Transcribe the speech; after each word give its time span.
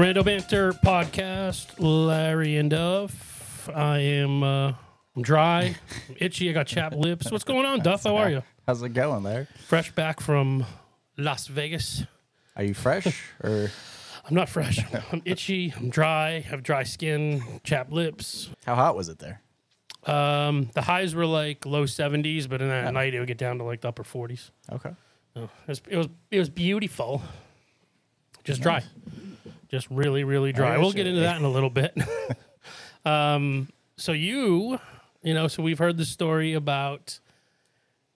Rando 0.00 0.24
Banter 0.24 0.72
podcast, 0.72 1.74
Larry 1.78 2.56
and 2.56 2.70
Duff. 2.70 3.68
I 3.68 3.98
am 3.98 4.42
uh, 4.42 4.72
I'm 5.14 5.20
dry, 5.20 5.76
I'm 6.08 6.16
itchy. 6.16 6.48
I 6.48 6.54
got 6.54 6.66
chapped 6.66 6.96
lips. 6.96 7.30
What's 7.30 7.44
going 7.44 7.66
on, 7.66 7.80
Duff? 7.80 8.04
How 8.04 8.16
are 8.16 8.30
you? 8.30 8.42
How's 8.66 8.82
it 8.82 8.94
going 8.94 9.24
there? 9.24 9.46
Fresh 9.66 9.94
back 9.94 10.20
from 10.20 10.64
Las 11.18 11.48
Vegas. 11.48 12.04
Are 12.56 12.64
you 12.64 12.72
fresh 12.72 13.22
or 13.44 13.70
I'm 14.26 14.34
not 14.34 14.48
fresh. 14.48 14.80
I'm 15.12 15.20
itchy. 15.26 15.74
I'm 15.76 15.90
dry. 15.90 16.40
Have 16.48 16.62
dry 16.62 16.84
skin, 16.84 17.60
chapped 17.62 17.92
lips. 17.92 18.48
how 18.64 18.76
hot 18.76 18.96
was 18.96 19.10
it 19.10 19.18
there? 19.18 19.42
Um, 20.06 20.70
the 20.72 20.80
highs 20.80 21.14
were 21.14 21.26
like 21.26 21.66
low 21.66 21.84
70s, 21.84 22.48
but 22.48 22.62
in 22.62 22.68
that 22.68 22.94
night 22.94 23.12
it 23.12 23.18
would 23.18 23.28
get 23.28 23.36
down 23.36 23.58
to 23.58 23.64
like 23.64 23.82
the 23.82 23.88
upper 23.88 24.04
40s. 24.04 24.48
Okay. 24.72 24.92
Oh, 25.36 25.42
it 25.42 25.50
was 25.68 25.82
it 25.90 25.96
was 25.98 26.08
it 26.30 26.38
was 26.38 26.48
beautiful. 26.48 27.20
Just 28.44 28.62
dry. 28.62 28.82
Just 29.70 29.88
really, 29.90 30.24
really 30.24 30.52
dry. 30.52 30.76
We'll 30.78 30.92
get 30.92 31.06
into 31.06 31.20
that 31.20 31.36
in 31.36 31.44
a 31.44 31.48
little 31.50 31.70
bit. 31.70 31.96
um, 33.04 33.68
so 33.96 34.12
you, 34.12 34.78
you 35.22 35.34
know, 35.34 35.46
so 35.48 35.62
we've 35.62 35.78
heard 35.78 35.96
the 35.96 36.04
story 36.04 36.54
about 36.54 37.18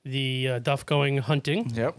the 0.05 0.49
uh, 0.49 0.59
Duff 0.59 0.85
going 0.85 1.19
hunting. 1.19 1.71
Yep. 1.71 1.97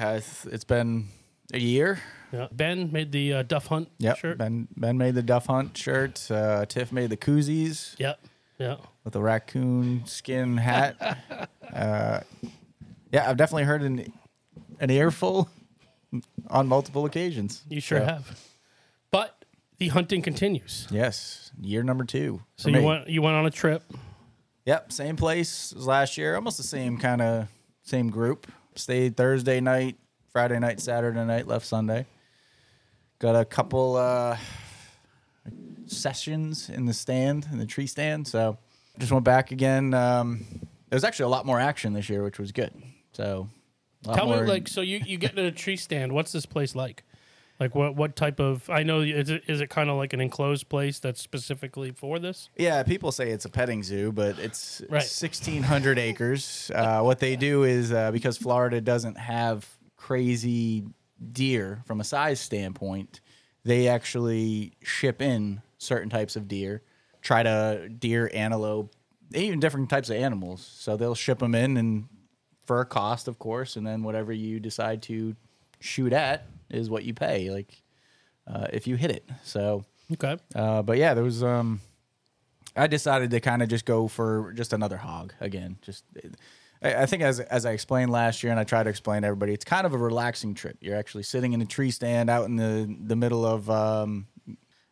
Uh, 0.00 0.20
it's 0.50 0.64
been 0.64 1.08
a 1.52 1.58
year. 1.58 2.00
Yeah. 2.32 2.48
Ben 2.52 2.90
made 2.92 3.12
the 3.12 3.32
uh, 3.34 3.42
Duff 3.42 3.66
hunt 3.66 3.88
Yep. 3.98 4.16
shirt. 4.18 4.38
Ben 4.38 4.68
Ben 4.76 4.98
made 4.98 5.14
the 5.14 5.22
Duff 5.22 5.46
Hunt 5.46 5.76
shirt. 5.76 6.30
Uh, 6.30 6.66
Tiff 6.66 6.92
made 6.92 7.08
the 7.10 7.16
koozies 7.16 7.98
Yep. 7.98 8.20
Yeah. 8.58 8.76
with 9.04 9.14
the 9.14 9.22
raccoon 9.22 10.02
skin 10.06 10.58
hat. 10.58 11.18
uh, 11.74 12.20
yeah, 13.12 13.30
I've 13.30 13.36
definitely 13.38 13.64
heard 13.64 13.82
an 13.82 14.12
an 14.80 14.90
earful 14.90 15.48
on 16.50 16.68
multiple 16.68 17.06
occasions. 17.06 17.62
You 17.70 17.80
sure 17.80 18.00
So, 18.00 18.04
have. 18.04 18.40
The 19.78 19.88
hunting 19.88 20.22
continues. 20.22 20.86
Yes, 20.90 21.52
year 21.60 21.82
number 21.82 22.04
two. 22.04 22.42
So 22.56 22.68
you 22.68 22.76
me. 22.76 22.84
went 22.84 23.08
you 23.08 23.22
went 23.22 23.36
on 23.36 23.46
a 23.46 23.50
trip. 23.50 23.82
Yep, 24.66 24.92
same 24.92 25.16
place 25.16 25.72
as 25.76 25.86
last 25.86 26.18
year. 26.18 26.34
Almost 26.34 26.56
the 26.56 26.62
same 26.62 26.98
kind 26.98 27.22
of 27.22 27.48
same 27.82 28.10
group. 28.10 28.46
Stayed 28.74 29.16
Thursday 29.16 29.60
night, 29.60 29.96
Friday 30.32 30.58
night, 30.58 30.80
Saturday 30.80 31.24
night, 31.24 31.46
left 31.46 31.64
Sunday. 31.64 32.06
Got 33.18 33.34
a 33.34 33.44
couple 33.44 33.96
uh, 33.96 34.36
sessions 35.86 36.68
in 36.68 36.86
the 36.86 36.92
stand, 36.92 37.46
in 37.50 37.58
the 37.58 37.66
tree 37.66 37.86
stand. 37.86 38.28
So 38.28 38.58
just 38.98 39.10
went 39.10 39.24
back 39.24 39.52
again. 39.52 39.94
Um, 39.94 40.46
there 40.88 40.96
was 40.96 41.04
actually 41.04 41.24
a 41.24 41.28
lot 41.28 41.46
more 41.46 41.58
action 41.58 41.92
this 41.92 42.08
year, 42.08 42.22
which 42.22 42.38
was 42.38 42.52
good. 42.52 42.72
So 43.12 43.48
Tell 44.04 44.26
me, 44.26 44.36
like, 44.46 44.68
so 44.68 44.80
you, 44.80 45.00
you 45.04 45.18
get 45.18 45.34
to 45.36 45.46
a 45.46 45.50
tree 45.50 45.76
stand. 45.76 46.12
What's 46.12 46.32
this 46.32 46.46
place 46.46 46.74
like? 46.74 47.04
Like, 47.60 47.74
what 47.74 47.96
what 47.96 48.14
type 48.14 48.38
of? 48.38 48.68
I 48.70 48.84
know 48.84 49.00
is 49.00 49.30
it 49.30 49.42
is 49.48 49.60
it 49.60 49.68
kind 49.68 49.90
of 49.90 49.96
like 49.96 50.12
an 50.12 50.20
enclosed 50.20 50.68
place 50.68 50.98
that's 51.00 51.20
specifically 51.20 51.90
for 51.90 52.18
this? 52.18 52.50
Yeah, 52.56 52.82
people 52.84 53.10
say 53.10 53.30
it's 53.30 53.44
a 53.44 53.48
petting 53.48 53.82
zoo, 53.82 54.12
but 54.12 54.38
it's 54.38 54.80
Right. 54.88 55.02
1,600 55.02 55.98
acres. 55.98 56.70
Uh, 56.72 57.00
what 57.00 57.18
they 57.18 57.34
do 57.34 57.64
is 57.64 57.92
uh, 57.92 58.12
because 58.12 58.38
Florida 58.38 58.80
doesn't 58.80 59.18
have 59.18 59.66
crazy 59.96 60.84
deer 61.32 61.82
from 61.84 62.00
a 62.00 62.04
size 62.04 62.38
standpoint, 62.40 63.20
they 63.64 63.88
actually 63.88 64.72
ship 64.82 65.20
in 65.20 65.60
certain 65.78 66.08
types 66.08 66.36
of 66.36 66.46
deer, 66.46 66.82
try 67.22 67.42
to 67.42 67.88
deer, 67.88 68.30
antelope, 68.32 68.94
even 69.34 69.58
different 69.58 69.90
types 69.90 70.10
of 70.10 70.16
animals. 70.16 70.64
So 70.78 70.96
they'll 70.96 71.16
ship 71.16 71.40
them 71.40 71.56
in 71.56 71.76
and 71.76 72.08
for 72.64 72.80
a 72.80 72.86
cost, 72.86 73.26
of 73.26 73.38
course, 73.40 73.76
and 73.76 73.84
then 73.86 74.02
whatever 74.04 74.32
you 74.32 74.60
decide 74.60 75.02
to 75.02 75.34
shoot 75.80 76.12
at 76.12 76.46
is 76.70 76.90
what 76.90 77.04
you 77.04 77.14
pay. 77.14 77.50
Like 77.50 77.82
uh, 78.46 78.66
if 78.72 78.86
you 78.86 78.96
hit 78.96 79.10
it. 79.10 79.28
So. 79.44 79.84
Okay. 80.12 80.36
Uh, 80.54 80.82
but 80.82 80.96
yeah, 80.96 81.14
there 81.14 81.24
was. 81.24 81.42
Um, 81.42 81.80
I 82.76 82.86
decided 82.86 83.30
to 83.32 83.40
kind 83.40 83.62
of 83.62 83.68
just 83.68 83.84
go 83.84 84.08
for 84.08 84.52
just 84.54 84.72
another 84.72 84.96
hog 84.96 85.34
again. 85.40 85.78
Just, 85.82 86.04
I, 86.82 87.02
I 87.02 87.06
think 87.06 87.22
as 87.22 87.40
as 87.40 87.66
I 87.66 87.72
explained 87.72 88.10
last 88.10 88.42
year, 88.42 88.50
and 88.50 88.58
I 88.58 88.64
try 88.64 88.82
to 88.82 88.88
explain 88.88 89.22
to 89.22 89.28
everybody, 89.28 89.52
it's 89.52 89.64
kind 89.64 89.86
of 89.86 89.92
a 89.92 89.98
relaxing 89.98 90.54
trip. 90.54 90.78
You're 90.80 90.96
actually 90.96 91.24
sitting 91.24 91.52
in 91.52 91.60
a 91.60 91.66
tree 91.66 91.90
stand 91.90 92.30
out 92.30 92.46
in 92.46 92.56
the 92.56 92.96
the 93.00 93.16
middle 93.16 93.44
of. 93.44 93.68
Um, 93.68 94.26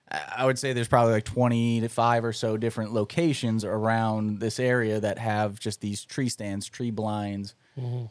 I 0.08 0.46
would 0.46 0.56
say 0.56 0.72
there's 0.72 0.86
probably 0.86 1.14
like 1.14 1.24
20 1.24 1.80
to 1.80 1.88
five 1.88 2.24
or 2.24 2.32
so 2.32 2.56
different 2.56 2.92
locations 2.92 3.64
around 3.64 4.38
this 4.38 4.60
area 4.60 5.00
that 5.00 5.18
have 5.18 5.58
just 5.58 5.80
these 5.80 6.04
tree 6.04 6.28
stands, 6.28 6.68
tree 6.68 6.92
blinds. 6.92 7.56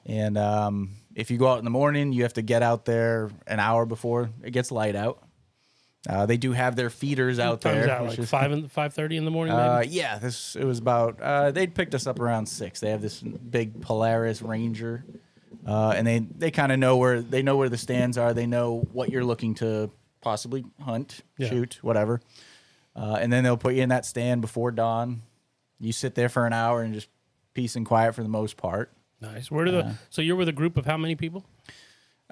And 0.06 0.38
um, 0.38 0.92
if 1.16 1.32
you 1.32 1.38
go 1.38 1.48
out 1.48 1.58
in 1.60 1.64
the 1.66 1.72
morning, 1.72 2.12
you 2.14 2.24
have 2.24 2.34
to 2.34 2.42
get 2.44 2.62
out 2.62 2.86
there 2.86 3.32
an 3.48 3.60
hour 3.60 3.86
before 3.86 4.30
it 4.44 4.52
gets 4.52 4.72
light 4.72 4.96
out. 4.96 5.22
Uh, 6.08 6.28
they 6.28 6.38
do 6.38 6.52
have 6.52 6.76
their 6.76 6.92
feeders 6.92 7.40
out 7.40 7.62
there. 7.62 7.90
out 7.90 8.06
like 8.06 8.20
is- 8.20 8.30
five 8.30 8.52
and 8.52 8.72
five 8.72 8.94
thirty 8.94 9.18
in 9.18 9.26
the 9.26 9.32
morning. 9.32 9.56
uh, 9.56 9.80
maybe? 9.82 9.94
yeah, 9.94 10.20
this 10.20 10.56
it 10.56 10.64
was 10.64 10.78
about. 10.78 11.20
Uh, 11.20 11.50
they 11.52 11.66
picked 11.66 11.96
us 11.96 12.06
up 12.06 12.20
around 12.20 12.46
six. 12.48 12.80
They 12.80 12.92
have 12.92 13.02
this 13.02 13.22
big 13.22 13.82
Polaris 13.82 14.40
Ranger, 14.44 15.04
uh, 15.66 15.94
and 15.98 16.06
they 16.06 16.20
they 16.20 16.52
kind 16.52 16.72
of 16.72 16.78
know 16.78 16.98
where 16.98 17.22
they 17.22 17.42
know 17.42 17.58
where 17.58 17.70
the 17.70 17.78
stands 17.78 18.20
are. 18.20 18.36
They 18.36 18.46
know 18.46 18.88
what 18.94 19.10
you're 19.10 19.24
looking 19.26 19.56
to 19.56 19.90
possibly 20.22 20.64
hunt, 20.82 21.22
Yeah. 21.40 21.50
shoot, 21.50 21.80
whatever. 21.82 22.22
Uh, 22.96 23.18
and 23.20 23.34
then 23.34 23.44
they'll 23.44 23.58
put 23.58 23.74
you 23.74 23.82
in 23.82 23.90
that 23.90 24.06
stand 24.06 24.42
before 24.42 24.72
dawn. 24.72 25.22
You 25.80 25.92
sit 25.92 26.14
there 26.16 26.30
for 26.30 26.46
an 26.46 26.54
hour 26.54 26.82
and 26.84 26.94
just 26.94 27.10
peace 27.54 27.76
and 27.76 27.86
quiet 27.86 28.14
for 28.16 28.22
the 28.24 28.30
most 28.30 28.58
part. 28.58 28.92
Nice. 29.34 29.50
Where 29.52 29.66
do 29.66 29.72
the? 29.72 29.96
So 30.10 30.22
you're 30.22 30.36
with 30.36 30.48
a 30.50 30.54
group 30.54 30.78
of 30.78 30.86
how 30.86 30.98
many 30.98 31.16
people? 31.16 31.46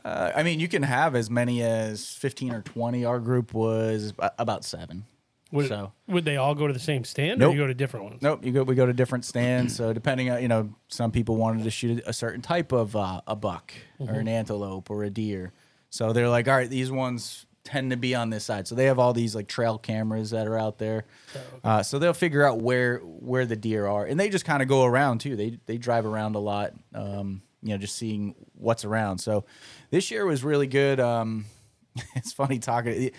Uh, 0.04 0.31
I 0.36 0.44
mean, 0.44 0.59
you 0.59 0.68
can 0.68 0.84
have 0.84 1.16
as 1.16 1.30
many 1.30 1.62
as 1.62 2.09
fifteen 2.09 2.52
or 2.54 2.62
twenty. 2.62 3.06
Our 3.06 3.20
group 3.20 3.54
was 3.54 4.14
about 4.38 4.66
seven. 4.66 5.06
Would, 5.52 5.68
so 5.68 5.94
would 6.08 6.26
they 6.26 6.36
all 6.38 6.56
go 6.56 6.66
to 6.66 6.74
the 6.74 6.80
same 6.80 7.04
stand, 7.04 7.44
or 7.44 7.52
you 7.52 7.58
go 7.58 7.68
to 7.68 7.76
different 7.76 8.06
ones? 8.08 8.22
Nope, 8.24 8.44
you 8.44 8.52
go. 8.52 8.64
We 8.64 8.74
go 8.76 8.88
to 8.88 8.94
different 8.94 9.24
stands. 9.24 9.76
So 9.76 9.94
depending 9.94 10.31
on 10.31 10.42
you 10.42 10.48
know, 10.48 10.74
some 10.88 11.12
people 11.12 11.36
wanted 11.36 11.64
to 11.64 11.70
shoot 11.72 12.02
a 12.08 12.12
certain 12.14 12.42
type 12.42 12.72
of 12.72 12.96
uh, 12.96 13.22
a 13.28 13.36
buck 13.36 13.72
or 14.00 14.08
Mm-hmm. 14.08 14.16
an 14.16 14.28
antelope 14.28 14.90
or 14.90 15.04
a 15.04 15.10
deer. 15.12 15.54
So 15.92 16.12
they're 16.12 16.28
like, 16.28 16.48
all 16.48 16.56
right, 16.56 16.70
these 16.70 16.92
ones 16.92 17.46
tend 17.63 17.91
to 17.91 17.97
be 17.97 18.13
on 18.13 18.29
this 18.29 18.44
side. 18.44 18.68
So 18.68 18.75
they 18.75 18.85
have 18.85 19.00
all 19.00 19.13
these 19.13 19.35
like 19.35 19.47
trail 19.47 19.78
cameras 19.78 20.31
that 20.31 20.47
are 20.47 20.57
out 20.57 20.78
there. 20.78 21.06
Oh, 21.35 21.40
Uh, 21.69 21.84
so 21.84 22.00
they'll 22.00 22.13
figure 22.13 22.46
out 22.46 22.62
where 22.62 22.97
where 23.00 23.46
the 23.46 23.56
deer 23.56 23.88
are, 23.88 24.06
and 24.06 24.19
they 24.19 24.29
just 24.29 24.46
kind 24.46 24.62
of 24.62 24.68
go 24.68 24.84
around 24.85 25.19
too. 25.19 25.35
They 25.35 25.59
they 25.66 25.78
drive 25.78 26.06
around 26.06 26.35
a 26.35 26.40
lot. 26.40 26.74
Um, 26.94 27.41
you 27.62 27.69
know, 27.69 27.78
just 27.78 27.96
seeing 27.96 28.35
what's 28.56 28.84
around. 28.84 29.19
So 29.19 29.46
this 29.90 30.12
year 30.12 30.25
was 30.25 30.44
really 30.44 30.68
good. 30.68 31.00
Um, 31.00 31.46
it's 32.16 32.34
funny 32.34 32.59
talking. 32.59 33.12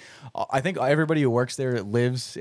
I 0.50 0.60
think 0.60 0.78
everybody 0.78 1.22
who 1.22 1.30
works 1.30 1.56
there 1.56 1.82
lives 1.82 2.36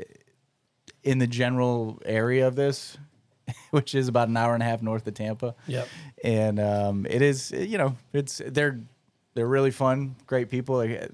in 1.04 1.20
the 1.20 1.28
general 1.28 2.02
area 2.06 2.48
of 2.48 2.56
this, 2.56 2.98
which 3.72 3.96
is 3.96 4.08
about 4.10 4.28
an 4.28 4.36
hour 4.36 4.54
and 4.54 4.62
a 4.62 4.66
half 4.66 4.82
north 4.82 5.08
of 5.08 5.14
Tampa. 5.14 5.56
Yep. 5.68 5.88
And 6.24 6.60
um, 6.60 7.06
it 7.10 7.22
is, 7.22 7.52
you 7.52 7.78
know, 7.78 7.96
it's 8.12 8.42
they're 8.46 8.82
they're 9.34 9.48
really 9.48 9.72
fun, 9.72 10.16
great 10.28 10.50
people. 10.50 10.76
Like, 10.76 11.10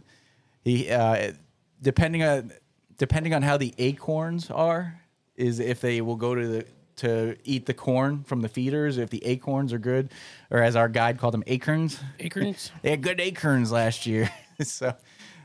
he, 0.64 0.90
uh, 0.90 1.34
depending 1.82 2.24
on 2.24 2.52
depending 2.98 3.34
on 3.34 3.42
how 3.42 3.58
the 3.58 3.74
acorns 3.78 4.50
are, 4.52 5.00
is 5.36 5.60
if 5.60 5.82
they 5.82 6.02
will 6.02 6.16
go 6.18 6.36
to 6.36 6.48
the 6.48 6.66
to 6.98 7.38
eat 7.46 7.66
the 7.66 7.74
corn 7.74 8.24
from 8.26 8.42
the 8.42 8.50
feeders, 8.50 8.98
if 8.98 9.10
the 9.10 9.24
acorns 9.26 9.72
are 9.72 9.80
good, 9.80 10.12
or 10.52 10.62
as 10.62 10.76
our 10.76 10.90
guide 10.90 11.18
called 11.18 11.34
them, 11.34 11.44
acorns. 11.48 11.98
Acorns. 12.20 12.72
They 12.82 12.90
had 12.90 13.02
good 13.02 13.22
acorns 13.22 13.72
last 13.72 14.06
year, 14.06 14.30
so. 14.62 14.94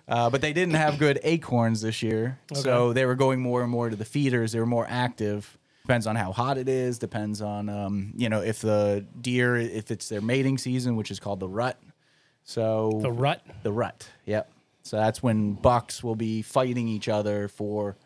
Uh, 0.06 0.28
but 0.28 0.42
they 0.42 0.52
didn't 0.52 0.74
have 0.74 0.98
good 0.98 1.18
acorns 1.22 1.80
this 1.80 2.02
year, 2.02 2.38
so 2.52 2.92
they 2.92 3.06
were 3.06 3.14
going 3.14 3.40
more 3.40 3.62
and 3.62 3.70
more 3.70 3.88
to 3.88 3.96
the 3.96 4.04
feeders. 4.04 4.52
They 4.52 4.60
were 4.60 4.66
more 4.66 4.86
active. 4.86 5.56
Depends 5.86 6.06
on 6.06 6.14
how 6.14 6.30
hot 6.30 6.58
it 6.58 6.68
is. 6.68 6.98
Depends 6.98 7.40
on 7.40 7.70
um, 7.70 8.12
you 8.14 8.28
know 8.28 8.42
if 8.42 8.60
the 8.60 9.06
deer 9.18 9.56
if 9.56 9.90
it's 9.90 10.10
their 10.10 10.20
mating 10.20 10.58
season, 10.58 10.96
which 10.96 11.10
is 11.10 11.18
called 11.20 11.40
the 11.40 11.48
rut. 11.48 11.80
So 12.42 12.98
The 13.00 13.10
rut. 13.10 13.40
the 13.62 13.72
rut. 13.72 14.06
Yep. 14.26 14.50
So 14.84 14.96
that's 14.98 15.22
when 15.22 15.54
bucks 15.54 16.04
will 16.04 16.14
be 16.16 16.42
fighting 16.42 16.88
each 16.88 17.08
other 17.08 17.48
for 17.48 17.96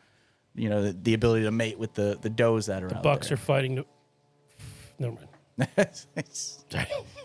you 0.54 0.68
know 0.68 0.82
the, 0.82 0.92
the 0.92 1.14
ability 1.14 1.44
to 1.44 1.50
mate 1.50 1.78
with 1.78 1.94
the 1.94 2.18
the 2.20 2.30
does 2.30 2.66
that 2.66 2.82
are 2.82 2.94
out 2.94 3.02
Bucks 3.02 3.28
there. 3.28 3.34
are 3.34 3.38
fighting. 3.38 3.76
To, 3.76 3.84
never 4.98 5.14
mind. 5.14 5.28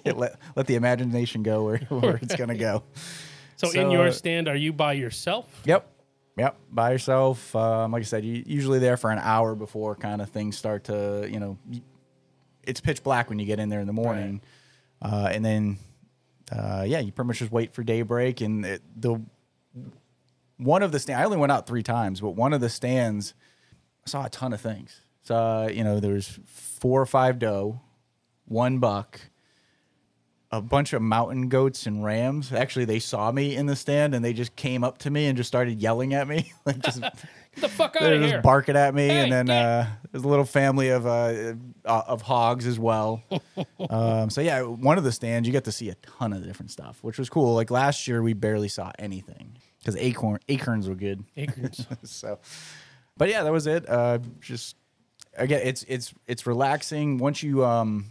Yeah, 0.06 0.14
let, 0.16 0.40
let 0.56 0.68
the 0.68 0.76
imagination 0.76 1.44
go 1.44 1.64
where, 1.66 1.78
where 1.90 2.16
it's 2.18 2.36
gonna 2.36 2.56
go. 2.58 2.84
So, 3.56 3.70
in 3.72 3.92
your 3.92 4.12
stand, 4.12 4.50
are 4.50 4.56
you 4.58 4.74
by 4.74 4.92
yourself? 4.94 5.62
Yep. 5.64 5.88
Yep. 6.38 6.58
By 6.72 6.92
yourself. 6.92 7.56
Um, 7.56 7.94
like 7.94 8.02
I 8.02 8.04
said, 8.04 8.26
you 8.26 8.44
usually 8.46 8.80
there 8.80 8.98
for 8.98 9.10
an 9.10 9.20
hour 9.20 9.56
before 9.56 9.96
kind 9.96 10.22
of 10.22 10.30
things 10.32 10.58
start 10.58 10.86
to, 10.86 11.30
you 11.32 11.40
know, 11.40 11.58
y- 11.72 11.82
it's 12.64 12.82
pitch 12.82 13.04
black 13.04 13.30
when 13.30 13.40
you 13.40 13.46
get 13.46 13.60
in 13.60 13.70
there 13.70 13.80
in 13.80 13.88
the 13.88 13.94
morning. 13.94 14.42
Uh, 15.02 15.30
and 15.32 15.46
then, 15.46 15.78
uh, 16.52 16.84
yeah, 16.86 17.00
you 17.00 17.14
pretty 17.14 17.28
much 17.28 17.40
just 17.40 17.54
wait 17.54 17.74
for 17.74 17.84
daybreak. 17.84 18.42
And 18.42 18.66
it, 18.66 18.82
the 18.98 19.22
one 20.58 20.84
of 20.84 20.92
the 20.92 21.00
stands, 21.00 21.22
I 21.22 21.26
only 21.26 21.38
went 21.38 21.52
out 21.52 21.68
three 21.68 21.84
times, 21.84 22.22
but 22.22 22.32
one 22.32 22.54
of 22.54 22.62
the 22.62 22.70
stands, 22.70 23.34
I 24.06 24.10
saw 24.10 24.26
a 24.26 24.30
ton 24.30 24.54
of 24.54 24.62
things. 24.62 25.02
So, 25.24 25.68
you 25.72 25.84
know, 25.84 26.00
there's 26.00 26.40
four 26.46 27.02
or 27.02 27.06
five 27.06 27.40
doe, 27.40 27.80
one 28.46 28.80
buck, 28.80 29.20
a 30.52 30.62
bunch 30.62 30.94
of 30.94 31.02
mountain 31.02 31.50
goats 31.50 31.86
and 31.86 32.04
rams. 32.04 32.52
Actually, 32.52 32.86
they 32.86 33.00
saw 33.00 33.32
me 33.32 33.56
in 33.56 33.66
the 33.66 33.76
stand 33.76 34.14
and 34.14 34.24
they 34.24 34.34
just 34.34 34.56
came 34.56 34.84
up 34.84 35.00
to 35.00 35.10
me 35.10 35.26
and 35.26 35.38
just 35.38 35.48
started 35.48 35.82
yelling 35.82 36.14
at 36.14 36.28
me, 36.28 36.54
like 36.66 36.80
just 36.80 37.02
the 37.58 37.70
fuck 37.70 37.96
out 37.96 38.02
they're 38.04 38.16
of 38.16 38.22
just 38.22 38.34
here. 38.34 38.42
barking 38.42 38.76
at 38.76 38.94
me. 38.96 39.10
and 39.10 39.32
then 39.32 39.50
uh, 39.50 39.88
there's 40.12 40.24
a 40.24 40.28
little 40.28 40.46
family 40.46 40.90
of 40.90 41.06
uh, 41.06 41.54
of 41.86 42.22
hogs 42.22 42.66
as 42.68 42.80
well. 42.80 43.22
um, 43.90 44.30
so 44.30 44.42
yeah, 44.42 44.62
one 44.62 44.98
of 44.98 45.04
the 45.04 45.12
stands 45.12 45.48
you 45.48 45.52
get 45.52 45.64
to 45.66 45.72
see 45.72 45.90
a 45.90 45.96
ton 45.96 46.34
of 46.34 46.44
different 46.46 46.72
stuff, 46.72 47.00
which 47.04 47.18
was 47.18 47.30
cool. 47.30 47.54
Like 47.56 47.72
last 47.72 48.08
year, 48.08 48.22
we 48.22 48.34
barely 48.34 48.68
saw 48.70 48.92
anything 49.00 49.56
because 49.80 49.96
acorn 49.98 50.40
acorns 50.50 50.88
were 50.90 50.96
good. 50.96 51.24
Acorns. 51.38 51.86
so, 52.04 52.40
but 53.18 53.30
yeah, 53.30 53.44
that 53.44 53.52
was 53.52 53.68
it. 53.68 53.88
Uh, 53.90 54.20
just 54.42 54.76
again, 55.38 55.62
it's 55.64 55.84
it's 55.88 56.14
it's 56.28 56.46
relaxing 56.48 57.18
once 57.18 57.44
you 57.44 57.64
um 57.66 58.06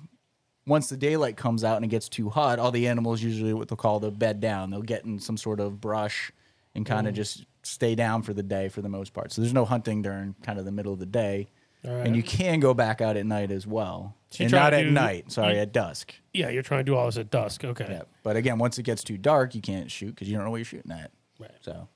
once 0.66 0.88
the 0.88 0.96
daylight 0.96 1.36
comes 1.36 1.64
out 1.64 1.76
and 1.76 1.84
it 1.84 1.88
gets 1.88 2.08
too 2.08 2.30
hot. 2.30 2.58
All 2.60 2.70
the 2.70 2.86
animals 2.86 3.20
usually 3.22 3.52
what 3.52 3.68
they'll 3.68 3.76
call 3.76 3.98
the 3.98 4.10
bed 4.12 4.40
down. 4.40 4.70
They'll 4.70 4.82
get 4.82 5.04
in 5.04 5.18
some 5.18 5.36
sort 5.36 5.58
of 5.58 5.80
brush 5.80 6.30
and 6.74 6.86
kind 6.86 7.06
Mm. 7.06 7.10
of 7.10 7.16
just 7.16 7.44
stay 7.62 7.94
down 7.94 8.22
for 8.22 8.32
the 8.34 8.42
day 8.42 8.68
for 8.68 8.82
the 8.82 8.88
most 8.88 9.12
part. 9.12 9.32
So 9.32 9.40
there's 9.42 9.52
no 9.54 9.64
hunting 9.64 10.02
during 10.02 10.34
kind 10.42 10.58
of 10.58 10.64
the 10.64 10.72
middle 10.72 10.92
of 10.92 10.98
the 10.98 11.06
day. 11.06 11.48
Right. 11.84 12.06
And 12.06 12.14
you 12.14 12.22
can 12.22 12.60
go 12.60 12.74
back 12.74 13.00
out 13.00 13.16
at 13.16 13.26
night 13.26 13.50
as 13.50 13.66
well. 13.66 14.14
So 14.30 14.44
and 14.44 14.52
not 14.52 14.72
at 14.72 14.82
do- 14.84 14.90
night, 14.92 15.32
sorry, 15.32 15.54
you- 15.54 15.60
at 15.60 15.72
dusk. 15.72 16.14
yeah, 16.32 16.48
you're 16.48 16.62
trying 16.62 16.80
to 16.80 16.84
do 16.84 16.94
all 16.96 17.06
this 17.06 17.16
at 17.16 17.30
dusk. 17.30 17.64
Okay. 17.64 17.86
Yeah. 17.88 18.02
But 18.22 18.36
again, 18.36 18.58
once 18.58 18.78
it 18.78 18.84
gets 18.84 19.02
too 19.02 19.18
dark, 19.18 19.54
you 19.54 19.60
can't 19.60 19.90
shoot 19.90 20.10
because 20.14 20.28
you 20.28 20.36
don't 20.36 20.44
know 20.44 20.50
what 20.50 20.58
you're 20.58 20.64
shooting 20.64 20.92
at. 20.92 21.10
Right. 21.40 21.50
So 21.60 21.88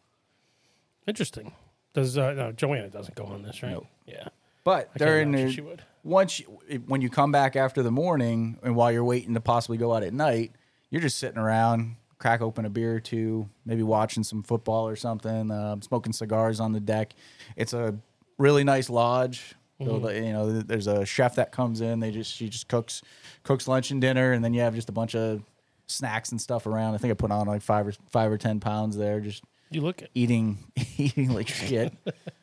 Interesting. 1.06 1.52
Does 1.94 2.18
uh, 2.18 2.32
no 2.32 2.52
Joanna 2.52 2.88
doesn't 2.90 3.14
go 3.14 3.24
on 3.24 3.42
this, 3.42 3.62
right? 3.62 3.72
Nope. 3.72 3.86
Yeah. 4.06 4.28
But 4.64 4.90
I 4.94 4.98
during 4.98 5.30
the, 5.32 5.50
she 5.52 5.60
would. 5.60 5.82
once 6.02 6.40
you, 6.40 6.46
when 6.86 7.00
you 7.00 7.08
come 7.08 7.30
back 7.30 7.54
after 7.54 7.82
the 7.82 7.92
morning 7.92 8.58
and 8.62 8.74
while 8.74 8.90
you're 8.90 9.04
waiting 9.04 9.34
to 9.34 9.40
possibly 9.40 9.78
go 9.78 9.94
out 9.94 10.02
at 10.02 10.12
night, 10.12 10.52
you're 10.90 11.00
just 11.00 11.18
sitting 11.18 11.38
around, 11.38 11.94
crack 12.18 12.40
open 12.40 12.64
a 12.64 12.70
beer 12.70 12.94
or 12.94 13.00
two, 13.00 13.48
maybe 13.64 13.82
watching 13.82 14.22
some 14.24 14.42
football 14.42 14.88
or 14.88 14.96
something, 14.96 15.50
um, 15.50 15.82
smoking 15.82 16.12
cigars 16.12 16.60
on 16.60 16.72
the 16.72 16.80
deck. 16.80 17.12
It's 17.56 17.72
a 17.72 17.94
really 18.38 18.64
nice 18.64 18.88
lodge. 18.90 19.54
So, 19.84 19.98
the- 19.98 20.14
you 20.14 20.32
know, 20.32 20.60
there's 20.62 20.86
a 20.86 21.04
chef 21.04 21.34
that 21.34 21.52
comes 21.52 21.80
in. 21.82 22.00
They 22.00 22.10
just 22.10 22.32
she 22.32 22.48
just 22.48 22.66
cooks 22.68 23.02
cooks 23.42 23.68
lunch 23.68 23.90
and 23.90 24.00
dinner, 24.00 24.32
and 24.32 24.42
then 24.44 24.54
you 24.54 24.62
have 24.62 24.74
just 24.74 24.88
a 24.88 24.92
bunch 24.92 25.14
of 25.14 25.42
snacks 25.86 26.30
and 26.30 26.40
stuff 26.40 26.66
around. 26.66 26.94
I 26.94 26.98
think 26.98 27.10
I 27.10 27.14
put 27.14 27.30
on 27.30 27.46
like 27.46 27.60
five 27.62 27.86
or 27.86 27.92
five 28.10 28.32
or 28.32 28.38
ten 28.38 28.58
pounds 28.60 28.96
there, 28.96 29.20
just 29.20 29.44
You 29.70 29.82
look 29.82 30.00
it. 30.02 30.10
eating 30.14 30.58
eating 30.96 31.28
like 31.34 31.48
shit. 31.48 31.92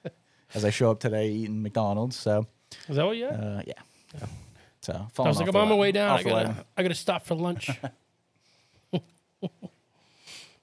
As 0.54 0.64
I 0.64 0.70
show 0.70 0.92
up 0.92 1.00
today 1.00 1.30
eating 1.31 1.64
McDonald's, 1.64 2.16
so 2.16 2.46
Is 2.88 2.96
that 2.98 3.06
what 3.08 3.18
you 3.18 3.25
had? 3.25 3.40
uh, 3.40 3.62
yeah. 3.66 4.25
So 4.81 4.94
I 5.18 5.22
was 5.24 5.40
like, 5.40 5.48
I'm 5.50 5.56
on 5.56 5.70
my 5.70 5.75
way 5.75 5.92
down. 5.92 6.20
I 6.20 6.22
gotta. 6.24 6.66
I 6.78 6.84
gotta 6.84 6.94
stop 6.94 7.25
for 7.25 7.34
lunch. 7.36 7.70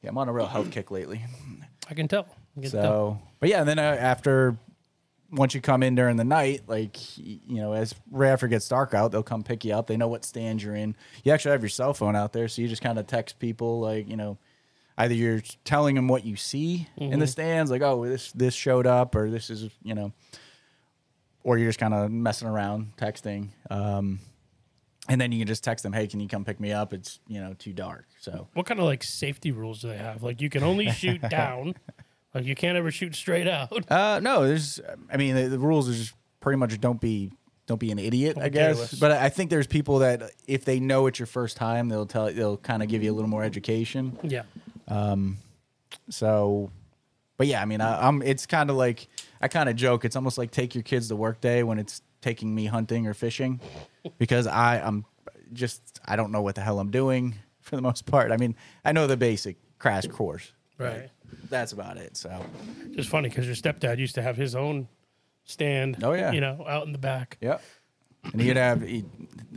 Yeah, 0.02 0.08
I'm 0.08 0.16
on 0.16 0.30
a 0.30 0.32
real 0.32 0.46
health 0.46 0.70
kick 0.70 0.90
lately. 0.90 1.22
I 1.90 1.92
can 1.92 2.08
tell. 2.08 2.26
I 2.56 2.62
can 2.62 2.70
tell. 2.70 2.82
So, 2.82 3.20
but 3.38 3.50
yeah, 3.50 3.60
and 3.60 3.68
then 3.68 3.78
uh, 3.78 3.82
after 3.82 4.56
once 5.30 5.54
you 5.54 5.60
come 5.60 5.82
in 5.82 5.94
during 5.94 6.16
the 6.16 6.24
night, 6.24 6.62
like 6.66 6.96
you 7.18 7.40
know, 7.60 7.74
as 7.74 7.94
right 8.10 8.30
after 8.30 8.46
it 8.46 8.48
gets 8.48 8.66
dark 8.66 8.94
out, 8.94 9.12
they'll 9.12 9.22
come 9.22 9.42
pick 9.42 9.62
you 9.62 9.74
up. 9.74 9.88
They 9.88 9.98
know 9.98 10.08
what 10.08 10.24
stand 10.24 10.62
you're 10.62 10.74
in. 10.74 10.96
You 11.22 11.32
actually 11.32 11.52
have 11.52 11.60
your 11.60 11.68
cell 11.68 11.92
phone 11.92 12.16
out 12.16 12.32
there, 12.32 12.48
so 12.48 12.62
you 12.62 12.68
just 12.68 12.80
kind 12.80 12.98
of 12.98 13.06
text 13.06 13.38
people 13.38 13.80
like 13.80 14.08
you 14.08 14.16
know. 14.16 14.38
Either 14.96 15.14
you're 15.14 15.42
telling 15.64 15.94
them 15.96 16.08
what 16.08 16.24
you 16.24 16.36
see 16.36 16.86
in 16.96 17.10
Mm-hmm. 17.10 17.20
the 17.20 17.26
stands, 17.26 17.70
like, 17.70 17.82
oh, 17.82 18.06
this 18.06 18.32
this 18.32 18.54
showed 18.54 18.86
up, 18.86 19.14
or 19.14 19.28
this 19.30 19.50
is, 19.50 19.68
you 19.82 19.94
know, 19.94 20.12
or 21.44 21.58
you're 21.58 21.68
just 21.68 21.78
kind 21.78 21.92
of 21.94 22.10
messing 22.10 22.48
around 22.48 22.92
texting. 22.96 23.48
Um, 23.70 24.20
and 25.10 25.20
then 25.20 25.32
you 25.32 25.38
can 25.38 25.46
just 25.46 25.62
text 25.62 25.82
them, 25.82 25.92
hey, 25.92 26.06
can 26.06 26.20
you 26.20 26.28
come 26.28 26.44
pick 26.44 26.58
me 26.60 26.72
up? 26.72 26.92
It's 26.94 27.20
you 27.28 27.40
know 27.40 27.54
too 27.58 27.72
dark. 27.74 28.06
So 28.20 28.48
What 28.54 28.64
kind 28.66 28.80
of 28.80 28.86
like 28.86 29.02
safety 29.02 29.52
rules 29.52 29.82
do 29.82 29.88
they 29.88 29.98
have? 29.98 30.22
Like 30.22 30.40
you 30.40 30.48
can 30.48 30.62
only 30.62 30.90
shoot 30.90 31.20
down. 31.28 31.74
Like 32.34 32.44
you 32.44 32.54
can't 32.54 32.78
ever 32.78 32.90
shoot 32.90 33.14
straight 33.16 33.48
out. 33.48 33.90
Uh, 33.90 34.20
no, 34.22 34.46
there's. 34.46 34.80
I 35.12 35.16
mean, 35.16 35.34
the, 35.34 35.48
the 35.48 35.58
rules 35.58 35.88
are 35.90 35.92
just 35.94 36.14
pretty 36.40 36.56
much 36.58 36.80
don't 36.80 37.00
be 37.00 37.32
don't 37.66 37.78
be 37.80 37.90
an 37.92 37.98
idiot, 37.98 38.34
Don't 38.36 38.44
I 38.44 38.48
be 38.48 38.54
guess. 38.54 38.74
careless. 38.76 38.94
But 39.00 39.12
I 39.12 39.28
think 39.28 39.50
there's 39.50 39.66
people 39.66 39.98
that 40.00 40.30
if 40.46 40.64
they 40.64 40.80
know 40.80 41.06
it's 41.06 41.18
your 41.18 41.26
first 41.26 41.56
time, 41.56 41.88
they'll 41.88 42.06
tell 42.06 42.32
they'll 42.32 42.56
kind 42.56 42.82
of 42.82 42.88
give 42.88 43.02
you 43.02 43.12
a 43.12 43.14
little 43.14 43.28
more 43.30 43.44
education. 43.44 44.16
Yeah. 44.22 44.42
So, 46.08 46.70
but 47.36 47.46
yeah, 47.46 47.62
I 47.62 47.64
mean, 47.64 47.80
I, 47.80 48.06
I'm. 48.06 48.22
It's 48.22 48.46
kind 48.46 48.70
of 48.70 48.76
like 48.76 49.08
I 49.40 49.48
kind 49.48 49.68
of 49.68 49.76
joke. 49.76 50.04
It's 50.04 50.16
almost 50.16 50.38
like 50.38 50.50
take 50.50 50.74
your 50.74 50.82
kids 50.82 51.08
to 51.08 51.16
work 51.16 51.40
day 51.40 51.62
when 51.62 51.78
it's 51.78 52.02
taking 52.20 52.54
me 52.54 52.66
hunting 52.66 53.06
or 53.06 53.14
fishing, 53.14 53.60
because 54.18 54.46
I 54.46 54.80
I'm 54.80 55.04
just 55.52 56.00
I 56.04 56.16
don't 56.16 56.32
know 56.32 56.42
what 56.42 56.54
the 56.54 56.60
hell 56.60 56.78
I'm 56.78 56.90
doing 56.90 57.34
for 57.60 57.76
the 57.76 57.82
most 57.82 58.06
part. 58.06 58.30
I 58.32 58.36
mean, 58.36 58.56
I 58.84 58.92
know 58.92 59.06
the 59.06 59.16
basic 59.16 59.56
crash 59.78 60.06
course. 60.06 60.52
Right. 60.78 61.10
That's 61.48 61.72
about 61.72 61.96
it. 61.96 62.16
So. 62.16 62.44
Just 62.92 63.08
funny 63.08 63.28
because 63.28 63.46
your 63.46 63.54
stepdad 63.54 63.98
used 63.98 64.14
to 64.16 64.22
have 64.22 64.36
his 64.36 64.54
own 64.54 64.88
stand. 65.44 66.02
Oh, 66.02 66.12
yeah. 66.12 66.32
You 66.32 66.40
know, 66.40 66.64
out 66.66 66.86
in 66.86 66.92
the 66.92 66.98
back. 66.98 67.36
Yep. 67.40 67.62
And 68.32 68.40
he'd 68.40 68.56
have, 68.56 68.82
he, 68.82 69.04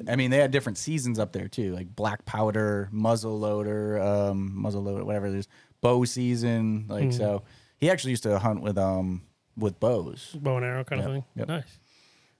I 0.07 0.15
mean, 0.15 0.31
they 0.31 0.37
had 0.37 0.51
different 0.51 0.77
seasons 0.77 1.19
up 1.19 1.31
there 1.33 1.47
too, 1.47 1.73
like 1.73 1.93
black 1.95 2.25
powder, 2.25 2.89
muzzle 2.91 3.37
loader, 3.39 4.01
um, 4.01 4.51
muzzle 4.55 4.83
loader, 4.83 5.03
whatever. 5.03 5.29
There's 5.31 5.47
bow 5.81 6.03
season, 6.05 6.85
like 6.87 7.11
so. 7.11 7.43
He 7.77 7.89
actually 7.89 8.11
used 8.11 8.23
to 8.23 8.37
hunt 8.39 8.61
with 8.61 8.77
um 8.77 9.23
with 9.57 9.79
bows. 9.79 10.35
Bow 10.39 10.57
and 10.57 10.65
arrow 10.65 10.83
kind 10.83 11.01
Yep, 11.01 11.07
of 11.09 11.13
thing. 11.13 11.23
yep. 11.35 11.47
Nice. 11.47 11.79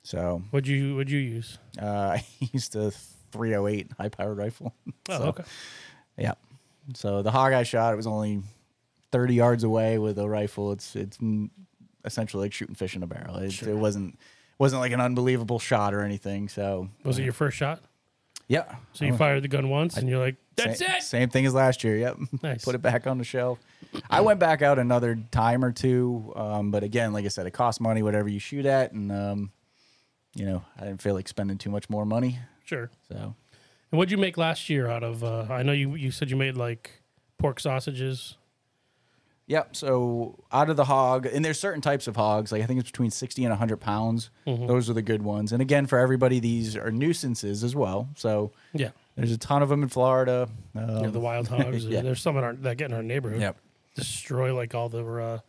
So 0.03 0.41
What'd 0.51 0.67
you 0.67 0.95
What'd 0.95 1.09
you 1.11 1.19
use? 1.19 1.57
uh, 1.81 1.85
I 2.17 2.25
used 2.53 2.75
a 2.75 2.91
308 2.91 3.91
high 3.97 4.09
powered 4.09 4.38
rifle. 4.38 4.73
Oh, 5.09 5.17
So, 5.17 5.23
okay. 5.29 5.44
Yeah. 6.17 6.33
So 6.94 7.21
the 7.21 7.31
hog 7.31 7.53
I 7.53 7.63
shot, 7.63 7.94
it 7.94 7.97
was 7.97 8.07
only 8.07 8.41
30 9.11 9.33
yards 9.35 9.63
away 9.63 9.97
with 9.97 10.17
a 10.19 10.27
rifle. 10.27 10.71
It's 10.73 10.95
it's 10.95 11.17
essentially 12.05 12.45
like 12.45 12.53
shooting 12.53 12.75
fish 12.75 12.95
in 12.95 13.03
a 13.03 13.07
barrel. 13.07 13.38
It, 13.38 13.53
Sure. 13.53 13.69
it 13.69 13.75
wasn't 13.75 14.19
wasn't 14.59 14.81
like 14.81 14.91
an 14.91 15.01
unbelievable 15.01 15.59
shot 15.59 15.94
or 15.94 16.01
anything. 16.01 16.50
So 16.50 16.89
Was 17.03 17.17
it 17.19 17.23
your 17.23 17.33
first 17.33 17.57
shot? 17.57 17.81
yeah. 18.47 18.75
So 18.91 19.05
you 19.05 19.15
fired 19.15 19.44
the 19.44 19.47
gun 19.47 19.69
once, 19.69 19.95
and 19.97 20.07
you're 20.09 20.19
like, 20.19 20.35
"That's 20.57 20.79
same, 20.79 20.89
it." 20.91 21.03
Same 21.03 21.29
thing 21.29 21.45
as 21.45 21.53
last 21.53 21.83
year. 21.83 21.95
Yep. 21.97 22.17
Nice. 22.44 22.63
Put 22.65 22.75
it 22.75 22.81
back 22.81 23.07
on 23.07 23.17
the 23.17 23.23
shelf. 23.23 23.57
I 24.09 24.19
went 24.21 24.39
back 24.39 24.61
out 24.61 24.77
another 24.79 25.17
time 25.31 25.63
or 25.63 25.71
two, 25.71 26.33
um, 26.35 26.69
but 26.71 26.83
again, 26.83 27.13
like 27.13 27.23
I 27.25 27.29
said, 27.29 27.47
it 27.47 27.51
costs 27.51 27.79
money 27.79 28.03
whatever 28.03 28.27
you 28.27 28.39
shoot 28.39 28.65
at, 28.65 28.91
and 28.91 29.11
um, 29.11 29.51
you 30.35 30.45
know, 30.45 30.63
I 30.79 30.85
didn't 30.85 31.01
feel 31.01 31.13
like 31.13 31.27
spending 31.27 31.57
too 31.57 31.69
much 31.69 31.89
more 31.89 32.05
money. 32.05 32.39
Sure. 32.63 32.89
So 33.09 33.15
And 33.91 33.97
what'd 33.99 34.11
you 34.11 34.17
make 34.17 34.37
last 34.37 34.69
year 34.69 34.87
out 34.87 35.03
of? 35.03 35.23
Uh, 35.23 35.45
I 35.49 35.63
know 35.63 35.71
you 35.73 35.95
you 35.95 36.11
said 36.11 36.29
you 36.29 36.35
made 36.37 36.55
like 36.57 37.01
pork 37.37 37.59
sausages. 37.59 38.37
Yep. 39.47 39.75
So 39.75 40.39
out 40.53 40.69
of 40.69 40.77
the 40.77 40.85
hog, 40.85 41.25
and 41.25 41.43
there's 41.43 41.59
certain 41.59 41.81
types 41.81 42.07
of 42.07 42.15
hogs. 42.15 42.51
Like 42.51 42.61
I 42.61 42.65
think 42.65 42.79
it's 42.79 42.89
between 42.89 43.11
60 43.11 43.43
and 43.43 43.51
100 43.51 43.77
pounds. 43.77 44.29
Mm-hmm. 44.47 44.67
Those 44.67 44.89
are 44.89 44.93
the 44.93 45.01
good 45.01 45.21
ones. 45.21 45.51
And 45.51 45.61
again, 45.61 45.85
for 45.85 45.99
everybody, 45.99 46.39
these 46.39 46.77
are 46.77 46.91
nuisances 46.91 47.61
as 47.63 47.75
well. 47.75 48.07
So 48.15 48.51
Yeah. 48.73 48.91
there's 49.17 49.33
a 49.33 49.37
ton 49.37 49.61
of 49.61 49.67
them 49.67 49.83
in 49.83 49.89
Florida. 49.89 50.47
Um, 50.73 51.03
Yeah, 51.03 51.07
the 51.09 51.19
wild 51.19 51.47
hogs. 51.49 51.85
yeah. 51.85 52.01
There's 52.01 52.21
some 52.21 52.37
in 52.37 52.43
our 52.45 52.53
that 52.53 52.77
get 52.77 52.89
in 52.89 52.95
our 52.95 53.03
neighborhood. 53.03 53.41
Yep. 53.41 53.57
Destroy 53.95 54.55
like 54.55 54.73
all 54.73 54.87
the. 54.89 55.03
Uh, 55.05 55.39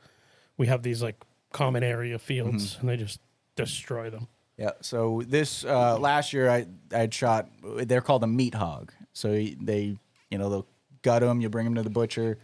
we 0.58 0.66
have 0.66 0.82
these 0.82 1.00
like 1.00 1.16
common 1.52 1.84
area 1.84 2.18
fields, 2.18 2.72
Mm-hmm. 2.74 2.80
and 2.80 2.88
they 2.90 2.96
just 3.02 3.20
destroy 3.54 4.10
them. 4.10 4.26
Yeah. 4.56 4.70
So 4.80 5.22
this 5.26 5.64
uh, 5.64 5.98
last 5.98 6.32
year, 6.32 6.48
I 6.48 6.66
I 6.92 6.98
had 6.98 7.14
shot. 7.14 7.48
They're 7.62 8.00
called 8.00 8.22
a 8.22 8.28
meat 8.28 8.54
hog. 8.54 8.92
So 9.12 9.28
they, 9.28 9.96
you 10.30 10.38
know, 10.38 10.50
they'll 10.50 10.66
gut 11.02 11.22
them. 11.22 11.40
You 11.40 11.48
bring 11.48 11.64
them 11.64 11.74
to 11.76 11.82
the 11.82 11.90
butcher, 11.90 12.38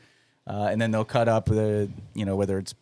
uh, 0.47 0.69
and 0.71 0.81
then 0.81 0.90
they'll 0.90 1.05
cut 1.05 1.29
up 1.29 1.47
the, 1.47 1.90
you 2.14 2.25
know, 2.25 2.37
whether 2.37 2.59
it's 2.59 2.75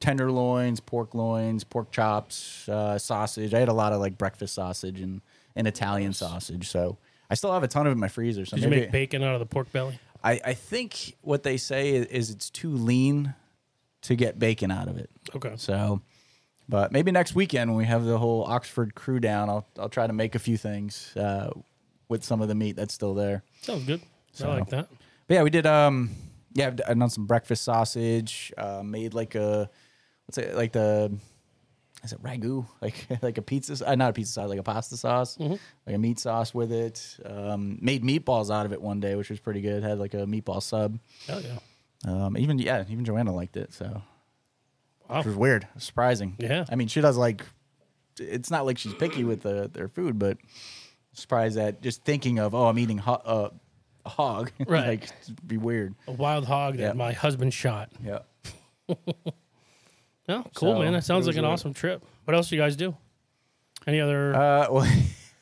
tenderloins, 0.00 0.80
pork 0.80 1.14
loins, 1.14 1.64
pork 1.64 1.92
chops, 1.92 2.68
uh, 2.68 2.98
sausage. 2.98 3.54
I 3.54 3.60
had 3.60 3.68
a 3.68 3.72
lot 3.72 3.92
of 3.92 4.00
like 4.00 4.18
breakfast 4.18 4.54
sausage 4.54 5.00
and, 5.00 5.22
and 5.54 5.66
Italian 5.66 6.12
sausage. 6.12 6.68
So 6.68 6.98
I 7.30 7.34
still 7.34 7.52
have 7.52 7.62
a 7.62 7.68
ton 7.68 7.86
of 7.86 7.92
it 7.92 7.94
in 7.94 8.00
my 8.00 8.08
freezer. 8.08 8.44
So 8.44 8.56
Did 8.56 8.64
you 8.64 8.70
maybe 8.70 8.82
make 8.82 8.90
bacon 8.90 9.22
out 9.22 9.34
of 9.34 9.40
the 9.40 9.46
pork 9.46 9.70
belly? 9.72 9.98
I, 10.24 10.40
I 10.44 10.54
think 10.54 11.16
what 11.22 11.44
they 11.44 11.56
say 11.56 11.94
is, 11.94 12.06
is 12.06 12.30
it's 12.30 12.50
too 12.50 12.70
lean 12.70 13.34
to 14.02 14.16
get 14.16 14.38
bacon 14.38 14.70
out 14.70 14.88
of 14.88 14.98
it. 14.98 15.08
Okay. 15.34 15.54
So, 15.56 16.02
but 16.72 16.90
maybe 16.90 17.12
next 17.12 17.34
weekend 17.34 17.70
when 17.70 17.76
we 17.76 17.84
have 17.84 18.04
the 18.04 18.16
whole 18.18 18.44
Oxford 18.44 18.94
crew 18.94 19.20
down, 19.20 19.50
I'll 19.50 19.66
I'll 19.78 19.88
try 19.90 20.06
to 20.06 20.12
make 20.12 20.34
a 20.34 20.38
few 20.38 20.56
things 20.56 21.14
uh, 21.16 21.50
with 22.08 22.24
some 22.24 22.40
of 22.40 22.48
the 22.48 22.54
meat 22.54 22.76
that's 22.76 22.94
still 22.94 23.12
there. 23.14 23.42
Sounds 23.60 23.84
good. 23.84 24.00
So- 24.32 24.50
I 24.50 24.54
like 24.60 24.70
that. 24.70 24.88
But 25.28 25.34
yeah, 25.34 25.42
we 25.42 25.50
did. 25.50 25.66
Um, 25.66 26.10
yeah, 26.54 26.66
I've 26.88 26.98
done 26.98 27.10
some 27.10 27.26
breakfast 27.26 27.62
sausage. 27.64 28.52
Uh, 28.56 28.82
made 28.82 29.12
like 29.14 29.34
a 29.34 29.68
what's 30.26 30.38
it 30.38 30.56
like 30.56 30.72
the 30.72 31.12
is 32.04 32.12
it 32.12 32.22
ragu 32.22 32.66
like 32.82 33.06
like 33.22 33.38
a 33.38 33.42
pizza 33.42 33.86
uh, 33.88 33.94
not 33.94 34.10
a 34.10 34.12
pizza 34.12 34.32
sauce 34.32 34.48
like 34.48 34.58
a 34.58 34.62
pasta 34.62 34.96
sauce 34.96 35.38
like 35.86 35.94
a 35.94 35.98
meat 35.98 36.18
sauce 36.18 36.52
with 36.54 36.72
it. 36.72 37.18
Um, 37.24 37.78
made 37.80 38.02
meatballs 38.02 38.50
out 38.54 38.66
of 38.66 38.72
it 38.72 38.80
one 38.82 38.98
day, 39.00 39.14
which 39.14 39.30
was 39.30 39.40
pretty 39.40 39.60
good. 39.60 39.82
Had 39.82 39.98
like 39.98 40.14
a 40.14 40.24
meatball 40.26 40.62
sub. 40.62 40.98
Hell 41.26 41.40
yeah. 41.42 41.58
Um, 42.04 42.36
even 42.36 42.58
yeah, 42.58 42.84
even 42.88 43.04
Joanna 43.04 43.32
liked 43.34 43.56
it. 43.56 43.72
So 43.72 44.02
Wow. 45.12 45.18
Which 45.18 45.26
was 45.26 45.36
weird, 45.36 45.68
surprising. 45.78 46.34
Yeah. 46.38 46.64
I 46.70 46.74
mean, 46.74 46.88
she 46.88 47.00
does 47.00 47.16
like. 47.16 47.44
It's 48.18 48.50
not 48.50 48.66
like 48.66 48.76
she's 48.78 48.94
picky 48.94 49.24
with 49.24 49.42
the, 49.42 49.70
their 49.72 49.88
food, 49.88 50.18
but 50.18 50.38
surprised 51.14 51.56
that 51.56 51.80
just 51.82 52.04
thinking 52.04 52.38
of 52.38 52.54
oh, 52.54 52.66
I'm 52.66 52.78
eating 52.78 52.98
hot, 52.98 53.22
uh, 53.24 53.48
a 54.04 54.08
hog. 54.08 54.50
Right. 54.66 54.86
like 54.86 55.04
it'd 55.22 55.46
be 55.48 55.56
weird. 55.58 55.94
A 56.08 56.12
wild 56.12 56.44
hog 56.46 56.74
that 56.76 56.82
Yep. 56.82 56.96
my 56.96 57.12
husband 57.12 57.54
shot. 57.54 57.90
Yeah. 58.04 58.18
Oh, 60.28 60.44
cool, 60.54 60.74
So, 60.74 60.78
man. 60.78 60.92
That 60.92 61.04
sounds 61.04 61.26
it 61.26 61.30
like 61.30 61.34
was 61.34 61.38
an 61.38 61.44
a- 61.44 61.48
awesome 61.48 61.74
trip. 61.74 62.04
What 62.24 62.34
else 62.36 62.48
do 62.48 62.54
you 62.56 62.62
guys 62.62 62.76
do? 62.76 62.96
Any 63.86 64.00
other? 64.00 64.34
Uh, 64.34 64.66
well, 64.70 64.88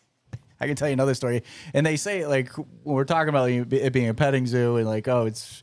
I 0.60 0.66
can 0.66 0.74
tell 0.74 0.88
you 0.88 0.94
another 0.94 1.14
story. 1.14 1.42
And 1.74 1.84
they 1.84 1.96
say 1.96 2.26
like 2.26 2.54
when 2.56 2.66
we're 2.96 3.04
talking 3.04 3.28
about 3.28 3.50
it 3.50 3.92
being 3.92 4.08
a 4.08 4.14
petting 4.14 4.46
zoo 4.46 4.76
and 4.76 4.86
like 4.88 5.06
oh 5.08 5.26
it's 5.26 5.62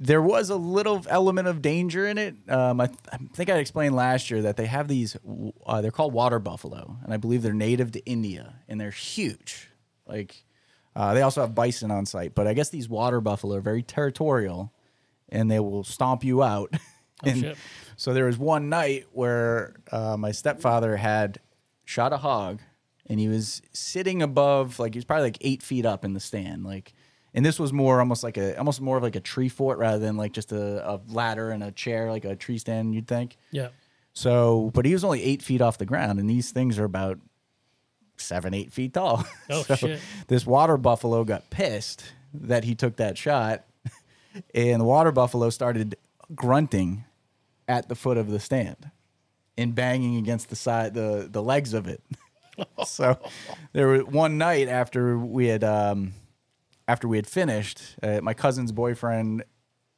there 0.00 0.22
was 0.22 0.48
a 0.48 0.56
little 0.56 1.04
element 1.08 1.48
of 1.48 1.60
danger 1.60 2.06
in 2.06 2.18
it. 2.18 2.36
Um, 2.48 2.80
I, 2.80 2.86
th- 2.86 2.98
I 3.12 3.16
think 3.34 3.50
I 3.50 3.58
explained 3.58 3.96
last 3.96 4.30
year 4.30 4.42
that 4.42 4.56
they 4.56 4.66
have 4.66 4.86
these. 4.88 5.16
Uh, 5.66 5.80
they're 5.80 5.90
called 5.90 6.12
water 6.12 6.38
buffalo, 6.38 6.96
and 7.02 7.12
I 7.12 7.16
believe 7.16 7.42
they're 7.42 7.52
native 7.52 7.92
to 7.92 8.04
India, 8.04 8.54
and 8.68 8.80
they're 8.80 8.90
huge. 8.90 9.68
Like 10.06 10.44
uh, 10.94 11.14
they 11.14 11.22
also 11.22 11.40
have 11.40 11.54
bison 11.54 11.90
on 11.90 12.06
site, 12.06 12.34
but 12.34 12.46
I 12.46 12.54
guess 12.54 12.68
these 12.68 12.88
water 12.88 13.20
buffalo 13.20 13.56
are 13.56 13.60
very 13.60 13.82
territorial, 13.82 14.72
and 15.28 15.50
they 15.50 15.58
will 15.58 15.84
stomp 15.84 16.22
you 16.22 16.42
out. 16.42 16.72
and 17.24 17.40
shit. 17.40 17.58
so 17.96 18.14
there 18.14 18.26
was 18.26 18.38
one 18.38 18.68
night 18.68 19.06
where 19.12 19.74
uh, 19.90 20.16
my 20.16 20.30
stepfather 20.30 20.96
had 20.96 21.40
shot 21.84 22.12
a 22.12 22.18
hog, 22.18 22.60
and 23.06 23.18
he 23.18 23.26
was 23.26 23.62
sitting 23.72 24.22
above, 24.22 24.78
like 24.78 24.94
he 24.94 24.98
was 24.98 25.04
probably 25.04 25.24
like 25.24 25.38
eight 25.40 25.62
feet 25.62 25.84
up 25.84 26.04
in 26.04 26.14
the 26.14 26.20
stand, 26.20 26.64
like. 26.64 26.94
And 27.38 27.46
this 27.46 27.60
was 27.60 27.72
more 27.72 28.00
almost 28.00 28.24
like 28.24 28.36
a 28.36 28.58
almost 28.58 28.80
more 28.80 28.96
of 28.96 29.04
like 29.04 29.14
a 29.14 29.20
tree 29.20 29.48
fort 29.48 29.78
rather 29.78 30.00
than 30.00 30.16
like 30.16 30.32
just 30.32 30.50
a, 30.50 30.90
a 30.90 31.00
ladder 31.06 31.52
and 31.52 31.62
a 31.62 31.70
chair 31.70 32.10
like 32.10 32.24
a 32.24 32.34
tree 32.34 32.58
stand 32.58 32.96
you'd 32.96 33.06
think. 33.06 33.36
yeah. 33.52 33.68
So, 34.12 34.72
but 34.74 34.84
he 34.84 34.92
was 34.92 35.04
only 35.04 35.22
eight 35.22 35.40
feet 35.42 35.60
off 35.60 35.78
the 35.78 35.86
ground, 35.86 36.18
and 36.18 36.28
these 36.28 36.50
things 36.50 36.80
are 36.80 36.84
about 36.84 37.20
seven, 38.16 38.54
eight 38.54 38.72
feet 38.72 38.94
tall. 38.94 39.24
Oh, 39.48 39.62
so 39.68 39.76
shit. 39.76 40.00
This 40.26 40.44
water 40.44 40.76
buffalo 40.76 41.22
got 41.22 41.48
pissed 41.48 42.12
that 42.34 42.64
he 42.64 42.74
took 42.74 42.96
that 42.96 43.16
shot, 43.16 43.66
and 44.52 44.80
the 44.80 44.84
water 44.84 45.12
buffalo 45.12 45.48
started 45.50 45.96
grunting 46.34 47.04
at 47.68 47.88
the 47.88 47.94
foot 47.94 48.16
of 48.16 48.32
the 48.32 48.40
stand 48.40 48.90
and 49.56 49.76
banging 49.76 50.16
against 50.16 50.50
the 50.50 50.56
side, 50.56 50.92
the 50.92 51.28
the 51.30 51.40
legs 51.40 51.72
of 51.72 51.86
it. 51.86 52.02
so, 52.84 53.16
there 53.74 53.86
was 53.86 54.02
one 54.06 54.38
night 54.38 54.66
after 54.66 55.16
we 55.16 55.46
had 55.46 55.62
um, 55.62 56.14
after 56.88 57.06
we 57.06 57.16
had 57.18 57.26
finished, 57.26 57.80
uh, 58.02 58.20
my 58.22 58.34
cousin's 58.34 58.72
boyfriend 58.72 59.44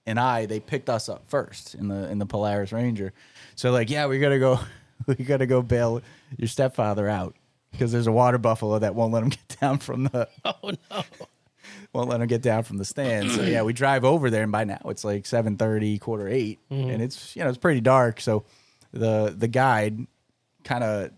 and 0.07 0.19
I 0.19 0.45
they 0.47 0.61
picked 0.61 0.91
us 0.91 1.09
up 1.09 1.29
first 1.29 1.75
in 1.75 1.89
the 1.89 2.11
in 2.11 2.19
the 2.19 2.27
Polaris 2.27 2.73
Ranger. 2.73 3.13
So 3.55 3.71
like, 3.71 3.89
yeah, 3.89 4.07
we 4.07 4.19
gotta 4.19 4.39
go, 4.39 4.59
we 5.07 5.15
gotta 5.15 5.47
go 5.47 5.63
bail 5.63 6.03
your 6.37 6.49
stepfather 6.49 7.09
out 7.09 7.37
because 7.71 7.93
there's 7.93 8.07
a 8.09 8.13
water 8.13 8.39
buffalo 8.39 8.79
that 8.81 8.95
won't 8.95 9.13
let 9.13 9.23
him 9.23 9.29
get 9.31 9.57
down 9.61 9.79
from 9.79 10.05
the 10.05 10.29
Oh 10.45 10.73
no. 10.91 11.03
won't 11.93 12.09
let 12.09 12.21
him 12.21 12.27
get 12.27 12.43
down 12.43 12.63
from 12.65 12.79
the 12.79 12.85
stand. 12.85 13.31
So 13.31 13.43
yeah, 13.43 13.63
we 13.63 13.73
drive 13.73 14.05
over 14.05 14.31
there, 14.31 14.43
and 14.43 14.53
by 14.53 14.65
now 14.65 14.81
it's 14.87 15.05
like 15.05 15.27
seven 15.27 15.57
thirty, 15.57 15.99
quarter 15.99 16.29
8 16.29 16.59
and 16.71 17.03
it's 17.03 17.37
you 17.37 17.43
know 17.43 17.49
it's 17.49 17.59
pretty 17.59 17.81
dark. 17.81 18.21
So 18.21 18.45
the 18.93 19.33
the 19.37 19.49
guide 19.49 20.07
kind 20.65 20.83
of 20.83 21.11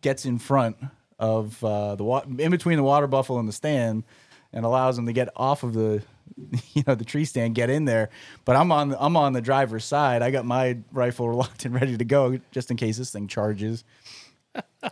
gets 0.00 0.24
in 0.24 0.38
front 0.38 0.76
of 1.18 1.62
uh, 1.64 1.96
the 1.96 2.04
wa- 2.04 2.24
in 2.38 2.50
between 2.50 2.76
the 2.76 2.82
water 2.84 3.06
buffalo 3.08 3.38
and 3.40 3.48
the 3.48 3.52
stand, 3.52 4.04
and 4.52 4.64
allows 4.64 4.96
them 4.96 5.06
to 5.06 5.12
get 5.12 5.28
off 5.36 5.62
of 5.62 5.74
the 5.74 6.02
you 6.74 6.82
know 6.86 6.94
the 6.94 7.04
tree 7.04 7.24
stand, 7.24 7.54
get 7.54 7.70
in 7.70 7.84
there. 7.84 8.10
But 8.44 8.56
I'm 8.56 8.70
on 8.72 8.94
I'm 8.98 9.16
on 9.16 9.32
the 9.32 9.40
driver's 9.40 9.84
side. 9.84 10.22
I 10.22 10.30
got 10.30 10.44
my 10.44 10.78
rifle 10.92 11.32
locked 11.36 11.64
and 11.64 11.74
ready 11.74 11.96
to 11.96 12.04
go 12.04 12.38
just 12.52 12.70
in 12.70 12.76
case 12.76 12.96
this 12.98 13.10
thing 13.10 13.26
charges. 13.28 13.84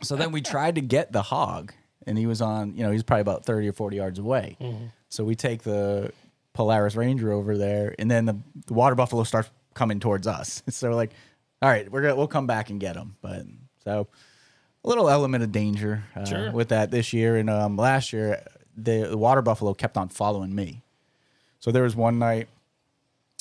so 0.03 0.17
then 0.17 0.33
we 0.33 0.41
tried 0.41 0.75
to 0.77 0.81
get 0.81 1.13
the 1.13 1.23
hog, 1.23 1.73
and 2.07 2.17
he 2.19 2.27
was 2.27 2.41
on, 2.41 2.75
you 2.77 2.83
know, 2.85 2.91
he's 2.91 3.03
probably 3.03 3.23
about 3.23 3.45
30 3.45 3.69
or 3.69 3.73
40 3.73 3.97
yards 3.97 4.19
away. 4.19 4.57
So 5.09 5.25
we 5.25 5.35
take 5.35 5.63
the 5.63 6.13
Polaris 6.53 6.95
Ranger 6.97 7.33
over 7.33 7.57
there, 7.57 7.95
and 7.99 8.11
then 8.11 8.27
the, 8.27 8.37
the 8.67 8.75
water 8.75 8.95
buffalo 8.95 9.23
starts 9.25 9.51
coming 9.75 10.01
towards 10.01 10.27
us. 10.27 10.63
So 10.71 10.89
we're 10.89 10.95
like, 10.95 11.13
all 11.63 11.69
right, 11.71 11.91
we're 11.91 12.03
gonna 12.03 12.17
we'll 12.17 12.27
come 12.29 12.47
back 12.47 12.71
and 12.71 12.79
get 12.81 12.97
him. 12.97 13.17
But 13.23 13.43
so 13.85 14.09
a 14.85 14.89
little 14.89 15.09
element 15.09 15.43
of 15.43 15.53
danger 15.53 16.05
uh, 16.15 16.25
Sure. 16.25 16.51
with 16.53 16.69
that 16.69 16.91
this 16.91 17.13
year, 17.13 17.37
and 17.37 17.49
um, 17.51 17.77
last 17.77 18.13
year 18.13 18.45
the, 18.77 19.09
the 19.11 19.19
water 19.19 19.43
buffalo 19.43 19.75
kept 19.75 19.97
on 19.97 20.09
following 20.09 20.55
me. 20.55 20.83
So 21.61 21.73
there 21.73 21.83
was 21.83 21.97
one 21.97 22.19
night 22.19 22.49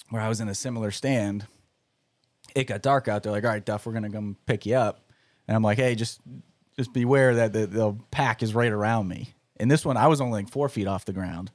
where 0.10 0.22
I 0.22 0.30
was 0.30 0.40
in 0.40 0.48
a 0.48 0.56
similar 0.56 0.92
stand. 0.92 1.46
It 2.56 2.66
got 2.66 2.82
dark 2.82 3.08
out 3.08 3.24
there. 3.24 3.32
Like, 3.32 3.44
all 3.44 3.50
right, 3.50 3.64
Duff, 3.64 3.86
we're 3.86 3.94
gonna 3.94 4.10
come 4.10 4.38
pick 4.46 4.66
you 4.66 4.76
up. 4.76 5.02
And 5.48 5.56
I'm 5.56 5.64
like, 5.64 5.78
hey, 5.78 5.96
just 5.96 6.22
just 6.76 6.94
beware 6.94 7.36
that 7.36 7.54
the, 7.54 7.68
the 7.68 7.96
pack 8.12 8.44
is 8.44 8.54
right 8.54 8.72
around 8.72 9.08
me. 9.08 9.34
And 9.58 9.72
this 9.72 9.86
one, 9.86 9.98
I 9.98 10.08
was 10.08 10.20
only 10.20 10.44
like 10.44 10.50
four 10.50 10.68
feet 10.68 10.88
off 10.88 11.06
the 11.06 11.14
ground. 11.14 11.52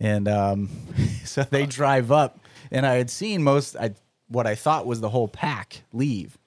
And 0.00 0.28
um, 0.28 0.68
so 1.24 1.42
they 1.44 1.66
drive 1.66 2.10
up, 2.10 2.40
and 2.70 2.86
I 2.86 2.94
had 2.94 3.10
seen 3.10 3.42
most 3.42 3.76
I 3.76 3.94
what 4.28 4.46
I 4.46 4.54
thought 4.54 4.86
was 4.86 5.00
the 5.00 5.10
whole 5.10 5.28
pack 5.28 5.82
leave. 5.92 6.38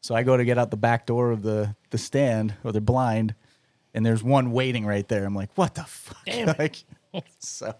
So 0.00 0.14
I 0.14 0.22
go 0.22 0.36
to 0.36 0.44
get 0.44 0.58
out 0.58 0.70
the 0.70 0.76
back 0.76 1.06
door 1.06 1.30
of 1.30 1.42
the 1.42 1.76
the 1.90 1.98
stand 1.98 2.54
or 2.64 2.72
the 2.72 2.80
blind, 2.80 3.34
and 3.94 4.04
there's 4.06 4.22
one 4.22 4.52
waiting 4.52 4.84
right 4.86 5.06
there. 5.08 5.24
I'm 5.24 5.34
like, 5.34 5.50
what 5.56 5.74
the 5.74 5.84
fuck? 5.84 6.26
Like, 6.58 6.76
so 7.40 7.74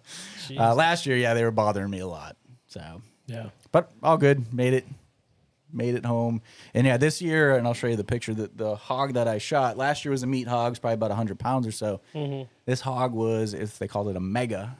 uh, 0.58 0.74
last 0.74 1.06
year, 1.06 1.16
yeah, 1.16 1.34
they 1.34 1.44
were 1.44 1.50
bothering 1.52 1.88
me 1.90 2.00
a 2.00 2.06
lot. 2.06 2.36
So 2.66 3.02
Yeah. 3.26 3.50
but 3.70 3.92
all 4.02 4.16
good. 4.16 4.52
Made 4.52 4.74
it, 4.74 4.86
made 5.72 5.94
it 5.94 6.04
home. 6.04 6.42
And 6.74 6.84
yeah, 6.86 6.96
this 6.96 7.22
year, 7.22 7.54
and 7.56 7.64
I'll 7.66 7.74
show 7.74 7.86
you 7.86 7.94
the 7.94 8.02
picture. 8.02 8.34
that 8.34 8.58
the 8.58 8.74
hog 8.74 9.14
that 9.14 9.28
I 9.28 9.38
shot 9.38 9.76
last 9.76 10.04
year 10.04 10.10
was 10.10 10.24
a 10.24 10.26
meat 10.26 10.48
hog, 10.48 10.72
it's 10.72 10.78
probably 10.80 10.94
about 10.94 11.12
hundred 11.12 11.38
pounds 11.38 11.64
or 11.66 11.70
so. 11.72 12.00
This 12.66 12.80
hog 12.80 13.12
was, 13.12 13.54
if 13.54 13.78
they 13.78 13.86
called 13.86 14.08
it 14.08 14.16
a 14.16 14.20
mega 14.20 14.76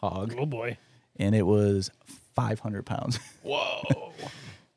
hog, 0.00 0.34
Oh 0.36 0.46
boy. 0.46 0.78
and 1.16 1.32
it 1.36 1.46
was 1.46 1.90
five 2.34 2.58
hundred 2.58 2.84
pounds. 2.86 3.20
Whoa. 3.44 4.12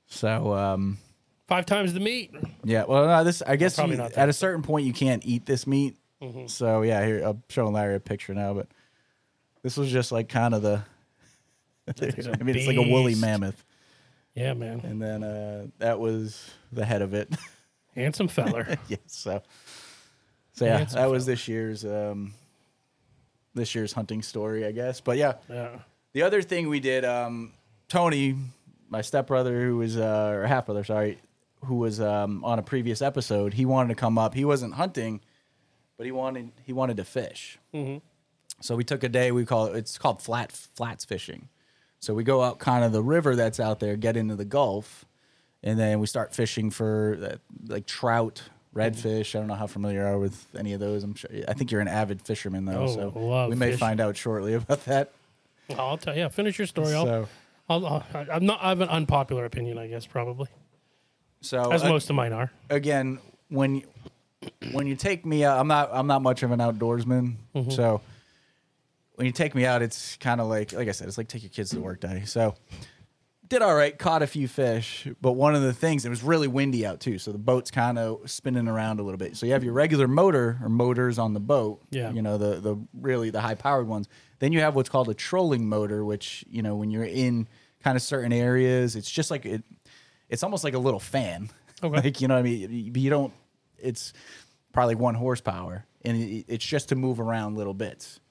so 0.06 0.54
um, 0.54 1.00
Five 1.48 1.66
times 1.66 1.94
the 1.94 2.00
meat. 2.00 2.32
yeah, 2.64 2.86
well, 2.88 3.06
no, 3.06 3.24
this 3.24 3.42
I 3.46 3.56
guess 3.56 3.76
probably 3.76 3.96
you- 3.96 4.02
not 4.02 4.14
that, 4.14 4.22
at 4.24 4.30
a 4.30 4.34
certain 4.34 4.64
point 4.64 4.86
you 4.86 4.94
can't 4.94 5.24
eat 5.26 5.46
this 5.46 5.66
meat. 5.68 5.96
So 6.48 6.82
yeah, 6.82 7.06
here 7.06 7.22
I'm 7.24 7.44
showing 7.50 7.74
Larry 7.74 7.94
a 7.96 8.00
picture 8.00 8.34
now, 8.34 8.56
but 8.56 8.68
this 9.62 9.78
was 9.78 9.92
just 9.92 10.12
like 10.12 10.28
kind 10.28 10.56
of 10.56 10.64
the. 10.64 10.82
I 11.88 12.44
mean, 12.44 12.56
it's 12.56 12.66
like 12.66 12.78
a 12.78 12.82
woolly 12.90 13.14
mammoth. 13.14 13.64
Yeah, 14.34 14.54
man. 14.56 14.82
and 14.84 15.00
then 15.00 15.24
uh, 15.24 15.68
that 15.78 16.00
was 16.00 16.50
the 16.72 16.84
head 16.84 17.04
of 17.04 17.14
it. 17.14 17.32
Handsome 17.96 18.28
feller. 18.28 18.76
yes, 18.88 19.00
so 19.06 19.44
so 20.54 20.66
yeah, 20.66 20.78
Handsome 20.78 21.00
that 21.00 21.12
was 21.12 21.28
this 21.28 21.48
year's 21.48 21.86
um, 21.86 22.34
this 23.54 23.76
year's 23.76 23.94
hunting 23.94 24.24
story, 24.24 24.66
I 24.66 24.72
guess. 24.72 25.00
But 25.02 25.18
yeah, 25.18 25.34
Yeah. 25.48 25.78
the 26.14 26.24
other 26.24 26.42
thing 26.42 26.70
we 26.70 26.80
did, 26.80 27.06
um, 27.06 27.54
Tony, 27.88 28.36
my 28.90 29.02
stepbrother, 29.02 29.62
who 29.62 29.78
was 29.78 29.96
uh, 29.96 30.32
or 30.34 30.48
half 30.48 30.66
brother, 30.66 30.84
sorry, 30.84 31.20
who 31.66 31.76
was 31.76 32.00
um, 32.00 32.44
on 32.44 32.60
a 32.60 32.64
previous 32.64 33.02
episode, 33.02 33.54
he 33.54 33.66
wanted 33.66 33.90
to 33.90 33.96
come 33.96 34.18
up. 34.18 34.34
He 34.34 34.46
wasn't 34.46 34.76
hunting, 34.76 35.22
but 35.98 36.06
he 36.06 36.12
wanted 36.12 36.52
he 36.64 36.74
wanted 36.74 36.98
to 36.98 37.04
fish. 37.04 37.58
Mhm. 37.74 38.02
So 38.62 38.76
we 38.76 38.84
took 38.84 39.04
a 39.04 39.10
day. 39.10 39.32
We 39.32 39.46
call 39.46 39.68
it 39.68 39.76
it's 39.76 39.98
called 39.98 40.22
flat 40.22 40.52
flats 40.52 41.04
fishing. 41.06 41.50
So 42.00 42.14
we 42.14 42.24
go 42.24 42.42
out 42.44 42.60
kind 42.60 42.84
of 42.86 42.92
the 42.92 43.02
river 43.04 43.36
that's 43.36 43.60
out 43.60 43.80
there, 43.80 43.96
get 43.98 44.16
into 44.16 44.36
the 44.36 44.46
Gulf, 44.46 45.06
and 45.64 45.80
then 45.80 46.00
we 46.00 46.08
start 46.08 46.34
fishing 46.36 46.70
for 46.70 47.18
uh, 47.22 47.36
like 47.68 47.86
trout, 47.88 48.44
redfish. 48.76 49.36
I 49.36 49.40
don't 49.40 49.48
know 49.48 49.56
how 49.56 49.68
familiar 49.68 50.02
you 50.02 50.06
are 50.08 50.20
with 50.20 50.46
any 50.58 50.74
of 50.74 50.80
those. 50.80 51.04
I'm 51.04 51.16
sure. 51.16 51.30
I 51.48 51.54
think 51.54 51.72
you're 51.72 51.82
an 51.82 51.88
avid 51.88 52.22
fisherman 52.22 52.66
though, 52.66 52.84
Oh, 52.84 52.88
so 52.96 53.20
love 53.20 53.50
we 53.50 53.56
may 53.56 53.68
fishing. 53.68 53.80
find 53.80 54.00
out 54.00 54.16
shortly 54.16 54.54
about 54.62 54.86
that. 54.86 55.12
I'll 55.78 55.98
tell 55.98 56.14
you. 56.14 56.22
Yeah, 56.22 56.28
Finish 56.30 56.60
your 56.60 56.68
story. 56.68 56.94
I'll, 56.94 57.06
So, 57.06 57.28
I'll, 57.68 57.86
I'll, 57.88 58.04
I'm 58.32 58.46
not. 58.46 58.60
I 58.62 58.70
have 58.70 58.82
an 58.82 58.90
unpopular 58.90 59.46
opinion, 59.46 59.80
I 59.80 59.88
guess, 59.88 60.06
probably, 60.06 60.48
so 61.46 61.72
as 61.72 61.84
uh, 61.84 61.90
most 61.90 62.10
of 62.10 62.16
mine 62.16 62.34
are. 62.34 62.52
again, 62.70 63.20
when 63.50 63.76
you, 63.76 63.84
when 64.72 64.88
you 64.88 64.96
take 64.96 65.26
me 65.26 65.44
out, 65.46 65.60
I'm 65.60 65.68
not 65.68 65.90
I'm 65.94 66.08
not 66.08 66.22
much 66.22 66.44
of 66.44 66.52
an 66.52 66.60
outdoorsman. 66.60 67.36
Mm-hmm. 67.56 67.72
So 67.72 68.02
when 69.16 69.26
you 69.28 69.32
take 69.32 69.56
me 69.56 69.66
out, 69.66 69.82
it's 69.82 70.18
kind 70.18 70.42
of 70.42 70.48
like 70.48 70.74
like 70.74 70.88
I 70.88 70.92
said, 70.92 71.08
it's 71.08 71.18
like 71.18 71.28
take 71.28 71.44
your 71.44 71.50
kids 71.52 71.70
to 71.72 71.80
work 71.80 72.00
day. 72.02 72.24
So 72.26 72.56
did 73.48 73.62
all 73.62 73.76
right, 73.76 73.98
caught 73.98 74.24
a 74.24 74.28
few 74.28 74.48
fish, 74.48 75.08
but 75.22 75.34
one 75.34 75.54
of 75.54 75.62
the 75.62 75.72
things 75.72 76.04
it 76.04 76.10
was 76.10 76.24
really 76.24 76.48
windy 76.48 76.84
out 76.86 77.00
too, 77.00 77.20
so 77.20 77.32
the 77.32 77.38
boat's 77.38 77.70
kind 77.70 78.00
of 78.00 78.30
spinning 78.30 78.68
around 78.68 79.00
a 79.00 79.04
little 79.04 79.20
bit. 79.20 79.38
So 79.38 79.46
you 79.46 79.54
have 79.54 79.64
your 79.64 79.74
regular 79.74 80.08
motor 80.08 80.58
or 80.64 80.68
motors 80.70 81.20
on 81.20 81.34
the 81.36 81.40
boat, 81.40 81.80
Yeah. 81.92 82.12
you 82.12 82.22
know 82.24 82.38
the 82.40 82.60
the 82.60 82.76
really 83.00 83.30
the 83.30 83.42
high 83.42 83.54
powered 83.56 83.88
ones. 83.88 84.08
Then 84.40 84.52
you 84.52 84.62
have 84.62 84.76
what's 84.76 84.90
called 84.90 85.10
a 85.10 85.14
trolling 85.14 85.70
motor, 85.70 86.04
which 86.04 86.44
you 86.50 86.62
know 86.64 86.76
when 86.76 86.90
you're 86.90 87.04
in 87.06 87.48
kind 87.84 87.96
of 87.96 88.02
certain 88.02 88.34
areas, 88.34 88.96
it's 88.96 89.10
just 89.12 89.30
like 89.30 89.46
it. 89.46 89.64
It's 90.30 90.44
almost 90.44 90.64
like 90.64 90.74
a 90.74 90.80
little 90.80 91.00
fan. 91.00 91.50
Okay. 91.84 92.02
like 92.04 92.22
you 92.22 92.30
know 92.30 92.36
what 92.36 92.40
I 92.40 92.44
mean. 92.44 92.92
You- 92.96 93.10
don't. 93.10 93.34
It's 93.78 94.14
probably 94.72 94.96
one 94.96 95.14
horsepower, 95.14 95.86
and 96.06 96.16
it, 96.18 96.46
it's 96.48 96.66
just 96.66 96.88
to 96.90 96.96
move 96.96 97.20
around 97.20 97.58
little 97.58 97.74
bits. 97.74 98.22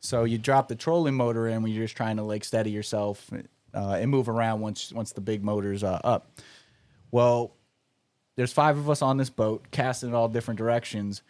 So 0.00 0.24
you 0.24 0.36
drop 0.36 0.68
the 0.68 0.74
trolling 0.76 1.14
motor 1.14 1.48
in 1.48 1.62
when 1.62 1.72
you're 1.72 1.84
just 1.84 1.96
trying 1.96 2.18
to 2.18 2.22
like 2.22 2.44
steady 2.44 2.70
yourself 2.70 3.30
uh, 3.74 3.78
and 3.98 4.10
move 4.10 4.28
around 4.28 4.60
once 4.60 4.92
once 4.92 5.12
the 5.12 5.22
big 5.22 5.42
motor's 5.42 5.82
uh, 5.82 5.98
up. 6.04 6.30
Well, 7.10 7.52
there's 8.36 8.52
five 8.52 8.76
of 8.76 8.88
us 8.90 9.00
on 9.00 9.16
this 9.16 9.30
boat, 9.30 9.64
casting 9.70 10.10
it 10.10 10.14
all 10.14 10.28
different 10.28 10.58
directions. 10.58 11.22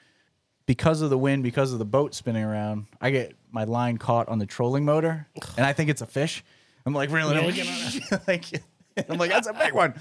because 0.67 1.03
of 1.03 1.11
the 1.11 1.19
wind, 1.19 1.45
because 1.45 1.73
of 1.73 1.79
the 1.79 1.85
boat 1.85 2.15
spinning 2.17 2.45
around, 2.45 2.87
I 3.01 3.11
get 3.11 3.35
my 3.53 3.63
line 3.65 3.97
caught 3.97 4.29
on 4.29 4.39
the 4.41 4.47
trolling 4.47 4.85
motor, 4.85 5.29
and 5.57 5.65
I 5.65 5.73
think 5.73 5.89
it's 5.89 6.03
a 6.03 6.07
fish. 6.07 6.45
I'm 6.85 6.95
like 6.95 7.11
reeling 7.11 7.37
Yeah, 7.39 7.45
it, 7.45 7.55
get 7.55 8.13
on 8.13 8.21
like, 8.27 8.63
I'm 9.09 9.19
like 9.19 9.31
that's 9.31 9.49
a 9.49 9.53
big 9.53 9.73
one. 9.73 9.95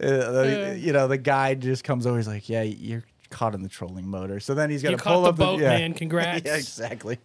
Uh, 0.00 0.30
the- 0.30 0.78
you 0.80 0.92
know, 0.92 1.08
the 1.08 1.18
guide 1.18 1.60
just 1.60 1.84
comes 1.84 2.06
over. 2.06 2.16
He's 2.16 2.28
like, 2.28 2.48
"Yeah, 2.48 2.62
you're 2.62 3.04
caught 3.30 3.54
in 3.54 3.62
the 3.62 3.68
trolling 3.68 4.06
motor." 4.06 4.38
So 4.40 4.54
then 4.54 4.70
he's 4.70 4.82
got 4.82 4.90
to 4.90 4.96
pull 4.98 5.22
the 5.22 5.30
up 5.30 5.36
boat, 5.36 5.60
yeah. 5.60 5.68
man. 5.70 5.94
Congrats. 5.94 6.42
yeah, 6.46 6.56
exactly. 6.56 7.18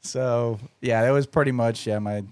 so 0.00 0.58
yeah, 0.80 1.02
that 1.02 1.10
was 1.10 1.26
pretty 1.26 1.52
much 1.52 1.86
yeah 1.86 1.98
my 1.98 2.24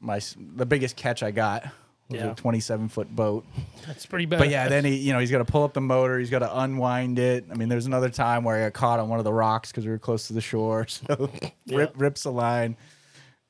my 0.00 0.20
the 0.56 0.66
biggest 0.66 0.96
catch 0.96 1.22
I 1.22 1.30
got 1.30 1.64
was 2.10 2.20
Yeah. 2.20 2.32
a 2.32 2.34
27 2.34 2.90
foot 2.90 3.14
boat. 3.16 3.46
That's 3.86 4.04
pretty 4.04 4.26
bad. 4.26 4.38
But 4.38 4.50
yeah, 4.50 4.68
then 4.68 4.84
he, 4.84 4.96
you 4.96 5.14
know, 5.14 5.18
he's 5.20 5.30
got 5.30 5.38
to 5.38 5.44
pull 5.46 5.62
up 5.64 5.72
the 5.72 5.80
motor. 5.80 6.18
He's 6.18 6.28
got 6.28 6.40
to 6.40 6.58
unwind 6.60 7.18
it. 7.18 7.46
I 7.50 7.54
mean, 7.54 7.70
there's 7.70 7.86
another 7.86 8.10
time 8.10 8.44
where 8.44 8.56
I 8.56 8.64
got 8.66 8.74
caught 8.74 9.00
on 9.00 9.08
one 9.08 9.18
of 9.18 9.24
the 9.24 9.32
rocks 9.32 9.70
because 9.70 9.86
we 9.86 9.90
were 9.90 9.98
close 9.98 10.26
to 10.26 10.34
the 10.34 10.42
shore. 10.42 10.86
So 11.08 11.30
rip, 11.68 11.94
rips 11.96 12.24
the 12.24 12.32
line. 12.32 12.76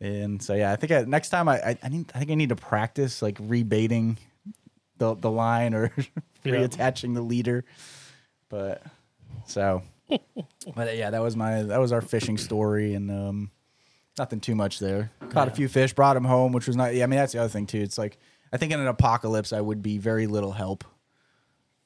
And 0.04 0.42
so 0.42 0.52
yeah, 0.54 0.70
I 0.70 0.76
think 0.76 0.92
I, 0.92 1.02
next 1.04 1.30
time 1.30 1.48
I, 1.48 1.56
I, 1.70 1.78
I 1.82 1.88
need, 1.88 2.12
I 2.14 2.18
think 2.18 2.30
I 2.30 2.34
need 2.34 2.50
to 2.50 2.56
practice 2.56 3.22
like 3.22 3.38
rebaiting 3.38 4.18
the 4.98 5.14
the 5.14 5.30
line 5.30 5.72
or 5.72 5.90
Yeah. 6.44 6.52
reattaching 6.52 7.14
the 7.14 7.22
leader. 7.22 7.64
But 8.50 8.82
so, 9.46 9.82
but 10.74 10.94
yeah, 10.94 11.08
that 11.08 11.22
was 11.22 11.36
my 11.36 11.62
that 11.62 11.80
was 11.80 11.90
our 11.90 12.02
fishing 12.02 12.36
story, 12.36 12.92
and 12.92 13.10
um, 13.10 13.50
nothing 14.18 14.40
too 14.40 14.54
much 14.54 14.78
there. 14.78 15.10
Caught 15.30 15.48
a 15.48 15.52
few 15.52 15.68
fish, 15.68 15.94
brought 15.94 16.14
them 16.14 16.24
home, 16.24 16.52
which 16.52 16.66
was 16.66 16.76
not. 16.76 16.94
Yeah, 16.94 17.04
I 17.04 17.06
mean 17.06 17.18
that's 17.18 17.32
the 17.32 17.38
other 17.38 17.48
thing 17.48 17.66
too. 17.66 17.80
It's 17.80 17.96
like 17.96 18.18
I 18.52 18.58
think 18.58 18.72
in 18.72 18.80
an 18.80 18.88
apocalypse 18.88 19.54
I 19.54 19.62
would 19.62 19.80
be 19.82 19.96
very 19.96 20.26
little 20.26 20.52
help. 20.52 20.84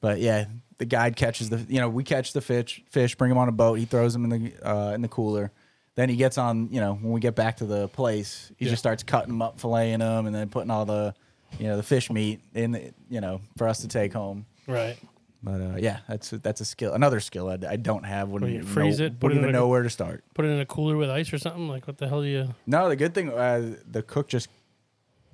But 0.01 0.19
yeah, 0.19 0.45
the 0.77 0.85
guide 0.85 1.15
catches 1.15 1.49
the 1.49 1.65
you 1.69 1.79
know 1.79 1.87
we 1.87 2.03
catch 2.03 2.33
the 2.33 2.41
fish 2.41 2.83
fish 2.89 3.15
bring 3.15 3.31
him 3.31 3.37
on 3.37 3.47
a 3.47 3.53
boat 3.53 3.75
he 3.75 3.85
throws 3.85 4.11
them 4.11 4.25
in 4.25 4.29
the 4.43 4.69
uh, 4.69 4.91
in 4.91 5.01
the 5.01 5.07
cooler. 5.07 5.53
Then 5.99 6.07
he 6.07 6.15
gets 6.15 6.37
on 6.37 6.69
you 6.71 6.79
know 6.79 6.93
when 6.93 7.11
we 7.11 7.19
get 7.19 7.35
back 7.35 7.57
to 7.57 7.65
the 7.65 7.89
place 7.89 8.53
he 8.57 8.63
Yeah. 8.65 8.71
just 8.71 8.81
starts 8.81 9.03
cutting 9.03 9.27
them 9.33 9.41
up, 9.41 9.59
filleting 9.59 9.99
them, 9.99 10.27
and 10.27 10.33
then 10.33 10.47
putting 10.47 10.71
all 10.71 10.85
the 10.85 11.13
you 11.59 11.67
know 11.67 11.75
the 11.75 11.83
fish 11.83 12.09
meat 12.09 12.39
in 12.53 12.71
the, 12.71 12.93
you 13.09 13.19
know 13.19 13.41
for 13.57 13.67
us 13.67 13.79
to 13.81 13.87
take 13.89 14.13
home. 14.13 14.45
right. 14.65 14.97
But 15.43 15.59
uh, 15.61 15.75
yeah, 15.77 15.99
that's 16.07 16.29
that's 16.29 16.61
a 16.61 16.65
skill, 16.65 16.93
another 16.93 17.19
skill 17.19 17.49
I, 17.49 17.57
I 17.69 17.75
don't 17.75 18.03
have. 18.05 18.29
Wouldn't 18.29 18.51
you 18.51 18.63
freeze 18.63 18.99
know, 18.99 19.07
it, 19.07 19.19
put 19.19 19.31
it 19.33 19.35
even 19.37 19.49
a- 19.49 19.51
know 19.51 19.67
where 19.67 19.83
to 19.83 19.89
start. 19.89 20.23
Put 20.33 20.45
it 20.45 20.49
in 20.49 20.59
a 20.61 20.65
cooler 20.65 20.95
with 20.95 21.09
ice 21.09 21.33
or 21.33 21.37
something. 21.37 21.67
Like 21.67 21.85
what 21.85 21.97
the 21.97 22.07
hell 22.07 22.21
do 22.21 22.27
you? 22.29 22.53
No, 22.65 22.87
the 22.87 22.95
good 22.95 23.13
thing 23.13 23.29
uh, 23.33 23.75
the 23.91 24.01
cook 24.01 24.29
just 24.29 24.47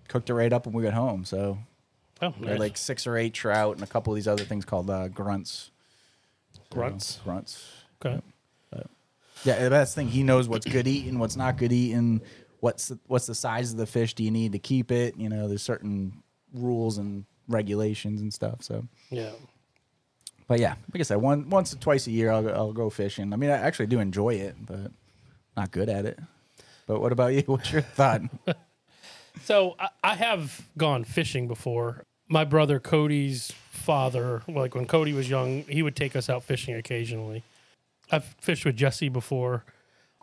cooked 0.07 0.29
it 0.31 0.33
right 0.33 0.51
up 0.53 0.65
when 0.65 0.73
we 0.73 0.81
got 0.83 0.93
home. 0.93 1.25
So 1.25 1.59
Oh, 2.23 2.31
had 2.31 2.41
nice. 2.41 2.59
like 2.59 2.77
six 2.77 3.05
or 3.05 3.17
eight 3.17 3.33
trout 3.35 3.75
and 3.75 3.83
a 3.83 3.87
couple 3.87 4.13
of 4.13 4.15
these 4.15 4.27
other 4.27 4.45
things 4.45 4.63
called 4.65 4.89
uh, 4.89 5.09
grunts. 5.09 5.69
So, 6.53 6.61
Grunts? 6.71 7.19
grunts. 7.23 7.67
okay. 8.03 8.21
Yeah, 9.45 9.63
the 9.63 9.69
best 9.69 9.95
thing 9.95 10.07
he 10.07 10.23
knows 10.23 10.47
what's 10.49 10.65
good 10.65 10.87
eating, 10.87 11.19
what's 11.19 11.35
not 11.37 11.57
good 11.57 11.71
eating. 11.71 12.21
What's 12.59 12.87
the, 12.89 12.99
what's 13.07 13.27
the 13.27 13.35
size 13.35 13.71
of 13.71 13.77
the 13.77 13.85
fish? 13.85 14.13
Do 14.15 14.23
you 14.23 14.31
need 14.31 14.51
to 14.53 14.59
keep 14.59 14.91
it? 14.91 15.15
You 15.17 15.29
know, 15.29 15.47
there's 15.47 15.61
certain 15.61 16.23
rules 16.53 16.97
and 16.97 17.25
regulations 17.47 18.21
and 18.21 18.33
stuff. 18.33 18.63
So, 18.63 18.87
Yeah. 19.11 19.31
but 20.47 20.59
yeah, 20.59 20.75
like 20.93 20.99
I 20.99 21.03
said, 21.03 21.17
one 21.17 21.49
once 21.49 21.73
or 21.73 21.77
twice 21.77 22.07
a 22.07 22.11
year 22.11 22.31
I'll 22.31 22.49
I'll 22.49 22.73
go 22.73 22.89
fishing. 22.89 23.33
I 23.33 23.35
mean, 23.35 23.51
I 23.51 23.57
actually 23.57 23.87
do 23.87 23.99
enjoy 23.99 24.35
it, 24.35 24.55
but 24.65 24.91
not 25.55 25.69
good 25.71 25.89
at 25.89 26.05
it. 26.05 26.17
But 26.87 27.01
what 27.01 27.11
about 27.11 27.33
you? 27.33 27.41
What's 27.45 27.71
your 27.71 27.81
thought? 27.81 28.21
So 29.43 29.75
I, 29.77 29.89
I 30.01 30.15
have 30.15 30.65
gone 30.77 31.03
fishing 31.03 31.49
before. 31.49 32.03
My 32.29 32.45
brother 32.45 32.79
Cody's 32.79 33.51
father, 33.69 34.41
like 34.47 34.73
when 34.75 34.85
Cody 34.87 35.11
was 35.11 35.29
young, 35.29 35.63
he 35.63 35.83
would 35.83 35.95
take 35.95 36.15
us 36.15 36.29
out 36.29 36.43
fishing 36.43 36.73
occasionally. 36.75 37.43
I've 38.11 38.25
fished 38.39 38.65
with 38.65 38.75
Jesse 38.75 39.09
before. 39.09 39.65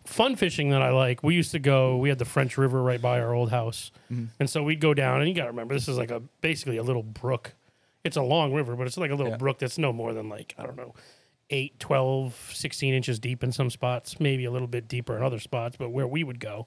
Fun 0.04 0.34
fishing 0.34 0.70
that 0.70 0.82
I 0.82 0.90
like. 0.90 1.22
We 1.22 1.34
used 1.36 1.52
to 1.52 1.60
go. 1.60 1.96
We 1.96 2.08
had 2.08 2.18
the 2.18 2.24
French 2.24 2.58
River 2.58 2.82
right 2.82 3.00
by 3.00 3.20
our 3.20 3.32
old 3.34 3.50
house, 3.50 3.92
mm-hmm. 4.12 4.26
and 4.40 4.50
so 4.50 4.62
we'd 4.64 4.80
go 4.80 4.94
down. 4.94 5.20
And 5.20 5.28
you 5.28 5.34
got 5.34 5.44
to 5.44 5.50
remember, 5.50 5.74
this 5.74 5.86
is 5.86 5.96
like 5.96 6.10
a 6.10 6.20
basically 6.40 6.76
a 6.76 6.82
little 6.82 7.04
brook. 7.04 7.54
It's 8.02 8.16
a 8.16 8.22
long 8.22 8.52
river, 8.52 8.74
but 8.74 8.88
it's 8.88 8.96
like 8.96 9.12
a 9.12 9.14
little 9.14 9.32
Yeah. 9.32 9.36
brook 9.38 9.60
that's 9.60 9.78
no 9.78 9.92
more 9.92 10.12
than 10.12 10.28
like 10.28 10.54
I 10.58 10.64
don't 10.64 10.76
know, 10.76 10.94
8, 11.50 11.78
12, 11.78 12.50
16 12.52 12.94
inches 12.94 13.20
deep 13.20 13.44
in 13.44 13.52
some 13.52 13.70
spots, 13.70 14.18
maybe 14.18 14.44
a 14.44 14.50
little 14.50 14.66
bit 14.66 14.88
deeper 14.88 15.16
in 15.16 15.22
other 15.22 15.38
spots. 15.38 15.76
But 15.76 15.90
where 15.90 16.06
we 16.08 16.24
would 16.24 16.40
go, 16.40 16.66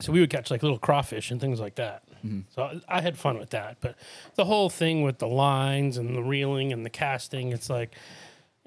so 0.00 0.12
we 0.12 0.20
would 0.20 0.28
catch 0.28 0.50
like 0.50 0.62
little 0.62 0.78
crawfish 0.78 1.30
and 1.30 1.40
things 1.40 1.58
like 1.60 1.76
that. 1.76 2.02
Mm-hmm. 2.18 2.40
So 2.54 2.62
I- 2.88 2.98
I 2.98 3.00
had 3.00 3.16
fun 3.16 3.38
with 3.38 3.50
that. 3.50 3.78
But 3.80 3.96
the 4.34 4.44
whole 4.44 4.68
thing 4.68 5.00
with 5.02 5.18
the 5.18 5.28
lines 5.28 5.96
and 5.96 6.14
the 6.14 6.22
reeling 6.22 6.74
and 6.74 6.84
the 6.84 6.90
casting, 6.90 7.52
it's 7.52 7.70
like, 7.70 7.94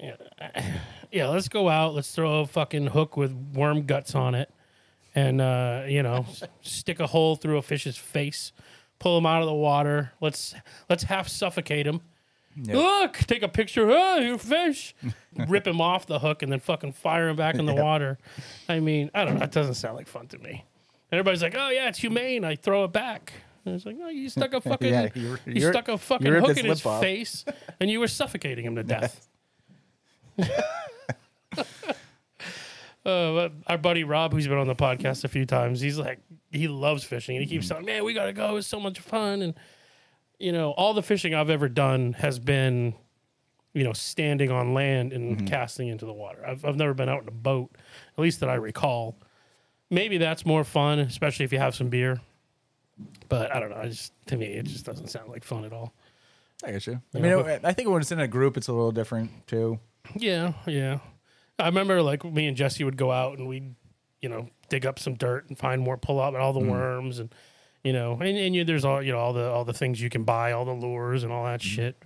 yeah, 0.00 0.16
yeah, 1.12 1.28
let's 1.28 1.48
go 1.48 1.68
out. 1.68 1.94
Let's 1.94 2.14
throw 2.14 2.40
a 2.40 2.46
fucking 2.46 2.88
hook 2.88 3.16
with 3.16 3.32
worm 3.54 3.86
guts 3.86 4.14
on 4.14 4.34
it, 4.34 4.50
and 5.14 5.40
uh, 5.40 5.84
you 5.86 6.02
know, 6.02 6.26
s- 6.28 6.42
stick 6.62 7.00
a 7.00 7.06
hole 7.06 7.36
through 7.36 7.58
a 7.58 7.62
fish's 7.62 7.96
face, 7.96 8.52
pull 8.98 9.18
him 9.18 9.26
out 9.26 9.42
of 9.42 9.46
the 9.46 9.54
water. 9.54 10.12
Let's 10.20 10.54
let's 10.88 11.04
half 11.04 11.28
suffocate 11.28 11.86
him. 11.86 12.00
Look, 12.56 13.14
take 13.18 13.42
a 13.44 13.48
picture. 13.48 13.88
Oh, 13.90 14.16
you 14.18 14.36
fish. 14.36 14.94
Rip 15.48 15.66
him 15.66 15.80
off 15.80 16.06
the 16.06 16.18
hook 16.18 16.42
and 16.42 16.50
then 16.50 16.58
fucking 16.58 16.92
fire 16.92 17.28
him 17.28 17.36
back 17.36 17.54
in 17.54 17.64
the 17.64 17.74
water. 17.74 18.18
I 18.68 18.80
mean, 18.80 19.08
I 19.14 19.24
don't 19.24 19.34
know. 19.34 19.40
That 19.40 19.52
doesn't 19.52 19.74
sound 19.74 19.96
like 19.96 20.08
fun 20.08 20.26
to 20.28 20.38
me. 20.38 20.64
Everybody's 21.12 21.42
like, 21.42 21.54
"Oh 21.56 21.70
yeah, 21.70 21.88
it's 21.88 21.98
humane." 22.00 22.44
I 22.44 22.56
throw 22.56 22.84
it 22.84 22.92
back. 22.92 23.32
And 23.64 23.74
it's 23.74 23.86
like, 23.86 23.96
"No, 23.96 24.08
you 24.08 24.28
stuck 24.28 24.52
a 24.52 24.60
fucking, 24.60 24.92
Yeah, 24.92 25.08
you, 25.14 25.36
you- 25.46 25.52
you're- 25.60 25.72
stuck 25.72 25.88
a 25.88 25.96
fucking 25.98 26.30
ripped 26.30 26.46
hook 26.46 26.56
his 26.56 26.64
in 26.64 26.70
his 26.70 26.84
lip 26.84 26.92
off." 26.94 27.00
face, 27.00 27.44
and 27.80 27.88
you 27.90 28.00
were 28.00 28.08
suffocating 28.08 28.64
him 28.64 28.74
to 28.76 28.82
death." 28.84 29.28
Uh, 33.04 33.48
our 33.66 33.78
buddy 33.78 34.04
Rob, 34.04 34.32
who's 34.32 34.46
been 34.46 34.58
on 34.58 34.66
the 34.66 34.74
podcast 34.74 35.24
a 35.24 35.28
few 35.28 35.46
times, 35.46 35.80
he's 35.80 35.96
like, 35.96 36.18
he 36.50 36.68
loves 36.68 37.02
fishing, 37.02 37.34
and 37.36 37.42
he 37.42 37.48
keeps 37.50 37.66
telling, 37.66 37.86
"Man, 37.86 38.04
we 38.04 38.12
gotta 38.12 38.34
go. 38.34 38.56
It's 38.56 38.66
so 38.66 38.78
much 38.78 39.00
fun." 39.00 39.40
And 39.40 39.54
you 40.38 40.52
know, 40.52 40.72
all 40.72 40.92
the 40.92 41.02
fishing 41.02 41.34
I've 41.34 41.48
ever 41.48 41.66
done 41.68 42.12
has 42.14 42.38
been, 42.38 42.92
you 43.72 43.84
know, 43.84 43.94
standing 43.94 44.50
on 44.50 44.74
land 44.74 45.14
and 45.14 45.48
casting 45.48 45.88
into 45.88 46.04
the 46.04 46.12
water. 46.12 46.44
I've 46.46 46.62
I've 46.64 46.76
never 46.76 46.92
been 46.92 47.08
out 47.08 47.22
in 47.22 47.28
a 47.28 47.32
boat, 47.32 47.70
at 48.18 48.20
least 48.22 48.40
that 48.40 48.50
I 48.50 48.56
recall. 48.56 49.16
Maybe 49.88 50.18
that's 50.18 50.44
more 50.44 50.62
fun, 50.62 50.98
especially 50.98 51.46
if 51.46 51.52
you 51.54 51.58
have 51.58 51.74
some 51.74 51.88
beer. 51.88 52.20
But 53.30 53.54
I 53.54 53.60
don't 53.60 53.70
know. 53.70 53.76
I 53.76 53.88
just 53.88 54.12
to 54.26 54.36
me, 54.36 54.44
it 54.46 54.66
just 54.66 54.84
doesn't 54.84 55.08
sound 55.08 55.30
like 55.30 55.42
fun 55.42 55.64
at 55.64 55.72
all. 55.72 55.94
I 56.62 56.72
get 56.72 56.86
you. 56.86 57.00
I 57.14 57.18
Yeah, 57.18 57.36
mean, 57.42 57.60
I 57.64 57.72
think 57.72 57.88
when 57.88 58.02
it's 58.02 58.12
in 58.12 58.20
a 58.20 58.28
group, 58.28 58.58
it's 58.58 58.68
a 58.68 58.74
little 58.74 58.92
different 58.92 59.46
too. 59.46 59.80
Yeah, 60.16 60.52
yeah. 60.66 60.98
I 61.58 61.66
remember 61.66 62.02
like 62.02 62.24
me 62.24 62.46
and 62.46 62.56
Jesse 62.56 62.84
would 62.84 62.96
go 62.96 63.10
out 63.10 63.38
and 63.38 63.46
we'd, 63.46 63.74
you 64.20 64.28
know, 64.28 64.48
dig 64.68 64.86
up 64.86 64.98
some 64.98 65.14
dirt 65.14 65.48
and 65.48 65.58
find 65.58 65.82
more 65.82 65.96
pull 65.96 66.20
up 66.20 66.34
and 66.34 66.42
all 66.42 66.52
the 66.52 66.60
mm. 66.60 66.70
worms 66.70 67.18
and 67.18 67.34
you 67.82 67.92
know, 67.94 68.12
and, 68.20 68.36
and 68.36 68.54
you, 68.54 68.64
there's 68.64 68.84
all 68.84 69.02
you 69.02 69.12
know, 69.12 69.18
all 69.18 69.32
the 69.32 69.48
all 69.48 69.64
the 69.64 69.72
things 69.72 70.00
you 70.00 70.10
can 70.10 70.24
buy, 70.24 70.52
all 70.52 70.64
the 70.64 70.72
lures 70.72 71.22
and 71.22 71.32
all 71.32 71.44
that 71.44 71.60
mm-hmm. 71.60 71.68
shit. 71.68 72.02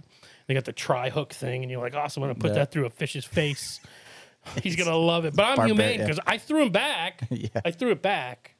They 0.47 0.55
got 0.55 0.65
the 0.65 0.73
tri 0.73 1.11
hook 1.11 1.33
thing 1.33 1.63
and 1.63 1.71
you're 1.71 1.81
like, 1.81 1.95
awesome, 1.95 2.23
I'm 2.23 2.31
gonna 2.31 2.41
put 2.41 2.51
Yeah. 2.51 2.59
that 2.59 2.71
through 2.71 2.87
a 2.87 2.91
fish's 2.91 3.25
face. 3.25 3.81
He's 4.63 4.77
gonna 4.77 4.97
love 4.97 5.25
it. 5.25 5.35
But 5.35 5.45
I'm 5.45 5.57
Barbaric, 5.57 5.77
humane 5.77 5.99
yeah. 6.01 6.07
because 6.07 6.21
I 6.27 6.39
threw 6.39 6.63
him 6.63 6.73
back. 6.73 7.23
Yeah. 7.31 7.49
I 7.65 7.71
threw 7.71 7.91
it 7.91 8.03
back. 8.03 8.55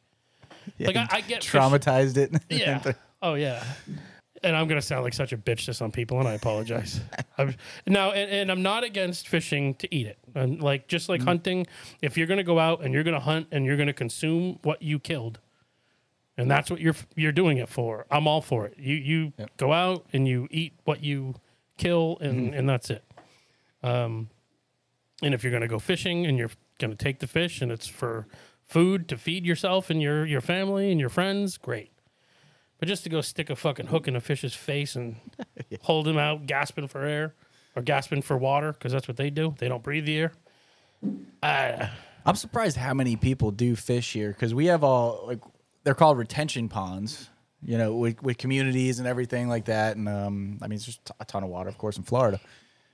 Like 0.81 0.97
I, 0.97 1.07
I 1.11 1.21
get 1.21 1.45
fish- 1.45 1.53
traumatized 1.53 2.17
it. 2.17 2.33
yeah. 2.49 2.93
Oh 3.23 3.35
yeah. 3.35 3.63
And 4.45 4.55
I'm 4.55 4.69
gonna 4.69 4.83
sound 4.83 5.03
like 5.05 5.15
such 5.15 5.33
a 5.33 5.37
bitch 5.39 5.65
to 5.65 5.75
some 5.75 5.91
people, 5.91 6.19
and 6.21 6.29
I 6.29 6.35
apologize. 6.35 7.01
I'm, 7.39 7.55
now, 7.87 8.13
and, 8.13 8.31
and 8.31 8.51
I'm 8.53 8.63
not 8.63 8.85
against 8.85 9.27
fishing 9.27 9.75
to 9.77 9.93
eat 9.95 10.07
it. 10.07 10.19
And 10.35 10.61
like 10.63 10.87
just 10.87 11.09
like 11.09 11.23
hunting, 11.23 11.67
if 12.03 12.17
you're 12.19 12.27
gonna 12.27 12.45
go 12.45 12.59
out 12.59 12.83
and 12.85 12.93
you're 12.93 13.05
gonna 13.05 13.21
hunt 13.21 13.49
and 13.51 13.65
you're 13.65 13.77
gonna 13.79 13.93
consume 13.95 14.59
what 14.63 14.83
you 14.83 14.99
killed, 15.01 15.41
and 16.37 16.51
that's 16.51 16.71
what 16.71 16.81
you're 16.81 16.95
you're 17.17 17.33
doing 17.33 17.57
it 17.59 17.69
for, 17.69 18.07
I'm 18.11 18.27
all 18.29 18.43
for 18.43 18.67
it. 18.67 18.75
You 18.79 18.95
you 18.97 19.33
Yep. 19.39 19.51
go 19.57 19.73
out 19.73 20.05
and 20.13 20.29
you 20.29 20.47
eat 20.51 20.75
what 20.85 21.03
you 21.03 21.35
kill, 21.79 22.19
and 22.21 22.55
and 22.55 22.69
that's 22.69 22.91
it. 22.91 23.03
Um, 23.83 24.29
and 25.23 25.33
if 25.33 25.43
you're 25.43 25.53
gonna 25.53 25.69
go 25.69 25.79
fishing 25.79 26.27
and 26.27 26.37
you're 26.37 26.51
gonna 26.79 26.97
take 26.97 27.21
the 27.21 27.27
fish 27.27 27.63
and 27.63 27.73
it's 27.73 27.87
for 27.87 28.27
food 28.67 29.09
to 29.09 29.17
feed 29.17 29.47
yourself 29.47 29.89
and 29.91 30.03
your 30.03 30.27
your 30.27 30.41
family 30.43 30.91
and 30.91 31.01
your 31.01 31.09
friends, 31.09 31.57
great. 31.57 31.91
But 32.79 32.89
just 32.89 33.05
to 33.05 33.09
go 33.11 33.21
stick 33.21 33.51
a 33.51 33.57
fucking 33.57 33.87
hook 33.87 34.09
in 34.09 34.17
a 34.17 34.21
fish's 34.21 34.55
face 34.55 34.97
and 34.97 35.17
hold 35.83 36.07
him 36.09 36.19
out 36.19 36.47
gasping 36.47 36.89
for 36.89 37.05
air 37.05 37.35
or 37.77 37.83
gasping 37.83 38.23
for 38.23 38.37
water 38.37 38.73
because 38.73 38.93
that's 38.93 39.09
what 39.09 39.17
they 39.17 39.31
do. 39.31 39.55
They 39.59 39.69
don't 39.69 39.83
breathe 39.83 40.07
the 40.07 40.19
air. 40.19 40.33
I, 41.43 41.91
I'm 42.25 42.37
surprised 42.37 42.77
how 42.77 42.95
many 42.95 43.17
people 43.17 43.51
do 43.51 43.77
fish 43.77 44.13
here 44.13 44.31
because 44.31 44.55
we 44.55 44.67
have 44.67 44.83
all 44.83 45.25
like 45.27 45.41
they're 45.85 45.95
called 45.95 46.19
retention 46.19 46.69
ponds, 46.69 47.29
you 47.63 47.77
know, 47.79 47.95
with, 47.95 48.23
with 48.23 48.39
communities 48.39 48.99
and 48.99 49.07
everything 49.09 49.49
like 49.49 49.67
that. 49.67 49.97
And 49.97 50.09
um, 50.09 50.59
I 50.63 50.67
mean, 50.69 50.77
it's 50.77 50.87
just 50.87 51.11
a 51.21 51.25
ton 51.25 51.43
of 51.45 51.51
water, 51.51 51.69
of 51.69 51.79
course, 51.79 51.97
in 51.97 52.03
Florida. 52.03 52.41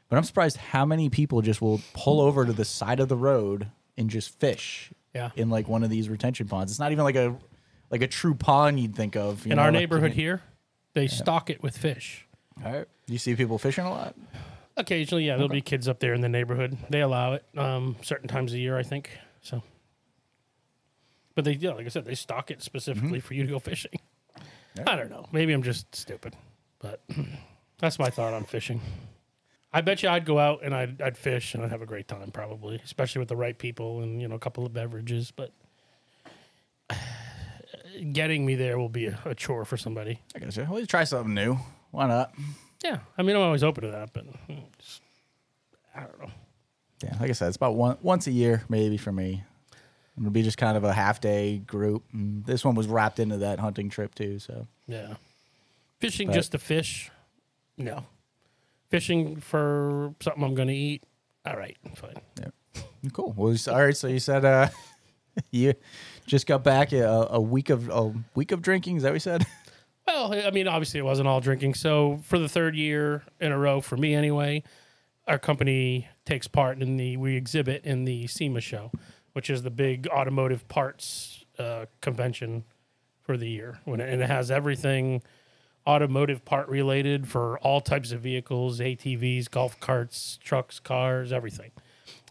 But 0.08 0.16
I'm 0.16 0.24
surprised 0.24 0.56
how 0.56 0.84
many 0.84 1.08
people 1.08 1.40
just 1.40 1.62
will 1.62 1.80
pull 1.94 2.20
over 2.20 2.44
to 2.44 2.52
the 2.52 2.64
side 2.64 2.98
of 2.98 3.08
the 3.08 3.16
road 3.16 3.68
and 3.96 4.10
just 4.10 4.38
fish 4.40 4.92
Yeah. 5.14 5.30
in 5.36 5.50
like 5.50 5.68
one 5.68 5.84
of 5.84 5.90
these 5.90 6.08
retention 6.08 6.48
ponds. 6.48 6.72
It's 6.72 6.80
not 6.80 6.90
even 6.90 7.04
like 7.04 7.14
a 7.14 7.36
like 7.90 8.02
a 8.02 8.06
true 8.06 8.34
pond 8.34 8.78
you'd 8.80 8.94
think 8.94 9.16
of. 9.16 9.44
you 9.46 9.52
in 9.52 9.56
know, 9.56 9.62
our 9.62 9.72
like- 9.72 9.80
neighborhood 9.80 10.12
here, 10.12 10.42
they 10.94 11.06
stock 11.06 11.50
it 11.50 11.62
with 11.62 11.76
fish. 11.76 12.26
All 12.64 12.72
right. 12.72 12.86
You 13.06 13.18
see 13.18 13.34
people 13.34 13.58
fishing 13.58 13.84
a 13.84 13.90
lot. 13.90 14.14
Occasionally, 14.76 15.26
yeah, 15.26 15.34
there'll 15.34 15.48
be 15.48 15.60
kids 15.60 15.88
up 15.88 15.98
there 16.00 16.14
in 16.14 16.20
the 16.20 16.28
neighborhood. 16.28 16.76
They 16.88 17.00
allow 17.00 17.34
it 17.34 17.44
um, 17.56 17.96
certain 18.02 18.28
times 18.28 18.52
of 18.52 18.58
year, 18.58 18.78
I 18.78 18.82
think. 18.82 19.10
So, 19.42 19.62
but 21.34 21.44
they, 21.44 21.52
yeah, 21.52 21.72
like 21.72 21.86
I 21.86 21.88
said, 21.88 22.04
they 22.04 22.14
stock 22.14 22.50
it 22.50 22.62
specifically 22.62 23.20
for 23.20 23.34
you 23.34 23.42
to 23.42 23.48
go 23.48 23.58
fishing. 23.58 23.98
I 24.86 24.96
don't 24.96 25.10
know. 25.10 25.26
Maybe 25.32 25.52
I'm 25.52 25.62
just 25.62 25.94
stupid, 25.94 26.34
but 26.78 27.02
that's 27.78 27.98
my 27.98 28.08
thought 28.10 28.32
on 28.32 28.44
fishing. 28.44 28.80
I 29.72 29.80
bet 29.82 30.02
you 30.02 30.08
I'd 30.08 30.24
go 30.24 30.38
out 30.38 30.60
and 30.64 30.74
I'd, 30.74 31.00
I'd 31.02 31.18
fish 31.18 31.54
and 31.54 31.62
I'd 31.64 31.70
have 31.70 31.82
a 31.82 31.86
great 31.86 32.08
time, 32.08 32.30
probably, 32.30 32.80
especially 32.84 33.18
with 33.20 33.28
the 33.28 33.36
right 33.36 33.58
people 33.58 34.00
and 34.00 34.20
you 34.22 34.28
know 34.28 34.34
a 34.34 34.38
couple 34.40 34.64
of 34.64 34.72
beverages. 34.72 35.30
But 35.30 35.52
getting 38.12 38.44
me 38.46 38.54
there 38.54 38.78
will 38.78 38.88
be 38.88 39.06
a, 39.06 39.18
a 39.24 39.34
chore 39.34 39.64
for 39.64 39.76
somebody. 39.76 40.20
I 40.34 40.38
guess 40.38 40.56
well, 40.56 40.78
you 40.80 40.86
try 40.86 41.04
something 41.04 41.34
new. 41.34 41.58
Why 41.90 42.06
not? 42.06 42.34
Yeah, 42.84 43.00
I 43.18 43.22
mean 43.22 43.36
I'm 43.36 43.42
always 43.42 43.62
open 43.64 43.84
to 43.84 43.90
that, 43.90 44.12
but 44.12 44.26
mm, 44.48 44.62
just, 44.78 45.02
I 45.94 46.00
don't 46.00 46.20
know. 46.20 46.30
Yeah, 47.02 47.16
like 47.20 47.30
I 47.30 47.32
said, 47.32 47.48
it's 47.48 47.56
about 47.56 47.74
one 47.74 47.96
once 48.02 48.26
a 48.26 48.30
year 48.32 48.62
maybe 48.68 48.96
for 48.96 49.12
me. 49.12 49.44
It'll 50.18 50.30
be 50.30 50.42
just 50.42 50.58
kind 50.58 50.76
of 50.76 50.84
a 50.84 50.92
half 50.92 51.20
day 51.20 51.58
group. 51.58 52.04
And 52.12 52.44
this 52.44 52.64
one 52.64 52.74
was 52.74 52.86
wrapped 52.86 53.18
into 53.18 53.38
that 53.38 53.58
hunting 53.58 53.88
trip 53.88 54.14
too. 54.14 54.38
So 54.38 54.66
Yeah. 54.86 55.14
Fishing 55.98 56.28
But- 56.28 56.34
just 56.34 56.52
to 56.52 56.58
fish? 56.58 57.10
No. 57.78 58.04
Fishing 58.90 59.36
for 59.40 60.14
something 60.20 60.42
I'm 60.42 60.54
going 60.54 60.68
to 60.68 60.74
eat? 60.74 61.04
All 61.46 61.56
right, 61.56 61.76
fine. 61.94 62.16
yeah, 62.38 62.82
cool. 63.12 63.32
Well, 63.36 63.52
you- 63.54 63.72
all 63.72 63.82
right. 63.82 63.96
So 63.96 64.08
you 64.08 64.18
said 64.18 64.44
uh, 64.44 64.68
you 65.50 65.74
just 66.26 66.46
got 66.46 66.64
back 66.64 66.92
a, 66.92 67.28
a 67.30 67.40
week 67.40 67.70
of 67.70 67.88
a 67.88 68.12
week 68.34 68.52
of 68.52 68.62
drinking. 68.62 68.96
Is 68.96 69.02
that 69.02 69.10
what 69.10 69.14
you 69.14 69.20
said? 69.20 69.46
Well, 70.06 70.34
I 70.34 70.50
mean, 70.50 70.66
obviously 70.66 70.98
it 70.98 71.04
wasn't 71.04 71.28
all 71.28 71.40
drinking. 71.40 71.74
So 71.74 72.18
for 72.24 72.36
the 72.36 72.48
third 72.48 72.74
year 72.74 73.22
in 73.38 73.52
a 73.52 73.58
row, 73.58 73.80
for 73.80 73.96
me 73.96 74.12
anyway, 74.12 74.64
our 75.28 75.38
company 75.38 76.08
takes 76.24 76.48
part 76.48 76.82
in 76.82 76.96
the, 76.96 77.16
we 77.16 77.36
exhibit 77.36 77.84
in 77.84 78.06
the 78.06 78.26
SEMA 78.26 78.60
show, 78.60 78.90
which 79.34 79.48
is 79.48 79.62
the 79.62 79.70
big 79.70 80.08
automotive 80.08 80.66
parts 80.66 81.44
uh, 81.60 81.86
convention 82.00 82.64
for 83.22 83.36
the 83.36 83.48
year. 83.48 83.78
When 83.84 84.00
and 84.00 84.20
it 84.20 84.28
has 84.28 84.50
everything 84.50 85.22
automotive 85.86 86.44
part 86.44 86.68
related 86.68 87.28
for 87.28 87.58
all 87.60 87.80
types 87.80 88.10
of 88.10 88.20
vehicles, 88.20 88.80
ATVs, 88.80 89.48
golf 89.50 89.78
carts, 89.78 90.38
trucks, 90.42 90.80
cars, 90.80 91.32
everything. 91.32 91.70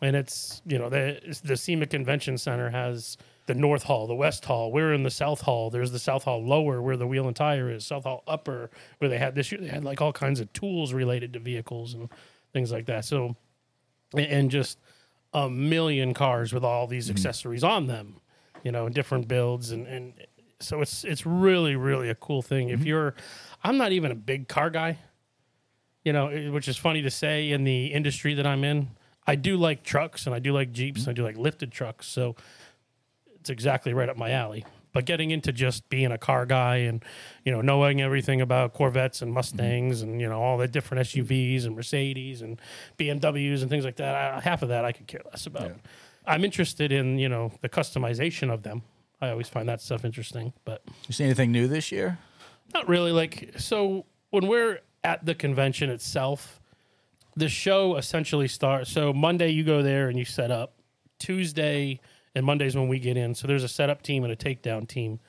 And 0.02 0.16
it's, 0.16 0.62
you 0.66 0.78
know, 0.78 0.90
the, 0.90 1.20
the 1.44 1.58
SEMA 1.58 1.86
Convention 1.86 2.38
Center 2.38 2.70
has 2.70 3.18
the 3.48 3.54
North 3.54 3.84
Hall, 3.84 4.08
the 4.08 4.16
West 4.16 4.46
Hall. 4.46 4.72
We're 4.72 4.94
in 4.94 5.04
the 5.04 5.10
South 5.10 5.42
Hall. 5.42 5.70
There's 5.70 5.92
the 5.92 6.00
South 6.00 6.24
Hall 6.24 6.46
lower 6.46 6.82
where 6.82 6.96
the 6.96 7.08
wheel 7.08 7.28
and 7.28 7.36
tire 7.36 7.70
is, 7.70 7.86
South 7.86 8.04
Hall 8.04 8.24
upper 8.28 8.70
where 9.00 9.10
they 9.10 9.18
had 9.18 9.36
this 9.36 9.52
year, 9.52 9.60
they 9.60 9.68
had 9.68 9.84
like 9.84 10.02
all 10.02 10.14
kinds 10.14 10.40
of 10.40 10.52
tools 10.54 10.94
related 10.94 11.34
to 11.34 11.40
vehicles 11.40 11.96
and 11.96 12.10
things 12.54 12.72
like 12.72 12.86
that. 12.86 13.06
So, 13.06 13.36
and- 14.14 14.52
just 14.52 14.80
a 15.34 15.50
million 15.50 16.14
cars 16.14 16.54
with 16.54 16.64
all 16.64 16.88
these 16.88 17.06
mm-hmm. 17.06 17.18
accessories 17.18 17.64
on 17.64 17.88
them, 17.88 18.22
you 18.64 18.72
know, 18.72 18.90
different 18.90 19.28
builds 19.28 19.72
and, 19.72 19.86
and 19.88 20.14
so 20.60 20.82
it's 20.82 21.04
it's 21.04 21.26
really 21.26 21.76
really 21.76 22.10
a 22.10 22.16
cool 22.16 22.42
thing. 22.42 22.70
If 22.70 22.80
mm-hmm. 22.80 22.88
you're, 22.88 23.16
I'm 23.64 23.78
not 23.78 23.92
even 23.92 24.12
a 24.12 24.16
big 24.16 24.48
car 24.48 24.70
guy, 24.70 24.98
you 26.04 26.14
know, 26.14 26.30
which 26.52 26.68
is 26.68 26.78
funny 26.78 27.02
to 27.02 27.12
say 27.12 27.52
in 27.52 27.64
the 27.64 27.88
industry 27.88 28.34
that 28.36 28.48
I'm 28.48 28.64
in. 28.64 28.90
I 29.30 29.36
do 29.36 29.58
like 29.58 29.84
trucks 29.84 30.26
and 30.26 30.34
I 30.34 30.40
do 30.40 30.54
like 30.54 30.72
jeeps 30.72 31.02
and 31.02 31.10
I 31.10 31.14
do 31.14 31.24
like 31.24 31.38
lifted 31.38 31.72
trucks, 31.72 32.08
so 32.08 32.36
it's 33.40 33.52
exactly 33.52 33.94
right 33.94 34.10
up 34.10 34.18
my 34.18 34.32
alley. 34.32 34.66
But 34.92 35.06
getting 35.06 35.30
into 35.30 35.52
just 35.52 35.88
being 35.90 36.12
a 36.12 36.18
car 36.18 36.48
guy 36.48 36.78
and 36.78 37.06
you 37.46 37.52
know 37.52 37.62
knowing 37.62 38.02
everything 38.02 38.42
about 38.42 38.74
Corvettes 38.74 39.22
and 39.22 39.30
mm-hmm. 39.30 39.36
Mustangs 39.36 40.02
and 40.02 40.20
you 40.20 40.28
know 40.28 40.42
all 40.42 40.58
the 40.58 40.68
different 40.68 41.06
SUVs 41.06 41.66
and 41.66 41.76
Mercedes 41.76 42.42
and 42.42 42.60
BMWs 42.98 43.62
and 43.62 43.70
things 43.70 43.86
like 43.86 43.98
that, 43.98 44.16
I, 44.16 44.40
half 44.40 44.64
of 44.64 44.70
that 44.70 44.84
I 44.84 44.94
could 44.94 45.06
care 45.06 45.22
less 45.30 45.46
about. 45.46 45.68
Yeah. 45.68 45.76
I'm 46.26 46.44
interested 46.44 46.92
in 46.92 47.20
you 47.20 47.30
know 47.30 47.52
the 47.62 47.70
customization 47.70 48.52
of 48.52 48.64
them. 48.64 48.82
I 49.22 49.30
always 49.30 49.48
find 49.48 49.70
that 49.70 49.80
stuff 49.80 50.06
interesting, 50.06 50.54
but 50.66 50.82
You 51.08 51.14
see 51.14 51.24
anything 51.24 51.52
new 51.52 51.68
this 51.68 51.92
year? 51.92 52.18
not 52.74 52.88
really. 52.90 53.12
Like 53.12 53.54
so, 53.58 54.08
when 54.32 54.48
we're 54.48 54.80
at 55.04 55.24
the 55.24 55.36
convention 55.36 55.92
itself, 55.92 56.59
the 57.40 57.50
show 57.50 57.96
essentially 57.96 58.48
starts. 58.48 58.92
So 58.92 59.14
Monday 59.14 59.50
you 59.50 59.64
go 59.64 59.82
there 59.82 60.10
and 60.10 60.20
you 60.20 60.26
set 60.26 60.52
up. 60.52 60.74
Tuesday 61.20 62.00
and 62.36 62.46
Monday's 62.46 62.76
when 62.76 62.88
we 62.88 63.00
get 63.00 63.18
in. 63.18 63.36
So 63.36 63.48
there's 63.48 63.64
a 63.64 63.70
setup 63.70 64.02
team 64.02 64.24
and 64.24 64.32
a 64.32 64.36
takedown 64.36 64.88
team. 64.88 65.20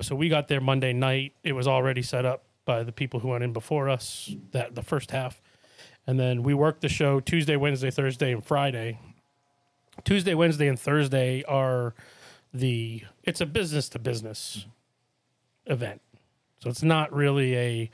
So 0.00 0.16
we 0.16 0.28
got 0.28 0.48
there 0.48 0.60
Monday 0.60 0.92
night. 0.92 1.34
It 1.44 1.52
was 1.52 1.68
already 1.68 2.02
set 2.02 2.24
up 2.24 2.44
by 2.64 2.82
the 2.82 2.92
people 2.92 3.20
who 3.20 3.28
went 3.28 3.44
in 3.44 3.52
before 3.52 3.88
us. 3.88 4.34
That 4.52 4.74
the 4.74 4.82
first 4.82 5.10
half, 5.10 5.42
and 6.06 6.18
then 6.18 6.42
we 6.42 6.54
worked 6.54 6.80
the 6.80 6.88
show 6.88 7.20
Tuesday, 7.20 7.56
Wednesday, 7.56 7.90
Thursday, 7.90 8.32
and 8.32 8.42
Friday. 8.42 8.98
Tuesday, 10.04 10.34
Wednesday, 10.34 10.68
and 10.68 10.78
Thursday 10.78 11.42
are 11.44 11.94
the. 12.54 13.02
It's 13.22 13.40
a 13.40 13.46
business 13.46 13.90
to 13.90 13.98
business 13.98 14.66
event, 15.66 16.00
so 16.60 16.70
it's 16.70 16.82
not 16.82 17.12
really 17.12 17.56
a 17.56 17.90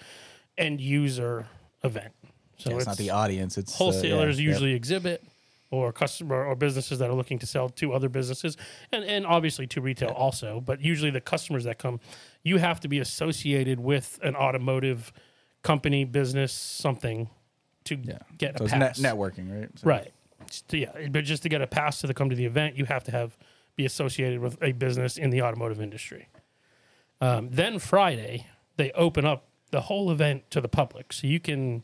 end 0.57 0.81
user 0.81 1.49
event. 1.83 2.13
So 2.59 2.71
Yeah, 2.71 2.77
it's, 2.77 2.87
not 2.87 2.97
the 2.97 3.11
audience. 3.11 3.57
It's 3.57 3.73
uh, 3.75 3.79
wholesalers 3.79 4.39
yeah, 4.39 4.45
yeah. 4.45 4.51
usually 4.51 4.75
exhibit 4.75 5.25
or 5.71 5.93
customer 5.93 6.45
or 6.45 6.55
businesses 6.57 6.99
that 6.99 7.11
are 7.11 7.15
looking 7.15 7.39
to 7.39 7.47
sell 7.47 7.69
to 7.69 7.93
other 7.93 8.09
businesses 8.09 8.57
and, 8.91 9.05
and 9.05 9.27
obviously 9.27 9.67
to 9.67 9.81
retail 9.83 10.09
also 10.11 10.61
but 10.65 10.81
usually 10.81 11.11
the 11.11 11.21
customers 11.21 11.65
that 11.65 11.77
come 11.79 12.01
you 12.43 12.57
have 12.57 12.81
to 12.81 12.89
be 12.89 12.99
associated 12.99 13.79
with 13.79 14.19
an 14.23 14.35
automotive 14.35 15.13
company 15.63 16.05
business 16.05 16.53
something 16.55 17.29
to 17.85 17.97
Yeah. 18.03 18.19
get 18.39 18.57
So 18.57 18.63
a 18.63 18.65
it's 18.65 18.73
net- 18.73 18.81
pass 18.95 18.99
networking, 19.01 19.61
right? 19.61 19.69
So- 19.79 19.87
right 19.87 20.13
to- 20.69 20.79
yeah 20.79 21.09
but 21.11 21.25
just 21.25 21.43
to 21.43 21.51
get 21.51 21.61
a 21.61 21.67
pass 21.67 22.01
to 22.01 22.15
come 22.15 22.31
to 22.31 22.37
the 22.37 22.47
event 22.47 22.77
you 22.79 22.87
have 22.87 23.05
to 23.05 23.11
have 23.11 23.37
be 23.77 23.85
associated 23.85 24.41
with 24.41 24.57
a 24.63 24.73
business 24.73 25.19
in 25.19 25.29
the 25.29 25.43
automotive 25.43 25.83
industry 25.83 26.29
um, 27.21 27.51
then 27.51 27.79
friday 27.79 28.47
they 28.79 28.91
open 28.93 29.27
up 29.27 29.45
the 29.71 29.83
whole 29.83 30.11
event 30.11 30.51
to 30.51 30.63
the 30.63 30.69
public 30.69 31.13
so 31.13 31.27
you 31.27 31.39
can 31.41 31.83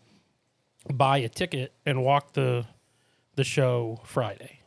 buy 0.92 1.18
a 1.18 1.28
ticket 1.28 1.72
and 1.86 2.02
walk 2.02 2.32
the 2.34 2.66
the 3.36 3.44
show 3.44 4.00
Friday. 4.04 4.60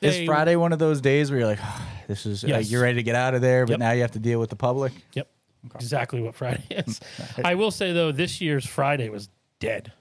Is 0.00 0.26
Friday 0.26 0.56
one 0.56 0.72
of 0.72 0.80
those 0.80 1.00
days 1.00 1.30
where 1.30 1.38
you're 1.40 1.48
like, 1.48 1.60
ah, 1.62 1.88
this 2.08 2.26
is 2.26 2.42
like, 2.42 2.50
Yes. 2.50 2.70
you're 2.72 2.82
ready 2.82 2.96
to 2.96 3.02
get 3.04 3.14
out 3.14 3.34
of 3.34 3.40
there, 3.40 3.64
but 3.66 3.72
Yep. 3.74 3.78
now 3.78 3.92
you 3.92 4.00
have 4.02 4.10
to 4.12 4.18
deal 4.18 4.40
with 4.40 4.50
the 4.50 4.56
public? 4.56 4.92
Yep, 5.12 5.28
exactly 5.76 6.20
what 6.20 6.34
Friday 6.34 6.64
is. 6.70 7.00
I 7.44 7.54
will 7.54 7.70
say 7.70 7.92
though, 7.92 8.10
this 8.10 8.40
year's 8.40 8.66
Friday 8.66 9.08
was 9.08 9.28
dead. 9.60 9.92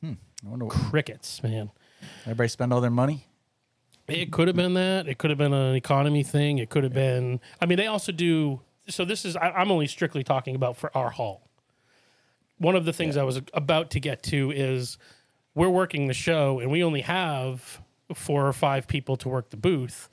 Hmm. 0.00 0.12
I 0.46 0.48
wonder 0.50 0.66
what, 0.66 0.74
Crickets, 0.74 1.42
man. 1.42 1.72
everybody 2.22 2.48
spend 2.48 2.72
all 2.72 2.80
their 2.80 2.90
money? 2.92 3.26
It 4.06 4.30
could 4.30 4.46
have 4.46 4.56
been 4.56 4.74
that. 4.74 5.08
It 5.08 5.18
could 5.18 5.30
have 5.30 5.38
been 5.38 5.52
an 5.52 5.74
economy 5.74 6.22
thing. 6.22 6.58
It 6.58 6.70
could 6.70 6.84
have 6.84 6.94
been. 6.94 7.40
I 7.60 7.66
mean, 7.66 7.76
they 7.76 7.88
also 7.88 8.10
do. 8.12 8.60
So 8.88 9.04
this 9.04 9.24
is. 9.26 9.36
I, 9.36 9.50
I'm 9.50 9.70
only 9.70 9.86
strictly 9.86 10.22
talking 10.24 10.54
about 10.54 10.76
for 10.78 10.96
our 10.96 11.10
hall. 11.10 11.47
One 12.58 12.74
of 12.76 12.84
the 12.84 12.92
things 12.92 13.16
I 13.16 13.22
was 13.22 13.40
about 13.54 13.90
to 13.90 14.00
get 14.00 14.22
to 14.24 14.50
is 14.50 14.98
we're 15.54 15.68
working 15.68 16.06
the 16.08 16.14
show 16.14 16.60
and 16.60 16.70
we 16.70 16.82
only 16.84 17.00
have 17.02 17.80
four 18.14 18.46
or 18.46 18.52
five 18.52 18.86
people 18.88 19.16
to 19.18 19.28
work 19.28 19.50
the 19.50 19.56
booth. 19.56 20.08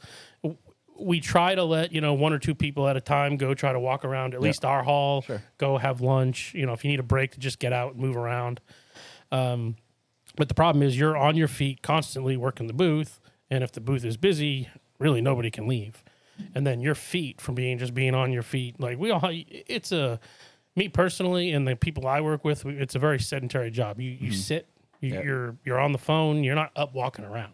We 0.97 1.19
try 1.19 1.55
to 1.55 1.63
let 1.63 1.91
you 1.91 1.99
know 2.01 2.13
one 2.13 2.31
or 2.34 2.39
two 2.39 2.55
people 2.55 2.88
at 2.88 2.95
a 2.95 3.01
time 3.01 3.36
go 3.38 3.53
try 3.53 3.73
to 3.73 3.79
walk 3.79 4.05
around 4.05 4.34
at 4.34 4.41
least 4.41 4.63
our 4.63 4.84
hall, 4.84 5.23
Sure. 5.23 5.43
go 5.58 5.77
have 5.77 5.99
lunch. 6.01 6.53
You 6.53 6.65
know, 6.65 6.73
if 6.73 6.86
you 6.86 6.91
need 6.91 6.99
a 6.99 7.03
break, 7.03 7.31
to 7.31 7.39
just 7.39 7.60
get 7.60 7.73
out 7.73 7.93
and 7.93 8.01
move 8.01 8.15
around. 8.15 8.62
Um, 9.31 9.75
but 10.38 10.47
the 10.47 10.53
problem 10.53 10.84
is 10.84 10.97
you're 10.97 11.17
on 11.17 11.36
your 11.36 11.47
feet 11.47 11.81
constantly 11.81 12.38
working 12.38 12.67
the 12.67 12.73
booth, 12.73 13.19
and 13.49 13.63
if 13.63 13.71
the 13.71 13.81
booth 13.81 14.05
is 14.05 14.15
busy, 14.17 14.69
really 14.99 15.19
nobody 15.21 15.51
can 15.51 15.67
leave. 15.67 16.03
And 16.53 16.65
then 16.67 16.79
your 16.81 16.95
feet 16.95 17.39
from 17.39 17.55
being 17.55 17.77
just 17.77 17.93
being 17.93 18.13
on 18.15 18.31
your 18.34 18.43
feet, 18.43 18.79
like 18.79 18.97
we 18.97 19.12
all, 19.12 19.21
it's 19.31 19.91
a 19.93 20.19
me 20.76 20.90
personally 20.90 21.52
and 21.52 21.68
the 21.68 21.76
people 21.76 22.08
I 22.08 22.22
work 22.22 22.44
with, 22.44 22.66
it's 22.66 22.96
a 22.96 23.00
very 23.00 23.20
sedentary 23.20 23.72
job. 23.72 24.00
You 24.00 24.12
you 24.12 24.32
sit, 24.32 24.68
you, 25.00 25.14
Yeah. 25.14 25.22
you're 25.24 25.58
you're 25.64 25.80
on 25.80 25.92
the 25.92 25.98
phone, 25.98 26.44
you're 26.44 26.56
not 26.56 26.72
up 26.76 26.94
walking 26.94 27.26
around. 27.26 27.54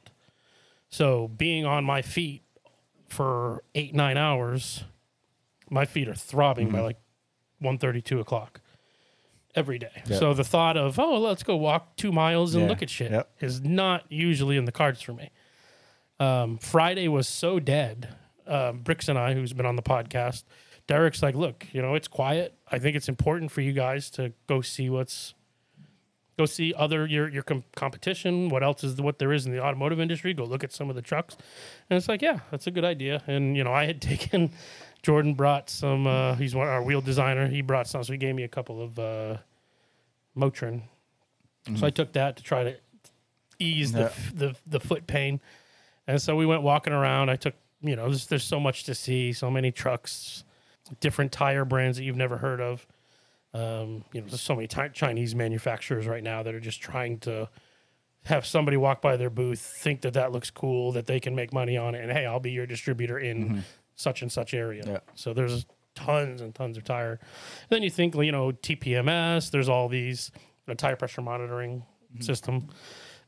So 0.90 1.28
being 1.28 1.66
on 1.66 1.84
my 1.86 2.02
feet 2.02 2.42
for 3.08 3.64
eight 3.76 3.94
nine 3.94 4.18
hours, 4.18 4.84
my 5.70 5.86
feet 5.86 6.08
are 6.08 6.16
throbbing 6.16 6.70
by 6.70 6.82
like 6.82 6.98
1.30, 7.62 8.04
2 8.04 8.20
o'clock 8.20 8.60
every 9.54 9.78
day. 9.78 10.02
Yep. 10.08 10.20
So 10.20 10.34
the 10.34 10.44
thought 10.44 10.78
of 10.78 10.98
oh 11.00 11.20
let's 11.20 11.44
go 11.44 11.56
walk 11.56 11.96
two 11.96 12.12
miles 12.12 12.56
and 12.56 12.64
Yeah. 12.64 12.70
look 12.70 12.82
at 12.82 12.90
shit 12.90 13.12
Yep. 13.12 13.30
is 13.40 13.62
not 13.62 14.06
usually 14.10 14.58
in 14.58 14.66
the 14.66 14.72
cards 14.72 15.02
for 15.02 15.14
me. 15.14 15.30
Um, 16.20 16.58
Friday 16.58 17.08
was 17.08 17.28
so 17.28 17.60
dead. 17.60 18.10
Um, 18.48 18.80
Bricks 18.80 19.08
and 19.08 19.18
I, 19.18 19.34
who's 19.34 19.54
been 19.54 19.66
on 19.66 19.76
the 19.76 19.82
podcast, 19.82 20.44
Derek's 20.88 21.22
like, 21.24 21.36
look, 21.36 21.66
you 21.72 21.82
know, 21.82 21.96
it's 21.96 22.08
quiet. 22.08 22.54
I 22.72 22.80
think 22.80 22.96
it's 22.96 23.08
important 23.10 23.52
for 23.52 23.62
you 23.62 23.72
guys 23.74 24.10
to 24.12 24.34
go 24.48 24.62
see 24.62 24.90
what's, 24.90 25.34
go 26.38 26.46
see 26.46 26.74
other 26.76 27.06
your 27.06 27.30
your 27.30 27.44
com- 27.44 27.64
competition. 27.76 28.50
What 28.50 28.64
else 28.64 28.84
is 28.84 29.00
what 29.02 29.20
there 29.20 29.32
is 29.32 29.46
in 29.46 29.52
the 29.52 29.64
automotive 29.64 30.00
industry? 30.00 30.34
Go 30.34 30.44
look 30.44 30.64
at 30.64 30.72
some 30.74 30.90
of 30.90 30.96
the 30.96 31.02
trucks, 31.02 31.38
and 31.90 31.98
it's 31.98 32.08
like, 32.10 32.22
yeah, 32.22 32.40
that's 32.50 32.68
a 32.68 32.72
good 32.72 32.84
idea. 32.86 33.22
And 33.28 33.56
you 33.56 33.64
know, 33.64 33.74
I 33.74 33.86
had 33.86 34.02
taken. 34.12 34.52
Jordan 35.04 35.34
brought 35.34 35.70
some. 35.70 36.06
Uh, 36.06 36.36
he's 36.36 36.54
one 36.56 36.68
our 36.68 36.84
wheel 36.84 37.02
designer. 37.02 37.48
He 37.48 37.62
brought 37.62 37.88
some, 37.88 38.04
so 38.04 38.12
he 38.14 38.18
gave 38.18 38.36
me 38.36 38.44
a 38.44 38.48
couple 38.48 38.82
of 38.84 39.00
uh, 39.00 39.38
Motrin. 40.38 40.84
So 41.76 41.86
I 41.86 41.90
took 41.92 42.14
that 42.14 42.38
to 42.38 42.44
try 42.44 42.64
to 42.64 42.76
ease 43.60 43.92
Yeah. 43.94 44.10
the, 44.34 44.48
the 44.48 44.56
the 44.68 44.80
foot 44.80 45.08
pain. 45.08 45.40
And 46.08 46.22
so 46.22 46.36
we 46.36 46.46
went 46.46 46.64
walking 46.64 46.92
around. 46.94 47.30
I 47.30 47.36
took 47.36 47.54
you 47.82 47.96
know 47.96 48.10
there's, 48.10 48.28
there's 48.28 48.44
so 48.44 48.60
much 48.60 48.84
to 48.86 48.96
see, 48.96 49.34
so 49.34 49.50
many 49.52 49.72
trucks, 49.72 50.44
different 51.00 51.32
tire 51.32 51.66
brands 51.66 51.98
that 51.98 52.04
you've 52.04 52.18
never 52.18 52.38
heard 52.38 52.62
of. 52.62 52.86
Um, 53.54 54.06
you 54.14 54.22
know, 54.22 54.28
there's 54.28 54.42
so 54.42 54.56
many 54.56 54.68
ti- 54.68 54.90
Chinese 54.94 55.36
manufacturers 55.36 56.08
right 56.08 56.24
now 56.24 56.44
that 56.44 56.54
are 56.54 56.60
just 56.60 56.82
trying 56.82 57.20
to 57.20 57.50
have 58.26 58.46
somebody 58.46 58.78
walk 58.78 59.02
by 59.02 59.18
their 59.18 59.30
booth, 59.30 59.60
think 59.60 60.02
that 60.02 60.14
that 60.14 60.32
looks 60.32 60.52
cool, 60.52 60.92
that 60.92 61.08
they 61.08 61.20
can 61.20 61.36
make 61.36 61.52
money 61.52 61.76
on 61.76 61.96
it, 61.96 62.04
and 62.04 62.12
hey, 62.12 62.26
I'll 62.26 62.40
be 62.40 62.52
your 62.52 62.68
distributor 62.68 63.18
in 63.18 63.64
such 63.96 64.22
and 64.22 64.32
such 64.32 64.54
area. 64.54 64.84
Yeah. 64.86 65.00
So 65.16 65.34
there's 65.34 65.66
tons 65.96 66.42
and 66.42 66.54
tons 66.54 66.78
of 66.78 66.84
tire. 66.84 67.20
then 67.70 67.84
you 67.84 67.90
think, 67.90 68.16
you 68.16 68.32
know, 68.32 68.52
TPMS. 68.52 69.52
There's 69.52 69.70
all 69.70 69.90
these 69.90 70.32
a 70.68 70.76
tire 70.76 70.96
pressure 70.96 71.22
monitoring 71.22 71.84
system. 72.20 72.70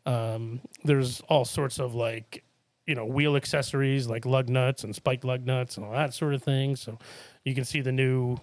Um, 0.06 0.62
there's 0.84 1.22
all 1.22 1.46
sorts 1.46 1.80
of 1.80 1.96
like, 1.96 2.44
you 2.86 2.96
know, 2.96 3.06
wheel 3.06 3.36
accessories 3.36 4.08
like 4.08 4.26
lug 4.26 4.50
nuts 4.50 4.84
and 4.84 4.96
spike 4.96 5.24
lug 5.24 5.46
nuts 5.46 5.78
and 5.78 5.86
all 5.86 5.94
that 5.94 6.14
sort 6.14 6.34
of 6.34 6.44
thing. 6.44 6.76
So 6.76 7.00
you 7.44 7.56
can 7.56 7.66
see 7.66 7.82
the 7.82 7.92
new 7.92 8.38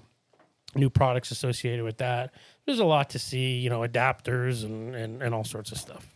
new 0.74 0.88
products 0.90 1.30
associated 1.30 1.84
with 1.84 1.98
that. 1.98 2.32
There's 2.64 2.78
a 2.78 2.84
lot 2.84 3.10
to 3.10 3.18
see, 3.18 3.58
you 3.58 3.68
know, 3.70 3.80
adapters 3.80 4.64
and, 4.64 4.94
and, 4.94 5.22
and 5.22 5.34
all 5.34 5.44
sorts 5.44 5.72
of 5.72 5.78
stuff. 5.78 6.06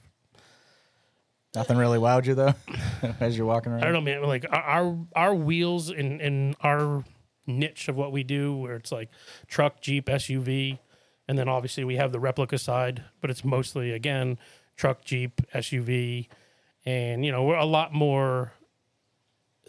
Nothing 1.55 1.77
really 1.77 1.99
wowed 1.99 2.27
you 2.27 2.35
though, 2.35 2.55
as 3.21 3.37
you're 3.37 3.47
walking 3.47 3.73
around. 3.73 3.83
I 3.83 3.85
don't 3.85 3.93
know, 3.95 4.01
man. 4.01 4.23
Like 4.23 4.47
our 4.51 4.63
our, 4.63 4.99
our 5.15 5.35
wheels 5.35 5.91
in 5.91 6.21
in 6.21 6.57
our 6.61 7.05
niche 7.47 7.89
of 7.89 7.97
what 7.97 8.11
we 8.11 8.25
do, 8.25 8.57
where 8.57 8.77
it's 8.77 8.91
like 8.91 9.11
truck, 9.47 9.81
jeep, 9.81 10.07
SUV, 10.07 10.79
and 11.29 11.39
then 11.39 11.49
obviously 11.49 11.85
we 11.85 11.97
have 11.97 12.11
the 12.11 12.19
replica 12.19 12.59
side, 12.59 13.05
but 13.21 13.31
it's 13.31 13.45
mostly 13.45 13.93
again 13.93 14.39
truck, 14.77 15.05
jeep, 15.05 15.41
SUV, 15.55 16.27
and 16.85 17.25
you 17.25 17.33
know 17.33 17.45
we're 17.45 17.57
a 17.57 17.65
lot 17.65 17.93
more. 17.93 18.53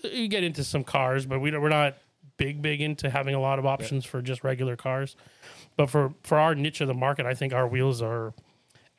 You 0.04 0.28
get 0.28 0.44
into 0.44 0.64
some 0.64 0.84
cars, 0.84 1.26
but 1.26 1.40
we 1.40 1.52
don't, 1.52 1.62
we're 1.62 1.70
not 1.70 1.98
big 2.38 2.62
big 2.62 2.82
into 2.82 3.10
having 3.10 3.34
a 3.34 3.40
lot 3.40 3.60
of 3.60 3.66
options 3.66 4.06
for 4.06 4.22
just 4.22 4.44
regular 4.44 4.76
cars. 4.76 5.16
But 5.78 5.90
for 5.90 6.14
for 6.24 6.38
our 6.38 6.56
niche 6.56 6.82
of 6.82 6.88
the 6.88 6.94
market, 6.94 7.26
I 7.26 7.34
think 7.34 7.54
our 7.54 7.68
wheels 7.68 8.02
are 8.02 8.34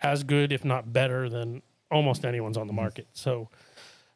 as 0.02 0.24
good, 0.24 0.52
if 0.52 0.64
not 0.64 0.92
better, 0.92 1.28
than 1.28 1.62
almost 1.90 2.24
anyone's 2.24 2.56
on 2.56 2.66
the 2.66 2.72
mm. 2.72 2.76
market. 2.76 3.08
So 3.12 3.48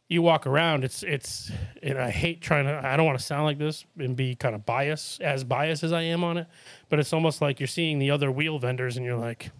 you 0.08 0.22
walk 0.22 0.46
around, 0.46 0.82
it's 0.82 1.02
it's, 1.04 1.52
and 1.82 1.96
I 1.96 2.10
hate 2.10 2.40
trying 2.40 2.64
to. 2.64 2.80
I 2.84 2.96
don't 2.96 3.06
want 3.06 3.18
to 3.18 3.24
sound 3.24 3.44
like 3.44 3.58
this 3.58 3.84
and 3.96 4.16
be 4.16 4.34
kind 4.34 4.54
of 4.54 4.66
biased, 4.66 5.20
as 5.20 5.44
biased 5.44 5.84
as 5.84 5.92
I 5.92 6.02
am 6.02 6.24
on 6.24 6.36
it, 6.36 6.48
but 6.88 6.98
it's 6.98 7.12
almost 7.12 7.40
like 7.40 7.60
you're 7.60 7.68
seeing 7.68 7.98
the 7.98 8.10
other 8.10 8.30
wheel 8.30 8.58
vendors, 8.58 8.96
and 8.96 9.06
you're 9.06 9.16
like, 9.16 9.50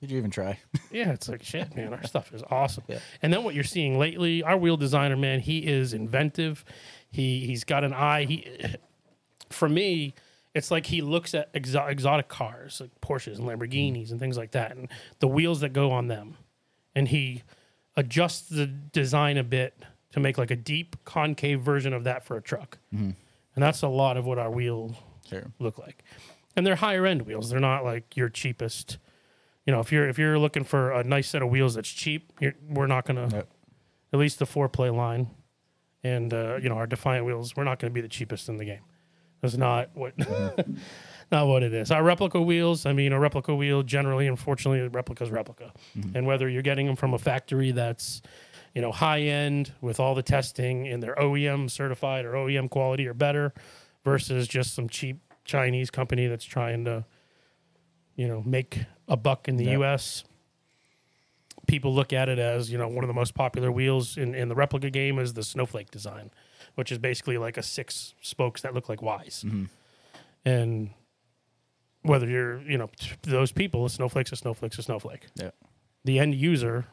Did 0.00 0.10
you 0.10 0.18
even 0.18 0.30
try? 0.30 0.58
yeah, 0.90 1.12
it's 1.12 1.28
like 1.28 1.42
shit, 1.42 1.74
man. 1.74 1.92
Our 1.94 2.02
stuff 2.04 2.32
is 2.34 2.42
awesome. 2.50 2.84
Yeah. 2.86 2.98
And 3.22 3.32
then 3.32 3.44
what 3.44 3.54
you're 3.54 3.64
seeing 3.64 3.98
lately, 3.98 4.42
our 4.42 4.56
wheel 4.56 4.76
designer, 4.76 5.16
man, 5.16 5.40
he 5.40 5.58
is 5.60 5.92
inventive. 5.94 6.64
He 7.10 7.46
he's 7.46 7.64
got 7.64 7.82
an 7.84 7.92
eye. 7.94 8.24
He, 8.24 8.46
for 9.50 9.68
me, 9.68 10.14
it's 10.54 10.70
like 10.70 10.86
he 10.86 11.00
looks 11.02 11.34
at 11.34 11.52
exo- 11.54 11.88
exotic 11.88 12.28
cars 12.28 12.80
like 12.80 12.90
Porsches 13.00 13.38
and 13.38 13.48
Lamborghinis 13.48 14.10
and 14.10 14.20
things 14.20 14.36
like 14.36 14.50
that, 14.52 14.76
and 14.76 14.88
the 15.20 15.28
wheels 15.28 15.60
that 15.60 15.72
go 15.72 15.90
on 15.92 16.08
them, 16.08 16.36
and 16.94 17.08
he 17.08 17.42
adjusts 17.96 18.48
the 18.50 18.66
design 18.66 19.38
a 19.38 19.44
bit 19.44 19.74
to 20.12 20.20
make 20.20 20.36
like 20.36 20.50
a 20.50 20.56
deep 20.56 20.96
concave 21.04 21.60
version 21.62 21.92
of 21.94 22.04
that 22.04 22.24
for 22.24 22.36
a 22.36 22.42
truck. 22.42 22.78
Mm-hmm. 22.94 23.10
And 23.54 23.62
that's 23.62 23.80
a 23.82 23.88
lot 23.88 24.16
of 24.18 24.26
what 24.26 24.38
our 24.38 24.50
wheel 24.50 24.94
Sure. 25.28 25.50
look 25.58 25.78
like. 25.78 26.04
And 26.54 26.66
they're 26.66 26.76
higher 26.76 27.04
end 27.06 27.22
wheels. 27.22 27.50
They're 27.50 27.58
not 27.60 27.84
like 27.84 28.16
your 28.16 28.28
cheapest. 28.28 28.98
You 29.66 29.72
know, 29.72 29.80
if 29.80 29.92
you're 29.92 30.08
if 30.08 30.18
you're 30.18 30.38
looking 30.38 30.64
for 30.64 30.92
a 30.92 31.04
nice 31.04 31.28
set 31.28 31.42
of 31.42 31.50
wheels 31.50 31.74
that's 31.74 31.88
cheap, 31.88 32.32
you're, 32.40 32.54
we're 32.68 32.86
not 32.86 33.04
gonna. 33.04 33.28
Yep. 33.30 33.48
At 34.12 34.18
least 34.20 34.38
the 34.38 34.46
four 34.46 34.68
play 34.68 34.90
line, 34.90 35.28
and 36.04 36.32
uh, 36.32 36.56
you 36.62 36.68
know 36.68 36.76
our 36.76 36.86
Defiant 36.86 37.26
wheels, 37.26 37.56
we're 37.56 37.64
not 37.64 37.78
gonna 37.78 37.92
be 37.92 38.00
the 38.00 38.08
cheapest 38.08 38.48
in 38.48 38.56
the 38.56 38.64
game. 38.64 38.82
That's 39.40 39.56
not 39.56 39.90
what. 39.94 40.14
Not 41.32 41.48
what 41.48 41.64
it 41.64 41.74
is. 41.74 41.90
Our 41.90 42.04
replica 42.04 42.40
wheels. 42.40 42.86
I 42.86 42.92
mean, 42.92 43.12
a 43.12 43.18
replica 43.18 43.52
wheel 43.52 43.82
generally, 43.82 44.28
unfortunately, 44.28 44.78
a 44.78 44.88
replica's 44.88 45.28
replica. 45.28 45.72
And 46.14 46.24
whether 46.24 46.48
you're 46.48 46.62
getting 46.62 46.86
them 46.86 46.94
from 46.94 47.14
a 47.14 47.18
factory 47.18 47.72
that's, 47.72 48.22
you 48.76 48.80
know, 48.80 48.92
high 48.92 49.22
end 49.22 49.72
with 49.80 49.98
all 49.98 50.14
the 50.14 50.22
testing 50.22 50.86
and 50.86 51.02
they're 51.02 51.16
OEM 51.16 51.68
certified 51.68 52.24
or 52.24 52.34
OEM 52.34 52.70
quality 52.70 53.08
or 53.08 53.12
better, 53.12 53.52
versus 54.04 54.46
just 54.46 54.72
some 54.72 54.88
cheap 54.88 55.18
Chinese 55.44 55.90
company 55.90 56.28
that's 56.28 56.44
trying 56.44 56.84
to, 56.84 57.04
you 58.14 58.28
know, 58.28 58.40
make 58.46 58.84
a 59.08 59.16
buck 59.16 59.48
in 59.48 59.56
the 59.56 59.64
Yeah. 59.66 59.72
U.S. 59.72 60.24
People 61.66 61.94
look 61.94 62.12
at 62.12 62.28
it 62.28 62.38
as 62.38 62.70
you 62.70 62.78
know 62.78 62.86
one 62.88 63.02
of 63.02 63.08
the 63.08 63.14
most 63.14 63.34
popular 63.34 63.72
wheels 63.72 64.16
in, 64.16 64.34
in 64.34 64.48
the 64.48 64.54
replica 64.54 64.88
game 64.90 65.18
is 65.18 65.34
the 65.34 65.42
snowflake 65.42 65.90
design, 65.90 66.30
which 66.76 66.92
is 66.92 66.98
basically 66.98 67.38
like 67.38 67.56
a 67.56 67.62
six 67.62 68.14
spokes 68.20 68.62
that 68.62 68.72
look 68.74 68.88
like 68.88 69.00
Ys. 69.02 69.42
Mm-hmm. 69.44 69.64
And 70.44 70.90
whether 72.02 72.28
you're 72.28 72.60
you 72.62 72.78
know 72.78 72.88
those 73.22 73.50
people, 73.50 73.84
a 73.84 73.90
snowflake's 73.90 74.30
a 74.32 74.36
snowflake's 74.36 74.78
a 74.78 74.82
snowflake. 74.82 75.26
Yeah. 75.34 75.50
The 76.04 76.20
end 76.20 76.36
user 76.36 76.86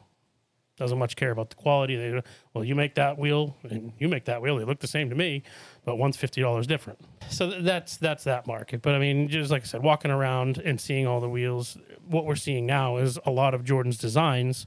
doesn't 0.76 0.98
much 0.98 1.16
care 1.16 1.30
about 1.30 1.50
the 1.50 1.56
quality. 1.56 1.96
They 1.96 2.22
well, 2.52 2.64
you 2.64 2.74
make 2.74 2.96
that 2.96 3.18
wheel 3.18 3.56
and 3.62 3.92
you 3.98 4.08
make 4.08 4.24
that 4.24 4.42
wheel. 4.42 4.56
They 4.56 4.64
look 4.64 4.80
the 4.80 4.86
same 4.86 5.08
to 5.10 5.16
me, 5.16 5.42
but 5.84 5.96
one's 5.96 6.16
fifty 6.16 6.40
dollars 6.40 6.66
different. 6.66 7.00
So 7.30 7.50
th- 7.50 7.62
that's 7.62 7.96
that's 7.96 8.24
that 8.24 8.46
market. 8.46 8.82
But 8.82 8.94
I 8.94 8.98
mean, 8.98 9.28
just 9.28 9.50
like 9.50 9.62
I 9.62 9.66
said, 9.66 9.82
walking 9.82 10.10
around 10.10 10.58
and 10.58 10.80
seeing 10.80 11.06
all 11.06 11.20
the 11.20 11.28
wheels, 11.28 11.78
what 12.06 12.24
we're 12.24 12.34
seeing 12.36 12.66
now 12.66 12.96
is 12.96 13.18
a 13.24 13.30
lot 13.30 13.54
of 13.54 13.64
Jordan's 13.64 13.98
designs 13.98 14.66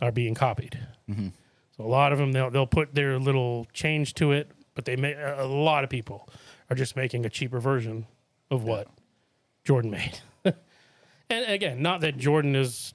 are 0.00 0.12
being 0.12 0.34
copied. 0.34 0.78
Mm-hmm. 1.10 1.28
So 1.76 1.84
a 1.84 1.88
lot 1.88 2.12
of 2.12 2.18
them 2.18 2.32
they'll 2.32 2.50
they'll 2.50 2.66
put 2.66 2.94
their 2.94 3.18
little 3.18 3.66
change 3.72 4.14
to 4.14 4.32
it, 4.32 4.50
but 4.74 4.84
they 4.84 4.96
make 4.96 5.16
a 5.18 5.44
lot 5.44 5.82
of 5.82 5.90
people 5.90 6.28
are 6.70 6.76
just 6.76 6.96
making 6.96 7.26
a 7.26 7.28
cheaper 7.28 7.58
version 7.58 8.06
of 8.50 8.64
what 8.64 8.88
Jordan 9.64 9.90
made. 9.90 10.20
and 10.44 10.54
again, 11.46 11.82
not 11.82 12.00
that 12.02 12.16
Jordan 12.16 12.54
is 12.54 12.94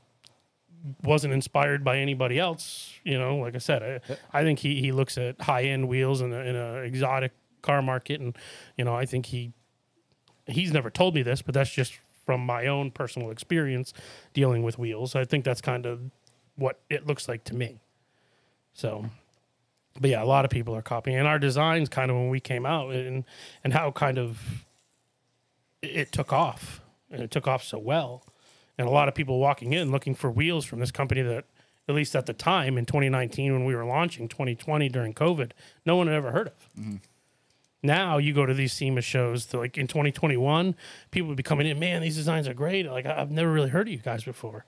wasn't 1.03 1.33
inspired 1.33 1.83
by 1.83 1.97
anybody 1.97 2.39
else. 2.39 2.93
You 3.03 3.17
know, 3.17 3.37
like 3.37 3.55
I 3.55 3.59
said, 3.59 4.01
I, 4.33 4.39
I 4.39 4.43
think 4.43 4.59
he, 4.59 4.81
he 4.81 4.91
looks 4.91 5.17
at 5.17 5.39
high 5.41 5.63
end 5.63 5.87
wheels 5.87 6.21
in 6.21 6.33
a, 6.33 6.39
in 6.39 6.55
a 6.55 6.73
exotic 6.77 7.33
car 7.61 7.81
market, 7.81 8.19
and 8.21 8.35
you 8.77 8.85
know, 8.85 8.95
I 8.95 9.05
think 9.05 9.27
he 9.27 9.53
he's 10.47 10.71
never 10.71 10.89
told 10.89 11.15
me 11.15 11.21
this, 11.21 11.41
but 11.41 11.53
that's 11.53 11.69
just 11.71 11.99
from 12.25 12.41
my 12.41 12.67
own 12.67 12.91
personal 12.91 13.31
experience 13.31 13.93
dealing 14.33 14.63
with 14.63 14.77
wheels. 14.77 15.15
I 15.15 15.25
think 15.25 15.45
that's 15.45 15.61
kind 15.61 15.85
of 15.85 16.11
what 16.55 16.79
it 16.89 17.05
looks 17.07 17.27
like 17.27 17.43
to 17.45 17.55
me. 17.55 17.79
So, 18.73 19.05
but 19.99 20.09
yeah, 20.09 20.21
a 20.21 20.25
lot 20.25 20.45
of 20.45 20.51
people 20.51 20.75
are 20.75 20.81
copying, 20.81 21.17
and 21.17 21.27
our 21.27 21.39
designs 21.39 21.89
kind 21.89 22.11
of 22.11 22.17
when 22.17 22.29
we 22.29 22.39
came 22.39 22.65
out, 22.65 22.93
and 22.93 23.23
and 23.63 23.73
how 23.73 23.91
kind 23.91 24.17
of 24.17 24.65
it, 25.81 25.95
it 25.95 26.11
took 26.11 26.31
off, 26.31 26.81
and 27.11 27.21
it 27.21 27.31
took 27.31 27.47
off 27.47 27.63
so 27.63 27.77
well, 27.77 28.23
and 28.77 28.87
a 28.87 28.91
lot 28.91 29.07
of 29.07 29.15
people 29.15 29.39
walking 29.39 29.73
in 29.73 29.91
looking 29.91 30.15
for 30.15 30.29
wheels 30.31 30.65
from 30.65 30.79
this 30.79 30.91
company 30.91 31.21
that, 31.21 31.45
at 31.89 31.95
least 31.95 32.15
at 32.15 32.25
the 32.25 32.33
time 32.33 32.77
in 32.77 32.85
2019 32.85 33.53
when 33.53 33.65
we 33.65 33.75
were 33.75 33.85
launching, 33.85 34.27
2020 34.27 34.89
during 34.89 35.13
COVID, 35.13 35.51
no 35.85 35.95
one 35.95 36.07
had 36.07 36.15
ever 36.15 36.31
heard 36.31 36.47
of. 36.47 36.99
Now 37.83 38.17
you 38.17 38.33
go 38.33 38.45
to 38.45 38.53
these 38.53 38.73
SEMA 38.73 39.01
shows, 39.01 39.53
like 39.53 39.77
in 39.77 39.87
2021, 39.87 40.75
people 41.11 41.27
would 41.29 41.37
be 41.37 41.43
coming 41.43 41.67
in, 41.67 41.79
man, 41.79 42.01
these 42.01 42.15
designs 42.15 42.47
are 42.47 42.53
great. 42.53 42.85
Like 42.89 43.05
I've 43.05 43.31
never 43.31 43.51
really 43.51 43.69
heard 43.69 43.87
of 43.87 43.93
you 43.93 43.99
guys 43.99 44.23
before. 44.23 44.65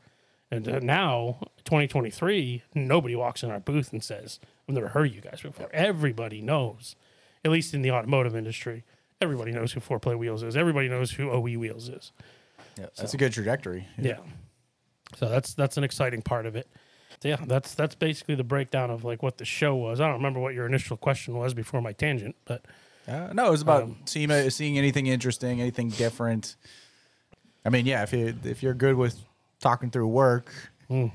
And 0.52 0.68
uh, 0.68 0.80
now, 0.80 1.38
2023, 1.66 2.64
nobody 2.74 3.16
walks 3.16 3.44
in 3.44 3.52
our 3.52 3.60
booth 3.60 3.92
and 3.92 4.04
says, 4.04 4.40
I've 4.68 4.74
never 4.74 4.90
heard 4.90 5.08
of 5.08 5.16
you 5.16 5.22
guys 5.22 5.42
before. 5.42 5.70
Everybody 5.72 6.42
knows, 6.42 6.96
at 7.46 7.52
least 7.52 7.74
in 7.74 7.84
the 7.84 7.92
automotive 7.92 8.36
industry, 8.36 8.84
everybody 9.22 9.52
knows 9.52 9.74
who 9.74 9.80
Four 9.80 10.00
Play 10.00 10.16
Wheels 10.16 10.42
is. 10.42 10.58
Everybody 10.58 10.90
knows 10.90 11.12
who 11.12 11.30
OE 11.30 11.58
Wheels 11.58 11.90
is. 11.90 12.12
Yeah. 12.80 12.86
That's 12.98 13.14
a 13.14 13.18
good 13.18 13.34
trajectory. 13.34 13.88
Yeah. 13.98 14.18
So 15.18 15.28
that's 15.28 15.54
that's 15.54 15.78
an 15.78 15.84
exciting 15.84 16.22
part 16.22 16.46
of 16.46 16.56
it. 16.56 16.68
So 17.22 17.28
yeah, 17.30 17.38
that's 17.46 17.74
that's 17.76 17.96
basically 17.96 18.36
the 18.36 18.44
breakdown 18.44 18.90
of 18.92 19.04
like 19.04 19.22
what 19.24 19.38
the 19.38 19.46
show 19.46 19.76
was. 19.76 20.00
I 20.00 20.06
don't 20.06 20.16
remember 20.18 20.40
what 20.40 20.54
your 20.54 20.66
initial 20.66 20.96
question 20.98 21.36
was 21.36 21.54
before 21.54 21.82
my 21.82 21.94
tangent, 21.94 22.36
but 22.46 22.64
Uh, 23.08 23.32
no, 23.34 23.48
it 23.48 23.52
was 23.52 23.62
about 23.64 23.84
Um, 23.84 23.98
SEMA, 24.06 24.52
seeing 24.52 24.78
anything 24.78 25.08
interesting, 25.08 25.60
anything 25.60 25.90
different. 25.90 26.56
I 27.66 27.70
mean, 27.70 27.86
yeah, 27.86 28.04
if 28.04 28.14
you 28.14 28.36
if 28.44 28.62
you're 28.64 28.74
good 28.76 28.96
with 28.96 29.20
talking 29.60 29.90
through 29.92 30.08
work, 30.08 30.52
Mm. 30.90 31.12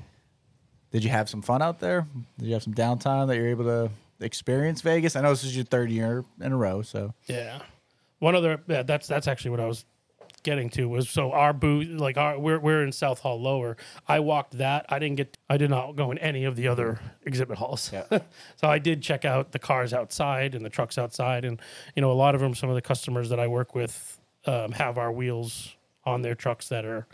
did 0.91 1.03
you 1.03 1.09
have 1.09 1.29
some 1.29 1.41
fun 1.41 1.61
out 1.61 1.79
there? 1.79 2.05
Did 2.37 2.47
you 2.47 2.53
have 2.53 2.63
some 2.63 2.73
downtime 2.73 3.27
that 3.27 3.35
you're 3.37 3.47
able 3.49 3.65
to 3.65 3.89
experience 4.19 4.81
Vegas? 4.81 5.15
I 5.15 5.21
know 5.21 5.29
this 5.31 5.43
is 5.43 5.55
your 5.55 5.65
third 5.65 5.89
year 5.89 6.23
in 6.41 6.51
a 6.51 6.57
row, 6.57 6.81
so 6.81 7.13
Yeah. 7.27 7.59
One 8.19 8.35
other 8.35 8.61
yeah, 8.67 8.83
that's 8.83 9.07
that's 9.07 9.27
actually 9.27 9.51
what 9.51 9.59
I 9.61 9.65
was 9.65 9.85
getting 10.45 10.69
to 10.69 10.87
was 10.87 11.09
so 11.09 11.33
our 11.33 11.51
booth 11.51 11.89
like 11.99 12.15
our 12.17 12.39
we're 12.39 12.59
we're 12.59 12.81
in 12.83 12.93
South 12.93 13.19
Hall 13.19 13.41
lower. 13.41 13.75
I 14.07 14.21
walked 14.21 14.57
that. 14.59 14.85
I 14.87 14.97
didn't 14.99 15.17
get 15.17 15.37
I 15.49 15.57
did 15.57 15.69
not 15.69 15.97
go 15.97 16.11
in 16.11 16.17
any 16.19 16.45
of 16.45 16.55
the 16.55 16.69
other 16.69 16.99
exhibit 17.25 17.57
halls. 17.57 17.91
Yeah. 17.91 18.05
so 18.55 18.69
I 18.69 18.79
did 18.79 19.01
check 19.01 19.25
out 19.25 19.51
the 19.51 19.59
cars 19.59 19.93
outside 19.93 20.55
and 20.55 20.63
the 20.63 20.69
trucks 20.69 20.97
outside 20.97 21.43
and 21.43 21.59
you 21.97 22.01
know 22.01 22.11
a 22.11 22.13
lot 22.13 22.33
of 22.35 22.39
them 22.41 22.55
some 22.55 22.69
of 22.69 22.75
the 22.75 22.81
customers 22.81 23.27
that 23.29 23.39
I 23.41 23.47
work 23.47 23.75
with 23.75 24.17
um, 24.45 24.71
have 24.71 24.97
our 24.97 25.11
wheels 25.11 25.75
on 26.05 26.21
their 26.21 26.35
trucks 26.35 26.69
that 26.69 26.85
are 26.85 27.05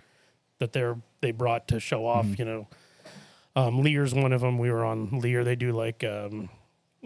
that 0.59 0.73
they're 0.73 0.97
they 1.21 1.31
brought 1.31 1.67
to 1.69 1.79
show 1.79 2.05
off, 2.05 2.37
you 2.37 2.45
know. 2.45 2.67
Um, 3.55 3.81
Leer's 3.81 4.13
one 4.13 4.31
of 4.33 4.41
them. 4.41 4.57
We 4.57 4.71
were 4.71 4.85
on 4.85 5.19
Leer. 5.19 5.43
They 5.43 5.55
do 5.55 5.71
like 5.71 6.03
um, 6.03 6.49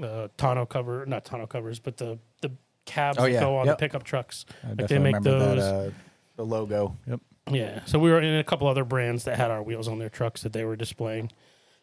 uh, 0.01 0.27
tonneau 0.38 0.65
cover, 0.67 1.05
not 1.05 1.25
tonneau 1.25 1.47
covers, 1.47 1.79
but 1.79 1.97
the 1.97 2.19
the 2.41 2.51
cabs 2.85 3.17
Oh, 3.19 3.23
that 3.23 3.39
go 3.39 3.57
on 3.57 3.65
Yep. 3.65 3.77
the 3.77 3.79
pickup 3.79 4.03
trucks. 4.03 4.45
I 4.63 4.73
like 4.73 4.88
they 4.88 4.99
make 4.99 5.19
those. 5.21 5.55
that 5.57 5.75
uh, 5.88 5.91
the 6.36 6.45
logo. 6.45 6.98
Yep. 7.08 7.19
Yeah. 7.52 7.82
So 7.86 8.00
we 8.00 8.10
were 8.10 8.21
in 8.21 8.36
a 8.36 8.43
couple 8.43 8.67
other 8.67 8.84
brands 8.84 9.24
that 9.26 9.38
had 9.38 9.52
our 9.52 9.62
wheels 9.62 9.88
on 9.88 10.00
their 10.00 10.10
trucks 10.10 10.41
that 10.43 10.54
they 10.54 10.65
were 10.65 10.76
displaying. 10.76 11.32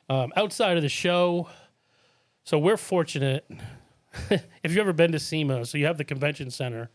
Um, 0.08 0.32
outside 0.36 0.76
of 0.76 0.82
the 0.82 0.88
show, 0.88 1.48
so 2.44 2.58
we're 2.58 2.76
fortunate. 2.76 3.48
if 4.30 4.42
you've 4.64 4.78
ever 4.78 4.92
been 4.92 5.12
to 5.12 5.18
SEMA, 5.18 5.64
so 5.64 5.78
you 5.78 5.86
have 5.86 5.96
the 5.96 6.04
convention 6.04 6.50
center, 6.50 6.90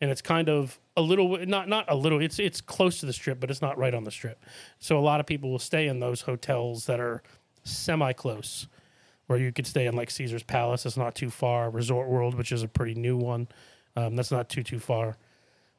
and 0.00 0.10
it's 0.10 0.22
kind 0.22 0.48
of 0.48 0.78
a 0.96 1.02
little 1.02 1.44
not 1.44 1.68
not 1.68 1.86
a 1.88 1.96
little. 1.96 2.20
It's 2.22 2.38
it's 2.38 2.60
close 2.60 3.00
to 3.00 3.06
the 3.06 3.12
strip, 3.12 3.40
but 3.40 3.50
it's 3.50 3.60
not 3.60 3.76
right 3.76 3.92
on 3.92 4.04
the 4.04 4.10
strip. 4.10 4.44
So 4.78 4.98
a 4.98 5.00
lot 5.00 5.20
of 5.20 5.26
people 5.26 5.50
will 5.50 5.58
stay 5.58 5.88
in 5.88 5.98
those 5.98 6.22
hotels 6.22 6.86
that 6.86 7.00
are 7.00 7.22
semi 7.64 8.12
close, 8.12 8.68
where 9.26 9.38
you 9.38 9.52
could 9.52 9.66
stay 9.66 9.86
in 9.86 9.96
like 9.96 10.10
Caesar's 10.10 10.44
Palace. 10.44 10.86
It's 10.86 10.96
not 10.96 11.16
too 11.16 11.30
far. 11.30 11.68
Resort 11.68 12.08
World, 12.08 12.36
which 12.36 12.52
is 12.52 12.62
a 12.62 12.68
pretty 12.68 12.94
new 12.94 13.16
one, 13.16 13.48
um, 13.96 14.14
that's 14.14 14.30
not 14.30 14.48
too 14.48 14.62
too 14.62 14.78
far 14.78 15.16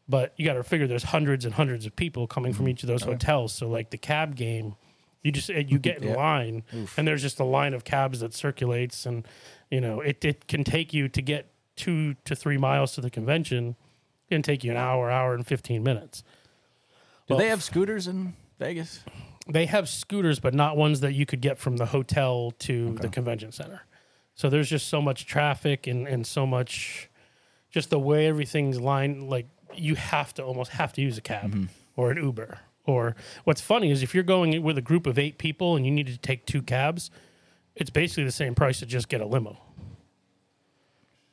but 0.07 0.33
you 0.37 0.45
got 0.45 0.53
to 0.53 0.63
figure 0.63 0.87
there's 0.87 1.03
hundreds 1.03 1.45
and 1.45 1.53
hundreds 1.53 1.85
of 1.85 1.95
people 1.95 2.27
coming 2.27 2.53
from 2.53 2.67
each 2.67 2.83
of 2.83 2.87
those 2.87 3.03
hotels. 3.03 3.53
So 3.53 3.67
like 3.69 3.89
the 3.89 3.97
cab 3.97 4.35
game, 4.35 4.75
you 5.21 5.31
just 5.31 5.49
uh, 5.49 5.53
you 5.53 5.79
get 5.89 5.97
in 6.01 6.09
Yeah. 6.09 6.15
line, 6.15 6.63
and 6.97 7.07
there's 7.07 7.21
just 7.21 7.39
a 7.39 7.43
line 7.45 7.73
of 7.73 7.83
cabs 7.83 8.19
that 8.19 8.33
circulates, 8.33 9.05
and 9.05 9.25
you 9.71 9.79
know 9.81 10.01
it 10.01 10.23
it 10.25 10.47
can 10.47 10.63
take 10.63 10.93
you 10.93 11.07
to 11.09 11.21
get 11.21 11.49
two 11.75 12.13
to 12.25 12.35
three 12.35 12.57
miles 12.57 12.93
to 12.93 13.01
the 13.01 13.09
convention, 13.09 13.75
it 14.29 14.35
can 14.35 14.41
take 14.43 14.63
you 14.63 14.71
an 14.71 14.77
hour, 14.77 15.09
hour 15.09 15.33
and 15.33 15.47
fifteen 15.47 15.81
minutes. 15.83 16.23
Do 17.27 17.35
Well, 17.35 17.39
they 17.39 17.47
have 17.49 17.63
scooters 17.63 18.07
in 18.07 18.33
Vegas? 18.59 18.99
They 19.47 19.65
have 19.65 19.87
scooters, 19.89 20.39
but 20.39 20.53
not 20.53 20.75
ones 20.77 20.99
that 21.01 21.13
you 21.13 21.25
could 21.25 21.41
get 21.41 21.57
from 21.57 21.77
the 21.77 21.85
hotel 21.85 22.51
to 22.59 22.93
the 22.95 23.07
convention 23.09 23.51
center. 23.51 23.81
So 24.35 24.49
there's 24.49 24.69
just 24.69 24.87
so 24.87 25.01
much 25.01 25.25
traffic 25.25 25.85
and, 25.87 26.07
and 26.07 26.25
so 26.25 26.45
much, 26.47 27.09
just 27.69 27.89
the 27.89 27.99
way 27.99 28.27
everything's 28.27 28.79
lined. 28.79 29.29
Like 29.29 29.47
you 29.77 29.95
have 29.95 30.33
to 30.35 30.43
almost 30.43 30.71
have 30.71 30.93
to 30.93 31.01
use 31.01 31.17
a 31.17 31.21
cab 31.21 31.51
mm-hmm. 31.51 31.65
or 31.95 32.11
an 32.11 32.17
Uber. 32.17 32.59
Or 32.85 33.15
what's 33.45 33.61
funny 33.61 33.91
is 33.91 34.03
if 34.03 34.13
you're 34.13 34.23
going 34.23 34.61
with 34.61 34.77
a 34.77 34.81
group 34.81 35.07
of 35.07 35.17
eight 35.17 35.37
people 35.37 35.75
and 35.75 35.85
you 35.85 35.91
need 35.91 36.07
to 36.07 36.17
take 36.17 36.45
two 36.45 36.61
cabs, 36.61 37.09
it's 37.75 37.89
basically 37.89 38.25
the 38.25 38.31
same 38.31 38.55
price 38.55 38.79
to 38.79 38.85
just 38.85 39.07
get 39.07 39.21
a 39.21 39.25
limo. 39.25 39.57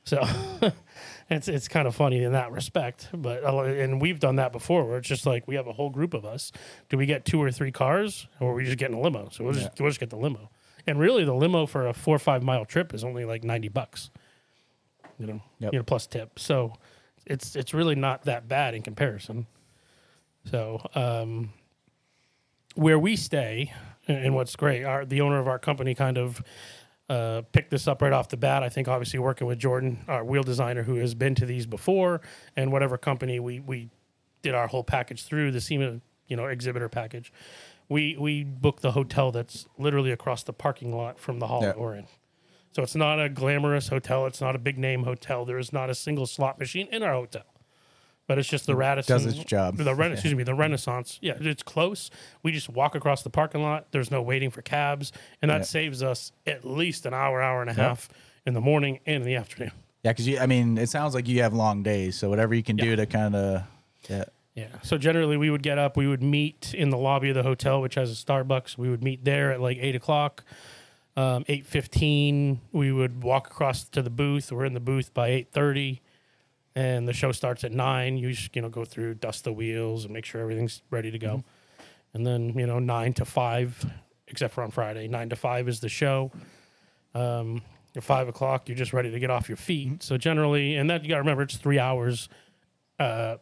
So 0.05 0.23
it's 1.31 1.49
it's 1.49 1.69
kind 1.69 1.87
of 1.87 1.95
funny 1.95 2.23
in 2.23 2.33
that 2.33 2.51
respect, 2.53 3.09
but 3.13 3.45
uh, 3.45 3.63
and 3.63 4.01
we've 4.01 4.19
done 4.19 4.37
that 4.37 4.53
before 4.53 4.85
where 4.85 4.99
it's 4.99 5.09
just 5.09 5.27
like 5.27 5.47
we 5.47 5.55
have 5.57 5.67
a 5.67 5.73
whole 5.73 5.91
group 5.91 6.15
of 6.15 6.25
us. 6.25 6.53
Do 6.89 6.97
we 6.97 7.07
get 7.07 7.25
two 7.25 7.43
or 7.43 7.51
three 7.51 7.71
cars, 7.71 8.27
or 8.41 8.53
are 8.53 8.55
we 8.55 8.65
just 8.65 8.79
getting 8.79 8.97
a 8.97 9.01
limo? 9.01 9.29
So 9.31 9.45
we'll 9.45 9.53
just 9.53 9.79
we'll 9.79 9.91
just 9.91 10.01
get 10.01 10.11
the 10.11 10.17
limo. 10.17 10.51
And 10.87 10.99
really, 10.99 11.25
the 11.25 11.35
limo 11.35 11.67
for 11.67 11.87
a 11.87 11.93
four 11.93 12.17
or 12.17 12.19
five 12.19 12.43
mile 12.43 12.65
trip 12.65 12.95
is 12.95 13.05
only 13.05 13.25
like 13.25 13.45
ninety 13.45 13.69
bucks. 13.69 14.11
You 15.19 15.27
know, 15.27 15.43
Yep. 15.59 15.73
you 15.75 15.79
know, 15.79 15.83
plus 15.83 16.07
tip. 16.07 16.39
So 16.39 16.73
it's 17.27 17.57
it's 17.57 17.75
really 17.75 17.95
not 17.95 18.25
that 18.25 18.49
bad 18.49 18.75
in 18.75 18.83
comparison. 18.83 19.47
So 20.51 20.81
um, 20.95 21.51
where 22.75 22.99
we 22.99 23.17
stay, 23.17 23.73
and 24.09 24.35
what's 24.35 24.57
great, 24.57 24.85
our 24.85 25.05
the 25.05 25.21
owner 25.21 25.39
of 25.39 25.49
our 25.49 25.59
company 25.59 25.95
kind 25.95 26.19
of 26.19 26.43
uh, 27.09 27.43
picked 27.53 27.71
this 27.71 27.87
up 27.89 28.01
right 28.03 28.13
off 28.13 28.29
the 28.29 28.37
bat. 28.37 28.63
I 28.63 28.69
think 28.69 28.89
obviously 28.89 29.19
working 29.19 29.47
with 29.47 29.59
Jordan, 29.59 30.05
our 30.09 30.25
wheel 30.25 30.43
designer, 30.43 30.83
who 30.85 30.95
has 30.97 31.15
been 31.15 31.35
to 31.37 31.47
these 31.47 31.67
before, 31.67 32.21
and 32.57 32.73
whatever 32.73 32.97
company 32.97 33.41
we 33.41 33.61
we 33.61 33.91
did 34.43 34.55
our 34.55 34.69
whole 34.69 34.85
package 34.85 35.25
through 35.25 35.51
the 35.51 35.61
SEMA, 35.61 36.01
you 36.27 36.37
know, 36.37 36.47
exhibitor 36.47 36.89
package. 36.89 37.33
We 37.89 38.17
we 38.19 38.45
booked 38.45 38.83
the 38.83 38.93
hotel 38.93 39.33
that's 39.33 39.67
literally 39.77 40.13
across 40.13 40.43
the 40.45 40.53
parking 40.53 40.97
lot 40.97 41.19
from 41.19 41.41
the 41.41 41.49
hall 41.49 41.61
Yeah. 41.63 41.69
that 41.69 41.79
we're 41.81 41.97
in. 41.97 42.07
So 42.73 42.83
it's 42.83 42.95
not 42.95 43.21
a 43.21 43.29
glamorous 43.29 43.89
hotel. 43.89 44.27
It's 44.27 44.41
not 44.41 44.55
a 44.55 44.59
big 44.59 44.79
name 44.79 45.03
hotel. 45.05 45.45
There 45.45 45.59
is 45.59 45.73
not 45.73 45.91
a 45.91 45.95
single 45.95 46.27
slot 46.27 46.59
machine 46.59 46.87
in 46.93 47.03
our 47.03 47.13
hotel. 47.15 47.43
But 48.29 48.39
it's 48.39 48.49
just 48.49 48.67
the 48.67 48.77
Radisson. 48.77 49.13
does 49.13 49.27
its 49.27 49.43
job. 49.45 49.77
The 49.77 49.93
Ren- 49.93 50.13
excuse 50.13 50.37
me, 50.37 50.45
the 50.45 50.55
Renaissance. 50.55 51.19
Yeah, 51.21 51.33
it's 51.41 51.65
close. 51.65 52.11
We 52.45 52.53
just 52.53 52.69
walk 52.69 52.95
across 52.95 53.23
the 53.25 53.31
parking 53.31 53.61
lot. 53.61 53.89
There's 53.91 54.13
no 54.13 54.23
waiting 54.23 54.51
for 54.51 54.63
cabs, 54.63 55.11
and 55.43 55.51
that 55.51 55.63
Yeah. 55.63 55.65
saves 55.65 56.01
us 56.01 56.31
at 56.47 56.65
least 56.65 57.07
an 57.07 57.13
hour, 57.15 57.43
hour 57.43 57.61
and 57.61 57.69
a 57.69 57.75
half 57.75 58.09
in 58.47 58.55
the 58.55 58.61
morning 58.61 59.01
and 59.05 59.17
in 59.17 59.23
the 59.25 59.35
afternoon. 59.35 59.73
Yeah, 60.05 60.13
because 60.13 60.29
you. 60.29 60.39
I 60.39 60.47
mean, 60.47 60.79
it 60.79 60.89
sounds 60.89 61.13
like 61.13 61.27
you 61.27 61.43
have 61.43 61.53
long 61.53 61.83
days, 61.83 62.15
so 62.17 62.31
whatever 62.31 62.55
you 62.55 62.63
can 62.63 62.77
do 62.77 62.95
to 62.95 63.05
kind 63.05 63.35
of. 63.35 63.65
Yeah. 64.09 64.25
Yeah. 64.55 64.67
So 64.83 64.97
generally, 64.97 65.37
we 65.37 65.51
would 65.51 65.65
get 65.65 65.79
up. 65.79 65.97
We 65.97 66.07
would 66.07 66.23
meet 66.23 66.73
in 66.73 66.91
the 66.91 66.99
lobby 66.99 67.31
of 67.31 67.35
the 67.35 67.43
hotel, 67.43 67.81
which 67.81 67.97
has 67.97 68.13
a 68.13 68.15
Starbucks. 68.15 68.79
We 68.79 68.89
would 68.91 69.03
meet 69.03 69.25
there 69.25 69.51
at 69.53 69.61
like 69.61 69.79
eight 69.81 69.97
o'clock. 69.97 70.45
Um, 71.17 71.45
eight 71.49 71.67
fifteen, 71.67 72.61
we 72.73 72.93
would 72.93 73.23
walk 73.23 73.49
across 73.49 73.85
to 73.85 74.01
the 74.03 74.11
booth. 74.11 74.53
We're 74.53 74.65
in 74.65 74.75
the 74.75 74.81
booth 74.81 75.13
by 75.13 75.29
eight 75.29 75.53
thirty, 75.53 76.01
and 76.75 77.07
the 77.09 77.13
show 77.13 77.33
starts 77.33 77.65
at 77.65 77.73
nine. 77.73 78.17
You 78.17 78.33
just 78.33 78.55
you 78.55 78.63
know 78.63 78.69
go 78.69 78.85
through, 78.85 79.15
dust 79.15 79.45
the 79.45 79.53
wheels, 79.53 80.05
and 80.05 80.15
make 80.15 80.25
sure 80.25 80.41
everything's 80.41 80.83
ready 80.91 81.11
to 81.11 81.19
go. 81.19 81.43
And 82.15 82.27
then 82.27 82.57
you 82.59 82.67
know 82.67 82.79
nine 82.79 83.13
to 83.15 83.25
five, 83.25 83.85
except 84.29 84.55
for 84.55 84.63
on 84.63 84.71
Friday, 84.71 85.09
nine 85.09 85.29
to 85.31 85.37
five 85.37 85.69
is 85.69 85.81
the 85.81 85.89
show. 85.89 86.31
Um, 87.15 87.63
at 87.97 88.05
five 88.05 88.29
o'clock, 88.29 88.69
you're 88.69 88.79
just 88.79 88.93
ready 88.93 89.11
to 89.11 89.19
get 89.19 89.31
off 89.31 89.49
your 89.49 89.57
feet. 89.57 90.03
So 90.05 90.17
generally, 90.17 90.77
and 90.77 90.89
that 90.91 91.03
you 91.03 91.09
got 91.09 91.17
to 91.17 91.23
remember, 91.23 91.43
it's 91.43 91.57
three 91.57 91.81
hours 91.81 92.29
uh, 93.01 93.37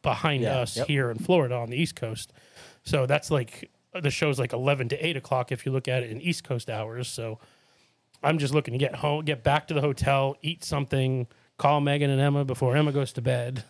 behind 0.00 0.42
Yeah, 0.42 0.60
us 0.60 0.78
yep. 0.78 0.86
here 0.86 1.10
in 1.10 1.18
Florida 1.18 1.54
on 1.54 1.68
the 1.68 1.76
East 1.76 1.94
Coast. 1.96 2.32
So 2.82 3.04
that's 3.04 3.30
like 3.30 3.70
the 4.00 4.10
show's 4.10 4.38
like 4.38 4.52
eleven 4.52 4.88
to 4.90 5.06
eight 5.06 5.16
o'clock 5.16 5.52
if 5.52 5.66
you 5.66 5.72
look 5.72 5.88
at 5.88 6.02
it 6.02 6.10
in 6.10 6.20
East 6.20 6.44
Coast 6.44 6.70
hours. 6.70 7.08
So 7.08 7.38
I'm 8.22 8.38
just 8.38 8.54
looking 8.54 8.72
to 8.72 8.78
get 8.78 8.96
home, 8.96 9.24
get 9.24 9.42
back 9.42 9.68
to 9.68 9.74
the 9.74 9.80
hotel, 9.80 10.36
eat 10.42 10.64
something, 10.64 11.26
call 11.58 11.80
Megan 11.80 12.10
and 12.10 12.20
Emma 12.20 12.44
before 12.44 12.76
Emma 12.76 12.92
goes 12.92 13.12
to 13.14 13.22
bed. 13.22 13.64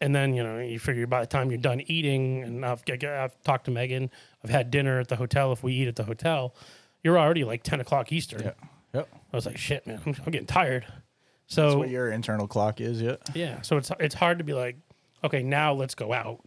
And 0.00 0.14
then, 0.14 0.32
you 0.32 0.44
know, 0.44 0.58
you 0.60 0.78
figure 0.78 1.08
by 1.08 1.20
the 1.22 1.26
time 1.26 1.50
you're 1.50 1.58
done 1.58 1.80
eating, 1.86 2.44
and 2.44 2.64
I've, 2.64 2.84
I've 2.88 3.42
talked 3.42 3.64
to 3.64 3.72
Megan, 3.72 4.10
I've 4.44 4.50
had 4.50 4.70
dinner 4.70 5.00
at 5.00 5.08
the 5.08 5.16
hotel. 5.16 5.50
If 5.50 5.64
we 5.64 5.72
eat 5.72 5.88
at 5.88 5.96
the 5.96 6.04
hotel, 6.04 6.54
you're 7.02 7.18
already 7.18 7.42
like 7.42 7.64
10 7.64 7.80
o'clock 7.80 8.12
Eastern. 8.12 8.42
Yeah. 8.42 8.52
Yep. 8.94 9.08
I 9.32 9.36
was 9.36 9.44
like, 9.46 9.58
shit, 9.58 9.86
man, 9.88 10.00
I'm, 10.06 10.14
I'm 10.24 10.30
getting 10.30 10.46
tired. 10.46 10.84
That's 10.88 11.02
So, 11.48 11.78
what 11.78 11.88
your 11.90 12.12
internal 12.12 12.46
clock 12.46 12.80
is. 12.80 13.02
Yeah. 13.02 13.16
yeah, 13.34 13.60
so 13.62 13.76
it's 13.76 13.90
it's 13.98 14.14
hard 14.14 14.38
to 14.38 14.44
be 14.44 14.54
like, 14.54 14.76
okay, 15.24 15.42
now 15.42 15.72
let's 15.72 15.96
go 15.96 16.12
out, 16.12 16.40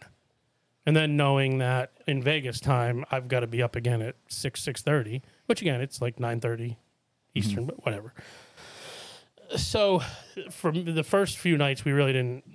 and 0.86 0.96
then 0.96 1.16
knowing 1.16 1.60
that 1.60 1.92
in 2.08 2.22
Vegas 2.22 2.60
time 2.60 3.06
I've 3.12 3.28
got 3.28 3.42
to 3.42 3.48
be 3.48 3.62
up 3.62 3.76
again 3.76 4.02
at 4.02 4.16
six 4.28 4.62
six 4.62 4.82
thirty, 4.82 5.22
which 5.46 5.62
again 5.62 5.82
it's 5.82 6.02
like 6.02 6.20
nine 6.20 6.40
thirty 6.40 6.70
mm-hmm. 6.70 7.40
Eastern, 7.40 7.66
but 7.66 7.86
whatever. 7.86 8.14
So, 9.58 10.02
for 10.50 10.72
the 10.72 11.04
first 11.04 11.38
few 11.38 11.58
nights, 11.58 11.84
we 11.84 11.92
really 11.92 12.14
didn't 12.14 12.46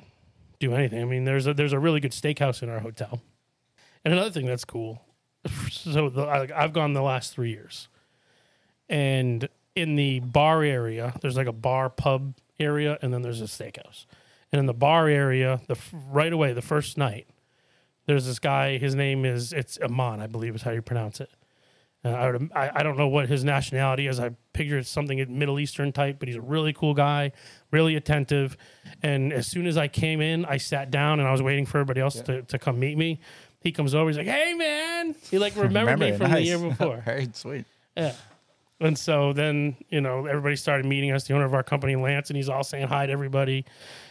do 0.59 0.75
anything. 0.75 1.03
I 1.03 1.05
mean, 1.05 1.25
there's 1.25 1.47
a 1.47 1.55
there's 1.55 1.73
a 1.73 1.79
really 1.79 2.01
good 2.01 2.13
steakhouse 2.13 2.63
in 2.63 2.69
our 2.69 2.81
hotel, 2.81 3.21
and 4.05 4.15
another 4.15 4.31
thing 4.31 4.47
that's 4.47 4.65
cool. 4.65 5.03
So 5.71 6.09
the, 6.09 6.23
I, 6.23 6.65
I've 6.65 6.73
gone 6.73 6.93
the 6.93 7.03
last 7.03 7.33
three 7.33 7.51
years, 7.51 7.89
and 8.89 9.49
in 9.77 9.95
the 9.95 10.21
bar 10.21 10.65
area, 10.65 11.15
there's 11.21 11.37
like 11.37 11.47
a 11.47 11.53
bar 11.53 11.89
pub 11.89 12.35
area, 12.59 12.99
and 13.03 13.13
then 13.13 13.23
there's 13.23 13.41
a 13.41 13.45
steakhouse. 13.45 14.07
And 14.51 14.59
in 14.59 14.67
the 14.67 14.75
bar 14.75 15.09
area, 15.09 15.61
the 15.69 15.77
right 15.93 16.33
away, 16.33 16.53
the 16.53 16.63
first 16.63 16.97
night, 16.97 17.29
there's 18.07 18.27
this 18.27 18.39
guy. 18.39 18.79
His 18.79 18.95
name 18.95 19.25
is 19.25 19.53
it's 19.53 19.79
Aman, 19.83 20.21
I 20.21 20.27
believe 20.27 20.55
is 20.55 20.63
how 20.63 20.71
you 20.71 20.83
pronounce 20.83 21.21
it. 21.21 21.31
Uh, 22.05 22.11
I, 22.11 22.31
would, 22.31 22.51
I 22.55 22.71
I 22.77 22.83
don't 22.83 22.97
know 22.97 23.09
what 23.09 23.29
his 23.29 23.43
nationality 23.43 24.07
is. 24.07 24.21
I 24.21 24.31
figure 24.55 24.79
it's 24.79 24.89
something 24.89 25.25
Middle 25.39 25.59
Eastern 25.59 25.93
type, 25.93 26.19
but 26.19 26.29
he's 26.29 26.37
a 26.37 26.41
really 26.41 26.73
cool 26.73 26.95
guy, 26.95 27.33
really 27.73 27.97
attentive. 27.97 28.57
And 29.03 29.33
as 29.33 29.47
soon 29.47 29.67
as 29.67 29.77
I 29.77 29.89
came 29.89 30.21
in, 30.21 30.45
I 30.45 30.59
sat 30.59 30.91
down 30.91 31.19
and 31.19 31.29
I 31.29 31.33
was 31.33 31.43
waiting 31.43 31.67
for 31.67 31.79
everybody 31.79 32.01
else 32.01 32.21
to, 32.23 32.43
to 32.43 32.59
come 32.59 32.79
meet 32.79 32.97
me. 32.97 33.21
He 33.61 33.73
comes 33.73 33.95
over. 33.95 34.09
He's 34.09 34.19
like, 34.19 34.29
"Hey, 34.29 34.55
man!" 34.55 35.17
He 35.31 35.39
like 35.39 35.57
remembered 35.57 35.99
me 35.99 36.13
Remember 36.13 36.25
it. 36.25 36.29
from 36.29 36.31
the 36.33 36.43
year 36.43 36.59
before. 36.71 37.03
Right, 37.07 37.35
sweet. 37.37 37.65
Yeah. 37.97 38.13
And 38.79 38.99
so 38.99 39.33
then, 39.33 39.75
you 39.89 40.03
know, 40.03 40.27
everybody 40.27 40.55
started 40.55 40.85
meeting 40.85 41.11
us, 41.11 41.25
the 41.25 41.35
owner 41.35 41.47
of 41.47 41.55
our 41.55 41.63
company, 41.63 41.97
Lance, 41.97 42.29
and 42.29 42.37
he's 42.37 42.51
all 42.51 42.63
saying 42.63 42.89
hi 42.89 43.07
to 43.07 43.13
everybody. 43.13 43.65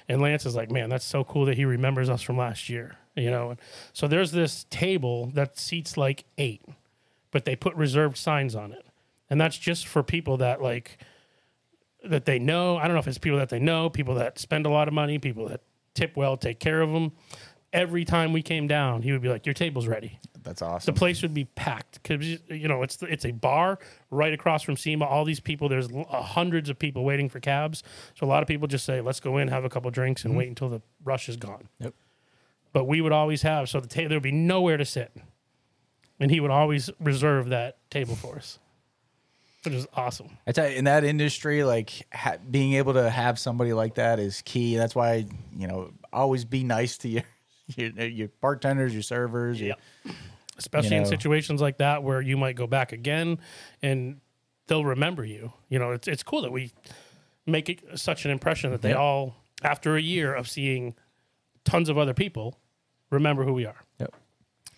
And 0.09 0.21
Lance 0.21 0.45
is 0.47 0.55
like, 0.55 0.71
man, 0.71 0.89
that's 0.89 1.05
so 1.05 1.23
cool 1.23 1.45
that 1.45 1.55
he 1.55 1.65
remembers 1.65 2.09
us 2.09 2.23
from 2.23 2.35
last 2.37 2.67
year, 2.67 2.97
you 3.15 3.31
know? 3.31 3.55
So 3.93 4.07
there's 4.07 4.31
this 4.31 4.65
table 4.69 5.27
that 5.33 5.57
seats 5.57 5.97
like 5.97 6.25
eight, 6.37 6.61
but 7.31 7.45
they 7.45 7.55
put 7.55 7.73
reserved 7.75 8.17
signs 8.17 8.55
on 8.55 8.71
it. 8.71 8.85
And 9.29 9.39
that's 9.41 9.57
just 9.57 9.87
for 9.87 10.03
people 10.03 10.37
that 10.37 10.61
like, 10.61 10.97
that 12.03 12.25
they 12.25 12.37
know. 12.37 12.77
I 12.77 12.83
don't 12.83 12.93
know 12.93 12.99
if 12.99 13.07
it's 13.07 13.17
people 13.17 13.39
that 13.39 13.49
they 13.49 13.59
know, 13.59 13.89
people 13.89 14.15
that 14.15 14.37
spend 14.37 14.65
a 14.65 14.69
lot 14.69 14.87
of 14.87 14.93
money, 14.93 15.17
people 15.17 15.47
that 15.47 15.61
tip 15.95 16.15
well, 16.15 16.37
take 16.37 16.59
care 16.59 16.81
of 16.81 16.91
them. 16.91 17.13
Every 17.73 18.05
time 18.05 18.31
we 18.31 18.41
came 18.41 18.67
down, 18.67 19.01
he 19.01 19.11
would 19.11 19.21
be 19.21 19.27
like, 19.27 19.45
your 19.45 19.53
table's 19.53 19.87
ready 19.87 20.19
That's 20.43 20.61
awesome. 20.61 20.93
the 20.93 20.97
place 20.97 21.21
would 21.23 21.33
be 21.33 21.43
packed 21.43 22.01
because 22.01 22.39
you 22.47 22.69
know 22.69 22.83
it's 22.83 22.99
it's 23.01 23.25
a 23.25 23.31
bar 23.31 23.79
right 24.11 24.31
across 24.31 24.61
from 24.63 24.77
SEMA. 24.77 25.03
All 25.03 25.25
these 25.25 25.41
people, 25.41 25.67
there's 25.67 25.89
uh, 25.91 26.21
hundreds 26.21 26.69
of 26.69 26.79
people 26.79 27.03
waiting 27.03 27.27
for 27.27 27.41
cabs. 27.41 27.83
So 28.13 28.25
a 28.25 28.29
lot 28.29 28.43
of 28.43 28.47
people 28.47 28.67
just 28.69 28.85
say, 28.85 29.01
"Let's 29.01 29.19
go 29.19 29.39
in, 29.39 29.49
have 29.49 29.65
a 29.65 29.69
couple 29.69 29.91
drinks, 29.91 30.23
and 30.23 30.37
wait 30.37 30.47
until 30.47 30.69
the 30.69 30.81
rush 31.03 31.27
is 31.27 31.35
gone." 31.35 31.67
Yep. 31.79 31.93
But 32.75 32.87
we 32.89 32.99
would 32.99 33.13
always 33.13 33.41
have 33.43 33.69
so 33.69 33.79
the 33.79 33.87
ta- 33.87 34.01
there 34.09 34.17
would 34.17 34.21
be 34.23 34.33
nowhere 34.33 34.75
to 34.75 34.83
sit. 34.83 35.09
and 36.19 36.29
he 36.29 36.41
would 36.41 36.51
always 36.51 36.89
reserve 36.99 37.49
that 37.49 37.77
table 37.89 38.15
for 38.17 38.35
us, 38.35 38.59
which 39.63 39.73
is 39.73 39.87
awesome. 39.93 40.37
I 40.45 40.51
tell 40.51 40.69
you, 40.69 40.75
in 40.75 40.83
that 40.83 41.05
industry, 41.05 41.63
like 41.63 42.05
ha- 42.13 42.35
being 42.51 42.73
able 42.73 42.93
to 42.95 43.09
have 43.09 43.39
somebody 43.39 43.71
like 43.71 43.95
that 43.95 44.19
is 44.19 44.41
key. 44.41 44.75
That's 44.75 44.93
why 44.93 45.25
you 45.55 45.67
know 45.67 45.91
always 46.11 46.43
be 46.43 46.65
nice 46.65 46.97
to 46.99 47.07
your 47.07 47.23
your, 47.77 47.89
your 48.07 48.27
bartenders, 48.41 48.91
your 48.93 49.03
servers. 49.03 49.61
your- 49.61 49.75
Especially 50.57 50.97
in 50.97 51.03
know. 51.03 51.09
situations 51.09 51.61
like 51.61 51.77
that 51.77 52.03
where 52.03 52.19
you 52.21 52.35
might 52.37 52.55
go 52.57 52.67
back 52.67 52.91
again 52.93 53.39
and 53.81 54.19
they'll 54.67 54.85
remember 54.85 55.23
you. 55.25 55.51
You 55.69 55.79
know, 55.79 55.91
it's 55.91 56.07
it's 56.09 56.23
cool 56.23 56.41
that 56.41 56.51
we 56.51 56.71
make 57.45 57.69
it 57.69 57.79
such 57.99 58.25
an 58.25 58.31
impression 58.31 58.71
that 58.71 58.81
they 58.81 58.89
Yep. 58.89 58.97
all, 58.97 59.35
after 59.63 59.95
a 59.95 60.01
year 60.01 60.33
of 60.33 60.49
seeing 60.49 60.93
tons 61.65 61.89
of 61.89 61.97
other 61.97 62.13
people, 62.13 62.57
remember 63.09 63.43
who 63.43 63.53
we 63.53 63.65
are. 63.65 63.81
Yep. 63.99 64.15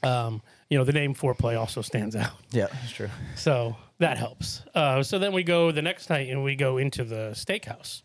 Um, 0.03 0.41
you 0.69 0.77
know, 0.77 0.83
the 0.83 0.93
name 0.93 1.15
foreplay 1.15 1.57
also 1.57 1.81
stands 1.81 2.15
out. 2.15 2.31
Yeah, 2.51 2.67
that's 2.71 2.91
true. 2.91 3.09
So 3.35 3.75
that 3.99 4.17
helps. 4.17 4.61
Uh, 4.75 5.03
so 5.03 5.19
then 5.19 5.33
we 5.33 5.43
go 5.43 5.71
the 5.71 5.81
next 5.81 6.09
night 6.09 6.29
and 6.29 6.43
we 6.43 6.55
go 6.55 6.77
into 6.77 7.03
the 7.03 7.31
steakhouse. 7.33 8.03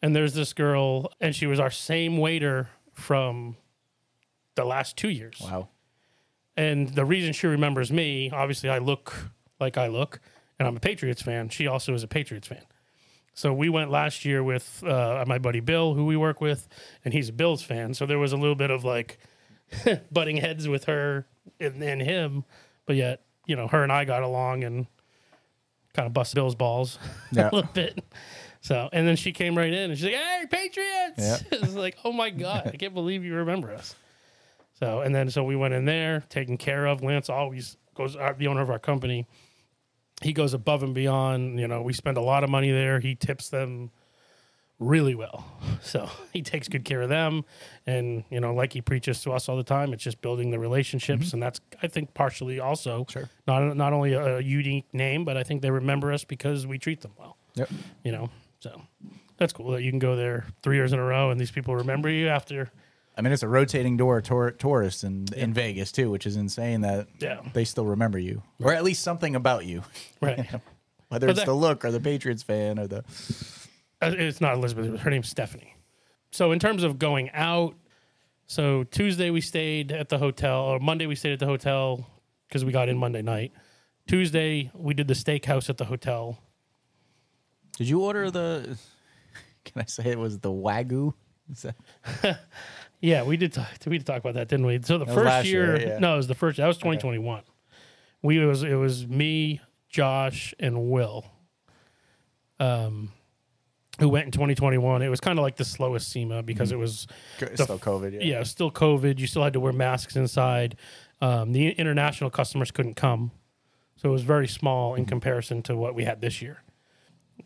And 0.00 0.14
there's 0.14 0.32
this 0.32 0.52
girl, 0.52 1.12
and 1.20 1.34
she 1.34 1.46
was 1.46 1.58
our 1.58 1.72
same 1.72 2.18
waiter 2.18 2.68
from 2.92 3.56
the 4.54 4.64
last 4.64 4.96
two 4.96 5.08
years. 5.08 5.40
Wow. 5.42 5.68
And 6.56 6.88
the 6.88 7.04
reason 7.04 7.32
she 7.32 7.46
remembers 7.48 7.92
me, 7.92 8.30
obviously, 8.30 8.70
I 8.70 8.78
look 8.78 9.30
like 9.60 9.76
I 9.76 9.88
look, 9.88 10.20
and 10.58 10.68
I'm 10.68 10.76
a 10.76 10.80
Patriots 10.80 11.22
fan. 11.22 11.48
She 11.48 11.66
also 11.66 11.94
is 11.94 12.04
a 12.04 12.08
Patriots 12.08 12.46
fan. 12.46 12.62
So 13.34 13.52
we 13.52 13.68
went 13.68 13.90
last 13.90 14.24
year 14.24 14.42
with 14.42 14.82
uh, 14.84 15.24
my 15.26 15.38
buddy 15.38 15.60
Bill, 15.60 15.94
who 15.94 16.04
we 16.06 16.16
work 16.16 16.40
with, 16.40 16.68
and 17.04 17.14
he's 17.14 17.28
a 17.28 17.32
Bills 17.32 17.62
fan. 17.62 17.94
So 17.94 18.06
there 18.06 18.18
was 18.18 18.32
a 18.32 18.36
little 18.36 18.56
bit 18.56 18.70
of 18.70 18.84
like 18.84 19.18
butting 20.12 20.36
heads 20.36 20.68
with 20.68 20.84
her 20.84 21.26
and, 21.60 21.82
and 21.82 22.00
him, 22.02 22.44
but 22.86 22.96
yet 22.96 23.22
you 23.46 23.56
know 23.56 23.68
her 23.68 23.82
and 23.82 23.92
I 23.92 24.04
got 24.04 24.22
along 24.22 24.64
and 24.64 24.86
kind 25.94 26.06
of 26.06 26.12
busted 26.12 26.36
Bill's 26.36 26.54
balls 26.54 26.98
Yeah. 27.32 27.50
a 27.50 27.54
little 27.54 27.70
bit. 27.72 28.04
So 28.60 28.88
and 28.92 29.06
then 29.06 29.16
she 29.16 29.32
came 29.32 29.56
right 29.56 29.72
in 29.72 29.90
and 29.90 29.96
she's 29.98 30.04
like, 30.04 30.14
"Hey, 30.14 30.44
Patriots!" 30.50 31.18
Yeah. 31.18 31.38
it's 31.62 31.74
like, 31.74 31.96
"Oh 32.04 32.12
my 32.12 32.30
god, 32.30 32.70
I 32.72 32.76
can't 32.76 32.94
believe 32.94 33.24
you 33.24 33.34
remember 33.34 33.72
us." 33.72 33.94
So 34.78 35.00
and 35.00 35.14
then 35.14 35.30
so 35.30 35.44
we 35.44 35.56
went 35.56 35.74
in 35.74 35.84
there, 35.84 36.24
taken 36.28 36.56
care 36.56 36.86
of. 36.86 37.02
Lance 37.02 37.28
always 37.30 37.76
goes, 37.94 38.16
uh, 38.16 38.32
the 38.36 38.46
owner 38.48 38.60
of 38.60 38.70
our 38.70 38.78
company. 38.78 39.26
He 40.22 40.32
goes 40.32 40.54
above 40.54 40.82
and 40.82 40.94
beyond. 40.94 41.60
You 41.60 41.68
know, 41.68 41.82
we 41.82 41.92
spend 41.92 42.16
a 42.16 42.20
lot 42.20 42.42
of 42.44 42.50
money 42.50 42.70
there. 42.72 42.98
He 43.00 43.14
tips 43.14 43.48
them 43.50 43.90
really 44.78 45.14
well. 45.14 45.44
So 45.80 46.10
he 46.32 46.42
takes 46.42 46.66
good 46.68 46.84
care 46.84 47.02
of 47.02 47.08
them. 47.08 47.44
And, 47.86 48.24
you 48.30 48.40
know, 48.40 48.52
like 48.52 48.72
he 48.72 48.80
preaches 48.80 49.22
to 49.22 49.30
us 49.32 49.48
all 49.48 49.56
the 49.56 49.62
time, 49.62 49.92
it's 49.92 50.02
just 50.02 50.20
building 50.20 50.50
the 50.50 50.58
relationships. 50.58 51.26
Mm-hmm. 51.28 51.36
And 51.36 51.42
that's, 51.42 51.60
I 51.82 51.86
think, 51.86 52.14
partially 52.14 52.58
also 52.58 53.06
Sure. 53.08 53.30
not, 53.46 53.76
not 53.76 53.92
only 53.92 54.12
a, 54.14 54.40
unique 54.40 54.92
name, 54.92 55.24
but 55.24 55.36
I 55.36 55.44
think 55.44 55.62
they 55.62 55.70
remember 55.70 56.12
us 56.12 56.24
because 56.24 56.66
we 56.66 56.76
treat 56.78 57.00
them 57.02 57.12
well, 57.16 57.36
Yep. 57.54 57.70
you 58.04 58.10
know? 58.12 58.28
So 58.60 58.82
that's 59.36 59.52
cool 59.52 59.70
that 59.70 59.82
you 59.82 59.90
can 59.90 60.00
go 60.00 60.16
there 60.16 60.46
three 60.62 60.76
years 60.76 60.92
in 60.92 60.98
a 60.98 61.04
row 61.04 61.30
and 61.30 61.40
these 61.40 61.52
people 61.52 61.76
remember 61.76 62.08
you 62.10 62.26
after. 62.28 62.70
I 63.16 63.20
mean, 63.22 63.32
it's 63.32 63.44
a 63.44 63.48
rotating 63.48 63.96
door 63.96 64.20
tour- 64.20 64.50
tourist 64.50 65.04
in, 65.04 65.26
in 65.36 65.54
Vegas 65.54 65.92
too, 65.92 66.10
which 66.10 66.26
is 66.26 66.36
insane 66.36 66.80
that 66.82 67.06
Yeah. 67.20 67.40
they 67.54 67.64
still 67.64 67.86
remember 67.86 68.18
you, 68.18 68.42
or 68.60 68.74
at 68.74 68.82
least 68.84 69.02
something 69.04 69.36
about 69.36 69.64
you, 69.64 69.82
Right. 70.20 70.38
whether 71.08 71.28
But 71.28 71.30
it's 71.30 71.38
that- 71.40 71.46
the 71.46 71.54
look 71.54 71.84
or 71.84 71.92
the 71.92 72.00
Patriots 72.00 72.42
fan 72.42 72.78
or 72.80 72.88
the. 72.88 73.04
Uh, 74.02 74.12
It's 74.16 74.40
not 74.40 74.54
Elizabeth. 74.54 75.00
Her 75.00 75.10
name's 75.10 75.28
Stephanie. 75.28 75.74
So 76.30 76.52
in 76.52 76.58
terms 76.58 76.82
of 76.82 76.98
going 76.98 77.30
out, 77.30 77.74
so 78.46 78.84
Tuesday 78.84 79.30
we 79.30 79.40
stayed 79.40 79.92
at 79.92 80.08
the 80.08 80.18
hotel, 80.18 80.60
or 80.62 80.78
Monday 80.78 81.06
we 81.06 81.14
stayed 81.14 81.32
at 81.32 81.38
the 81.38 81.46
hotel 81.46 82.06
because 82.48 82.64
we 82.64 82.72
got 82.72 82.88
in 82.88 82.96
Monday 82.98 83.22
night. 83.22 83.52
Tuesday 84.06 84.70
we 84.74 84.94
did 84.94 85.08
the 85.08 85.14
steakhouse 85.14 85.68
at 85.68 85.76
the 85.76 85.84
hotel. 85.84 86.38
Did 87.76 87.88
you 87.88 88.00
order 88.02 88.30
the? 88.30 88.78
Can 89.64 89.82
I 89.82 89.84
say 89.84 90.04
it 90.10 90.18
was 90.18 90.38
the 90.38 90.50
wagyu? 90.50 91.12
Is 91.50 91.62
that, 92.22 92.40
Yeah, 93.00 93.22
we 93.22 93.36
did. 93.36 93.52
Talk, 93.52 93.68
we 93.86 93.98
did 93.98 94.06
talk 94.06 94.18
about 94.18 94.34
that, 94.34 94.48
didn't 94.48 94.66
we? 94.66 94.80
So 94.82 94.98
the 94.98 95.04
was 95.04 95.14
first 95.14 95.24
last 95.26 95.46
year, 95.46 95.76
year. 95.78 95.88
Yeah. 95.88 95.98
no, 95.98 96.14
it 96.14 96.16
was 96.16 96.26
the 96.26 96.34
first. 96.34 96.56
That 96.56 96.66
was 96.66 96.78
2021. 96.78 97.42
We 98.22 98.42
it 98.42 98.46
was 98.46 98.62
it 98.64 98.74
was 98.74 99.06
me, 99.06 99.60
Josh, 99.88 100.52
and 100.58 100.90
Will. 100.90 101.24
Um, 102.58 103.12
who 103.98 104.08
went 104.08 104.26
in 104.26 104.30
2021? 104.32 105.02
It 105.02 105.08
was 105.08 105.20
kind 105.20 105.38
of 105.38 105.42
like 105.42 105.56
the 105.56 105.64
slowest 105.64 106.10
SEMA 106.10 106.42
because 106.42 106.72
it 106.72 106.78
was 106.78 107.06
it's 107.40 107.62
still 107.62 107.78
COVID. 107.78 108.12
Yeah. 108.12 108.20
yeah, 108.20 108.42
still 108.44 108.70
COVID. 108.70 109.18
You 109.18 109.26
still 109.26 109.42
had 109.42 109.52
to 109.54 109.60
wear 109.60 109.72
masks 109.72 110.16
inside. 110.16 110.76
Um, 111.20 111.52
the 111.52 111.70
international 111.70 112.30
customers 112.30 112.70
couldn't 112.70 112.94
come, 112.94 113.32
so 113.96 114.08
it 114.08 114.12
was 114.12 114.22
very 114.22 114.46
small 114.46 114.94
in 114.94 115.04
comparison 115.04 115.62
to 115.64 115.76
what 115.76 115.94
we 115.94 116.04
had 116.04 116.20
this 116.20 116.40
year. 116.40 116.62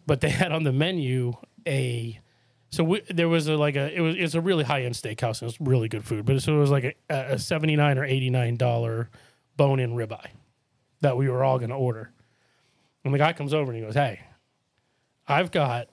But 0.07 0.21
they 0.21 0.31
had 0.31 0.53
on 0.53 0.63
the 0.65 0.73
menu 0.73 1.35
a, 1.67 2.21
so 2.71 2.85
we, 2.85 3.01
there 3.09 3.29
was 3.29 3.49
a 3.49 3.57
like 3.57 3.77
a 3.77 3.95
it 3.95 4.01
was 4.01 4.17
it's 4.19 4.35
a 4.35 4.41
really 4.41 4.65
high 4.65 4.83
end 4.83 4.95
steakhouse 4.95 5.41
and 5.41 5.51
it's 5.51 5.61
really 5.61 5.89
good 5.89 6.05
food. 6.05 6.27
But 6.27 6.43
so 6.43 6.55
it 6.55 6.59
was 6.59 6.71
like 6.71 6.99
a, 7.09 7.15
a 7.15 7.39
seventy 7.39 7.77
nine 7.77 7.97
or 7.97 8.05
eighty 8.05 8.29
nine 8.29 8.57
dollar 8.57 9.09
bone 9.57 9.81
in 9.81 9.93
ribeye 9.95 10.29
that 11.01 11.17
we 11.17 11.29
were 11.29 11.43
all 11.43 11.59
going 11.59 11.71
to 11.71 11.77
order. 11.77 12.13
And 13.05 13.13
the 13.13 13.19
guy 13.19 13.33
comes 13.33 13.55
over 13.55 13.73
and 13.73 13.81
he 13.81 13.85
goes, 13.85 13.95
"Hey, 13.95 14.21
I've 15.27 15.51
got 15.51 15.89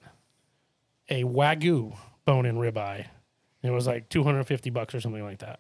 a 1.09 1.23
wagyu 1.23 1.95
bone 2.25 2.45
in 2.45 2.55
ribeye." 2.55 3.05
It 3.61 3.71
was 3.71 3.87
like 3.87 4.09
250 4.09 4.69
bucks 4.69 4.95
or 4.95 5.01
something 5.01 5.23
like 5.23 5.39
that. 5.39 5.59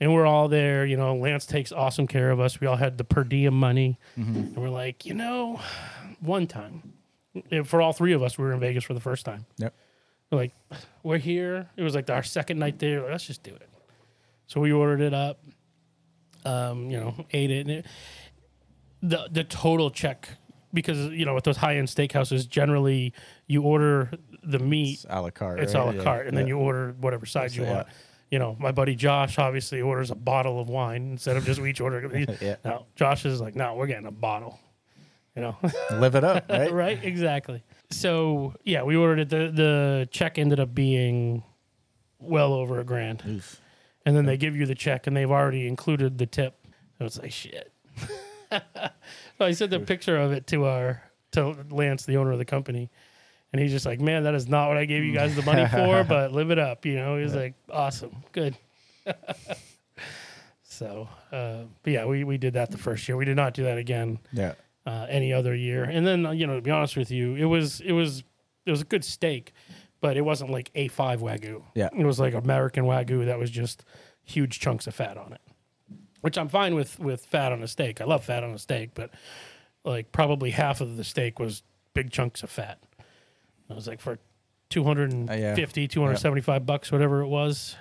And 0.00 0.14
we're 0.14 0.24
all 0.24 0.48
there, 0.48 0.86
you 0.86 0.96
know, 0.96 1.14
Lance 1.14 1.44
takes 1.44 1.72
awesome 1.72 2.06
care 2.06 2.30
of 2.30 2.40
us. 2.40 2.58
We 2.58 2.66
all 2.66 2.76
had 2.76 2.96
the 2.96 3.04
per 3.04 3.22
diem 3.22 3.52
money. 3.52 3.98
And 4.16 4.56
we're 4.56 4.70
like, 4.70 5.04
you 5.04 5.12
know, 5.12 5.60
one 6.20 6.46
time, 6.46 6.94
for 7.64 7.82
all 7.82 7.92
three 7.92 8.14
of 8.14 8.22
us, 8.22 8.38
we 8.38 8.44
were 8.44 8.52
in 8.54 8.60
Vegas 8.60 8.82
for 8.84 8.94
the 8.94 9.00
first 9.00 9.26
time. 9.26 9.44
Yep. 9.58 9.74
We're 10.30 10.38
like, 10.38 10.52
we're 11.02 11.18
here. 11.18 11.68
It 11.76 11.82
was 11.82 11.94
like 11.94 12.08
our 12.08 12.22
second 12.22 12.58
night 12.58 12.78
there. 12.78 13.02
Let's 13.02 13.26
just 13.26 13.42
do 13.42 13.54
it. 13.54 13.68
So 14.46 14.60
we 14.60 14.72
ordered 14.72 15.02
it 15.02 15.12
up, 15.12 15.44
um, 16.46 16.90
you 16.90 16.98
know, 16.98 17.26
ate 17.32 17.50
it. 17.50 17.60
And 17.60 17.70
it 17.70 17.86
the, 19.02 19.28
the 19.30 19.44
total 19.44 19.90
check, 19.90 20.28
because, 20.72 20.98
you 21.10 21.26
know, 21.26 21.34
with 21.34 21.44
those 21.44 21.58
high 21.58 21.76
end 21.76 21.88
steakhouses, 21.88 22.48
generally 22.48 23.12
you 23.46 23.62
order 23.62 24.12
the 24.42 24.58
meat 24.58 24.94
It's 24.94 25.06
a 25.08 25.20
la 25.20 25.30
carte. 25.30 25.60
it's 25.60 25.74
right? 25.74 25.80
a 25.82 25.84
la 25.86 25.90
Yeah. 25.92 26.02
carte, 26.02 26.26
and 26.26 26.36
then 26.36 26.46
Yeah. 26.46 26.54
you 26.54 26.58
order 26.58 26.94
whatever 27.00 27.26
size 27.26 27.56
you 27.56 27.64
want. 27.64 27.86
You 28.30 28.38
know, 28.38 28.56
my 28.60 28.70
buddy 28.72 28.94
Josh 28.94 29.38
obviously 29.38 29.80
orders 29.80 30.10
a 30.10 30.14
bottle 30.14 30.60
of 30.60 30.68
wine 30.68 31.10
instead 31.12 31.36
of 31.36 31.44
just 31.44 31.60
each 31.60 31.80
order. 31.80 32.08
Yeah. 32.40 32.56
No, 32.64 32.86
Josh 32.94 33.24
is 33.26 33.40
like, 33.40 33.56
no, 33.56 33.74
we're 33.74 33.86
getting 33.88 34.06
a 34.06 34.12
bottle. 34.12 34.58
You 35.36 35.42
know, 35.42 35.56
live 35.92 36.14
it 36.14 36.24
up, 36.24 36.46
right? 36.50 36.72
right? 36.72 37.04
Exactly. 37.04 37.62
So 37.90 38.54
yeah, 38.64 38.82
we 38.82 38.96
ordered 38.96 39.20
it. 39.20 39.28
The 39.30 39.50
the 39.52 40.08
check 40.10 40.38
ended 40.38 40.60
up 40.60 40.74
being 40.74 41.42
well 42.18 42.52
over 42.52 42.78
a 42.80 42.84
grand, 42.84 43.22
Oof. 43.26 43.60
and 44.04 44.14
then 44.16 44.26
they 44.26 44.36
give 44.36 44.54
you 44.56 44.66
the 44.66 44.74
check, 44.74 45.06
and 45.06 45.16
they've 45.16 45.30
already 45.30 45.66
included 45.66 46.18
the 46.18 46.26
tip. 46.26 46.54
So 46.98 47.04
it's 47.06 47.18
like 47.18 47.32
shit. 47.32 47.72
so 48.50 48.60
I 49.40 49.52
sent 49.52 49.72
a 49.72 49.80
picture 49.80 50.16
of 50.16 50.32
it 50.32 50.46
to 50.48 50.66
our 50.66 51.02
to 51.32 51.56
Lance, 51.70 52.04
the 52.04 52.16
owner 52.16 52.32
of 52.32 52.38
the 52.38 52.44
company, 52.44 52.90
and 53.52 53.60
he's 53.60 53.70
just 53.72 53.86
like, 53.86 54.00
"Man, 54.00 54.24
that 54.24 54.34
is 54.34 54.48
not 54.48 54.68
what 54.68 54.76
I 54.76 54.84
gave 54.84 55.04
you 55.04 55.12
guys 55.12 55.34
the 55.36 55.42
money 55.42 55.66
for, 55.66 56.04
but 56.08 56.32
live 56.32 56.50
it 56.50 56.58
up." 56.58 56.84
You 56.86 56.94
know, 56.96 57.16
he's 57.16 57.34
like, 57.34 57.54
"Awesome, 57.70 58.22
good." 58.32 58.56
so, 60.62 61.08
uh, 61.32 61.64
but 61.82 61.92
yeah, 61.92 62.04
we 62.04 62.24
we 62.24 62.38
did 62.38 62.54
that 62.54 62.70
the 62.70 62.78
first 62.78 63.08
year. 63.08 63.16
We 63.16 63.24
did 63.24 63.36
not 63.36 63.54
do 63.54 63.64
that 63.64 63.78
again 63.78 64.18
Yeah. 64.32 64.54
uh, 64.86 65.06
any 65.08 65.32
other 65.32 65.54
year. 65.54 65.84
And 65.84 66.06
then 66.06 66.36
you 66.38 66.46
know, 66.46 66.56
to 66.56 66.62
be 66.62 66.70
honest 66.70 66.96
with 66.96 67.10
you, 67.10 67.34
it 67.36 67.44
was 67.44 67.80
it 67.80 67.92
was 67.92 68.22
it 68.66 68.70
was 68.70 68.80
a 68.82 68.84
good 68.84 69.04
steak, 69.04 69.52
but 70.00 70.16
it 70.16 70.22
wasn't 70.22 70.50
like 70.50 70.70
A 70.74 70.88
five 70.88 71.20
wagyu. 71.20 71.62
Yeah. 71.74 71.88
it 71.96 72.04
was 72.04 72.20
like 72.20 72.34
American 72.34 72.84
wagyu 72.84 73.26
that 73.26 73.38
was 73.38 73.50
just 73.50 73.84
huge 74.22 74.60
chunks 74.60 74.86
of 74.86 74.94
fat 74.94 75.16
on 75.16 75.32
it, 75.32 75.40
which 76.20 76.38
I'm 76.38 76.48
fine 76.48 76.74
with 76.74 76.98
with 77.00 77.24
fat 77.26 77.52
on 77.52 77.62
a 77.62 77.68
steak. 77.68 78.00
I 78.00 78.04
love 78.04 78.24
fat 78.24 78.44
on 78.44 78.50
a 78.50 78.58
steak, 78.58 78.90
but 78.94 79.10
like 79.84 80.12
probably 80.12 80.50
half 80.50 80.80
of 80.80 80.96
the 80.96 81.04
steak 81.04 81.38
was 81.38 81.62
big 81.94 82.10
chunks 82.10 82.42
of 82.42 82.50
fat. 82.50 82.78
It 83.70 83.74
was 83.76 83.86
like 83.86 84.00
for 84.00 84.18
250, 84.70 85.84
uh, 85.84 85.88
275 85.88 86.66
bucks, 86.66 86.92
whatever 86.92 87.20
it 87.20 87.28
was. 87.28 87.76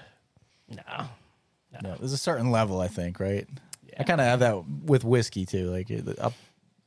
No. 0.70 1.10
Yeah, 1.72 1.96
there's 2.00 2.14
a 2.14 2.18
certain 2.18 2.52
level, 2.52 2.80
I 2.80 2.88
think, 2.88 3.20
right? 3.20 3.48
I 3.98 4.04
kind 4.04 4.22
of 4.22 4.28
have 4.28 4.40
that 4.40 4.64
with 4.86 5.04
whiskey 5.04 5.46
too. 5.46 5.70
Like, 5.70 5.92
I'll, 6.22 6.34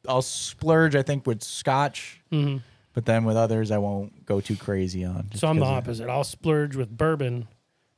I'll 0.09 0.23
splurge, 0.23 0.97
I 0.97 1.03
think, 1.03 1.27
with 1.27 1.43
Scotch, 1.43 2.21
mm-hmm. 2.33 2.59
but 2.95 3.05
then 3.05 3.25
with 3.25 3.37
others, 3.37 3.71
I 3.71 3.79
won't 3.79 4.25
go 4.27 4.41
too 4.41 4.57
crazy 4.57 5.05
on. 5.05 5.31
So 5.35 5.49
I'm 5.49 5.59
the 5.59 5.67
opposite. 5.67 6.09
I'll 6.09 6.25
splurge 6.25 6.75
with 6.75 6.97
bourbon. 6.97 7.49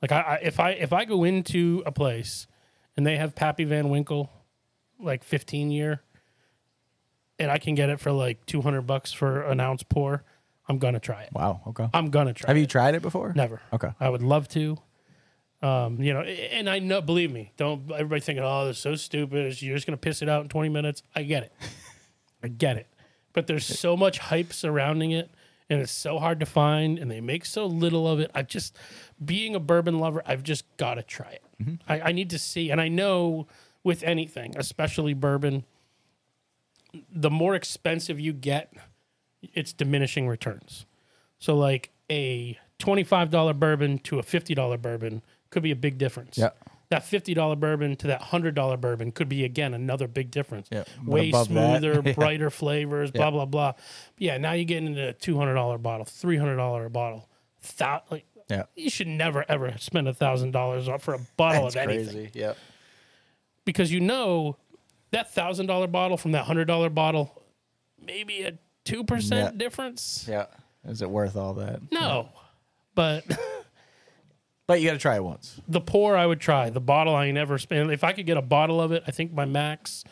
Like 0.02 0.12
I, 0.12 0.20
I 0.20 0.34
if 0.42 0.60
I 0.60 0.70
if 0.72 0.92
I 0.92 1.06
go 1.06 1.24
into 1.24 1.82
a 1.86 1.92
place 1.92 2.46
and 2.96 3.06
they 3.06 3.16
have 3.16 3.34
Pappy 3.34 3.64
Van 3.64 3.88
Winkle, 3.88 4.30
like 5.00 5.24
15 5.24 5.70
year, 5.70 6.02
and 7.38 7.50
I 7.50 7.58
can 7.58 7.74
get 7.74 7.88
it 7.88 8.00
for 8.00 8.12
like 8.12 8.44
200 8.46 8.82
bucks 8.82 9.12
for 9.12 9.42
an 9.42 9.60
ounce 9.60 9.82
pour, 9.82 10.24
I'm 10.68 10.78
gonna 10.78 11.00
try 11.00 11.22
it. 11.22 11.30
Wow. 11.32 11.60
Okay. 11.68 11.88
I'm 11.92 12.10
gonna 12.10 12.32
try. 12.32 12.48
Have 12.48 12.56
it. 12.56 12.60
you 12.60 12.66
tried 12.66 12.94
it 12.94 13.02
before? 13.02 13.32
Never. 13.34 13.60
Okay. 13.72 13.90
I 14.00 14.08
would 14.08 14.22
love 14.22 14.48
to. 14.50 14.78
Um, 15.62 16.02
you 16.02 16.12
know, 16.12 16.20
and 16.20 16.68
I 16.68 16.78
know, 16.78 17.00
believe 17.00 17.32
me, 17.32 17.52
don't 17.56 17.90
everybody 17.90 18.20
thinking, 18.20 18.44
oh, 18.44 18.66
this 18.66 18.76
is 18.76 18.82
so 18.82 18.96
stupid. 18.96 19.60
You're 19.62 19.76
just 19.76 19.86
gonna 19.86 19.96
piss 19.96 20.20
it 20.20 20.28
out 20.28 20.42
in 20.42 20.48
20 20.48 20.68
minutes. 20.68 21.02
I 21.14 21.22
get 21.22 21.44
it, 21.44 21.52
I 22.42 22.48
get 22.48 22.76
it. 22.76 22.86
But 23.32 23.46
there's 23.46 23.64
so 23.64 23.96
much 23.96 24.18
hype 24.18 24.52
surrounding 24.52 25.10
it, 25.10 25.30
and 25.70 25.80
it's 25.80 25.90
so 25.92 26.18
hard 26.18 26.40
to 26.40 26.46
find, 26.46 26.98
and 26.98 27.10
they 27.10 27.20
make 27.20 27.46
so 27.46 27.66
little 27.66 28.06
of 28.06 28.20
it. 28.20 28.30
I 28.34 28.42
just, 28.42 28.76
being 29.24 29.54
a 29.54 29.60
bourbon 29.60 29.98
lover, 29.98 30.22
I've 30.26 30.42
just 30.42 30.64
got 30.76 30.94
to 30.94 31.02
try 31.02 31.30
it. 31.30 31.78
I, 31.88 32.00
I 32.00 32.12
need 32.12 32.30
to 32.30 32.38
see, 32.38 32.70
and 32.70 32.80
I 32.80 32.88
know 32.88 33.46
with 33.82 34.02
anything, 34.02 34.54
especially 34.56 35.14
bourbon, 35.14 35.64
the 37.10 37.30
more 37.30 37.54
expensive 37.54 38.20
you 38.20 38.32
get, 38.32 38.72
it's 39.54 39.72
diminishing 39.72 40.26
returns. 40.28 40.86
So 41.38 41.56
like 41.56 41.90
a 42.10 42.58
$25 42.78 43.58
bourbon 43.58 43.98
to 44.00 44.18
a 44.18 44.22
$50 44.22 44.80
bourbon 44.80 45.22
could 45.50 45.62
be 45.62 45.70
a 45.70 45.76
big 45.76 45.98
difference. 45.98 46.38
Yeah. 46.38 46.50
That 46.90 47.02
$50 47.02 47.58
bourbon 47.58 47.96
to 47.96 48.06
that 48.08 48.20
$100 48.22 48.80
bourbon 48.80 49.10
could 49.12 49.28
be 49.28 49.44
again 49.44 49.74
another 49.74 50.06
big 50.06 50.30
difference. 50.30 50.68
Yeah. 50.70 50.84
Way 51.04 51.30
that- 51.30 51.46
smoother, 51.46 52.00
Yeah. 52.04 52.12
brighter 52.12 52.50
flavors, 52.50 53.10
blah 53.10 53.24
Yeah. 53.26 53.30
blah 53.30 53.44
blah. 53.46 53.72
Yeah, 54.18 54.36
now 54.38 54.52
you're 54.52 54.64
getting 54.64 54.88
into 54.88 55.08
a 55.08 55.12
$200 55.14 55.82
bottle, 55.82 56.04
$300 56.06 56.88
bottle. 56.92 57.28
Thou- 57.78 58.02
like 58.10 58.26
Yeah. 58.50 58.64
you 58.76 58.90
should 58.90 59.08
never 59.08 59.44
ever 59.48 59.74
spend 59.78 60.06
a 60.08 60.14
thousand 60.14 60.50
dollars 60.52 60.88
for 61.00 61.14
a 61.14 61.20
bottle 61.36 61.62
That's 61.64 61.76
of 61.76 61.82
anything 61.82 62.14
crazy. 62.14 62.30
Yep. 62.34 62.56
because 63.64 63.90
you 63.90 64.00
know 64.00 64.56
that 65.10 65.32
thousand 65.32 65.66
dollar 65.66 65.86
bottle 65.86 66.16
from 66.18 66.32
that 66.32 66.44
hundred 66.44 66.66
dollar 66.66 66.90
bottle, 66.90 67.42
maybe 68.04 68.42
a 68.42 68.58
two 68.84 69.04
percent 69.04 69.54
Yeah. 69.54 69.58
difference. 69.58 70.26
Yeah. 70.28 70.46
Is 70.86 71.00
it 71.02 71.08
worth 71.10 71.36
all 71.36 71.54
that? 71.54 71.80
No, 71.90 72.28
but 72.94 73.24
But 74.66 74.80
you 74.80 74.88
got 74.88 74.94
to 74.94 74.98
try 74.98 75.16
it 75.16 75.24
once. 75.24 75.60
the 75.68 75.80
pour 75.80 76.16
I 76.16 76.24
would 76.24 76.40
try. 76.40 76.70
The 76.70 76.80
bottle 76.80 77.14
I 77.14 77.30
never 77.32 77.58
spend. 77.58 77.90
If 77.90 78.02
I 78.02 78.12
could 78.12 78.24
get 78.24 78.38
a 78.38 78.42
bottle 78.42 78.80
of 78.80 78.92
it, 78.92 79.02
I 79.06 79.10
think 79.10 79.32
my 79.32 79.44
max. 79.44 80.04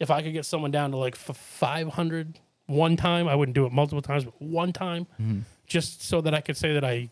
If 0.00 0.10
I 0.10 0.22
could 0.22 0.32
get 0.32 0.46
someone 0.46 0.70
down 0.70 0.90
to 0.92 0.96
like 0.96 1.14
f- 1.14 1.36
500 1.36 2.38
one 2.66 2.96
time, 2.96 3.28
I 3.28 3.34
wouldn't 3.34 3.54
do 3.54 3.66
it 3.66 3.72
multiple 3.72 4.00
times, 4.02 4.24
but 4.24 4.40
one 4.40 4.72
time, 4.72 5.06
Mm-hmm. 5.20 5.40
just 5.66 6.02
so 6.02 6.20
that 6.22 6.34
I 6.34 6.40
could 6.40 6.56
say 6.56 6.72
that 6.74 6.84
I 6.84 7.10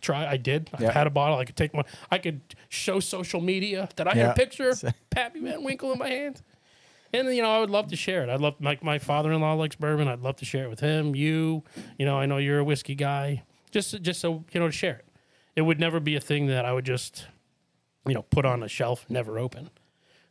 try. 0.00 0.26
I 0.26 0.36
did. 0.38 0.70
I 0.74 0.82
Yeah. 0.84 0.92
had 0.92 1.06
a 1.06 1.10
bottle. 1.10 1.38
I 1.38 1.44
could 1.44 1.56
take 1.56 1.72
one. 1.74 1.84
I 2.10 2.16
could 2.18 2.40
show 2.70 2.98
social 2.98 3.40
media 3.42 3.88
that 3.96 4.08
I 4.08 4.14
had 4.14 4.16
Yeah. 4.18 4.30
a 4.32 4.34
picture 4.34 4.70
of 4.70 4.82
Pappy 5.10 5.40
Van 5.40 5.62
Winkle 5.62 5.92
in 5.92 5.98
my 5.98 6.08
hand. 6.08 6.40
And 7.14 7.34
you 7.34 7.42
know, 7.42 7.50
I 7.50 7.60
would 7.60 7.70
love 7.70 7.88
to 7.88 7.96
share 7.96 8.22
it. 8.22 8.28
I'd 8.28 8.40
love 8.40 8.54
like 8.60 8.82
my 8.82 8.98
father-in-law 8.98 9.54
likes 9.54 9.76
bourbon. 9.76 10.08
I'd 10.08 10.20
love 10.20 10.36
to 10.36 10.44
share 10.44 10.64
it 10.64 10.68
with 10.70 10.80
him. 10.80 11.14
You, 11.14 11.62
you 11.98 12.04
know, 12.04 12.18
I 12.18 12.26
know 12.26 12.38
you're 12.38 12.58
a 12.58 12.64
whiskey 12.64 12.94
guy. 12.94 13.42
Just, 13.70 14.00
just 14.02 14.20
so 14.20 14.44
you 14.52 14.60
know, 14.60 14.66
to 14.66 14.72
share 14.72 14.96
it. 14.96 15.06
It 15.56 15.62
would 15.62 15.80
never 15.80 16.00
be 16.00 16.16
a 16.16 16.20
thing 16.20 16.46
that 16.48 16.64
I 16.64 16.72
would 16.72 16.84
just, 16.84 17.26
you 18.06 18.14
know, 18.14 18.22
put 18.22 18.44
on 18.44 18.62
a 18.62 18.68
shelf, 18.68 19.06
never 19.08 19.38
open, 19.38 19.70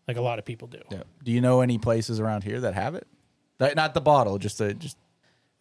like 0.07 0.17
a 0.17 0.21
lot 0.21 0.39
of 0.39 0.45
people 0.45 0.67
do. 0.67 0.79
Yeah. 0.91 1.03
Do 1.23 1.31
you 1.31 1.41
know 1.41 1.61
any 1.61 1.77
places 1.77 2.19
around 2.19 2.43
here 2.43 2.59
that 2.61 2.73
have 2.73 2.95
it? 2.95 3.07
Not 3.59 3.93
the 3.93 4.01
bottle, 4.01 4.37
just 4.37 4.57
the 4.57 4.73
just. 4.73 4.97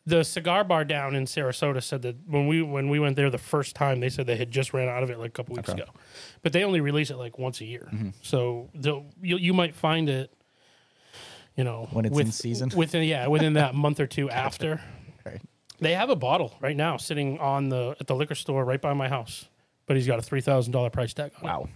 The 0.05 0.25
cigar 0.25 0.64
bar 0.64 0.85
down 0.85 1.14
in 1.14 1.27
Sarasota 1.27 1.81
said 1.81 2.03
that 2.03 2.16
when 2.27 2.49
we 2.49 2.61
when 2.61 2.89
we 2.89 2.99
went 2.99 3.14
there 3.14 3.31
the 3.31 3.39
first 3.39 3.77
time, 3.77 4.01
they 4.01 4.09
said 4.09 4.27
they 4.27 4.35
had 4.37 4.51
just 4.51 4.75
ran 4.75 4.89
out 4.89 5.05
of 5.05 5.11
it 5.11 5.18
like 5.20 5.29
a 5.29 5.33
couple 5.33 5.55
weeks 5.55 5.68
Okay. 5.70 5.81
ago, 5.83 5.93
but 6.43 6.53
they 6.53 6.64
only 6.64 6.81
release 6.81 7.11
it 7.11 7.16
like 7.18 7.39
once 7.39 7.61
a 7.61 7.64
year. 7.64 7.89
Mm-hmm. 7.93 8.09
So 8.20 8.68
you 9.23 9.37
you 9.37 9.53
might 9.55 9.77
find 9.77 10.09
it, 10.09 10.33
you 11.57 11.64
know, 11.64 11.88
When 11.92 12.05
it's 12.05 12.18
in 12.18 12.32
season? 12.32 12.70
within 12.76 13.03
yeah 13.05 13.26
within 13.26 13.55
that 13.55 13.74
month 13.74 14.00
or 14.00 14.07
two 14.07 14.30
after. 14.46 14.80
Right. 15.24 15.40
They 15.80 15.94
have 15.94 16.11
a 16.11 16.16
bottle 16.16 16.55
right 16.61 16.76
now 16.76 16.96
sitting 16.96 17.38
on 17.38 17.68
the 17.68 17.96
at 18.00 18.07
the 18.07 18.14
liquor 18.14 18.34
store 18.34 18.64
right 18.64 18.80
by 18.80 18.94
my 18.94 19.09
house, 19.09 19.48
but 19.86 19.96
he's 19.96 20.07
got 20.07 20.18
a 20.18 20.22
three 20.22 20.40
thousand 20.40 20.72
dollar 20.72 20.90
price 20.90 21.12
tag 21.14 21.32
on 21.38 21.44
it. 21.44 21.46
Wow. 21.46 21.68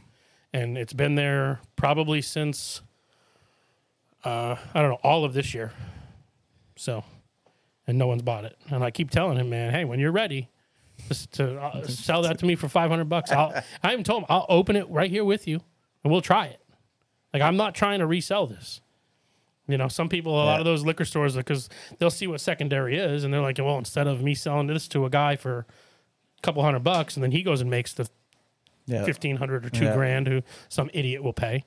and 0.53 0.79
it's 0.79 0.93
been 0.93 1.14
there 1.16 1.61
probably 1.77 2.22
since 2.22 2.83
uh, 4.24 4.57
I 4.74 4.81
don't 4.81 4.91
know 4.91 4.99
all 5.03 5.24
of 5.24 5.35
this 5.35 5.55
year. 5.55 5.72
So, 6.77 7.05
and 7.87 7.97
no 7.99 8.07
one's 8.07 8.22
bought 8.22 8.45
it. 8.45 8.57
And 8.70 8.83
I 8.85 8.91
keep 8.91 9.11
telling 9.11 9.39
him, 9.39 9.49
man, 9.51 9.72
hey, 9.72 9.85
when 9.85 9.99
you're 10.01 10.12
ready, 10.12 10.49
just 11.09 11.33
to 11.35 11.59
uh, 11.61 11.87
sell 11.87 12.22
that 12.22 12.39
to 12.41 12.47
me 12.47 12.55
for 12.55 12.68
five 12.68 12.91
hundred 12.91 13.09
bucks. 13.09 13.31
I'll, 13.31 13.55
I 13.83 13.93
even 13.93 14.05
told 14.05 14.22
him 14.22 14.27
I'll 14.29 14.47
open 14.49 14.77
it 14.77 14.89
right 14.91 15.11
here 15.11 15.24
with 15.24 15.47
you, 15.47 15.61
and 16.05 16.12
we'll 16.12 16.22
try 16.22 16.47
it. 16.47 16.61
Like 17.33 17.43
I'm 17.43 17.57
not 17.57 17.74
trying 17.74 18.01
to 18.01 18.07
resell 18.07 18.47
this. 18.47 18.81
You 19.69 19.77
know, 19.79 19.89
some 19.89 20.09
people, 20.09 20.33
a 20.35 20.45
lot 20.45 20.55
Yeah. 20.55 20.59
of 20.61 20.64
those 20.64 20.85
liquor 20.85 21.05
stores, 21.05 21.35
because 21.37 21.69
they'll 21.99 22.11
see 22.11 22.27
what 22.27 22.41
secondary 22.41 22.97
is, 22.99 23.25
and 23.25 23.35
they're 23.35 23.41
like, 23.41 23.59
well, 23.59 23.79
instead 23.79 24.07
of 24.07 24.23
me 24.23 24.35
selling 24.35 24.69
this 24.69 24.87
to 24.89 25.05
a 25.05 25.11
guy 25.11 25.35
for 25.37 25.67
a 26.39 26.41
couple 26.43 26.62
hundred 26.62 26.85
bucks, 26.85 27.17
and 27.17 27.25
then 27.25 27.33
he 27.33 27.43
goes 27.43 27.61
and 27.61 27.69
makes 27.71 27.93
the 27.95 28.09
Yeah. 28.87 29.05
fifteen 29.05 29.37
hundred 29.37 29.67
or 29.67 29.71
two 29.71 29.87
Yeah. 29.87 29.95
grand 29.95 30.29
who 30.29 30.43
some 30.69 30.89
idiot 30.95 31.23
will 31.25 31.33
pay. 31.33 31.64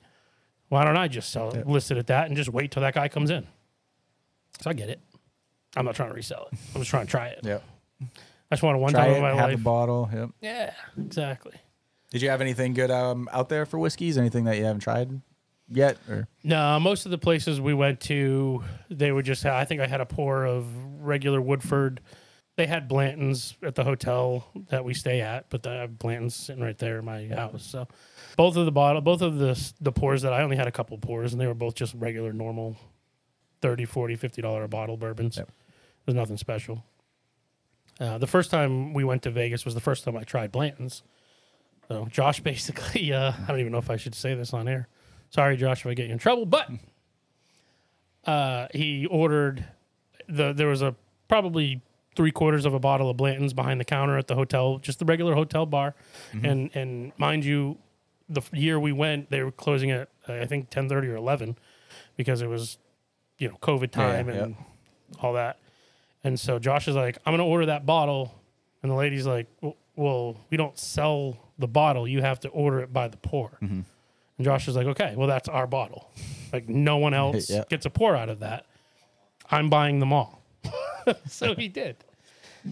Why 0.68 0.84
don't 0.84 0.96
I 0.96 1.08
just 1.08 1.30
sell 1.30 1.50
it, 1.54 1.66
list 1.66 1.90
it 1.90 1.98
at 1.98 2.06
that, 2.06 2.28
and 2.28 2.36
just 2.36 2.48
wait 2.50 2.70
till 2.70 2.80
that 2.82 2.94
guy 2.94 3.08
comes 3.08 3.28
in? 3.30 3.46
So 4.62 4.70
I 4.70 4.72
get 4.72 4.88
it. 4.88 5.00
I'm 5.76 5.84
not 5.84 5.94
trying 5.94 6.08
to 6.08 6.14
resell 6.14 6.48
it. 6.50 6.58
I'm 6.74 6.80
just 6.80 6.90
trying 6.90 7.06
to 7.06 7.10
try 7.10 7.26
it. 7.28 7.40
yeah. 7.42 7.58
I 8.00 8.54
just 8.56 8.62
want 8.62 8.76
it 8.76 8.80
one 8.80 8.92
Try 8.92 9.02
time 9.04 9.12
it. 9.12 9.16
in 9.16 9.22
my 9.22 9.28
Have 9.34 9.38
life. 9.50 9.58
the 9.58 9.62
bottle. 9.62 10.08
Yep. 10.12 10.30
yeah, 10.40 10.72
exactly. 10.98 11.52
Did 12.10 12.22
you 12.22 12.30
have 12.30 12.40
anything 12.40 12.72
good 12.74 12.90
um, 12.90 13.28
out 13.32 13.48
there 13.48 13.64
for 13.66 13.78
whiskeys? 13.78 14.16
Anything 14.18 14.44
that 14.44 14.56
you 14.56 14.64
haven't 14.64 14.80
tried 14.80 15.20
yet? 15.70 15.96
Or 16.08 16.28
No, 16.42 16.78
most 16.80 17.04
of 17.04 17.10
the 17.10 17.18
places 17.18 17.60
we 17.60 17.74
went 17.74 18.00
to, 18.00 18.62
they 18.90 19.12
would 19.12 19.24
just. 19.24 19.42
Have, 19.42 19.54
I 19.54 19.64
think 19.64 19.80
I 19.80 19.86
had 19.86 20.00
a 20.00 20.06
pour 20.06 20.44
of 20.44 20.66
regular 21.00 21.40
Woodford. 21.40 22.00
They 22.56 22.66
had 22.66 22.88
Blanton's 22.88 23.56
at 23.62 23.74
the 23.74 23.84
hotel 23.84 24.46
that 24.68 24.84
we 24.84 24.92
stay 24.92 25.20
at, 25.20 25.48
but 25.48 25.64
have 25.64 25.98
Blanton's 25.98 26.34
sitting 26.34 26.62
right 26.62 26.76
there 26.76 26.98
in 26.98 27.04
my 27.04 27.26
house. 27.28 27.64
So 27.64 27.88
both 28.36 28.56
of 28.56 28.66
the 28.66 28.72
bottle, 28.72 29.00
both 29.00 29.22
of 29.22 29.38
the 29.38 29.72
the 29.80 29.92
pours 29.92 30.22
that 30.22 30.32
I 30.32 30.42
only 30.42 30.56
had 30.56 30.66
a 30.66 30.72
couple 30.72 30.98
pours, 30.98 31.32
and 31.32 31.40
they 31.40 31.46
were 31.46 31.54
both 31.54 31.74
just 31.74 31.94
regular, 31.94 32.32
normal, 32.32 32.76
30 33.62 33.84
40 33.84 34.16
50 34.16 34.42
dollar 34.42 34.64
a 34.64 34.68
bottle 34.68 34.96
bourbons. 34.96 35.36
Yep. 35.36 35.50
There's 36.04 36.16
nothing 36.16 36.36
special. 36.36 36.84
Uh, 37.98 38.16
the 38.16 38.26
first 38.26 38.50
time 38.50 38.94
we 38.94 39.04
went 39.04 39.22
to 39.22 39.30
Vegas 39.30 39.64
was 39.64 39.74
the 39.74 39.80
first 39.80 40.04
time 40.04 40.16
I 40.16 40.24
tried 40.24 40.50
Blanton's. 40.50 41.02
So 41.88 42.06
Josh 42.10 42.40
basically, 42.42 43.12
uh, 43.12 43.32
I 43.32 43.46
don't 43.46 43.60
even 43.60 43.72
know 43.72 43.78
if 43.78 43.90
I 43.90 43.96
should 43.96 44.14
say 44.14 44.34
this 44.34 44.52
on 44.52 44.68
air. 44.68 44.88
Sorry, 45.30 45.56
Josh, 45.56 45.80
if 45.80 45.86
I 45.86 45.94
get 45.94 46.06
you 46.06 46.12
in 46.12 46.18
trouble, 46.18 46.44
but 46.44 46.68
uh, 48.24 48.66
he 48.74 49.06
ordered 49.06 49.64
the. 50.28 50.52
There 50.52 50.66
was 50.66 50.82
a 50.82 50.94
probably 51.28 51.80
three 52.16 52.32
quarters 52.32 52.64
of 52.64 52.74
a 52.74 52.80
bottle 52.80 53.08
of 53.08 53.16
Blanton's 53.16 53.52
behind 53.52 53.80
the 53.80 53.84
counter 53.84 54.18
at 54.18 54.26
the 54.26 54.34
hotel, 54.34 54.78
just 54.78 54.98
the 54.98 55.04
regular 55.04 55.34
hotel 55.34 55.66
bar, 55.66 55.94
and 56.42 56.70
and 56.74 57.12
mind 57.16 57.44
you, 57.44 57.78
the 58.28 58.42
year 58.52 58.78
we 58.78 58.92
went, 58.92 59.30
they 59.30 59.42
were 59.42 59.52
closing 59.52 59.90
at 59.90 60.08
uh, 60.28 60.34
I 60.34 60.46
think 60.46 60.68
ten 60.70 60.88
thirty 60.88 61.08
or 61.08 61.16
eleven 61.16 61.56
because 62.16 62.42
it 62.42 62.48
was, 62.48 62.78
you 63.38 63.48
know, 63.48 63.56
COVID 63.62 63.90
time 63.90 64.28
yeah. 64.28 64.44
and 64.44 64.56
all 65.20 65.32
that. 65.34 65.58
And 66.22 66.38
so 66.38 66.58
Josh 66.58 66.88
is 66.88 66.96
like, 66.96 67.18
I'm 67.24 67.32
gonna 67.32 67.46
order 67.46 67.66
that 67.66 67.86
bottle, 67.86 68.34
and 68.82 68.90
the 68.90 68.96
lady's 68.96 69.26
like, 69.26 69.46
well, 69.60 69.76
well 69.94 70.36
we 70.50 70.56
don't 70.56 70.78
sell 70.78 71.38
the 71.58 71.68
bottle. 71.68 72.08
You 72.08 72.20
have 72.20 72.40
to 72.40 72.48
order 72.48 72.80
it 72.80 72.92
by 72.92 73.06
the 73.08 73.16
pour. 73.16 73.50
Mm-hmm. 73.62 73.80
And 74.40 74.44
Josh 74.46 74.68
is 74.68 74.74
like, 74.74 74.86
okay, 74.86 75.12
well 75.18 75.28
that's 75.28 75.50
our 75.50 75.66
bottle. 75.66 76.10
Like 76.50 76.66
no 76.66 76.96
one 76.96 77.12
else 77.22 77.50
Yeah. 77.50 77.64
gets 77.68 77.84
a 77.84 77.90
pour 77.90 78.16
out 78.16 78.30
of 78.30 78.40
that. 78.40 78.64
I'm 79.50 79.68
buying 79.68 79.98
them 80.00 80.14
all. 80.14 80.40
so 81.26 81.54
he 81.54 81.68
did. 81.68 81.96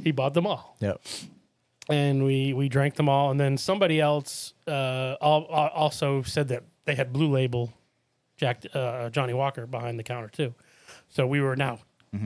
He 0.03 0.11
bought 0.12 0.33
them 0.33 0.47
all 0.47 0.77
yep. 0.81 1.01
and 1.91 2.25
we 2.25 2.55
we 2.55 2.71
drank 2.71 2.95
them 2.95 3.07
all. 3.09 3.31
And 3.31 3.39
then 3.39 3.59
somebody 3.59 4.01
else 4.01 4.55
uh, 4.66 5.16
al- 5.21 5.47
al- 5.51 5.71
also 5.75 6.23
said 6.23 6.49
that 6.49 6.62
they 6.87 6.95
had 6.95 7.12
Blue 7.12 7.31
Label 7.31 7.71
Jack 8.39 8.62
uh, 8.75 9.11
Johnnie 9.11 9.35
Walker 9.35 9.66
behind 9.66 9.99
the 9.99 10.03
counter 10.03 10.29
too. 10.31 10.55
So 11.11 11.27
we 11.27 11.41
were 11.43 11.55
now 11.57 11.81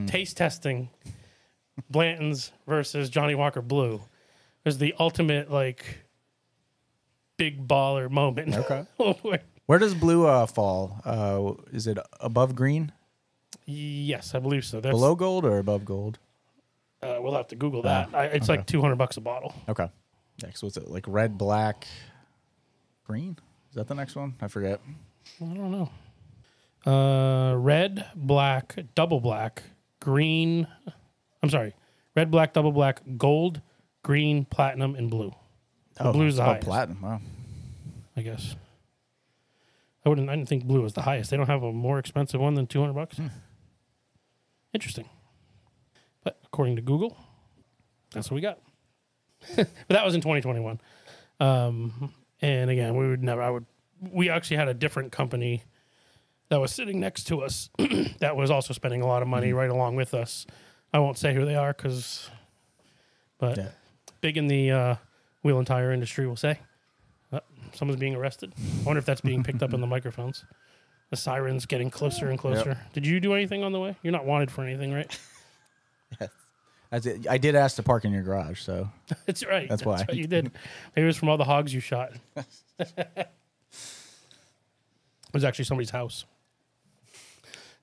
taste 0.07 0.37
testing 0.37 0.89
Blanton's 1.89 2.51
versus 2.67 3.09
Johnnie 3.09 3.35
Walker 3.35 3.61
Blue. 3.61 3.95
It 3.95 4.01
was 4.69 4.77
the 4.77 4.93
ultimate 4.99 5.51
like 5.51 5.83
big 7.37 7.67
baller 7.67 8.09
moment. 8.09 8.55
Okay. 8.55 8.85
Where- 9.21 9.41
Where 9.65 9.79
does 9.79 9.93
blue 9.93 10.25
uh, 10.27 10.45
fall? 10.45 10.99
Uh, 11.05 11.53
is 11.71 11.87
it 11.87 11.97
above 12.19 12.53
green, 12.53 12.91
yes, 13.65 14.35
I 14.35 14.39
believe 14.39 14.65
so. 14.65 14.81
That's, 14.81 14.91
below 14.93 15.15
gold, 15.15 15.45
or 15.45 15.57
above 15.57 15.85
gold? 15.85 16.19
uh, 17.01 17.17
we'll 17.21 17.33
have 17.35 17.47
to 17.47 17.55
Google 17.55 17.81
that. 17.83 18.09
I, 18.13 18.25
it's 18.25 18.49
like 18.49 18.65
two 18.67 18.81
hundred 18.81 18.97
bucks 18.97 19.15
a 19.15 19.21
bottle. 19.21 19.53
Okay. 19.69 19.89
Next, 20.43 20.63
what's 20.63 20.75
it 20.75 20.89
like? 20.89 21.05
Red, 21.07 21.37
black, 21.37 21.87
green? 23.05 23.37
Is 23.69 23.75
that 23.75 23.87
the 23.87 23.95
next 23.95 24.15
one? 24.17 24.35
I 24.41 24.47
forget. 24.49 24.81
I 25.41 25.45
don't 25.45 25.71
know. 25.71 25.89
Uh, 26.85 27.55
red, 27.55 28.05
black, 28.15 28.75
double 28.95 29.21
black, 29.21 29.63
green. 30.01 30.67
I'm 31.41 31.49
sorry, 31.49 31.73
red, 32.17 32.29
black, 32.31 32.51
double 32.51 32.73
black, 32.73 32.99
gold, 33.17 33.61
green, 34.03 34.43
platinum, 34.43 34.95
and 34.95 35.09
blue. 35.09 35.31
The 35.97 36.11
blue's 36.11 36.35
the 36.37 36.41
oh, 36.43 36.45
highest. 36.45 36.65
platinum. 36.65 37.01
Wow. 37.01 37.21
I 38.15 38.21
guess. 38.21 38.55
I 40.05 40.09
wouldn't. 40.09 40.29
I 40.29 40.35
didn't 40.35 40.49
think 40.49 40.65
blue 40.65 40.81
was 40.81 40.93
the 40.93 41.01
highest. 41.03 41.29
They 41.31 41.37
don't 41.37 41.47
have 41.47 41.63
a 41.63 41.71
more 41.71 41.99
expensive 41.99 42.41
one 42.41 42.55
than 42.55 42.67
two 42.67 42.79
hundred 42.81 42.93
bucks. 42.93 43.19
Interesting. 44.73 45.07
But 46.23 46.39
according 46.45 46.75
to 46.77 46.81
Google, 46.81 47.17
that's 48.11 48.29
what 48.31 48.35
we 48.35 48.41
got. 48.41 48.59
but 49.55 49.67
that 49.89 50.05
was 50.05 50.15
in 50.15 50.21
2021. 50.21 50.79
Um, 51.39 52.13
And 52.41 52.69
again, 52.69 52.95
we 52.95 53.07
would 53.07 53.23
never. 53.23 53.41
I 53.41 53.49
would. 53.49 53.65
We 54.01 54.29
actually 54.29 54.57
had 54.57 54.67
a 54.67 54.73
different 54.73 55.11
company 55.11 55.63
that 56.49 56.59
was 56.59 56.71
sitting 56.73 56.99
next 56.99 57.25
to 57.25 57.41
us 57.41 57.69
that 58.19 58.35
was 58.35 58.51
also 58.51 58.73
spending 58.73 59.01
a 59.01 59.07
lot 59.07 59.21
of 59.21 59.27
money 59.27 59.53
right 59.53 59.69
along 59.69 59.95
with 59.95 60.13
us. 60.13 60.45
I 60.93 60.99
won't 60.99 61.17
say 61.17 61.33
who 61.33 61.45
they 61.45 61.55
are 61.55 61.73
because, 61.73 62.29
but 63.37 63.57
Yeah. 63.57 63.69
big 64.21 64.37
in 64.37 64.47
the 64.47 64.71
uh, 64.71 64.95
wheel 65.43 65.57
and 65.59 65.67
tire 65.67 65.91
industry, 65.91 66.25
we'll 66.25 66.35
say. 66.35 66.59
Uh, 67.31 67.39
someone's 67.73 67.99
being 67.99 68.15
arrested. 68.15 68.53
I 68.57 68.83
wonder 68.83 68.99
if 68.99 69.05
that's 69.05 69.21
being 69.21 69.43
picked 69.43 69.61
up 69.61 69.73
in 69.73 69.81
the 69.81 69.87
microphones. 69.95 70.45
The 71.09 71.17
sirens 71.17 71.65
getting 71.67 71.91
closer 71.91 72.29
and 72.29 72.39
closer. 72.39 72.77
Did 72.93 73.05
you 73.05 73.19
do 73.19 73.33
anything 73.33 73.63
on 73.63 73.71
the 73.71 73.79
way? 73.79 73.95
You're 74.01 74.13
not 74.13 74.25
wanted 74.25 74.49
for 74.49 74.63
anything, 74.63 74.91
right? 74.93 75.19
That's 76.89 77.05
it. 77.07 77.27
I 77.27 77.37
did 77.39 77.55
ask 77.55 77.75
to 77.77 77.83
park 77.83 78.05
in 78.05 78.11
your 78.11 78.21
garage, 78.21 78.61
so 78.61 78.89
That's 79.25 79.45
right. 79.45 79.67
That's 79.67 79.83
why. 79.83 79.97
right, 80.07 80.13
you 80.13 80.27
did. 80.27 80.45
Maybe 80.95 81.03
it 81.03 81.07
was 81.07 81.17
from 81.17 81.29
all 81.29 81.37
the 81.37 81.43
hogs 81.43 81.73
you 81.73 81.79
shot. 81.79 82.13
it 82.79 83.27
was 85.33 85.43
actually 85.43 85.65
somebody's 85.65 85.89
house. 85.89 86.25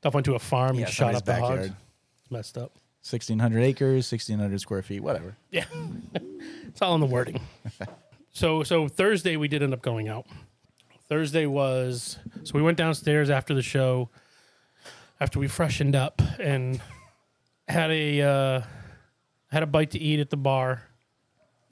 Duff 0.03 0.15
went 0.15 0.25
to 0.27 0.35
a 0.35 0.39
farm 0.39 0.77
Yeah, 0.77 0.87
and 0.87 0.95
shot 0.95 1.15
up 1.15 1.25
the 1.25 1.35
hogs. 1.35 1.67
It's 1.67 2.31
messed 2.31 2.57
up. 2.57 2.73
Sixteen 3.03 3.39
hundred 3.39 3.63
acres, 3.63 4.07
sixteen 4.07 4.39
hundred 4.39 4.61
square 4.61 4.83
feet, 4.83 5.03
whatever. 5.03 5.37
Yeah, 5.51 5.65
it's 6.67 6.83
all 6.83 6.95
in 6.95 7.01
the 7.01 7.07
wording. 7.07 7.41
so 8.33 8.63
so 8.63 8.89
Thursday 8.89 9.37
we 9.37 9.49
did 9.49 9.63
end 9.63 9.73
up 9.73 9.83
going 9.83 10.09
out. 10.09 10.27
Thursday 11.09 11.47
was 11.47 12.19
so 12.45 12.53
we 12.55 12.63
went 12.63 12.79
downstairs 12.79 13.31
after 13.31 13.55
the 13.55 13.63
show, 13.63 14.09
after 15.21 15.39
we 15.39 15.49
freshened 15.49 15.97
up 15.97 16.23
and 16.39 16.81
had 17.69 17.91
a 17.91 18.23
uh, 18.23 18.63
had 19.51 19.63
a 19.63 19.67
bite 19.67 19.91
to 19.93 19.99
eat 19.99 20.21
at 20.21 20.31
the 20.31 20.37
bar. 20.37 20.83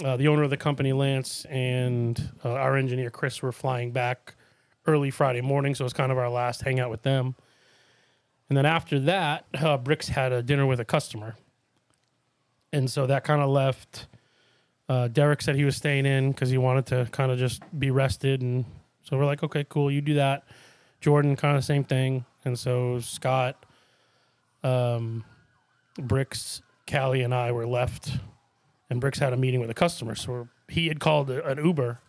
Uh, 0.04 0.16
the 0.16 0.28
owner 0.28 0.44
of 0.44 0.50
the 0.50 0.56
company, 0.56 0.92
Lance, 0.92 1.44
and 1.46 2.30
uh, 2.44 2.52
our 2.52 2.76
engineer 2.76 3.10
Chris 3.10 3.42
were 3.42 3.50
flying 3.50 3.90
back 3.90 4.36
early 4.86 5.10
Friday 5.10 5.40
morning, 5.40 5.74
so 5.74 5.82
it 5.82 5.86
was 5.86 5.92
kind 5.92 6.12
of 6.12 6.18
our 6.18 6.30
last 6.30 6.62
hangout 6.62 6.88
with 6.88 7.02
them. 7.02 7.34
And 8.48 8.56
then 8.56 8.66
after 8.66 8.98
that, 9.00 9.44
uh, 9.54 9.76
Bricks 9.76 10.08
had 10.08 10.32
a 10.32 10.42
dinner 10.42 10.66
with 10.66 10.80
a 10.80 10.84
customer 10.84 11.36
and 12.72 12.90
so 12.90 13.06
that 13.06 13.24
kind 13.24 13.42
of 13.42 13.50
left. 13.50 14.06
Uh, 14.88 15.08
Derek 15.08 15.42
said 15.42 15.56
he 15.56 15.64
was 15.64 15.76
staying 15.76 16.06
in 16.06 16.32
because 16.32 16.50
he 16.50 16.58
wanted 16.58 16.86
to 16.86 17.08
kind 17.12 17.30
of 17.30 17.38
just 17.38 17.62
be 17.78 17.90
rested, 17.90 18.42
and 18.42 18.64
so 19.02 19.16
we're 19.16 19.26
like, 19.26 19.42
okay, 19.42 19.64
cool, 19.68 19.90
you 19.90 20.00
do 20.00 20.14
that. 20.14 20.44
Jordan, 21.00 21.36
kind 21.36 21.56
of 21.56 21.64
same 21.64 21.84
thing, 21.84 22.24
and 22.44 22.58
so 22.58 22.98
Scott, 23.00 23.64
um, 24.64 25.24
Bricks, 25.98 26.62
Callie, 26.90 27.22
and 27.22 27.34
I 27.34 27.52
were 27.52 27.66
left, 27.66 28.12
and 28.90 29.00
Bricks 29.00 29.18
had 29.18 29.32
a 29.32 29.36
meeting 29.36 29.60
with 29.60 29.70
a 29.70 29.74
customer, 29.74 30.14
so 30.14 30.48
he 30.68 30.88
had 30.88 31.00
called 31.00 31.30
a, 31.30 31.46
an 31.46 31.64
Uber, 31.64 32.00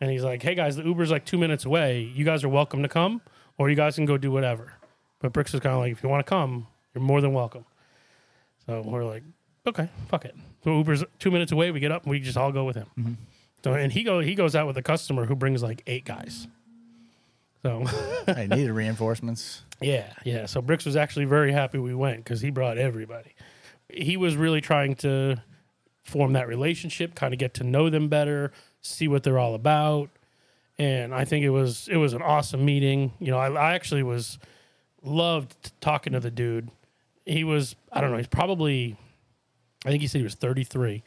and 0.00 0.10
he's 0.10 0.24
like, 0.24 0.42
hey 0.42 0.54
guys, 0.54 0.76
the 0.76 0.84
Uber's 0.84 1.10
like 1.10 1.24
two 1.24 1.38
minutes 1.38 1.64
away. 1.64 2.00
You 2.00 2.24
guys 2.24 2.44
are 2.44 2.48
welcome 2.48 2.82
to 2.82 2.88
come, 2.88 3.20
or 3.58 3.70
you 3.70 3.76
guys 3.76 3.94
can 3.94 4.06
go 4.06 4.18
do 4.18 4.30
whatever. 4.30 4.72
But 5.20 5.32
Bricks 5.32 5.52
was 5.52 5.60
kind 5.60 5.74
of 5.74 5.80
like, 5.80 5.92
if 5.92 6.02
you 6.02 6.08
want 6.08 6.24
to 6.24 6.28
come, 6.28 6.66
you're 6.94 7.02
more 7.02 7.20
than 7.20 7.32
welcome. 7.32 7.64
So 8.66 8.82
we're 8.82 9.04
like, 9.04 9.22
okay, 9.66 9.88
fuck 10.08 10.24
it. 10.24 10.34
So 10.64 10.76
Uber's 10.76 11.04
two 11.18 11.30
minutes 11.30 11.52
away. 11.52 11.70
We 11.70 11.80
get 11.80 11.92
up 11.92 12.02
and 12.02 12.10
we 12.10 12.20
just 12.20 12.36
all 12.36 12.52
go 12.52 12.64
with 12.64 12.76
him. 12.76 12.86
Mm-hmm. 12.98 13.12
So 13.64 13.74
and 13.74 13.92
he 13.92 14.02
go 14.02 14.20
he 14.20 14.34
goes 14.34 14.54
out 14.54 14.66
with 14.66 14.76
a 14.76 14.82
customer 14.82 15.24
who 15.24 15.34
brings 15.34 15.62
like 15.62 15.82
eight 15.86 16.04
guys. 16.04 16.46
So 17.62 17.84
I 18.28 18.46
needed 18.46 18.70
reinforcements. 18.72 19.62
yeah, 19.80 20.12
yeah. 20.24 20.46
So 20.46 20.62
Bricks 20.62 20.84
was 20.84 20.94
actually 20.94 21.24
very 21.24 21.52
happy 21.52 21.78
we 21.78 21.94
went 21.94 22.18
because 22.18 22.40
he 22.40 22.50
brought 22.50 22.78
everybody. 22.78 23.34
He 23.88 24.16
was 24.16 24.36
really 24.36 24.60
trying 24.60 24.94
to 24.96 25.42
form 26.04 26.34
that 26.34 26.46
relationship, 26.46 27.14
kind 27.14 27.34
of 27.34 27.40
get 27.40 27.54
to 27.54 27.64
know 27.64 27.90
them 27.90 28.08
better, 28.08 28.52
see 28.82 29.08
what 29.08 29.24
they're 29.24 29.38
all 29.38 29.54
about, 29.54 30.10
and 30.78 31.12
I 31.12 31.24
think 31.24 31.44
it 31.44 31.50
was 31.50 31.88
it 31.88 31.96
was 31.96 32.12
an 32.12 32.22
awesome 32.22 32.64
meeting. 32.64 33.12
You 33.18 33.32
know, 33.32 33.38
I, 33.38 33.50
I 33.50 33.74
actually 33.74 34.04
was 34.04 34.38
loved 35.06 35.72
talking 35.80 36.12
to 36.12 36.20
the 36.20 36.30
dude. 36.30 36.70
He 37.24 37.44
was 37.44 37.76
I 37.92 38.00
don't 38.00 38.10
know, 38.10 38.18
he's 38.18 38.26
probably 38.26 38.96
I 39.84 39.90
think 39.90 40.02
he 40.02 40.08
said 40.08 40.18
he 40.18 40.24
was 40.24 40.34
33. 40.34 41.02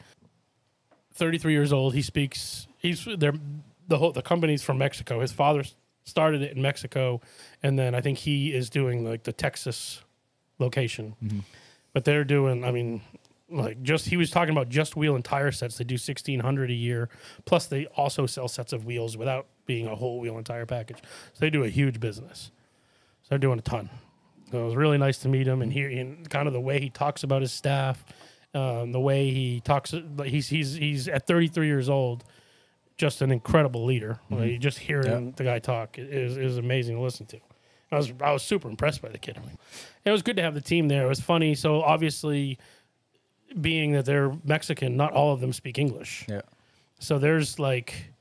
33 1.14 1.52
years 1.52 1.72
old. 1.72 1.94
He 1.94 2.02
speaks 2.02 2.66
he's 2.78 3.06
there 3.18 3.34
the 3.88 3.98
whole 3.98 4.12
the 4.12 4.22
company's 4.22 4.62
from 4.62 4.78
Mexico. 4.78 5.20
His 5.20 5.32
father 5.32 5.64
started 6.04 6.42
it 6.42 6.56
in 6.56 6.62
Mexico 6.62 7.20
and 7.62 7.78
then 7.78 7.94
I 7.94 8.00
think 8.00 8.18
he 8.18 8.54
is 8.54 8.70
doing 8.70 9.04
like 9.04 9.24
the 9.24 9.32
Texas 9.32 10.02
location. 10.58 11.14
Mm-hmm. 11.22 11.40
But 11.92 12.04
they're 12.04 12.24
doing 12.24 12.64
I 12.64 12.70
mean 12.70 13.02
like 13.50 13.82
just 13.82 14.06
he 14.06 14.16
was 14.16 14.30
talking 14.30 14.52
about 14.52 14.68
just 14.68 14.96
wheel 14.96 15.14
and 15.14 15.24
tire 15.24 15.52
sets. 15.52 15.76
They 15.76 15.84
do 15.84 15.94
1600 15.94 16.70
a 16.70 16.74
year 16.74 17.08
plus 17.44 17.66
they 17.66 17.86
also 17.86 18.26
sell 18.26 18.48
sets 18.48 18.72
of 18.72 18.86
wheels 18.86 19.16
without 19.16 19.46
being 19.66 19.86
a 19.86 19.94
whole 19.94 20.20
wheel 20.20 20.36
and 20.36 20.46
tire 20.46 20.66
package. 20.66 20.98
So 21.32 21.40
they 21.40 21.50
do 21.50 21.64
a 21.64 21.68
huge 21.68 22.00
business. 22.00 22.50
They're 23.30 23.38
doing 23.38 23.58
a 23.58 23.62
ton. 23.62 23.88
So 24.50 24.60
it 24.60 24.64
was 24.64 24.76
really 24.76 24.98
nice 24.98 25.18
to 25.18 25.28
meet 25.28 25.46
him 25.46 25.62
and 25.62 25.72
hear 25.72 25.88
and 25.88 26.28
kind 26.28 26.46
of 26.46 26.52
the 26.52 26.60
way 26.60 26.80
he 26.80 26.90
talks 26.90 27.22
about 27.22 27.40
his 27.40 27.52
staff, 27.52 28.04
um, 28.52 28.92
the 28.92 29.00
way 29.00 29.30
he 29.30 29.60
talks. 29.60 29.94
He's 30.24 30.48
he's 30.48 30.74
he's 30.74 31.08
at 31.08 31.26
33 31.26 31.66
years 31.68 31.88
old, 31.88 32.24
just 32.98 33.22
an 33.22 33.30
incredible 33.30 33.84
leader. 33.84 34.18
Like, 34.28 34.58
just 34.58 34.78
hearing 34.78 35.32
the 35.32 35.44
guy 35.44 35.60
talk 35.60 35.98
is 35.98 36.36
is 36.36 36.58
amazing 36.58 36.96
to 36.96 37.02
listen 37.02 37.26
to. 37.26 37.38
I 37.92 37.96
was 37.96 38.12
I 38.20 38.32
was 38.32 38.42
super 38.42 38.68
impressed 38.68 39.02
by 39.02 39.08
the 39.08 39.18
kid. 39.18 39.38
I 39.38 39.46
mean, 39.46 39.58
it 40.04 40.10
was 40.10 40.22
good 40.22 40.36
to 40.36 40.42
have 40.42 40.54
the 40.54 40.60
team 40.60 40.88
there. 40.88 41.04
It 41.04 41.08
was 41.08 41.20
funny. 41.20 41.54
So 41.54 41.82
obviously, 41.82 42.58
being 43.60 43.92
that 43.92 44.04
they're 44.04 44.32
Mexican, 44.44 44.96
not 44.96 45.12
all 45.12 45.32
of 45.32 45.40
them 45.40 45.52
speak 45.52 45.78
English. 45.78 46.26
Yeah. 46.28 46.42
So 46.98 47.18
there's 47.18 47.58
like 47.60 48.12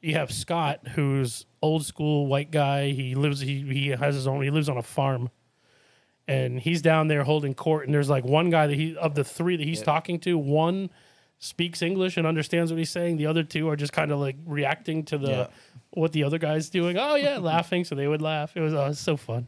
you 0.00 0.14
have 0.14 0.30
Scott, 0.32 0.86
who's 0.94 1.44
old 1.62 1.84
school 1.84 2.26
white 2.26 2.50
guy. 2.50 2.90
He 2.90 3.14
lives 3.14 3.40
he 3.40 3.62
he 3.62 3.88
has 3.88 4.14
his 4.14 4.26
own 4.26 4.42
he 4.42 4.50
lives 4.50 4.68
on 4.68 4.76
a 4.76 4.82
farm. 4.82 5.30
And 6.26 6.60
he's 6.60 6.82
down 6.82 7.08
there 7.08 7.24
holding 7.24 7.54
court 7.54 7.86
and 7.86 7.94
there's 7.94 8.10
like 8.10 8.24
one 8.24 8.50
guy 8.50 8.66
that 8.66 8.74
he 8.76 8.94
of 8.96 9.14
the 9.14 9.24
three 9.24 9.56
that 9.56 9.64
he's 9.64 9.80
talking 9.82 10.20
to, 10.20 10.36
one 10.36 10.90
speaks 11.38 11.80
English 11.82 12.16
and 12.18 12.26
understands 12.26 12.70
what 12.70 12.78
he's 12.78 12.90
saying. 12.90 13.16
The 13.16 13.26
other 13.26 13.42
two 13.42 13.68
are 13.68 13.76
just 13.76 13.92
kind 13.92 14.10
of 14.12 14.18
like 14.18 14.36
reacting 14.44 15.04
to 15.06 15.16
the 15.18 15.30
Yeah. 15.30 15.46
what 15.90 16.12
the 16.12 16.24
other 16.24 16.36
guy's 16.38 16.68
doing. 16.68 16.98
Oh 16.98 17.14
yeah, 17.14 17.38
laughing, 17.40 17.84
so 17.84 17.94
they 17.94 18.06
would 18.08 18.20
laugh. 18.20 18.56
It 18.56 18.60
was, 18.60 18.74
uh, 18.74 18.78
it 18.84 18.88
was 18.88 18.98
so 18.98 19.16
fun. 19.16 19.46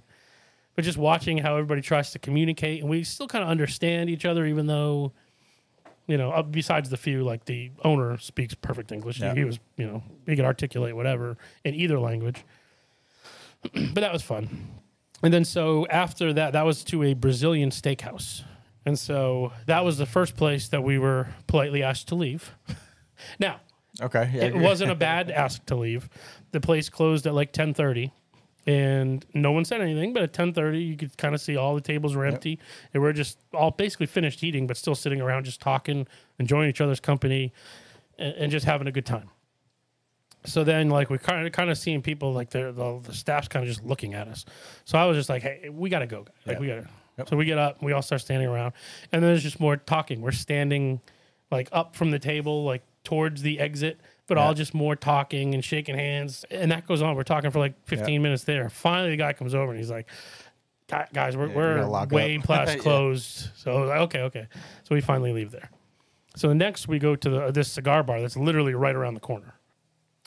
But 0.75 0.85
just 0.85 0.97
watching 0.97 1.37
how 1.39 1.55
everybody 1.57 1.83
tries 1.83 2.13
to 2.13 2.19
communicate 2.19 2.81
and 2.81 2.89
we 2.89 3.05
still 3.05 3.29
kind 3.29 3.45
of 3.45 3.51
understand 3.51 4.09
each 4.09 4.25
other 4.25 4.47
even 4.47 4.67
though 4.67 5.13
you 6.11 6.19
know, 6.19 6.31
uh, 6.33 6.43
besides 6.43 6.91
the 6.91 6.97
few, 6.97 7.23
like 7.23 7.45
the 7.45 7.71
owner 7.85 8.19
speaks 8.19 8.55
perfect 8.55 8.91
English. 8.93 9.17
He- 9.19 9.23
Yeah. 9.25 9.35
He 9.35 9.45
was, 9.45 9.59
you 9.77 9.87
know, 9.87 10.03
he 10.27 10.37
could 10.37 10.45
articulate 10.45 10.95
whatever 10.97 11.37
in 11.65 11.75
either 11.75 11.99
language. 11.99 12.45
but 13.73 13.95
that 14.01 14.13
was 14.13 14.23
fun. 14.23 14.69
And 15.23 15.33
then 15.33 15.45
so 15.45 15.87
after 15.89 16.33
that, 16.33 16.53
that 16.55 16.65
was 16.65 16.83
to 16.85 17.03
a 17.03 17.15
Brazilian 17.15 17.71
steakhouse. 17.71 18.43
And 18.87 18.99
so 18.99 19.53
that 19.67 19.85
was 19.85 19.99
the 19.99 20.07
first 20.07 20.37
place 20.37 20.69
that 20.69 20.83
we 20.83 20.99
were 20.99 21.29
politely 21.47 21.83
asked 21.83 22.09
to 22.09 22.15
leave. 22.15 22.55
now, 23.39 23.61
Okay. 24.01 24.31
Yeah. 24.33 24.45
it 24.45 24.57
wasn't 24.57 24.91
a 24.91 24.95
bad 25.11 25.31
ask 25.31 25.65
to 25.67 25.75
leave. 25.77 26.09
The 26.53 26.61
place 26.61 26.89
closed 26.89 27.27
at 27.27 27.35
like 27.35 27.53
10:30 27.53 28.13
and 28.71 29.25
no 29.35 29.51
one 29.53 29.65
said 29.65 29.81
anything, 29.81 30.13
but 30.13 30.23
at 30.23 30.33
10:30 30.33 30.87
you 30.87 30.97
could 30.97 31.17
kind 31.17 31.35
of 31.35 31.41
see 31.41 31.57
all 31.57 31.75
the 31.75 31.81
tables 31.81 32.15
were 32.15 32.25
empty 32.27 32.59
and 32.93 33.03
we're 33.03 33.13
just 33.13 33.39
all 33.53 33.71
basically 33.71 34.07
finished 34.07 34.45
eating 34.45 34.67
but 34.67 34.77
still 34.77 34.95
sitting 34.95 35.21
around 35.21 35.45
just 35.45 35.61
talking, 35.61 36.07
enjoying 36.39 36.69
each 36.71 36.81
other's 36.81 37.01
company 37.01 37.53
and, 38.19 38.35
and 38.37 38.53
just 38.53 38.67
having 38.67 38.87
a 38.87 38.93
good 38.93 39.07
time. 39.07 39.29
So 40.45 40.65
then 40.65 40.89
like 40.89 41.11
we 41.11 41.19
kind 41.19 41.47
of 41.47 41.53
kind 41.53 41.71
of 41.71 41.77
seeing 41.79 42.01
people 42.03 42.33
like 42.33 42.51
the 42.51 42.73
the, 43.03 43.13
staff's 43.13 43.49
kind 43.49 43.63
of 43.65 43.69
just 43.69 43.85
looking 43.85 44.15
at 44.15 44.29
us. 44.29 44.45
So 44.85 44.99
I 44.99 45.05
was 45.05 45.17
just 45.17 45.29
like, 45.29 45.43
"Hey, 45.43 45.69
we 45.71 45.91
got 45.91 45.99
to 46.01 46.07
go. 46.07 46.23
guys. 46.23 46.35
Like 46.47 46.57
Yeah. 46.57 46.61
we 46.61 46.67
got 46.69 46.75
to 46.83 46.89
Yep. 47.19 47.29
So 47.29 47.37
we 47.37 47.45
get 47.45 47.59
up, 47.59 47.83
we 47.83 47.93
all 47.93 48.01
start 48.03 48.23
standing 48.23 48.49
around, 48.49 48.73
and 49.13 49.23
then 49.23 49.31
there's 49.31 49.43
just 49.43 49.61
more 49.61 49.77
talking. 49.77 50.23
We're 50.23 50.31
standing 50.33 51.01
like 51.51 51.69
up 51.73 51.95
from 51.95 52.11
the 52.13 52.19
table, 52.19 52.65
like 52.65 52.83
towards 53.05 53.43
the 53.43 53.59
exit, 53.61 54.01
but 54.31 54.39
all 54.39 54.55
just 54.55 54.73
more 54.73 54.97
talking 54.97 55.53
and 55.55 55.63
shaking 55.63 55.95
hands, 55.97 56.45
and 56.51 56.71
that 56.73 56.87
goes 56.87 57.03
on. 57.03 57.15
We're 57.17 57.23
talking 57.25 57.51
for 57.51 57.59
like 57.59 57.75
15 57.87 58.23
minutes 58.23 58.45
there. 58.45 58.71
Finally, 58.71 59.11
the 59.11 59.17
guy 59.19 59.33
comes 59.35 59.55
over 59.55 59.71
and 59.73 59.79
he's 59.79 59.91
like, 59.91 60.09
"Guys, 61.13 61.37
we're, 61.37 61.49
Yeah, 61.49 61.55
we're 61.57 61.87
gotta 61.91 62.15
way 62.15 62.37
up." 62.39 62.45
past 62.45 62.73
Yeah. 62.77 62.83
closed." 62.83 63.49
So 63.57 63.83
I 63.83 63.87
like, 63.87 64.01
okay, 64.03 64.21
okay. 64.23 64.47
So 64.85 64.95
we 64.95 65.01
finally 65.01 65.33
leave 65.33 65.51
there. 65.51 65.69
So 66.37 66.53
next 66.53 66.89
we 66.89 66.99
go 66.99 67.17
to 67.17 67.29
the, 67.29 67.51
this 67.51 67.71
cigar 67.73 68.03
bar 68.03 68.21
that's 68.21 68.37
literally 68.37 68.73
right 68.75 68.95
around 68.95 69.15
the 69.15 69.21
corner. 69.21 69.55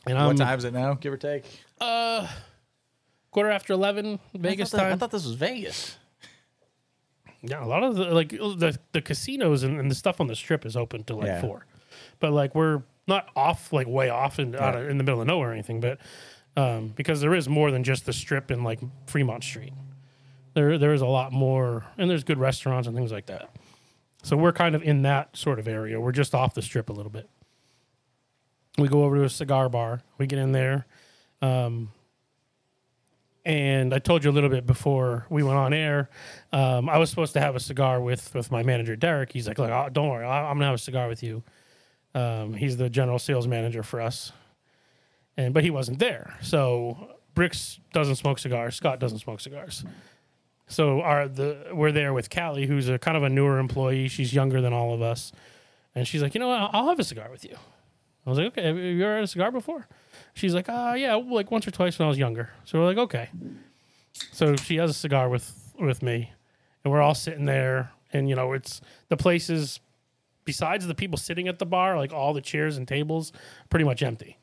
And 0.06 0.18
I'm 0.18 0.28
what 0.28 0.38
time 0.38 0.58
is 0.60 0.66
it 0.66 0.74
now? 0.74 0.96
Give 0.96 1.14
or 1.14 1.18
take. 1.18 1.46
uh 1.80 2.28
quarter 3.32 3.50
after 3.50 3.74
11 3.74 4.20
Vegas 4.36 4.74
I 4.74 4.78
thought 4.78 4.78
that- 4.78 4.84
time. 4.84 4.94
I 4.94 4.98
thought 4.98 5.12
this 5.12 5.26
was 5.26 5.34
Vegas. 5.36 5.98
Yeah, 7.42 7.64
a 7.64 7.68
lot 7.68 7.84
of 7.84 7.96
the 7.96 8.06
like 8.14 8.30
the 8.30 8.78
the 8.94 9.02
casinos 9.02 9.64
and, 9.64 9.80
and 9.80 9.90
the 9.92 9.96
stuff 9.96 10.22
on 10.22 10.28
the 10.28 10.36
strip 10.36 10.66
is 10.66 10.78
open 10.78 11.04
till 11.04 11.18
like 11.18 11.28
Yeah. 11.28 11.42
four, 11.42 11.66
but 12.20 12.32
like 12.32 12.56
we're 12.56 12.84
not 13.08 13.28
off 13.36 13.74
like 13.74 13.88
way 13.88 14.10
off 14.10 14.40
in 14.40 14.56
out 14.56 14.76
of, 14.76 14.90
in 14.90 14.98
the 14.98 15.04
middle 15.04 15.22
of 15.22 15.28
nowhere 15.28 15.50
or 15.50 15.54
anything, 15.54 15.80
but 15.80 16.00
um, 16.56 16.90
because 16.90 17.22
there 17.22 17.34
is 17.34 17.50
more 17.50 17.72
than 17.72 17.84
just 17.84 18.06
the 18.06 18.14
strip 18.14 18.52
in 18.52 18.64
like 18.64 18.80
Fremont 19.08 19.44
Street. 19.44 19.74
There 20.54 20.78
there 20.78 20.94
is 20.94 21.02
a 21.02 21.08
lot 21.08 21.32
more, 21.32 21.86
and 21.98 22.10
there's 22.10 22.24
good 22.24 22.38
restaurants 22.38 22.88
and 22.88 22.96
things 22.96 23.12
like 23.12 23.26
that. 23.28 23.50
So 24.24 24.38
we're 24.38 24.54
kind 24.54 24.76
of 24.76 24.84
in 24.84 25.02
that 25.02 25.36
sort 25.36 25.60
of 25.60 25.68
area. 25.68 26.00
We're 26.00 26.12
just 26.14 26.34
off 26.34 26.54
the 26.54 26.62
strip 26.62 26.90
a 26.90 26.94
little 26.94 27.12
bit. 27.12 27.30
We 28.78 28.88
go 28.88 29.04
over 29.04 29.18
to 29.18 29.24
a 29.24 29.30
cigar 29.30 29.68
bar. 29.70 30.02
We 30.18 30.28
get 30.28 30.40
in 30.40 30.52
there. 30.52 30.86
Um, 31.42 31.92
and 33.46 33.94
I 33.94 34.00
told 34.00 34.24
you 34.24 34.30
a 34.30 34.32
little 34.32 34.50
bit 34.50 34.66
before 34.66 35.26
we 35.30 35.44
went 35.44 35.58
on 35.58 35.74
air. 35.74 36.10
Um, 36.54 36.88
I 36.88 36.98
was 36.98 37.10
supposed 37.10 37.34
to 37.34 37.42
have 37.42 37.56
a 37.56 37.60
cigar 37.60 38.00
with 38.00 38.34
with 38.34 38.52
my 38.52 38.64
manager 38.64 38.96
Derek. 38.96 39.34
He's 39.34 39.48
like, 39.48 39.60
"Look, 39.60 39.70
oh, 39.70 39.90
don't 39.92 40.08
worry, 40.08 40.26
I'm 40.26 40.56
gonna 40.56 40.66
have 40.66 40.76
a 40.76 40.78
cigar 40.78 41.08
with 41.10 41.22
you." 41.22 41.44
Um, 42.16 42.54
he's 42.54 42.78
the 42.78 42.90
general 42.90 43.20
sales 43.20 43.48
manager 43.48 43.84
for 43.84 44.00
us, 44.02 44.32
and 45.36 45.54
but 45.54 45.64
he 45.64 45.72
wasn't 45.72 46.00
there. 46.00 46.38
So 46.42 47.10
Bricks 47.34 47.80
doesn't 47.92 48.16
smoke 48.16 48.40
cigars. 48.40 48.76
Scott 48.76 49.00
doesn't 49.00 49.20
smoke 49.20 49.40
cigars. 49.40 49.84
So 50.68 51.02
our 51.02 51.28
the 51.28 51.70
we're 51.74 51.92
there 51.92 52.14
with 52.14 52.30
Callie, 52.30 52.68
who's 52.68 52.90
a 52.90 52.98
kind 52.98 53.18
of 53.18 53.24
a 53.24 53.30
newer 53.30 53.60
employee. 53.60 54.08
She's 54.08 54.34
younger 54.34 54.62
than 54.62 54.74
all 54.74 54.94
of 54.94 55.02
us, 55.02 55.32
and 55.96 56.08
she's 56.08 56.22
like, 56.22 56.34
"You 56.34 56.40
know, 56.40 56.48
what? 56.48 56.70
I'll, 56.74 56.88
have 56.90 57.00
a 57.00 57.04
cigar 57.04 57.30
with 57.32 57.44
you." 57.44 57.56
I 58.26 58.30
was 58.30 58.40
like, 58.40 58.48
"Okay, 58.48 58.64
have 58.64 58.78
you 58.78 59.04
ever 59.04 59.16
had 59.16 59.24
a 59.24 59.28
cigar 59.28 59.52
before?" 59.52 59.88
She's 60.34 60.54
like, 60.54 60.66
"Ah, 60.70 60.94
yeah, 60.94 61.16
like 61.16 61.52
once 61.52 61.68
or 61.68 61.72
twice 61.72 62.00
when 62.00 62.06
I 62.06 62.10
was 62.10 62.18
younger." 62.18 62.50
So 62.66 62.80
we're 62.80 62.86
like, 62.86 62.98
"Okay." 62.98 63.30
So 64.32 64.56
she 64.56 64.78
has 64.78 64.90
a 64.90 64.94
cigar 64.94 65.30
with 65.30 65.74
with 65.80 66.02
me, 66.02 66.32
and 66.84 66.94
we're 66.94 67.02
all 67.02 67.16
sitting 67.16 67.46
there, 67.46 67.92
and 68.12 68.30
you 68.30 68.36
know, 68.36 68.54
it's 68.54 68.82
the 69.10 69.18
place 69.18 69.50
is 69.50 69.80
besides 70.46 70.88
the 70.88 70.96
people 70.96 71.18
sitting 71.18 71.48
at 71.48 71.60
the 71.60 71.66
bar, 71.66 71.98
like 71.98 72.14
all 72.14 72.34
the 72.34 72.42
chairs 72.42 72.78
and 72.78 72.88
tables, 72.88 73.32
pretty 73.70 73.86
much 73.86 74.04
empty. 74.04 74.38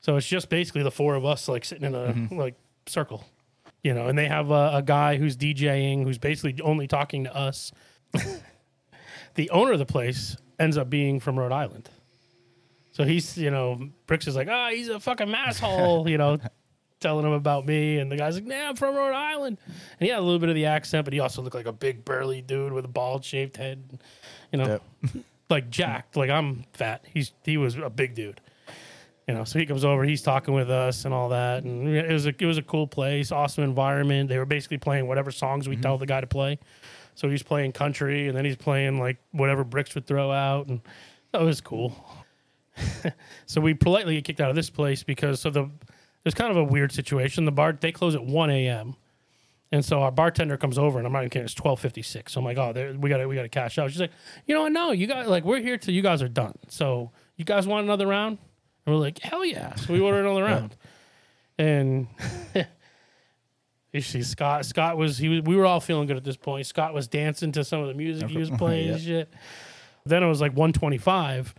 So 0.00 0.16
it's 0.16 0.26
just 0.26 0.48
basically 0.48 0.82
the 0.82 0.90
four 0.90 1.14
of 1.14 1.24
us 1.24 1.48
like 1.48 1.64
sitting 1.64 1.84
in 1.84 1.94
a 1.94 2.34
like 2.34 2.54
circle, 2.86 3.24
you 3.82 3.94
know. 3.94 4.06
And 4.06 4.18
they 4.18 4.26
have 4.26 4.50
a, 4.50 4.70
a 4.74 4.82
guy 4.82 5.16
who's 5.16 5.36
DJing, 5.36 6.04
who's 6.04 6.18
basically 6.18 6.60
only 6.62 6.86
talking 6.86 7.24
to 7.24 7.34
us. 7.34 7.72
the 9.34 9.50
owner 9.50 9.72
of 9.72 9.78
the 9.78 9.86
place 9.86 10.36
ends 10.58 10.76
up 10.76 10.88
being 10.88 11.20
from 11.20 11.38
Rhode 11.38 11.52
Island. 11.52 11.90
So 12.92 13.04
he's, 13.04 13.38
you 13.38 13.50
know, 13.50 13.90
Bricks 14.06 14.26
is 14.26 14.34
like, 14.34 14.48
ah, 14.48 14.70
he's 14.70 14.88
a 14.88 14.98
fucking 14.98 15.32
asshole, 15.32 16.08
you 16.08 16.18
know, 16.18 16.38
telling 17.00 17.24
him 17.24 17.32
about 17.32 17.64
me. 17.64 17.98
And 17.98 18.10
the 18.10 18.16
guy's 18.16 18.34
like, 18.34 18.44
nah, 18.44 18.70
I'm 18.70 18.76
from 18.76 18.96
Rhode 18.96 19.14
Island. 19.14 19.58
And 19.66 19.74
he 20.00 20.08
had 20.08 20.18
a 20.18 20.22
little 20.22 20.40
bit 20.40 20.48
of 20.48 20.56
the 20.56 20.66
accent, 20.66 21.04
but 21.04 21.14
he 21.14 21.20
also 21.20 21.40
looked 21.40 21.54
like 21.54 21.66
a 21.66 21.72
big 21.72 22.04
burly 22.04 22.42
dude 22.42 22.72
with 22.72 22.84
a 22.84 22.88
bald 22.88 23.24
shaved 23.24 23.56
head, 23.56 24.00
you 24.52 24.58
know, 24.58 24.80
Yep. 25.04 25.24
like 25.50 25.70
jacked. 25.70 26.16
Like 26.16 26.30
I'm 26.30 26.64
fat. 26.72 27.04
He's 27.12 27.32
he 27.44 27.56
was 27.56 27.76
a 27.76 27.90
big 27.90 28.14
dude. 28.14 28.40
You 29.26 29.34
know, 29.34 29.44
so 29.44 29.58
he 29.58 29.66
comes 29.66 29.84
over, 29.84 30.04
he's 30.04 30.22
talking 30.22 30.54
with 30.54 30.70
us 30.70 31.04
and 31.04 31.12
all 31.12 31.28
that, 31.28 31.62
and 31.62 31.86
it 31.86 32.10
was 32.10 32.24
a 32.24 32.30
it 32.30 32.46
was 32.46 32.56
a 32.56 32.62
cool 32.62 32.86
place, 32.86 33.30
awesome 33.30 33.62
environment. 33.62 34.30
They 34.30 34.38
were 34.38 34.46
basically 34.46 34.78
playing 34.78 35.06
whatever 35.06 35.30
songs 35.30 35.68
we 35.68 35.74
mm-hmm. 35.74 35.82
tell 35.82 35.98
the 35.98 36.06
guy 36.06 36.22
to 36.22 36.26
play. 36.26 36.58
So 37.14 37.28
he's 37.28 37.42
playing 37.42 37.72
country, 37.72 38.28
and 38.28 38.36
then 38.36 38.46
he's 38.46 38.56
playing 38.56 38.98
like 38.98 39.18
whatever 39.32 39.64
bricks 39.64 39.94
would 39.94 40.06
throw 40.06 40.32
out, 40.32 40.68
and 40.68 40.80
that 41.32 41.42
was 41.42 41.60
cool. 41.60 41.94
so 43.46 43.60
we 43.60 43.74
politely 43.74 44.14
get 44.14 44.24
kicked 44.24 44.40
out 44.40 44.48
of 44.48 44.56
this 44.56 44.70
place 44.70 45.02
because 45.02 45.40
so 45.40 45.50
the 45.50 45.68
there's 46.24 46.34
kind 46.34 46.50
of 46.50 46.56
a 46.56 46.64
weird 46.64 46.92
situation. 46.92 47.44
The 47.44 47.52
bar 47.52 47.72
they 47.78 47.92
close 47.92 48.14
at 48.14 48.24
one 48.24 48.50
a.m. 48.50 48.96
And 49.70 49.84
so 49.84 50.00
our 50.00 50.10
bartender 50.10 50.56
comes 50.56 50.78
over, 50.78 50.96
and 50.98 51.06
I'm 51.06 51.12
not 51.12 51.20
even 51.20 51.30
kidding. 51.30 51.44
It's 51.44 51.52
twelve 51.54 51.78
fifty 51.78 52.00
six. 52.02 52.32
So 52.32 52.40
I'm 52.40 52.44
like, 52.44 52.56
oh, 52.56 52.72
there- 52.72 52.94
we 52.94 53.10
got 53.10 53.18
to 53.18 53.26
we 53.26 53.34
got 53.34 53.42
to 53.42 53.48
cash 53.50 53.78
out. 53.78 53.90
She's 53.90 54.00
like, 54.00 54.12
you 54.46 54.54
know 54.54 54.62
what? 54.62 54.72
No, 54.72 54.92
you 54.92 55.06
got 55.06 55.28
like 55.28 55.44
we're 55.44 55.60
here 55.60 55.76
till 55.76 55.92
you 55.94 56.00
guys 56.02 56.22
are 56.22 56.28
done. 56.28 56.54
So 56.68 57.10
you 57.36 57.44
guys 57.44 57.66
want 57.66 57.84
another 57.84 58.06
round? 58.06 58.38
And 58.86 58.94
we're 58.94 59.00
like, 59.00 59.18
hell 59.18 59.44
yeah! 59.44 59.74
So 59.74 59.92
we 59.92 60.00
ordered 60.00 60.24
another 60.24 60.44
round, 60.44 60.74
and 61.58 62.06
you 63.92 64.00
see 64.00 64.22
Scott. 64.22 64.64
Scott 64.64 64.96
was 64.96 65.18
he 65.18 65.28
was. 65.28 65.42
We 65.42 65.56
were 65.56 65.66
all 65.66 65.80
feeling 65.80 66.06
good 66.06 66.16
at 66.16 66.24
this 66.24 66.36
point. 66.38 66.66
Scott 66.66 66.94
was 66.94 67.06
dancing 67.08 67.52
to 67.52 67.64
some 67.64 67.80
of 67.80 67.88
the 67.88 67.94
music 67.94 68.28
he 68.30 68.38
was 68.38 68.50
playing 68.50 68.90
and 68.90 69.00
shit. 69.02 69.32
Then 70.06 70.22
it 70.22 70.28
was 70.28 70.40
like 70.40 70.52
one 70.54 70.72
twenty 70.72 70.96
five, 70.98 71.54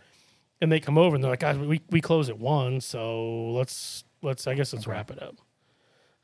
and 0.61 0.71
they 0.71 0.79
come 0.79 0.97
over 0.97 1.15
and 1.15 1.23
they're 1.23 1.29
like, 1.31 1.41
guys, 1.41 1.57
we 1.59 1.81
we 1.91 2.01
close 2.01 2.29
at 2.29 2.39
one, 2.39 2.81
so 2.81 3.51
let's 3.51 4.03
let's 4.23 4.47
I 4.47 4.55
guess 4.55 4.73
let's 4.73 4.87
wrap 4.87 5.11
it 5.11 5.21
up. 5.21 5.35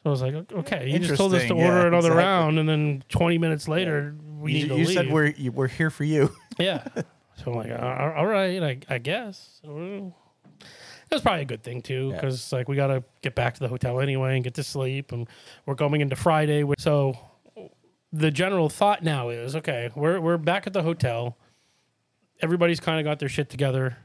I 0.06 0.10
was 0.10 0.22
like, 0.22 0.36
okay, 0.52 0.90
you 0.90 1.00
just 1.00 1.16
told 1.18 1.34
us 1.34 1.46
to 1.48 1.54
order 1.54 1.82
yeah, 1.82 1.88
another 1.88 2.10
exactly. 2.10 2.24
round, 2.24 2.60
and 2.60 2.70
then 2.70 3.04
twenty 3.10 3.38
minutes 3.40 3.68
later 3.68 4.16
we 4.38 4.54
you 4.54 4.58
need 4.64 4.70
to 4.70 4.76
you 4.76 4.86
leave. 4.86 4.94
said 4.96 5.12
we're 5.12 5.28
you, 5.28 5.52
we're 5.52 5.68
here 5.68 5.90
for 5.90 6.04
you. 6.04 6.34
Yeah. 6.60 6.88
So 7.44 7.52
I'm 7.52 7.54
like, 7.58 7.72
"Uh, 7.72 8.14
all 8.16 8.26
right, 8.28 8.64
I, 8.64 8.80
I 8.88 8.98
guess. 8.98 9.60
That's 11.10 11.22
probably 11.22 11.42
a 11.42 11.46
good 11.46 11.64
thing 11.64 11.82
too, 11.82 12.10
Yeah. 12.10 12.16
because 12.16 12.54
like 12.54 12.70
we 12.70 12.78
got 12.78 12.88
to 12.88 13.04
get 13.22 13.36
back 13.36 13.56
to 13.56 13.60
the 13.60 13.68
hotel 13.68 14.00
anyway 14.00 14.36
and 14.36 14.44
get 14.44 14.54
to 14.54 14.64
sleep, 14.64 15.12
and 15.12 15.28
we're 15.66 15.76
going 15.76 16.00
into 16.00 16.16
Friday. 16.16 16.64
So 16.80 17.18
the 18.14 18.32
general 18.32 18.70
thought 18.70 19.04
now 19.04 19.30
is, 19.30 19.56
okay, 19.56 19.90
we're 19.96 20.22
we're 20.22 20.38
back 20.38 20.66
at 20.66 20.72
the 20.74 20.84
hotel. 20.84 21.38
Everybody's 22.42 22.80
kind 22.80 23.00
of 23.00 23.04
got 23.06 23.20
their 23.20 23.28
shit 23.30 23.50
together, 23.50 23.98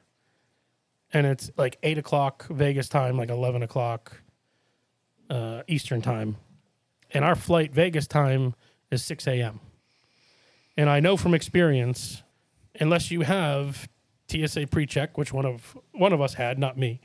and 1.12 1.26
it's 1.26 1.50
like 1.56 1.78
eight 1.84 1.98
o'clock 1.98 2.46
Vegas 2.48 2.88
time, 2.88 3.16
like 3.16 3.30
eleven 3.30 3.62
o'clock 3.62 4.20
uh, 5.30 5.62
Eastern 5.66 6.02
time, 6.02 6.36
and 7.12 7.24
our 7.24 7.34
flight 7.34 7.72
Vegas 7.72 8.06
time 8.06 8.54
is 8.90 9.02
six 9.02 9.26
a.m. 9.26 9.60
And 10.76 10.90
I 10.90 11.00
know 11.00 11.16
from 11.16 11.34
experience, 11.34 12.22
unless 12.78 13.10
you 13.10 13.22
have 13.22 13.88
TSA 14.30 14.66
pre-check, 14.68 15.16
which 15.16 15.32
one 15.32 15.46
of 15.46 15.76
one 15.92 16.12
of 16.12 16.20
us 16.20 16.34
had, 16.34 16.58
not 16.58 16.76
me, 16.76 17.00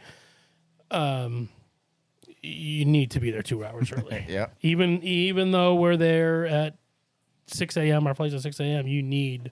um, 0.92 1.50
you 2.42 2.86
need 2.86 3.12
to 3.12 3.20
be 3.20 3.32
there 3.32 3.42
two 3.42 3.64
hours 3.64 3.92
early. 3.92 4.26
yeah. 4.30 4.48
even 4.62 5.02
even 5.04 5.52
though 5.52 5.76
we're 5.76 5.98
there 5.98 6.46
at 6.46 6.76
six 7.48 7.78
a.m., 7.78 8.08
our 8.08 8.14
flight's 8.14 8.34
at 8.34 8.42
six 8.42 8.60
a.m., 8.60 8.88
you 8.88 9.02
need 9.02 9.52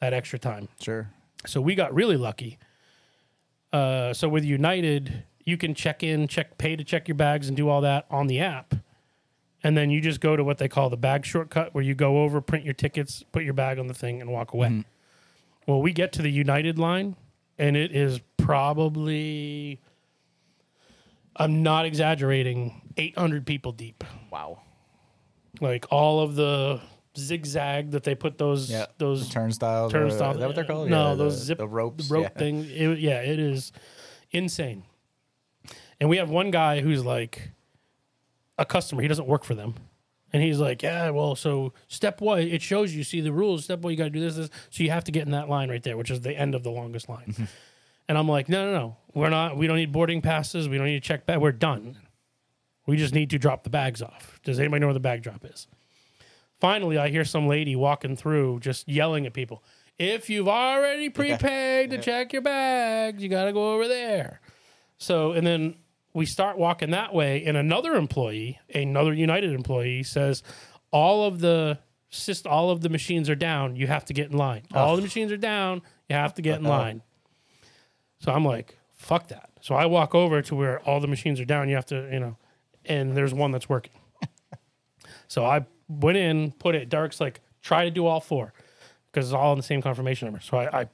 that 0.00 0.12
extra 0.12 0.38
time. 0.38 0.68
Sure. 0.80 1.10
So 1.46 1.60
we 1.60 1.74
got 1.74 1.94
really 1.94 2.16
lucky. 2.16 2.58
Uh, 3.72 4.12
so 4.12 4.28
with 4.28 4.44
United, 4.44 5.24
you 5.44 5.56
can 5.56 5.74
check 5.74 6.02
in, 6.02 6.28
check, 6.28 6.58
pay 6.58 6.76
to 6.76 6.84
check 6.84 7.08
your 7.08 7.14
bags, 7.16 7.48
and 7.48 7.56
do 7.56 7.68
all 7.68 7.80
that 7.80 8.06
on 8.10 8.26
the 8.26 8.40
app. 8.40 8.74
And 9.64 9.76
then 9.76 9.90
you 9.90 10.00
just 10.00 10.20
go 10.20 10.34
to 10.36 10.42
what 10.42 10.58
they 10.58 10.68
call 10.68 10.90
the 10.90 10.96
bag 10.96 11.24
shortcut, 11.24 11.72
where 11.74 11.84
you 11.84 11.94
go 11.94 12.22
over, 12.24 12.40
print 12.40 12.64
your 12.64 12.74
tickets, 12.74 13.22
put 13.32 13.44
your 13.44 13.54
bag 13.54 13.78
on 13.78 13.86
the 13.86 13.94
thing, 13.94 14.20
and 14.20 14.30
walk 14.32 14.52
away. 14.52 14.68
Mm-hmm. 14.68 14.80
Well, 15.66 15.80
we 15.80 15.92
get 15.92 16.12
to 16.14 16.22
the 16.22 16.30
United 16.30 16.78
line, 16.78 17.14
and 17.58 17.76
it 17.76 17.94
is 17.94 18.20
probably, 18.36 19.80
I'm 21.36 21.62
not 21.62 21.84
exaggerating, 21.86 22.92
800 22.96 23.46
people 23.46 23.72
deep 23.72 24.02
Wow. 24.30 24.60
like 25.60 25.86
all 25.92 26.20
of 26.20 26.34
the 26.34 26.80
zigzag 27.16 27.92
that 27.92 28.02
they 28.04 28.14
put 28.14 28.38
those 28.38 28.70
Yeah. 28.70 28.86
those 28.98 29.28
The 29.28 29.32
turnstiles. 29.34 29.92
turnstiles. 29.92 30.36
Is 30.36 30.40
that 30.40 30.46
what 30.46 30.56
they're 30.56 30.64
called? 30.64 30.88
No, 30.90 31.10
Yeah, 31.10 31.14
those 31.14 31.38
the, 31.38 31.44
zip 31.44 31.58
the 31.58 31.68
ropes. 31.68 32.10
rope 32.10 32.22
yeah. 32.24 32.28
thing. 32.38 32.64
It, 32.64 32.98
yeah, 32.98 33.20
it 33.20 33.38
is 33.38 33.70
insane. 34.32 34.82
And 36.02 36.10
we 36.10 36.16
have 36.16 36.30
one 36.30 36.50
guy 36.50 36.80
who's 36.80 37.04
like 37.04 37.52
a 38.58 38.64
customer. 38.64 39.02
He 39.02 39.08
doesn't 39.08 39.28
work 39.28 39.44
for 39.44 39.54
them. 39.54 39.76
And 40.32 40.42
he's 40.42 40.58
like, 40.58 40.82
yeah, 40.82 41.10
well, 41.10 41.36
so 41.36 41.74
step 41.86 42.20
one, 42.20 42.40
it 42.40 42.60
shows 42.60 42.92
you 42.92 43.04
see 43.04 43.20
the 43.20 43.30
rules. 43.30 43.62
Step 43.62 43.82
one, 43.82 43.92
you 43.92 43.96
got 43.96 44.04
to 44.04 44.10
do 44.10 44.18
this, 44.18 44.34
this. 44.34 44.50
So 44.70 44.82
you 44.82 44.90
have 44.90 45.04
to 45.04 45.12
get 45.12 45.26
in 45.26 45.30
that 45.30 45.48
line 45.48 45.70
right 45.70 45.80
there, 45.80 45.96
which 45.96 46.10
is 46.10 46.22
the 46.22 46.36
end 46.36 46.56
of 46.56 46.64
the 46.64 46.72
longest 46.72 47.08
line. 47.08 47.26
Mm-hmm. 47.28 47.44
and 48.08 48.18
I'm 48.18 48.28
like, 48.28 48.48
no, 48.48 48.64
no, 48.64 48.76
no, 48.76 48.96
we're 49.14 49.30
not. 49.30 49.56
We 49.56 49.68
don't 49.68 49.76
need 49.76 49.92
boarding 49.92 50.22
passes. 50.22 50.68
We 50.68 50.76
don't 50.76 50.88
need 50.88 51.00
to 51.00 51.06
check 51.06 51.24
back. 51.24 51.38
We're 51.38 51.52
done. 51.52 51.96
We 52.84 52.96
just 52.96 53.14
need 53.14 53.30
to 53.30 53.38
drop 53.38 53.62
the 53.62 53.70
bags 53.70 54.02
off. 54.02 54.40
Does 54.42 54.58
anybody 54.58 54.80
know 54.80 54.88
where 54.88 54.94
the 54.94 54.98
bag 54.98 55.22
drop 55.22 55.44
is? 55.44 55.68
Finally, 56.58 56.98
I 56.98 57.10
hear 57.10 57.24
some 57.24 57.46
lady 57.46 57.76
walking 57.76 58.16
through 58.16 58.58
just 58.58 58.88
yelling 58.88 59.24
at 59.24 59.34
people. 59.34 59.62
If 60.00 60.28
you've 60.28 60.48
already 60.48 61.10
prepaid 61.10 61.90
to 61.90 61.98
check 61.98 62.32
your 62.32 62.42
bags, 62.42 63.22
you 63.22 63.28
got 63.28 63.44
to 63.44 63.52
go 63.52 63.74
over 63.74 63.86
there. 63.86 64.40
So, 64.98 65.30
and 65.30 65.46
then 65.46 65.76
we 66.14 66.26
start 66.26 66.58
walking 66.58 66.90
that 66.90 67.14
way, 67.14 67.44
and 67.44 67.56
another 67.56 67.94
employee, 67.94 68.58
another 68.74 69.14
United 69.14 69.52
employee, 69.52 70.02
says, 70.02 70.42
"All 70.90 71.24
of 71.24 71.40
the 71.40 71.78
syst- 72.10 72.50
all 72.50 72.70
of 72.70 72.82
the 72.82 72.88
machines 72.88 73.30
are 73.30 73.34
down. 73.34 73.76
You 73.76 73.86
have 73.86 74.04
to 74.06 74.12
get 74.12 74.30
in 74.30 74.36
line. 74.36 74.62
All 74.74 74.96
the 74.96 75.02
machines 75.02 75.32
are 75.32 75.36
down. 75.38 75.82
You 76.08 76.16
have 76.16 76.34
to 76.34 76.42
get 76.42 76.58
in 76.58 76.64
line." 76.64 77.02
So 78.18 78.32
I'm 78.32 78.44
like, 78.44 78.78
"Fuck 78.92 79.28
that!" 79.28 79.50
So 79.60 79.74
I 79.74 79.86
walk 79.86 80.14
over 80.14 80.42
to 80.42 80.54
where 80.54 80.80
all 80.80 81.00
the 81.00 81.08
machines 81.08 81.40
are 81.40 81.44
down. 81.44 81.68
You 81.68 81.76
have 81.76 81.86
to, 81.86 82.08
you 82.12 82.20
know, 82.20 82.36
and 82.84 83.16
there's 83.16 83.32
one 83.32 83.50
that's 83.50 83.68
working. 83.68 83.94
so 85.28 85.44
I 85.44 85.64
went 85.88 86.18
in, 86.18 86.52
put 86.52 86.74
it. 86.74 86.88
Dark's 86.88 87.20
like, 87.20 87.40
"Try 87.62 87.84
to 87.84 87.90
do 87.90 88.06
all 88.06 88.20
four 88.20 88.52
because 89.10 89.28
it's 89.28 89.34
all 89.34 89.52
in 89.52 89.58
the 89.58 89.62
same 89.62 89.80
confirmation 89.80 90.26
number." 90.26 90.40
So 90.40 90.58
I, 90.58 90.82
I 90.82 90.88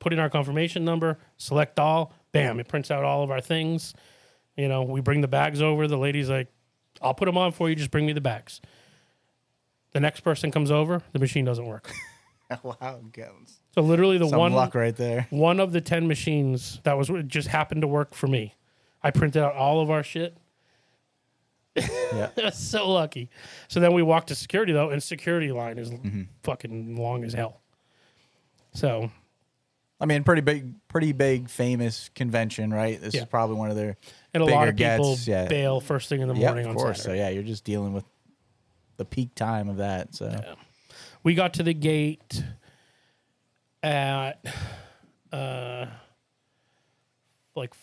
put 0.00 0.12
in 0.12 0.18
our 0.18 0.28
confirmation 0.30 0.84
number, 0.84 1.18
select 1.36 1.78
all, 1.78 2.12
bam, 2.32 2.58
it 2.60 2.68
prints 2.68 2.90
out 2.90 3.04
all 3.04 3.22
of 3.22 3.30
our 3.30 3.40
things. 3.40 3.94
You 4.56 4.68
know, 4.68 4.82
we 4.82 5.00
bring 5.00 5.20
the 5.20 5.28
bags 5.28 5.62
over. 5.62 5.86
The 5.88 5.96
lady's 5.98 6.28
like, 6.30 6.48
I'll 7.00 7.14
put 7.14 7.26
them 7.26 7.38
on 7.38 7.52
for 7.52 7.68
you, 7.68 7.74
just 7.76 7.90
bring 7.90 8.06
me 8.06 8.12
the 8.12 8.20
bags. 8.20 8.60
The 9.92 10.00
next 10.00 10.20
person 10.20 10.50
comes 10.50 10.70
over, 10.70 11.02
the 11.12 11.18
machine 11.18 11.44
doesn't 11.44 11.66
work. 11.66 11.90
wow. 12.62 13.00
Guns. 13.12 13.60
So 13.74 13.80
literally 13.82 14.18
the 14.18 14.28
Some 14.28 14.38
one 14.38 14.52
luck 14.52 14.74
right 14.74 14.94
there. 14.94 15.26
one 15.30 15.60
of 15.60 15.72
the 15.72 15.80
10 15.80 16.06
machines 16.08 16.80
that 16.84 16.98
was 16.98 17.10
just 17.26 17.48
happened 17.48 17.82
to 17.82 17.88
work 17.88 18.14
for 18.14 18.26
me. 18.26 18.54
I 19.02 19.10
printed 19.10 19.42
out 19.42 19.54
all 19.54 19.80
of 19.80 19.90
our 19.90 20.02
shit. 20.02 20.36
Yeah. 22.12 22.30
That's 22.34 22.58
so 22.58 22.90
lucky. 22.90 23.30
So 23.68 23.78
then 23.78 23.92
we 23.94 24.02
walked 24.02 24.28
to 24.28 24.34
security 24.34 24.72
though, 24.72 24.90
and 24.90 25.00
security 25.00 25.52
line 25.52 25.78
is 25.78 25.90
Mm-hmm. 25.90 26.22
fucking 26.42 26.96
long 26.96 27.22
as 27.22 27.32
hell. 27.32 27.60
So 28.74 29.10
I 30.00 30.06
mean, 30.06 30.24
pretty 30.24 30.40
big, 30.40 30.74
pretty 30.88 31.12
big, 31.12 31.50
famous 31.50 32.08
convention, 32.14 32.72
right? 32.72 33.00
This 33.00 33.14
Yeah. 33.14 33.20
is 33.22 33.26
probably 33.26 33.56
one 33.56 33.70
of 33.70 33.76
their 33.76 33.96
And 34.32 34.42
a 34.42 34.46
lot 34.46 34.68
of 34.68 34.76
people 34.76 35.14
gets, 35.16 35.28
yeah. 35.28 35.46
bail 35.46 35.80
first 35.80 36.08
thing 36.08 36.20
in 36.22 36.28
the 36.28 36.34
Yeah, 36.34 36.46
morning 36.48 36.64
of 36.64 36.70
on 36.70 36.76
course. 36.76 37.02
So 37.02 37.12
yeah, 37.12 37.28
you're 37.28 37.42
just 37.42 37.64
dealing 37.64 37.92
with 37.92 38.04
the 38.96 39.04
peak 39.04 39.34
time 39.34 39.68
of 39.68 39.76
that. 39.78 40.14
So 40.14 40.56
We 41.22 41.34
got 41.34 41.52
to 41.54 41.62
the 41.62 41.74
gate 41.74 42.42
at 43.82 44.44
uh 45.32 45.86
like 47.54 47.74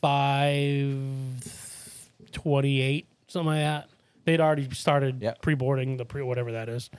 five 0.00 0.96
twenty 2.32 2.80
eight, 2.80 3.06
something 3.28 3.46
like 3.48 3.58
that. 3.60 3.88
They'd 4.24 4.40
already 4.40 4.68
started 4.74 5.22
Yep. 5.22 5.42
pre 5.42 5.54
boarding 5.54 5.96
the 5.96 6.04
pre 6.04 6.22
whatever 6.22 6.52
that 6.52 6.68
is. 6.68 6.90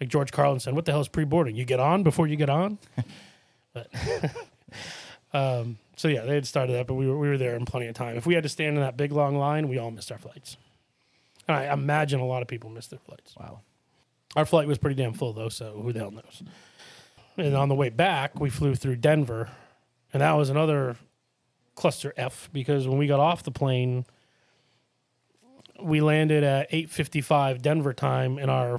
Like 0.00 0.08
George 0.08 0.32
Carlin 0.32 0.60
said, 0.60 0.74
"What 0.74 0.84
the 0.86 0.92
hell 0.92 1.00
is 1.00 1.08
pre 1.08 1.24
boarding? 1.24 1.56
You 1.56 1.64
get 1.64 1.80
on 1.80 2.02
before 2.02 2.26
you 2.26 2.36
get 2.36 2.48
on." 2.50 2.78
but 3.72 3.88
um, 5.32 5.78
so 5.96 6.08
yeah, 6.08 6.22
they 6.22 6.34
had 6.34 6.46
started 6.46 6.74
that, 6.74 6.86
but 6.86 6.94
we 6.94 7.06
were 7.06 7.18
we 7.18 7.28
were 7.28 7.38
there 7.38 7.56
in 7.56 7.64
plenty 7.64 7.86
of 7.86 7.94
time. 7.94 8.16
If 8.16 8.26
we 8.26 8.34
had 8.34 8.42
to 8.42 8.48
stand 8.48 8.76
in 8.76 8.82
that 8.82 8.96
big 8.96 9.12
long 9.12 9.36
line, 9.36 9.68
we 9.68 9.78
all 9.78 9.90
missed 9.90 10.10
our 10.10 10.18
flights. 10.18 10.56
And 11.48 11.56
I 11.56 11.72
imagine 11.72 12.20
a 12.20 12.26
lot 12.26 12.42
of 12.42 12.48
people 12.48 12.70
missed 12.70 12.90
their 12.90 12.98
flights. 12.98 13.34
wow. 13.36 13.60
Our 14.36 14.46
flight 14.46 14.68
was 14.68 14.78
pretty 14.78 14.94
damn 14.94 15.12
full 15.12 15.32
though, 15.32 15.48
so 15.48 15.80
who 15.82 15.92
the 15.92 15.98
hell 16.00 16.10
knows? 16.10 16.42
And 17.36 17.56
on 17.56 17.68
the 17.68 17.74
way 17.74 17.90
back, 17.90 18.38
we 18.38 18.50
flew 18.50 18.74
through 18.74 18.96
Denver, 18.96 19.50
and 20.12 20.20
that 20.20 20.32
was 20.32 20.50
another 20.50 20.96
cluster 21.74 22.12
F 22.16 22.48
because 22.52 22.86
when 22.86 22.98
we 22.98 23.06
got 23.06 23.20
off 23.20 23.42
the 23.42 23.50
plane, 23.50 24.04
we 25.82 26.00
landed 26.00 26.44
at 26.44 26.70
8:55 26.70 27.62
Denver 27.62 27.92
time, 27.92 28.38
and 28.38 28.50
our 28.50 28.78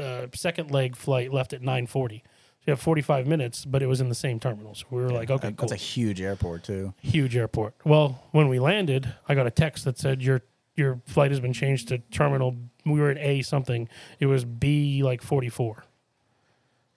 uh, 0.00 0.26
second 0.34 0.70
leg 0.70 0.96
flight 0.96 1.32
left 1.32 1.52
at 1.52 1.60
9:40. 1.60 2.22
You 2.66 2.70
have 2.70 2.80
45 2.80 3.26
minutes, 3.26 3.64
but 3.66 3.82
it 3.82 3.86
was 3.86 4.00
in 4.00 4.08
the 4.08 4.14
same 4.14 4.40
terminal. 4.40 4.74
So 4.74 4.86
we 4.90 5.02
were 5.02 5.10
like, 5.10 5.30
okay, 5.30 5.48
That- 5.48 5.56
cool 5.56 5.68
That's 5.68 5.80
a 5.82 5.84
huge 5.84 6.20
airport 6.20 6.64
too. 6.64 6.94
huge 7.02 7.36
airport. 7.36 7.74
Well, 7.84 8.24
when 8.32 8.48
we 8.48 8.58
landed, 8.58 9.12
I 9.28 9.34
got 9.34 9.46
a 9.46 9.50
text 9.50 9.84
that 9.84 9.98
said 9.98 10.22
your 10.22 10.42
your 10.76 11.00
flight 11.06 11.30
has 11.30 11.38
been 11.40 11.52
changed 11.52 11.88
to 11.88 11.98
terminal. 11.98 12.56
We 12.84 12.98
were 13.00 13.10
at 13.10 13.18
A 13.18 13.42
something. 13.42 13.88
It 14.18 14.26
was 14.26 14.44
B 14.44 15.02
like 15.02 15.22
forty 15.22 15.48
four. 15.48 15.84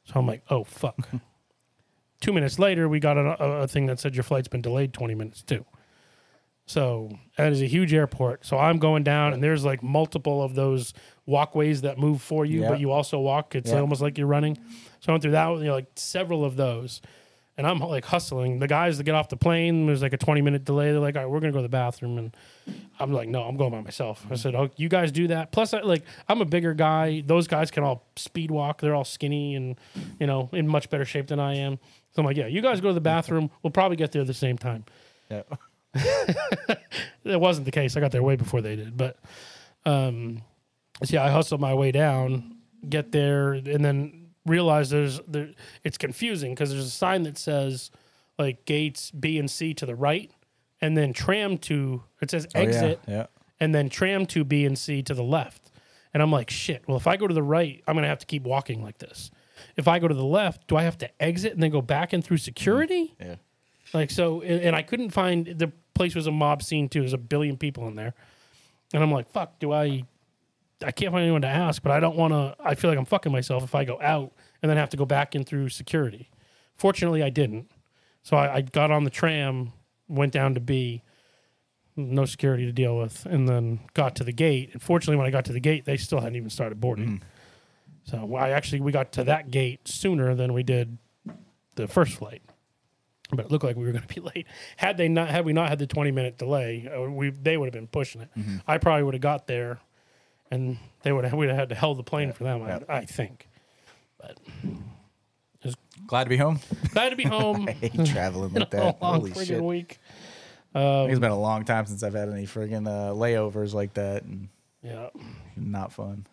So 0.06 0.14
I'm 0.16 0.26
like, 0.26 0.44
oh 0.50 0.64
fuck. 0.64 0.98
Two 2.22 2.34
minutes 2.34 2.58
later, 2.58 2.90
we 2.90 3.00
got 3.00 3.18
a, 3.18 3.44
a, 3.44 3.52
a 3.64 3.68
thing 3.68 3.86
that 3.88 4.00
said 4.00 4.16
your 4.16 4.24
flight's 4.24 4.48
been 4.48 4.62
delayed 4.62 4.94
twenty 4.94 5.14
minutes 5.16 5.44
too. 5.44 5.66
So 6.68 7.10
that 7.38 7.52
is 7.52 7.62
a 7.62 7.66
huge 7.66 7.94
airport. 7.94 8.46
So 8.46 8.58
I'm 8.60 8.78
going 8.78 9.04
down, 9.04 9.34
and 9.34 9.42
there's 9.44 9.66
like 9.66 9.82
multiple 9.82 10.44
of 10.44 10.54
those 10.54 10.94
walkways 11.26 11.82
that 11.82 11.98
move 11.98 12.22
for 12.22 12.46
you, 12.46 12.62
Yeah. 12.62 12.70
but 12.70 12.80
you 12.80 12.92
also 12.92 13.20
walk. 13.20 13.56
It's 13.56 13.72
Yeah. 13.72 13.80
almost 13.80 14.02
like 14.02 14.18
you're 14.18 14.28
running. 14.28 14.58
So 15.00 15.10
I 15.10 15.12
went 15.14 15.24
through 15.24 15.32
that, 15.32 15.50
you 15.58 15.64
know, 15.66 15.74
like 15.74 15.88
several 15.96 16.44
of 16.46 16.56
those 16.58 17.02
and 17.58 17.66
I'm 17.66 17.80
like 17.80 18.06
hustling. 18.06 18.60
The 18.60 18.68
guys 18.68 18.98
that 19.00 19.04
get 19.06 19.16
off 19.16 19.30
the 19.30 19.38
plane, 19.38 19.88
there's 19.88 20.02
like 20.04 20.14
a 20.14 20.18
20 20.18 20.42
minute 20.42 20.64
delay. 20.64 20.92
They're 20.92 21.00
like, 21.00 21.16
all 21.16 21.24
right, 21.24 21.30
we're 21.32 21.40
gonna 21.40 21.52
go 21.54 21.58
to 21.58 21.64
the 21.64 21.70
bathroom, 21.70 22.18
and 22.20 22.38
I'm 23.00 23.12
like, 23.12 23.30
no, 23.30 23.42
I'm 23.44 23.58
going 23.58 23.72
by 23.72 23.82
myself. 23.82 24.26
I 24.30 24.36
said, 24.36 24.54
oh, 24.54 24.70
you 24.76 24.90
guys 24.90 25.12
do 25.12 25.28
that. 25.30 25.52
Plus, 25.52 25.74
I, 25.74 25.80
like, 25.82 26.04
I'm 26.28 26.40
a 26.42 26.46
bigger 26.46 26.76
guy. 26.76 27.24
Those 27.26 27.48
guys 27.48 27.72
can 27.72 27.84
all 27.84 28.06
speed 28.16 28.52
walk. 28.52 28.82
They're 28.82 28.94
all 28.94 29.04
skinny 29.06 29.56
and 29.56 29.76
you 30.20 30.28
know 30.28 30.50
in 30.54 30.68
much 30.68 30.90
better 30.92 31.06
shape 31.06 31.28
than 31.28 31.40
I 31.40 31.56
am. 31.56 31.80
So 32.12 32.22
I'm 32.22 32.26
like, 32.28 32.38
yeah, 32.38 32.46
you 32.48 32.62
guys 32.62 32.80
go 32.80 32.90
to 32.90 32.94
the 32.94 33.02
bathroom. 33.02 33.50
We'll 33.64 33.72
probably 33.72 33.98
get 33.98 34.12
there 34.12 34.22
at 34.22 34.28
the 34.28 34.34
same 34.36 34.58
time. 34.58 34.86
Yeah. 35.32 35.42
It 37.26 37.40
wasn't 37.42 37.66
the 37.66 37.72
case. 37.72 37.98
I 37.98 38.00
got 38.00 38.12
there 38.12 38.24
way 38.24 38.38
before 38.38 38.62
they 38.62 38.78
did, 38.78 38.96
but 38.96 39.18
um, 39.86 40.44
so 41.04 41.14
yeah, 41.14 41.26
I 41.26 41.30
hustled 41.30 41.60
my 41.60 41.74
way 41.74 41.92
down, 41.92 42.56
get 42.88 43.12
there, 43.12 43.52
and 43.54 43.84
then 43.84 44.30
realize 44.46 44.90
there's 44.90 45.20
there. 45.28 45.50
It's 45.84 45.98
confusing 45.98 46.54
because 46.54 46.72
there's 46.72 46.86
a 46.86 46.90
sign 46.90 47.24
that 47.24 47.38
says 47.38 47.92
like 48.40 48.64
gates 48.64 49.12
B 49.12 49.38
and 49.40 49.52
C 49.52 49.74
to 49.74 49.86
the 49.86 49.96
right, 49.96 50.32
and 50.80 50.96
then 50.96 51.12
tram 51.12 51.58
to 51.60 52.04
it 52.22 52.32
says 52.32 52.48
Oh, 52.56 52.60
yeah, 52.62 52.66
exit, 52.66 53.00
Yeah. 53.08 53.26
and 53.60 53.76
then 53.76 53.90
tram 53.90 54.26
to 54.28 54.46
B 54.46 54.66
and 54.66 54.78
C 54.78 55.02
to 55.04 55.14
the 55.14 55.24
left. 55.24 55.72
And 56.14 56.24
I'm 56.24 56.32
like, 56.32 56.50
shit. 56.50 56.84
Well, 56.88 56.96
if 56.96 57.08
I 57.08 57.18
go 57.18 57.28
to 57.28 57.34
the 57.34 57.44
right, 57.44 57.84
I'm 57.88 57.96
gonna 57.96 58.08
have 58.08 58.20
to 58.20 58.26
keep 58.26 58.44
walking 58.44 58.82
like 58.82 59.00
this. 59.00 59.32
If 59.76 59.90
I 59.90 60.00
go 60.00 60.08
to 60.08 60.16
the 60.16 60.24
left, 60.26 60.68
do 60.68 60.78
I 60.78 60.84
have 60.84 60.98
to 61.00 61.22
exit 61.22 61.52
and 61.54 61.62
then 61.62 61.72
go 61.72 61.82
back 61.82 62.14
in 62.14 62.22
through 62.22 62.38
security? 62.38 63.16
Yeah. 63.20 63.36
Like 63.94 64.12
so, 64.12 64.42
and, 64.42 64.62
and 64.62 64.76
I 64.76 64.82
couldn't 64.82 65.12
find 65.12 65.46
the 65.46 65.72
place 65.94 66.16
was 66.16 66.28
a 66.28 66.32
mob 66.32 66.62
scene 66.64 66.90
too. 66.90 67.02
There's 67.02 67.14
a 67.14 67.18
billion 67.18 67.58
people 67.58 67.88
in 67.88 67.96
there, 67.96 68.14
and 68.94 69.04
I'm 69.04 69.12
like, 69.12 69.30
fuck. 69.30 69.60
Do 69.60 69.72
I? 69.74 70.04
I 70.86 70.92
can't 70.92 71.12
find 71.12 71.24
anyone 71.24 71.42
to 71.42 71.48
ask, 71.48 71.82
but 71.82 71.92
I 71.92 72.00
don't 72.00 72.16
want 72.16 72.34
to. 72.34 72.56
I 72.60 72.76
feel 72.76 72.90
like 72.90 73.00
I'm 73.00 73.06
fucking 73.06 73.32
myself 73.32 73.64
if 73.64 73.74
I 73.76 73.84
go 73.84 74.00
out 74.02 74.34
and 74.62 74.70
then 74.70 74.78
have 74.78 74.90
to 74.90 74.98
go 74.98 75.06
back 75.06 75.36
in 75.36 75.44
through 75.44 75.70
security. 75.70 76.30
Fortunately, 76.76 77.24
I 77.24 77.30
didn't. 77.30 77.72
So 78.24 78.38
I, 78.38 78.56
I 78.56 78.62
got 78.62 78.92
on 78.92 79.04
the 79.04 79.10
tram, 79.10 79.74
went 80.08 80.34
down 80.34 80.54
to 80.54 80.60
B, 80.60 81.02
no 81.96 82.26
security 82.26 82.66
to 82.66 82.72
deal 82.72 82.98
with, 82.98 83.26
and 83.26 83.48
then 83.48 83.80
got 83.94 84.16
to 84.18 84.24
the 84.24 84.34
gate. 84.34 84.72
And 84.74 84.82
fortunately, 84.82 85.16
when 85.16 85.26
I 85.26 85.32
got 85.32 85.46
to 85.46 85.54
the 85.54 85.60
gate, 85.60 85.86
they 85.86 85.98
still 85.98 86.20
hadn't 86.20 86.36
even 86.36 86.50
started 86.50 86.80
boarding. 86.80 87.08
Mm. 87.08 87.22
So 88.04 88.36
I 88.36 88.50
actually 88.50 88.82
we 88.82 88.92
got 88.92 89.12
to 89.14 89.24
that 89.26 89.50
gate 89.50 89.88
sooner 89.88 90.36
than 90.36 90.54
we 90.54 90.64
did 90.64 90.98
the 91.76 91.88
first 91.88 92.14
flight 92.14 92.42
but 93.30 93.46
it 93.46 93.52
looked 93.52 93.64
like 93.64 93.76
we 93.76 93.86
were 93.86 93.92
going 93.92 94.06
to 94.08 94.14
be 94.14 94.22
late. 94.36 94.48
Had 94.78 94.98
they 94.98 95.08
not, 95.10 95.30
had 95.30 95.46
we 95.46 95.54
not 95.54 95.70
had 95.70 95.80
the 95.80 95.88
twenty 95.88 96.12
minute 96.12 96.38
delay, 96.38 96.90
uh, 96.94 97.02
we 97.10 97.30
they 97.30 97.58
would 97.58 97.66
have 97.68 97.74
been 97.74 97.88
pushing 97.88 98.22
it. 98.22 98.30
I 98.68 98.78
probably 98.78 99.04
would 99.04 99.14
have 99.14 99.22
got 99.22 99.48
there, 99.48 99.80
and 100.52 100.78
they 101.04 101.12
would 101.12 101.24
have 101.26 101.34
we'd 101.34 101.50
have 101.50 101.58
had 101.58 101.70
to 101.70 101.76
held 101.76 101.98
the 101.98 102.04
plane 102.04 102.32
for 102.34 102.44
them. 102.44 102.62
Yeah. 102.62 102.80
I, 102.90 102.98
I 102.98 103.06
think. 103.06 103.48
But 104.20 104.38
Glad 106.06 106.26
to 106.26 106.30
be 106.30 106.38
home. 106.38 106.60
glad 106.94 107.10
to 107.10 107.16
be 107.16 107.24
home. 107.26 107.66
I 107.68 107.72
hate 107.72 108.06
traveling 108.06 108.54
like 108.54 108.70
that. 108.72 109.02
long 109.02 109.20
Holy 109.30 109.46
shit. 109.46 109.62
week. 109.62 109.98
Think 110.74 111.10
it's 111.12 111.20
been 111.20 111.32
a 111.32 111.40
long 111.40 111.66
time 111.66 111.86
since 111.88 112.04
I've 112.04 112.14
had 112.14 112.30
any 112.30 112.46
friggin' 112.46 112.88
uh, 112.88 113.14
layovers 113.14 113.74
like 113.74 113.96
that, 113.96 114.24
and 114.24 114.48
Yeah. 114.84 115.10
not 115.58 115.92
fun. 115.92 116.28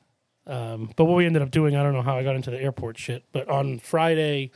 Um, 0.47 0.91
but 0.97 1.07
what 1.07 1.17
we 1.17 1.25
ended 1.25 1.41
up 1.41 1.51
doing, 1.51 1.75
I 1.75 1.83
don't 1.83 1.95
know 1.95 2.03
how 2.03 2.19
I 2.19 2.23
got 2.23 2.37
into 2.37 2.51
the 2.51 2.61
airport 2.61 2.99
shit, 2.99 3.25
but 3.33 3.49
on 3.49 3.79
Friday, 3.79 4.51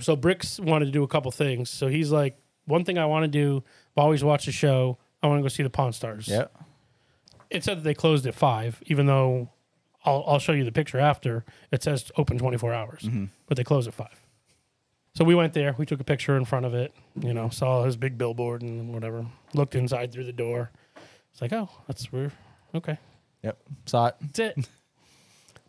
so 0.00 0.16
Bricks 0.16 0.58
wanted 0.60 0.86
to 0.86 0.90
do 0.90 1.02
a 1.02 1.08
couple 1.08 1.30
things. 1.30 1.70
So 1.70 1.88
he's 1.88 2.10
like, 2.10 2.38
one 2.66 2.84
thing 2.84 2.98
I 2.98 3.06
want 3.06 3.24
to 3.24 3.28
do, 3.28 3.62
I've 3.96 4.02
always 4.04 4.22
watched 4.22 4.46
the 4.46 4.52
show. 4.52 4.98
I 5.22 5.26
want 5.26 5.38
to 5.38 5.42
go 5.42 5.48
see 5.48 5.62
the 5.62 5.70
Pawn 5.70 5.92
Stars. 5.92 6.28
Yeah. 6.28 6.46
it 7.50 7.64
said 7.64 7.78
that 7.78 7.82
they 7.82 7.94
closed 7.94 8.26
at 8.26 8.34
five, 8.34 8.82
even 8.86 9.06
though 9.06 9.48
I'll, 10.04 10.22
I'll 10.26 10.38
show 10.38 10.52
you 10.52 10.64
the 10.64 10.72
picture 10.72 10.98
after. 10.98 11.44
It 11.72 11.82
says 11.82 12.10
open 12.16 12.38
24 12.38 12.72
hours, 12.72 13.08
but 13.46 13.56
they 13.56 13.64
close 13.64 13.86
at 13.88 13.94
five. 13.94 14.22
So 15.14 15.24
we 15.24 15.34
went 15.34 15.52
there. 15.54 15.74
We 15.76 15.84
took 15.86 15.98
a 16.00 16.04
picture 16.04 16.36
in 16.36 16.44
front 16.44 16.64
of 16.66 16.74
it, 16.74 16.92
you 17.20 17.34
know, 17.34 17.48
saw 17.48 17.82
his 17.84 17.96
big 17.96 18.16
billboard 18.16 18.62
and 18.62 18.92
whatever. 18.94 19.26
Looked 19.54 19.74
inside 19.74 20.12
through 20.12 20.24
the 20.24 20.32
door. 20.32 20.70
It's 21.32 21.42
like, 21.42 21.52
oh, 21.52 21.68
that's 21.88 22.12
we're 22.12 22.30
okay. 22.74 22.98
Yep. 23.42 23.58
Saw 23.86 24.06
it. 24.08 24.14
That's 24.20 24.38
it. 24.38 24.68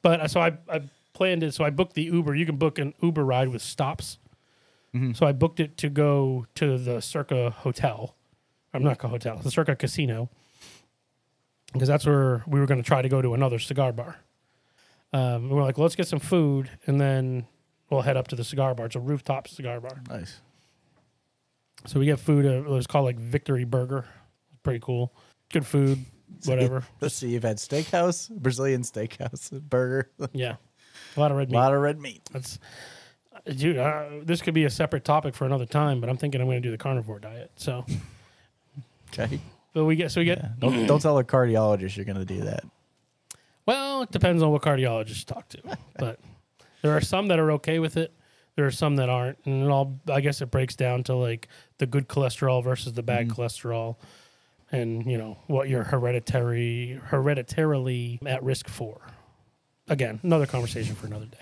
but 0.03 0.19
uh, 0.21 0.27
so 0.27 0.39
I, 0.41 0.57
I 0.71 0.81
planned 1.13 1.41
it. 1.41 1.55
So 1.55 1.63
I 1.63 1.71
booked 1.71 1.93
the 1.95 2.03
Uber. 2.03 2.35
You 2.35 2.45
can 2.45 2.57
book 2.57 2.77
an 2.77 2.93
Uber 3.01 3.25
ride 3.25 3.47
with 3.49 3.63
stops. 3.63 4.18
So 5.13 5.25
I 5.25 5.33
booked 5.33 5.59
it 5.59 5.77
to 5.77 5.89
go 5.89 6.47
to 6.55 6.77
the 6.77 6.99
Circa 7.01 7.51
Hotel. 7.51 8.15
I'm 8.73 8.83
not 8.83 9.03
a 9.03 9.07
hotel, 9.07 9.37
the 9.37 9.51
Circa 9.51 9.75
Casino, 9.75 10.29
because 11.73 11.87
that's 11.87 12.05
where 12.05 12.43
we 12.47 12.59
were 12.59 12.65
going 12.65 12.81
to 12.81 12.87
try 12.87 13.01
to 13.01 13.09
go 13.09 13.21
to 13.21 13.33
another 13.33 13.59
cigar 13.59 13.91
bar. 13.91 14.17
Um, 15.11 15.49
we 15.49 15.55
we're 15.55 15.63
like, 15.63 15.77
let's 15.77 15.95
get 15.95 16.07
some 16.07 16.19
food, 16.19 16.69
and 16.85 16.99
then 16.99 17.45
we'll 17.89 18.01
head 18.01 18.17
up 18.17 18.27
to 18.29 18.35
the 18.35 18.43
cigar 18.43 18.75
bar. 18.75 18.87
It's 18.87 18.95
a 18.95 18.99
rooftop 18.99 19.47
cigar 19.47 19.79
bar. 19.79 20.01
Nice. 20.09 20.41
So 21.85 21.99
we 21.99 22.05
get 22.05 22.19
food. 22.19 22.45
Uh, 22.45 22.49
it 22.49 22.65
was 22.65 22.87
called 22.87 23.05
like 23.05 23.17
Victory 23.17 23.63
Burger. 23.63 24.05
Pretty 24.63 24.79
cool. 24.79 25.13
Good 25.51 25.65
food. 25.65 26.05
Whatever. 26.45 26.83
Let's 27.01 27.15
see. 27.15 27.29
You've 27.29 27.43
had 27.43 27.57
steakhouse, 27.57 28.29
Brazilian 28.29 28.83
steakhouse, 28.83 29.51
burger, 29.61 30.11
yeah. 30.33 30.55
A 31.17 31.19
lot 31.19 31.31
of 31.31 31.37
red 31.37 31.49
meat. 31.49 31.57
A 31.57 31.59
lot 31.59 31.73
of 31.73 31.81
red 31.81 31.99
meat. 31.99 32.21
That's, 32.31 32.59
dude. 33.45 33.77
Uh, 33.77 34.05
this 34.23 34.41
could 34.41 34.53
be 34.53 34.65
a 34.65 34.69
separate 34.69 35.03
topic 35.05 35.33
for 35.35 35.45
another 35.45 35.65
time, 35.65 35.99
but 36.01 36.09
I'm 36.09 36.17
thinking 36.17 36.41
I'm 36.41 36.47
going 36.47 36.61
to 36.61 36.67
do 36.67 36.71
the 36.71 36.77
carnivore 36.77 37.19
diet. 37.19 37.51
So, 37.55 37.85
Okay. 39.13 39.39
but 39.73 39.85
we 39.85 39.95
get 39.95 40.11
so 40.11 40.21
we 40.21 40.25
get. 40.25 40.37
Yeah. 40.39 40.49
Don't 40.59 40.85
don't 40.85 41.01
tell 41.01 41.17
a 41.17 41.23
cardiologist 41.23 41.95
you're 41.95 42.05
gonna 42.05 42.25
do 42.25 42.41
that. 42.41 42.63
Well, 43.65 44.03
it 44.03 44.11
depends 44.11 44.41
on 44.43 44.51
what 44.51 44.61
cardiologist 44.61 45.19
you 45.19 45.25
talk 45.25 45.49
to, 45.49 45.61
but 45.97 46.19
there 46.81 46.95
are 46.95 47.01
some 47.01 47.27
that 47.29 47.39
are 47.39 47.51
okay 47.53 47.79
with 47.79 47.97
it. 47.97 48.13
There 48.55 48.65
are 48.65 48.71
some 48.71 48.97
that 48.97 49.09
aren't, 49.09 49.37
and 49.45 49.63
it 49.63 49.69
all 49.69 49.99
I 50.11 50.21
guess 50.21 50.41
it 50.41 50.51
breaks 50.51 50.75
down 50.75 51.03
to 51.05 51.15
like 51.15 51.47
the 51.77 51.85
good 51.87 52.07
cholesterol 52.07 52.63
versus 52.63 52.93
the 52.93 53.03
bad 53.03 53.29
cholesterol, 53.29 53.95
and 54.71 55.09
you 55.09 55.17
know 55.17 55.37
what 55.47 55.69
you're 55.69 55.83
hereditary 55.85 56.99
hereditarily 57.09 58.19
at 58.25 58.43
risk 58.43 58.67
for. 58.67 59.01
Again, 59.87 60.19
another 60.23 60.45
conversation 60.45 60.93
for 60.93 61.07
another 61.07 61.25
day. 61.25 61.37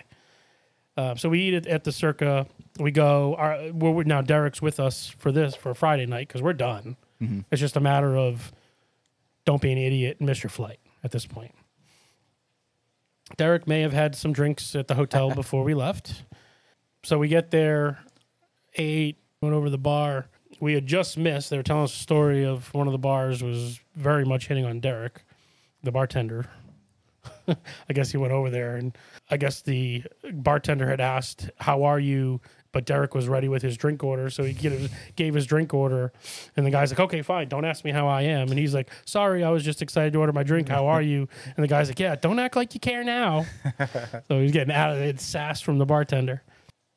Uh, 0.97 1.15
so 1.15 1.29
we 1.29 1.39
eat 1.41 1.53
it 1.53 1.67
at 1.67 1.83
the 1.83 1.91
Circa. 1.91 2.47
We 2.79 2.91
go. 2.91 3.35
Our, 3.35 3.71
well, 3.71 3.93
we're, 3.93 4.03
now 4.03 4.21
Derek's 4.21 4.61
with 4.61 4.79
us 4.79 5.07
for 5.07 5.31
this 5.31 5.55
for 5.55 5.73
Friday 5.73 6.07
night 6.07 6.27
because 6.27 6.41
we're 6.41 6.53
done. 6.53 6.97
It's 7.51 7.61
just 7.61 7.75
a 7.75 7.79
matter 7.79 8.17
of 8.17 8.51
don't 9.45 9.61
be 9.61 9.71
an 9.71 9.77
idiot 9.77 10.17
and 10.19 10.27
miss 10.27 10.43
your 10.43 10.49
flight 10.49 10.79
at 11.03 11.11
this 11.11 11.25
point. 11.25 11.53
Derek 13.37 13.67
may 13.67 13.81
have 13.81 13.93
had 13.93 14.15
some 14.15 14.33
drinks 14.33 14.75
at 14.75 14.87
the 14.87 14.95
hotel 14.95 15.33
before 15.35 15.63
we 15.63 15.73
left. 15.73 16.23
So 17.03 17.17
we 17.17 17.27
get 17.27 17.51
there, 17.51 17.99
ate, 18.75 19.17
went 19.41 19.55
over 19.55 19.69
the 19.69 19.77
bar. 19.77 20.27
We 20.59 20.73
had 20.73 20.85
just 20.85 21.17
missed. 21.17 21.49
They 21.49 21.57
were 21.57 21.63
telling 21.63 21.83
us 21.83 21.93
a 21.93 21.99
story 21.99 22.45
of 22.45 22.73
one 22.73 22.87
of 22.87 22.91
the 22.91 22.97
bars 22.97 23.43
was 23.43 23.79
very 23.95 24.25
much 24.25 24.47
hitting 24.47 24.65
on 24.65 24.79
Derek, 24.79 25.23
the 25.83 25.91
bartender. 25.91 26.47
I 27.89 27.93
guess 27.93 28.11
he 28.11 28.17
went 28.17 28.33
over 28.33 28.49
there, 28.49 28.75
and 28.75 28.97
I 29.29 29.37
guess 29.37 29.61
the 29.61 30.03
bartender 30.33 30.87
had 30.89 30.99
asked, 31.01 31.49
"How 31.57 31.83
are 31.83 31.99
you?" 31.99 32.41
But 32.73 32.85
Derek 32.85 33.15
was 33.15 33.27
ready 33.27 33.47
with 33.47 33.61
his 33.63 33.77
drink 33.77 34.03
order, 34.03 34.29
so 34.29 34.43
he 34.43 34.53
gave, 34.53 34.91
gave 35.15 35.33
his 35.33 35.45
drink 35.47 35.73
order, 35.73 36.11
and 36.55 36.65
the 36.65 36.69
guy's 36.69 36.91
like, 36.91 36.99
"Okay, 36.99 37.21
fine, 37.21 37.47
don't 37.47 37.65
ask 37.65 37.83
me 37.85 37.91
how 37.91 38.07
I 38.07 38.23
am." 38.23 38.49
And 38.49 38.59
he's 38.59 38.73
like, 38.73 38.89
"Sorry, 39.05 39.43
I 39.43 39.49
was 39.49 39.63
just 39.63 39.81
excited 39.81 40.13
to 40.13 40.19
order 40.19 40.33
my 40.33 40.43
drink. 40.43 40.67
How 40.69 40.87
are 40.87 41.01
you?" 41.01 41.27
And 41.55 41.63
the 41.63 41.67
guy's 41.67 41.87
like, 41.89 41.99
"Yeah, 41.99 42.15
don't 42.15 42.39
act 42.39 42.55
like 42.55 42.73
you 42.73 42.79
care 42.79 43.03
now." 43.03 43.45
so 44.27 44.39
he's 44.41 44.51
getting 44.51 44.73
out 44.73 44.91
of 44.91 44.97
it, 44.99 45.19
sass 45.21 45.61
from 45.61 45.77
the 45.77 45.85
bartender. 45.85 46.43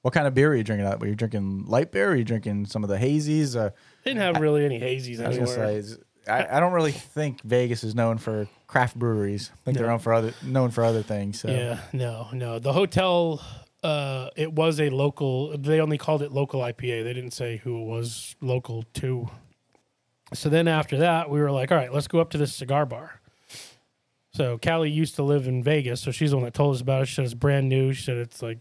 What 0.02 0.14
kind 0.14 0.26
of 0.26 0.34
beer 0.34 0.48
were 0.48 0.56
you 0.56 0.64
drinking? 0.64 0.98
Were 0.98 1.06
you 1.06 1.14
drinking 1.14 1.66
light 1.66 1.92
beer? 1.92 2.06
Or 2.06 2.10
were 2.10 2.16
you 2.16 2.24
drinking 2.24 2.66
some 2.66 2.82
of 2.82 2.88
the 2.88 2.96
hazies? 2.96 3.54
Uh, 3.54 3.70
Didn't 4.04 4.22
have 4.22 4.40
really 4.40 4.64
any 4.64 4.80
hazies 4.80 5.22
I 5.22 5.28
was 5.28 5.36
anywhere. 5.36 5.82
say, 5.82 5.96
I, 6.30 6.56
I 6.56 6.60
don't 6.60 6.72
really 6.72 6.92
think 6.92 7.42
Vegas 7.42 7.84
is 7.84 7.94
known 7.94 8.18
for 8.18 8.48
craft 8.66 8.96
breweries. 8.98 9.50
I 9.52 9.56
think 9.64 9.78
they're 9.78 9.86
known 9.86 9.98
for 9.98 10.12
other 10.12 10.32
known 10.42 10.70
for 10.70 10.84
other 10.84 11.02
things. 11.02 11.40
So. 11.40 11.48
Yeah, 11.48 11.80
no, 11.92 12.28
no. 12.32 12.58
The 12.58 12.72
hotel, 12.72 13.42
uh, 13.82 14.30
it 14.36 14.52
was 14.52 14.80
a 14.80 14.90
local. 14.90 15.56
They 15.58 15.80
only 15.80 15.98
called 15.98 16.22
it 16.22 16.32
local 16.32 16.60
IPA. 16.60 17.04
They 17.04 17.12
didn't 17.12 17.32
say 17.32 17.58
who 17.58 17.82
it 17.82 17.86
was 17.86 18.36
local 18.40 18.84
to. 18.94 19.30
So 20.32 20.48
then 20.48 20.68
after 20.68 20.98
that, 20.98 21.28
we 21.28 21.40
were 21.40 21.50
like, 21.50 21.72
all 21.72 21.78
right, 21.78 21.92
let's 21.92 22.06
go 22.06 22.20
up 22.20 22.30
to 22.30 22.38
this 22.38 22.54
cigar 22.54 22.86
bar. 22.86 23.20
So 24.32 24.58
Callie 24.58 24.90
used 24.90 25.16
to 25.16 25.24
live 25.24 25.48
in 25.48 25.62
Vegas, 25.62 26.00
so 26.00 26.12
she's 26.12 26.30
the 26.30 26.36
one 26.36 26.44
that 26.44 26.54
told 26.54 26.76
us 26.76 26.80
about 26.80 27.02
it. 27.02 27.06
She 27.06 27.16
said 27.16 27.24
it's 27.24 27.34
brand 27.34 27.68
new. 27.68 27.92
She 27.92 28.04
said 28.04 28.16
it's 28.16 28.40
like 28.40 28.58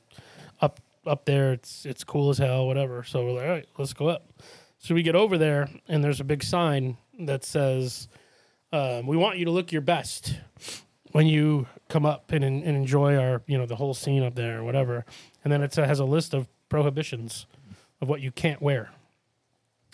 up 0.61 0.79
up 1.05 1.25
there. 1.25 1.53
It's 1.53 1.85
it's 1.85 2.03
cool 2.03 2.31
as 2.31 2.39
hell, 2.39 2.65
whatever. 2.65 3.03
So 3.03 3.23
we're 3.23 3.33
like, 3.33 3.43
all 3.43 3.51
right, 3.51 3.69
let's 3.77 3.93
go 3.93 4.07
up. 4.07 4.27
So 4.79 4.95
we 4.95 5.03
get 5.03 5.15
over 5.15 5.37
there, 5.37 5.69
and 5.87 6.03
there's 6.03 6.19
a 6.19 6.23
big 6.23 6.43
sign 6.43 6.97
that 7.19 7.43
says, 7.43 8.07
um, 8.71 9.07
"We 9.07 9.17
want 9.17 9.37
you 9.37 9.45
to 9.45 9.51
look 9.51 9.71
your 9.71 9.81
best." 9.81 10.35
when 11.11 11.27
you 11.27 11.67
come 11.87 12.05
up 12.05 12.31
and, 12.31 12.43
and 12.43 12.63
enjoy 12.63 13.15
our 13.17 13.41
you 13.47 13.57
know 13.57 13.65
the 13.65 13.75
whole 13.75 13.93
scene 13.93 14.23
up 14.23 14.35
there 14.35 14.59
or 14.59 14.63
whatever. 14.63 15.05
And 15.43 15.51
then 15.51 15.61
it 15.61 15.73
has 15.75 15.99
a 15.99 16.05
list 16.05 16.33
of 16.33 16.47
prohibitions 16.69 17.45
of 18.01 18.07
what 18.07 18.21
you 18.21 18.31
can't 18.31 18.61
wear. 18.61 18.91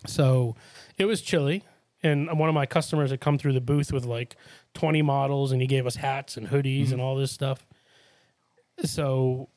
So 0.06 0.56
it 0.98 1.06
was 1.06 1.22
chilly 1.22 1.64
and 2.04 2.38
one 2.38 2.50
of 2.50 2.56
my 2.56 2.66
customers 2.66 3.10
had 3.10 3.22
come 3.22 3.38
through 3.38 3.54
the 3.54 3.62
booth 3.62 3.92
with 3.92 4.06
like 4.06 4.36
20 4.76 5.02
models 5.02 5.52
and 5.52 5.62
he 5.62 5.68
gave 5.68 5.88
us 5.88 5.96
hats 5.96 6.38
and 6.38 6.50
hoodies 6.50 6.92
and 6.92 7.02
all 7.02 7.16
this 7.16 7.32
stuff. 7.32 7.66
So 8.84 9.50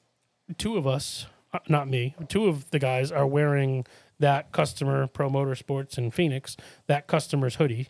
two 0.56 0.76
of 0.76 0.86
us 0.86 1.26
uh, 1.52 1.58
not 1.68 1.88
me 1.88 2.14
two 2.28 2.46
of 2.46 2.70
the 2.70 2.78
guys 2.78 3.10
are 3.10 3.26
wearing 3.26 3.86
that 4.18 4.52
customer 4.52 5.06
pro 5.06 5.28
motorsports 5.30 5.96
in 5.98 6.10
phoenix 6.10 6.56
that 6.86 7.06
customer's 7.06 7.56
hoodie 7.56 7.88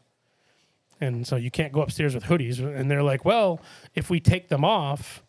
and 1.00 1.26
so 1.26 1.36
you 1.36 1.50
can't 1.50 1.72
go 1.72 1.80
upstairs 1.80 2.14
with 2.14 2.24
hoodies. 2.24 2.58
And 2.58 2.90
they're 2.90 3.02
like, 3.02 3.24
well, 3.24 3.60
if 3.94 4.10
we 4.10 4.20
take 4.20 4.48
them 4.48 4.64
off, 4.64 5.22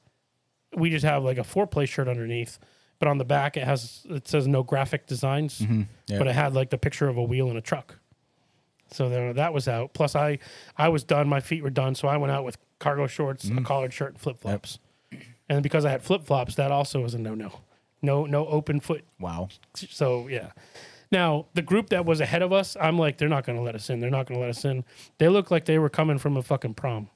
we 0.75 0.89
just 0.89 1.05
have 1.05 1.23
like 1.23 1.37
a 1.37 1.43
four 1.43 1.67
play 1.67 1.85
shirt 1.85 2.07
underneath, 2.07 2.59
but 2.99 3.07
on 3.07 3.17
the 3.17 3.25
back 3.25 3.57
it 3.57 3.63
has 3.63 4.05
it 4.09 4.27
says 4.27 4.47
no 4.47 4.63
graphic 4.63 5.07
designs, 5.07 5.59
mm-hmm. 5.59 5.83
yeah. 6.07 6.17
but 6.17 6.27
it 6.27 6.35
had 6.35 6.53
like 6.53 6.69
the 6.69 6.77
picture 6.77 7.07
of 7.07 7.17
a 7.17 7.23
wheel 7.23 7.49
and 7.49 7.57
a 7.57 7.61
truck. 7.61 7.97
So 8.91 9.09
then 9.09 9.35
that 9.35 9.53
was 9.53 9.67
out. 9.67 9.93
Plus, 9.93 10.15
I 10.15 10.39
I 10.77 10.89
was 10.89 11.03
done. 11.03 11.27
My 11.27 11.39
feet 11.39 11.63
were 11.63 11.69
done, 11.69 11.95
so 11.95 12.07
I 12.07 12.17
went 12.17 12.31
out 12.31 12.43
with 12.43 12.57
cargo 12.79 13.07
shorts, 13.07 13.45
a 13.45 13.51
mm. 13.51 13.65
collared 13.65 13.93
shirt, 13.93 14.09
and 14.09 14.19
flip 14.19 14.39
flops. 14.39 14.79
And 15.47 15.61
because 15.61 15.85
I 15.85 15.91
had 15.91 16.01
flip 16.01 16.23
flops, 16.23 16.55
that 16.55 16.71
also 16.71 17.01
was 17.01 17.13
a 17.13 17.19
no 17.19 17.35
no. 17.35 17.51
No 18.01 18.25
no 18.25 18.45
open 18.47 18.79
foot 18.79 19.03
Wow. 19.19 19.49
so 19.75 20.27
yeah. 20.27 20.51
Now 21.11 21.47
the 21.53 21.61
group 21.61 21.89
that 21.89 22.05
was 22.05 22.21
ahead 22.21 22.41
of 22.41 22.53
us, 22.53 22.77
I'm 22.79 22.97
like, 22.99 23.17
they're 23.17 23.27
not 23.29 23.45
going 23.45 23.57
to 23.57 23.63
let 23.63 23.73
us 23.75 23.89
in. 23.89 23.99
They're 23.99 24.11
not 24.11 24.27
going 24.27 24.39
to 24.39 24.45
let 24.45 24.51
us 24.51 24.63
in. 24.63 24.85
They 25.17 25.27
look 25.27 25.49
like 25.49 25.65
they 25.65 25.79
were 25.79 25.89
coming 25.89 26.19
from 26.19 26.37
a 26.37 26.43
fucking 26.43 26.75
prom. 26.75 27.09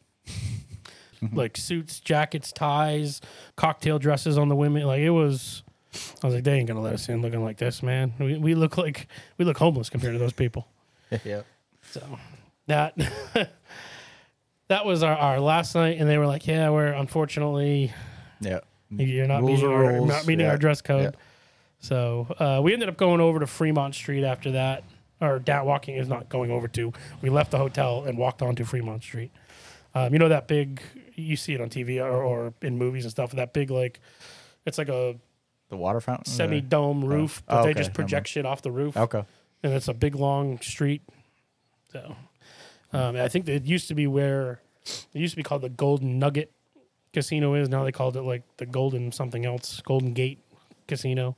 like 1.32 1.56
suits, 1.56 2.00
jackets, 2.00 2.52
ties, 2.52 3.22
cocktail 3.56 4.00
dresses 4.00 4.38
on 4.38 4.50
the 4.50 4.56
women. 4.56 4.84
Like 4.84 5.02
it 5.02 5.12
was. 5.12 5.64
I 6.24 6.26
was 6.26 6.34
like, 6.34 6.44
they 6.44 6.54
ain't 6.54 6.68
gonna 6.68 6.82
let 6.82 6.96
us 6.96 7.08
in 7.08 7.22
looking 7.22 7.44
like 7.44 7.58
this, 7.58 7.84
man. 7.84 8.14
We, 8.20 8.38
we 8.38 8.56
look 8.56 8.78
like 8.78 9.08
we 9.38 9.46
look 9.46 9.58
homeless 9.60 9.92
compared 9.92 10.14
to 10.14 10.20
those 10.20 10.34
people. 10.34 10.68
yeah. 11.24 11.44
So 11.92 12.02
that 12.66 12.96
that 14.70 14.86
was 14.86 15.04
our, 15.04 15.16
our 15.16 15.40
last 15.40 15.76
night, 15.76 15.98
and 16.00 16.10
they 16.10 16.18
were 16.18 16.26
like, 16.26 16.48
yeah, 16.48 16.70
we're 16.72 16.88
unfortunately 16.94 17.94
Yeah. 18.40 18.62
You're 18.98 19.28
not 19.28 19.42
Rules 19.42 19.62
meeting, 19.62 19.76
our, 19.76 19.94
rules. 19.94 20.08
not 20.08 20.28
meeting 20.28 20.46
Yeah. 20.46 20.52
our 20.52 20.58
dress 20.58 20.82
code. 20.82 21.14
Yeah. 21.16 21.20
So 21.80 22.28
uh, 22.40 22.62
we 22.64 22.74
ended 22.74 22.90
up 22.90 22.98
going 22.98 23.20
over 23.22 23.40
to 23.40 23.48
Fremont 23.48 23.94
Street 23.96 24.24
after 24.24 24.52
that, 24.52 24.84
or 25.20 25.40
down 25.40 25.66
walking 25.66 25.96
is 25.96 26.08
not 26.08 26.30
going 26.30 26.50
over 26.52 26.68
to. 26.70 26.94
We 27.22 27.30
left 27.30 27.52
the 27.52 27.58
hotel 27.58 28.04
and 28.06 28.18
walked 28.18 28.42
onto 28.42 28.64
Fremont 28.64 29.04
Street. 29.04 29.32
Um, 29.96 30.12
you 30.14 30.18
know 30.20 30.30
that 30.30 30.48
big, 30.48 30.82
you 31.16 31.36
see 31.36 31.54
it 31.54 31.62
on 31.62 31.70
TV 31.70 32.02
or, 32.04 32.24
or 32.24 32.54
in 32.62 32.78
movies 32.78 33.04
and 33.06 33.12
stuff. 33.12 33.32
That 33.34 33.54
big 33.54 33.70
like, 33.70 34.00
it's 34.66 34.78
like 34.78 34.90
a 34.90 35.16
The 35.70 35.78
water 35.78 36.00
fountain. 36.02 36.26
semi 36.26 36.62
dome 36.62 37.04
roof, 37.06 37.44
but 37.46 37.60
Oh, 37.62 37.64
they 37.66 37.74
just 37.74 37.94
project 37.94 38.28
shit 38.28 38.46
off 38.46 38.62
the 38.62 38.72
roof, 38.72 38.96
Okay. 38.98 39.24
and 39.62 39.74
it's 39.74 39.88
a 39.88 39.94
big 39.94 40.16
long 40.16 40.60
street. 40.62 41.02
So 41.92 42.16
um, 42.92 43.16
I 43.18 43.28
think 43.28 43.48
it 43.48 43.66
used 43.66 43.88
to 43.90 43.94
be 43.96 44.08
where 44.08 44.62
it 44.86 45.20
used 45.20 45.34
to 45.34 45.38
be 45.38 45.44
called 45.44 45.62
the 45.62 45.70
Golden 45.70 46.18
Nugget 46.18 46.52
Casino 47.14 47.54
is. 47.54 47.70
Now 47.70 47.84
they 47.84 47.92
called 47.92 48.18
it 48.18 48.22
like 48.24 48.44
the 48.58 48.66
Golden 48.66 49.12
something 49.12 49.46
else, 49.46 49.82
Golden 49.82 50.14
Gate 50.14 50.40
Casino. 50.88 51.36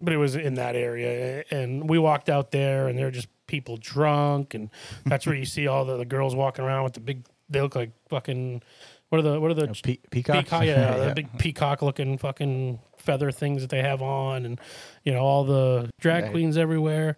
But 0.00 0.12
it 0.12 0.18
was 0.18 0.36
in 0.36 0.54
that 0.54 0.76
area, 0.76 1.42
and 1.50 1.88
we 1.88 1.98
walked 1.98 2.28
out 2.28 2.50
there, 2.50 2.88
and 2.88 2.98
there 2.98 3.06
were 3.06 3.10
just 3.10 3.28
people 3.46 3.78
drunk, 3.78 4.52
and 4.52 4.68
that's 5.06 5.24
where 5.26 5.34
you 5.34 5.46
see 5.46 5.66
all 5.68 5.86
the, 5.86 5.96
the 5.96 6.04
girls 6.04 6.34
walking 6.36 6.64
around 6.64 6.84
with 6.84 6.92
the 6.92 7.00
big. 7.00 7.24
They 7.48 7.60
look 7.62 7.74
like 7.74 7.92
fucking. 8.10 8.62
What 9.08 9.20
are 9.20 9.22
the 9.22 9.40
what 9.40 9.50
are 9.50 9.54
the 9.54 9.70
uh, 9.70 9.74
Pe- 9.82 9.98
peacock. 10.10 10.36
peacock, 10.44 10.64
yeah, 10.64 10.98
the 11.08 11.14
big 11.14 11.38
peacock 11.38 11.80
looking 11.80 12.18
fucking 12.18 12.78
feather 12.98 13.30
things 13.30 13.62
that 13.62 13.70
they 13.70 13.80
have 13.80 14.02
on, 14.02 14.44
and 14.44 14.60
you 15.04 15.12
know 15.14 15.20
all 15.20 15.44
the 15.44 15.88
drag 16.00 16.24
Yeah. 16.24 16.30
queens 16.32 16.58
everywhere. 16.58 17.16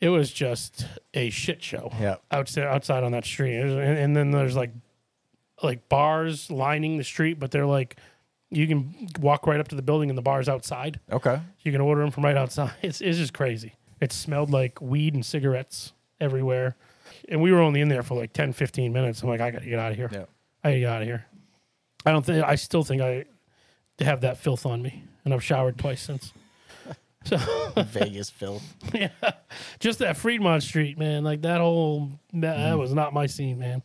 It 0.00 0.08
was 0.10 0.32
just 0.32 0.86
a 1.12 1.28
shit 1.28 1.62
show. 1.62 1.92
Yeah. 2.00 2.16
outside 2.30 2.64
outside 2.64 3.04
on 3.04 3.12
that 3.12 3.24
street, 3.26 3.56
and, 3.58 3.72
and 3.78 4.16
then 4.16 4.30
there's 4.30 4.56
like 4.56 4.70
like 5.62 5.88
bars 5.88 6.50
lining 6.50 6.96
the 6.98 7.04
street, 7.04 7.38
but 7.38 7.50
they're 7.50 7.66
like 7.66 7.96
you 8.50 8.66
can 8.66 9.08
walk 9.20 9.46
right 9.46 9.60
up 9.60 9.68
to 9.68 9.74
the 9.74 9.82
building 9.82 10.08
and 10.08 10.16
the 10.16 10.22
bar's 10.22 10.48
outside. 10.48 11.00
Okay. 11.12 11.40
You 11.62 11.72
can 11.72 11.80
order 11.80 12.00
them 12.00 12.10
from 12.10 12.24
right 12.24 12.36
outside. 12.36 12.72
It's 12.82 13.00
it's 13.00 13.18
just 13.18 13.34
crazy. 13.34 13.74
It 14.00 14.12
smelled 14.12 14.50
like 14.50 14.80
weed 14.80 15.14
and 15.14 15.24
cigarettes 15.24 15.92
everywhere. 16.20 16.76
And 17.28 17.42
we 17.42 17.52
were 17.52 17.60
only 17.60 17.80
in 17.80 17.88
there 17.88 18.02
for 18.02 18.14
like 18.14 18.32
10, 18.32 18.52
15 18.52 18.92
minutes. 18.92 19.22
I'm 19.22 19.28
like, 19.28 19.40
I 19.40 19.50
gotta 19.50 19.66
get 19.66 19.78
out 19.78 19.90
of 19.90 19.96
here. 19.96 20.08
Yeah. 20.12 20.24
I 20.64 20.68
gotta 20.68 20.78
get 20.80 20.88
out 20.88 21.02
of 21.02 21.08
here. 21.08 21.26
I 22.06 22.12
don't 22.12 22.24
think 22.24 22.44
I 22.44 22.54
still 22.54 22.84
think 22.84 23.02
I 23.02 23.24
have 23.98 24.22
that 24.22 24.38
filth 24.38 24.64
on 24.64 24.80
me. 24.80 25.04
And 25.24 25.34
I've 25.34 25.44
showered 25.44 25.78
twice 25.78 26.02
since. 26.02 26.32
So 27.24 27.36
Vegas 27.76 28.30
filth. 28.30 28.62
yeah. 28.94 29.10
Just 29.80 29.98
that 29.98 30.16
Fremont 30.16 30.62
Street, 30.62 30.96
man. 30.96 31.24
Like 31.24 31.42
that 31.42 31.60
whole 31.60 32.12
that, 32.32 32.56
that 32.56 32.74
mm. 32.74 32.78
was 32.78 32.94
not 32.94 33.12
my 33.12 33.26
scene, 33.26 33.58
man. 33.58 33.82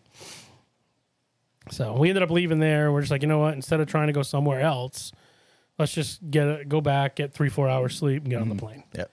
So 1.72 1.94
we 1.98 2.10
ended 2.10 2.24
up 2.24 2.30
leaving 2.30 2.60
there. 2.60 2.92
We're 2.92 3.02
just 3.02 3.12
like, 3.12 3.22
you 3.22 3.28
know 3.28 3.40
what? 3.40 3.54
Instead 3.54 3.80
of 3.80 3.88
trying 3.88 4.08
to 4.08 4.14
go 4.14 4.22
somewhere 4.22 4.62
else, 4.62 5.12
let's 5.80 5.94
just 5.94 6.30
get 6.30 6.48
a, 6.48 6.66
go 6.66 6.82
back, 6.82 7.16
get 7.16 7.34
three, 7.34 7.50
four 7.50 7.70
hours 7.70 7.96
sleep, 7.96 8.24
and 8.24 8.30
get 8.30 8.42
on 8.42 8.50
the 8.50 8.56
plane. 8.56 8.84
Yep. 8.96 9.12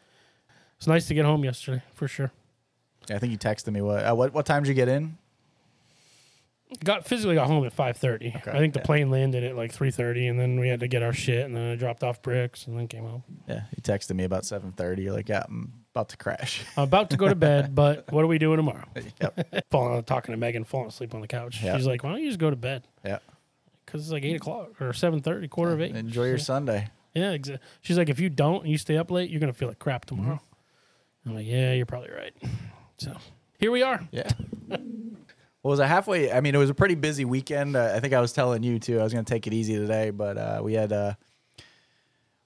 It's 0.76 0.86
nice 0.86 1.06
to 1.08 1.14
get 1.14 1.24
home 1.24 1.44
yesterday 1.44 1.82
for 1.94 2.08
sure. 2.08 2.32
Yeah, 3.08 3.16
I 3.16 3.18
think 3.18 3.32
you 3.32 3.38
texted 3.38 3.72
me. 3.72 3.82
What? 3.82 4.04
Uh, 4.04 4.14
what? 4.14 4.32
What 4.32 4.46
time 4.46 4.62
did 4.62 4.68
you 4.68 4.74
get 4.74 4.88
in? 4.88 5.16
Got 6.84 7.04
physically 7.04 7.34
got 7.34 7.48
home 7.48 7.64
at 7.64 7.72
five 7.72 7.96
thirty. 7.96 8.32
Okay, 8.36 8.50
I 8.50 8.58
think 8.58 8.74
the 8.74 8.80
yeah. 8.80 8.86
plane 8.86 9.10
landed 9.10 9.42
at 9.42 9.56
like 9.56 9.72
three 9.72 9.90
thirty, 9.90 10.28
and 10.28 10.38
then 10.38 10.60
we 10.60 10.68
had 10.68 10.80
to 10.80 10.88
get 10.88 11.02
our 11.02 11.12
shit, 11.12 11.44
and 11.44 11.56
then 11.56 11.72
I 11.72 11.74
dropped 11.74 12.04
off 12.04 12.22
bricks, 12.22 12.66
and 12.66 12.78
then 12.78 12.86
came 12.86 13.04
home. 13.04 13.24
Yeah, 13.48 13.62
you 13.76 13.82
texted 13.82 14.14
me 14.14 14.24
about 14.24 14.44
seven 14.44 14.72
thirty. 14.72 15.02
You're 15.02 15.12
like, 15.12 15.28
yeah, 15.28 15.42
I'm 15.48 15.79
about 16.00 16.08
to 16.10 16.16
crash. 16.16 16.64
I'm 16.76 16.84
about 16.88 17.10
to 17.10 17.16
go 17.16 17.28
to 17.28 17.34
bed, 17.34 17.74
but 17.74 18.10
what 18.10 18.24
are 18.24 18.26
we 18.26 18.38
doing 18.38 18.56
tomorrow? 18.56 18.84
yep. 19.20 19.66
Falling, 19.70 20.02
talking 20.04 20.32
to 20.32 20.38
Megan, 20.38 20.64
falling 20.64 20.88
asleep 20.88 21.14
on 21.14 21.20
the 21.20 21.28
couch. 21.28 21.62
Yeah. 21.62 21.76
She's 21.76 21.86
like, 21.86 22.02
"Why 22.02 22.10
don't 22.10 22.20
you 22.22 22.28
just 22.28 22.38
go 22.38 22.50
to 22.50 22.56
bed?" 22.56 22.84
Yeah. 23.04 23.18
Because 23.84 24.02
it's 24.02 24.12
like 24.12 24.24
eight 24.24 24.36
o'clock 24.36 24.80
or 24.80 24.92
seven 24.92 25.20
thirty, 25.20 25.48
quarter 25.48 25.72
of 25.72 25.80
eight. 25.80 25.94
Enjoy 25.94 26.24
your 26.24 26.38
Sunday. 26.38 26.88
Yeah, 27.14 27.36
exa- 27.36 27.58
she's 27.80 27.98
like, 27.98 28.08
if 28.08 28.20
you 28.20 28.30
don't 28.30 28.62
and 28.62 28.70
you 28.70 28.78
stay 28.78 28.96
up 28.96 29.10
late, 29.10 29.30
you're 29.30 29.40
gonna 29.40 29.52
feel 29.52 29.68
like 29.68 29.80
crap 29.80 30.04
tomorrow. 30.04 30.36
Mm-hmm. 30.36 31.28
I'm 31.28 31.34
like, 31.36 31.46
yeah, 31.46 31.72
you're 31.72 31.86
probably 31.86 32.10
right. 32.10 32.32
So 32.98 33.16
here 33.58 33.70
we 33.70 33.82
are. 33.82 34.06
Yeah. 34.10 34.30
well, 34.68 34.80
was 35.62 35.80
a 35.80 35.86
halfway? 35.86 36.32
I 36.32 36.40
mean, 36.40 36.54
it 36.54 36.58
was 36.58 36.70
a 36.70 36.74
pretty 36.74 36.94
busy 36.94 37.24
weekend. 37.24 37.76
Uh, 37.76 37.92
I 37.94 38.00
think 38.00 38.14
I 38.14 38.20
was 38.20 38.32
telling 38.32 38.62
you 38.62 38.78
too. 38.78 39.00
I 39.00 39.02
was 39.02 39.12
going 39.12 39.24
to 39.24 39.30
take 39.30 39.46
it 39.46 39.52
easy 39.52 39.76
today, 39.76 40.10
but 40.10 40.38
uh, 40.38 40.60
we 40.62 40.72
had 40.74 40.92
uh, 40.92 41.14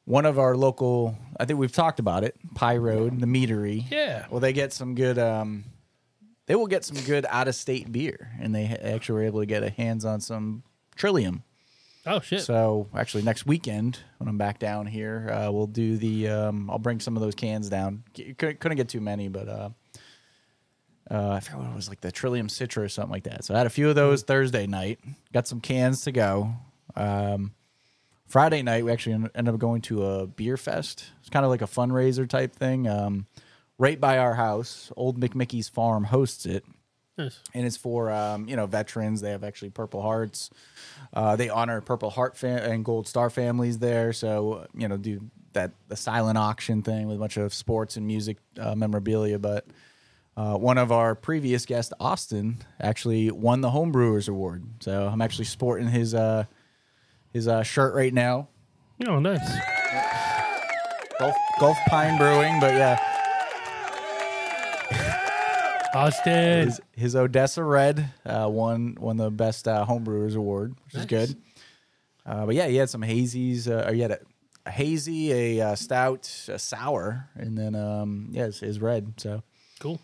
one 0.04 0.26
of 0.26 0.38
our 0.38 0.56
local. 0.56 1.16
I 1.38 1.44
think 1.44 1.58
we've 1.58 1.72
talked 1.72 1.98
about 1.98 2.24
it. 2.24 2.36
Pie 2.54 2.76
Road, 2.76 3.20
the 3.20 3.26
meadery. 3.26 3.84
Yeah. 3.90 4.26
Well, 4.30 4.40
they 4.40 4.52
get 4.52 4.72
some 4.72 4.94
good. 4.94 5.18
Um, 5.18 5.64
they 6.46 6.54
will 6.54 6.66
get 6.66 6.84
some 6.84 6.98
good 7.04 7.26
out 7.28 7.48
of 7.48 7.54
state 7.54 7.90
beer, 7.90 8.32
and 8.40 8.54
they 8.54 8.66
actually 8.66 9.14
were 9.14 9.24
able 9.24 9.40
to 9.40 9.46
get 9.46 9.62
a 9.62 9.70
hands 9.70 10.04
on 10.04 10.20
some 10.20 10.62
Trillium. 10.94 11.42
Oh 12.06 12.20
shit! 12.20 12.42
So 12.42 12.88
actually, 12.94 13.22
next 13.22 13.46
weekend 13.46 13.98
when 14.18 14.28
I'm 14.28 14.36
back 14.36 14.58
down 14.58 14.86
here, 14.86 15.30
uh, 15.32 15.50
we'll 15.50 15.66
do 15.66 15.96
the. 15.96 16.28
Um, 16.28 16.68
I'll 16.70 16.78
bring 16.78 17.00
some 17.00 17.16
of 17.16 17.22
those 17.22 17.34
cans 17.34 17.70
down. 17.70 18.04
Couldn't, 18.14 18.60
couldn't 18.60 18.76
get 18.76 18.90
too 18.90 19.00
many, 19.00 19.28
but 19.28 19.48
uh, 19.48 19.70
uh, 21.10 21.30
I 21.30 21.40
forget 21.40 21.60
what 21.60 21.70
it 21.70 21.74
was 21.74 21.88
like 21.88 22.02
the 22.02 22.12
Trillium 22.12 22.48
Citra 22.48 22.84
or 22.84 22.88
something 22.88 23.10
like 23.10 23.24
that. 23.24 23.44
So 23.44 23.54
I 23.54 23.58
had 23.58 23.66
a 23.66 23.70
few 23.70 23.88
of 23.88 23.94
those 23.94 24.22
Thursday 24.22 24.66
night. 24.66 25.00
Got 25.32 25.48
some 25.48 25.60
cans 25.60 26.02
to 26.02 26.12
go. 26.12 26.52
Um, 26.94 27.54
Friday 28.26 28.62
night, 28.62 28.84
we 28.84 28.90
actually 28.92 29.14
en- 29.14 29.30
ended 29.34 29.54
up 29.54 29.60
going 29.60 29.82
to 29.82 30.04
a 30.04 30.26
beer 30.26 30.56
fest. 30.56 31.04
It's 31.20 31.30
kind 31.30 31.44
of 31.44 31.50
like 31.50 31.62
a 31.62 31.66
fundraiser 31.66 32.28
type 32.28 32.54
thing. 32.54 32.88
Um, 32.88 33.26
right 33.78 34.00
by 34.00 34.18
our 34.18 34.34
house, 34.34 34.90
Old 34.96 35.20
McMicky's 35.20 35.68
Farm 35.68 36.04
hosts 36.04 36.46
it 36.46 36.64
Nice. 37.16 37.38
and 37.54 37.64
it's 37.66 37.76
for 37.76 38.10
um, 38.10 38.48
you 38.48 38.56
know 38.56 38.66
veterans. 38.66 39.20
They 39.20 39.30
have 39.30 39.44
actually 39.44 39.70
Purple 39.70 40.02
Hearts. 40.02 40.50
Uh, 41.12 41.36
they 41.36 41.48
honor 41.48 41.80
Purple 41.80 42.10
Heart 42.10 42.36
fam- 42.36 42.58
and 42.70 42.84
Gold 42.84 43.06
Star 43.06 43.30
families 43.30 43.78
there. 43.78 44.12
So 44.12 44.66
you 44.74 44.88
know, 44.88 44.96
do 44.96 45.20
that 45.52 45.72
the 45.88 45.94
silent 45.96 46.36
auction 46.38 46.82
thing 46.82 47.06
with 47.06 47.16
a 47.16 47.20
bunch 47.20 47.36
of 47.36 47.54
sports 47.54 47.96
and 47.96 48.06
music 48.06 48.38
uh, 48.58 48.74
memorabilia. 48.74 49.38
But 49.38 49.66
uh, 50.36 50.56
one 50.56 50.78
of 50.78 50.90
our 50.90 51.14
previous 51.14 51.64
guests, 51.66 51.92
Austin, 52.00 52.56
actually 52.80 53.30
won 53.30 53.60
the 53.60 53.70
Homebrewers 53.70 54.28
Award. 54.28 54.64
So 54.80 55.06
I'm 55.06 55.22
actually 55.22 55.44
sporting 55.44 55.86
his 55.86 56.12
uh, 56.14 56.46
his 57.34 57.46
uh, 57.46 57.62
shirt 57.62 57.94
right 57.94 58.14
now. 58.14 58.48
Oh, 59.06 59.18
nice. 59.18 59.40
Gulf, 61.18 61.34
Gulf 61.60 61.76
Pine 61.88 62.16
Brewing, 62.16 62.58
but 62.60 62.72
yeah, 62.72 62.98
Austin. 65.94 66.66
his, 66.66 66.80
his 66.92 67.16
Odessa 67.16 67.62
Red 67.62 68.10
uh, 68.26 68.48
won 68.50 68.96
won 68.98 69.16
the 69.16 69.30
best 69.30 69.68
uh, 69.68 69.84
homebrewers 69.88 70.34
award, 70.36 70.74
which 70.86 70.94
is 70.94 71.06
good. 71.06 71.36
Uh, 72.26 72.46
but 72.46 72.54
yeah, 72.54 72.66
he 72.66 72.76
had 72.76 72.90
some 72.90 73.02
hazies. 73.02 73.68
Uh, 73.68 73.88
or 73.88 73.92
he 73.94 74.00
had 74.00 74.12
a, 74.12 74.18
a 74.66 74.70
hazy, 74.70 75.32
a 75.58 75.68
uh, 75.68 75.74
stout, 75.74 76.28
a 76.48 76.58
sour, 76.58 77.28
and 77.34 77.56
then 77.56 77.74
um, 77.74 78.28
yeah, 78.32 78.46
his, 78.46 78.60
his 78.60 78.80
red. 78.80 79.14
So, 79.18 79.42
Cool. 79.78 80.00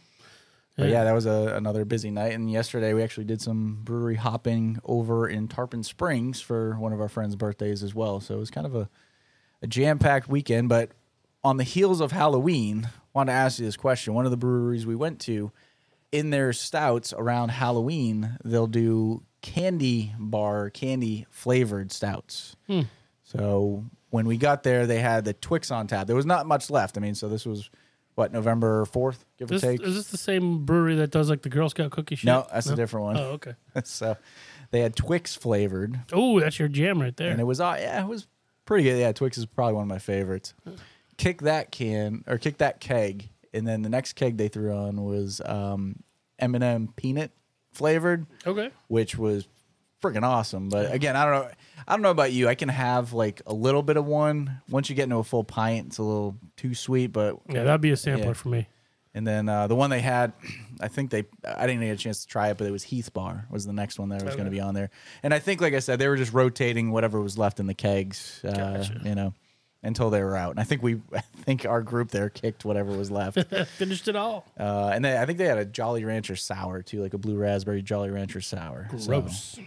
But 0.81 0.89
yeah, 0.89 1.05
that 1.05 1.13
was 1.13 1.27
a, 1.27 1.55
another 1.57 1.85
busy 1.85 2.11
night. 2.11 2.33
And 2.33 2.51
yesterday 2.51 2.93
we 2.95 3.03
actually 3.03 3.25
did 3.25 3.41
some 3.41 3.81
brewery 3.83 4.17
hopping 4.17 4.81
over 4.85 5.29
in 5.29 5.49
Tarpon 5.49 5.83
Springs 5.83 6.41
for 6.41 6.75
one 6.79 6.93
of 6.93 7.01
our 7.01 7.09
friends' 7.09 7.37
birthdays 7.37 7.83
as 7.83 7.95
well. 7.95 8.21
So 8.21 8.35
it 8.35 8.39
was 8.39 8.51
kind 8.51 8.67
of 8.67 8.75
a, 8.75 8.89
a 9.63 9.67
jam 9.67 9.99
packed 9.99 10.29
weekend. 10.29 10.69
But 10.69 10.91
on 11.45 11.57
the 11.57 11.65
heels 11.65 12.01
of 12.01 12.13
Halloween, 12.13 12.89
wanted 13.13 13.33
to 13.33 13.37
ask 13.37 13.59
you 13.59 13.65
this 13.65 13.77
question. 13.77 14.15
One 14.15 14.25
of 14.25 14.31
the 14.31 14.37
breweries 14.37 14.87
we 14.87 14.97
went 14.97 15.21
to, 15.21 15.53
in 16.13 16.31
their 16.31 16.53
stouts 16.53 17.13
around 17.13 17.51
Halloween, 17.51 18.37
they'll 18.45 18.67
do 18.67 19.23
candy 19.43 20.13
bar, 20.19 20.71
candy 20.71 21.27
flavored 21.31 21.93
stouts. 21.93 22.57
Hmm. 22.67 22.83
So 23.25 23.85
when 24.11 24.27
we 24.27 24.37
got 24.37 24.65
there, 24.65 24.87
they 24.87 24.99
had 24.99 25.25
the 25.25 25.33
Twix 25.33 25.71
on 25.71 25.87
tap. 25.87 26.07
There 26.07 26.17
was 26.17 26.27
not 26.27 26.47
much 26.47 26.69
left. 26.69 26.97
I 26.97 27.01
mean, 27.01 27.15
so 27.15 27.29
this 27.29 27.47
was 27.47 27.71
what 28.15 28.33
November 28.33 28.85
fourth, 28.85 29.25
give 29.39 29.49
This, 29.49 29.63
or 29.63 29.67
take. 29.73 29.83
is 29.83 29.95
this 29.95 30.09
the 30.09 30.17
same 30.19 30.65
brewery 30.65 30.97
that 30.97 31.11
does 31.11 31.31
like 31.31 31.43
the 31.43 31.49
Girl 31.49 31.69
Scout 31.69 31.91
cookie 31.91 32.17
shit? 32.17 32.27
No, 32.27 32.47
that's 32.53 32.67
a 32.69 32.77
different 32.77 33.05
one. 33.07 33.17
Oh, 33.17 33.31
okay. 33.33 33.55
so 33.85 34.17
they 34.71 34.81
had 34.81 34.95
Twix 34.97 35.35
flavored, 35.35 36.01
Oh, 36.13 36.41
that's 36.41 36.59
your 36.59 36.69
jam 36.69 37.01
right 37.01 37.17
there. 37.17 37.31
and 37.31 37.41
it 37.41 37.45
was 37.45 37.61
uh, 37.61 37.77
yeah, 37.79 38.03
it 38.03 38.09
was 38.09 38.27
pretty 38.67 38.85
good. 38.85 38.99
Yeah, 38.99 39.13
Twix 39.13 39.39
is 39.39 39.47
probably 39.47 39.75
one 39.75 39.83
of 39.83 39.89
my 39.89 39.99
favorites. 39.99 40.55
Kick 41.17 41.43
that 41.43 41.71
can 41.71 42.25
or 42.27 42.39
kick 42.39 42.59
that 42.59 42.81
keg, 42.81 43.29
and 43.53 43.67
then 43.67 43.83
the 43.83 43.89
next 43.89 44.15
keg 44.15 44.37
they 44.37 44.49
threw 44.49 44.73
on 44.73 45.05
was 45.05 45.41
um, 45.45 45.97
M&M 46.39 46.93
peanut 46.97 47.31
flavored, 47.73 48.27
okay. 48.47 48.71
which 48.89 49.17
was 49.19 49.47
freaking 50.03 50.23
awesome. 50.23 50.69
But 50.69 50.93
again, 50.93 51.17
I 51.17 51.25
don't 51.25 51.45
know. 51.47 51.51
I 51.89 51.93
don't 51.93 52.03
know 52.03 52.11
about 52.11 52.33
you. 52.33 52.49
I 52.49 52.55
can 52.55 52.69
have 52.69 53.13
like 53.13 53.43
a 53.47 53.53
little 53.55 53.83
bit 53.83 53.97
of 53.97 54.05
one. 54.07 54.61
Once 54.69 54.89
you 54.91 54.97
get 54.97 55.05
into 55.05 55.17
a 55.17 55.25
full 55.25 55.45
pint, 55.45 55.89
it's 55.89 55.99
a 55.99 56.03
little 56.03 56.37
too 56.57 56.75
sweet. 56.75 57.09
But 57.09 57.39
Yeah, 57.49 57.65
that'd 57.65 57.81
be 57.81 57.91
a 57.91 57.97
sampler 57.97 58.29
Yeah. 58.29 58.33
for 58.35 58.49
me. 58.49 58.69
and 59.15 59.27
then 59.27 59.49
uh, 59.49 59.67
the 59.67 59.75
one 59.75 59.91
they 59.91 60.01
had, 60.01 60.33
I 60.81 60.89
think 60.89 61.11
they, 61.11 61.25
I 61.45 61.67
didn't 61.67 61.83
get 61.83 61.91
a 61.91 61.97
chance 61.97 62.21
to 62.23 62.27
try 62.29 62.49
it, 62.51 62.59
but 62.59 62.67
it 62.67 62.71
was 62.71 62.85
Heath 62.85 63.13
Bar 63.13 63.47
was 63.51 63.67
the 63.67 63.73
next 63.73 63.99
one 63.99 64.11
that 64.11 64.23
was 64.25 64.35
going 64.35 64.45
to 64.47 64.51
be 64.53 64.61
on 64.61 64.75
there. 64.75 64.91
And 65.23 65.35
I 65.35 65.39
think, 65.41 65.61
like 65.61 65.75
I 65.75 65.81
said, 65.81 65.99
they 65.99 66.07
were 66.09 66.17
just 66.17 66.33
rotating 66.33 66.91
whatever 66.93 67.21
was 67.21 67.37
left 67.37 67.59
in 67.61 67.67
the 67.67 67.75
kegs, 67.75 68.41
uh, 68.45 68.53
Gotcha. 68.53 69.01
you 69.05 69.15
know, 69.17 69.35
until 69.83 70.11
they 70.11 70.23
were 70.23 70.37
out. 70.37 70.51
And 70.51 70.61
I 70.61 70.65
think 70.65 70.83
we, 70.83 71.01
I 71.13 71.21
think 71.45 71.67
our 71.67 71.83
group 71.83 72.11
there 72.13 72.29
kicked 72.31 72.65
whatever 72.65 72.93
was 72.97 73.11
left. 73.11 73.39
Finished 73.79 74.07
it 74.07 74.15
all. 74.15 74.47
uh, 74.61 74.91
and 74.95 75.05
then 75.05 75.21
I 75.21 75.27
think 75.27 75.39
they 75.39 75.47
had 75.47 75.59
a 75.59 75.65
Jolly 75.65 76.05
Rancher 76.05 76.37
sour 76.37 76.83
too, 76.83 77.03
like 77.03 77.15
a 77.15 77.19
blue 77.19 77.37
raspberry 77.37 77.83
Jolly 77.83 78.11
Rancher 78.11 78.41
sour. 78.41 78.89
So- 78.97 79.07
Gross. 79.21 79.59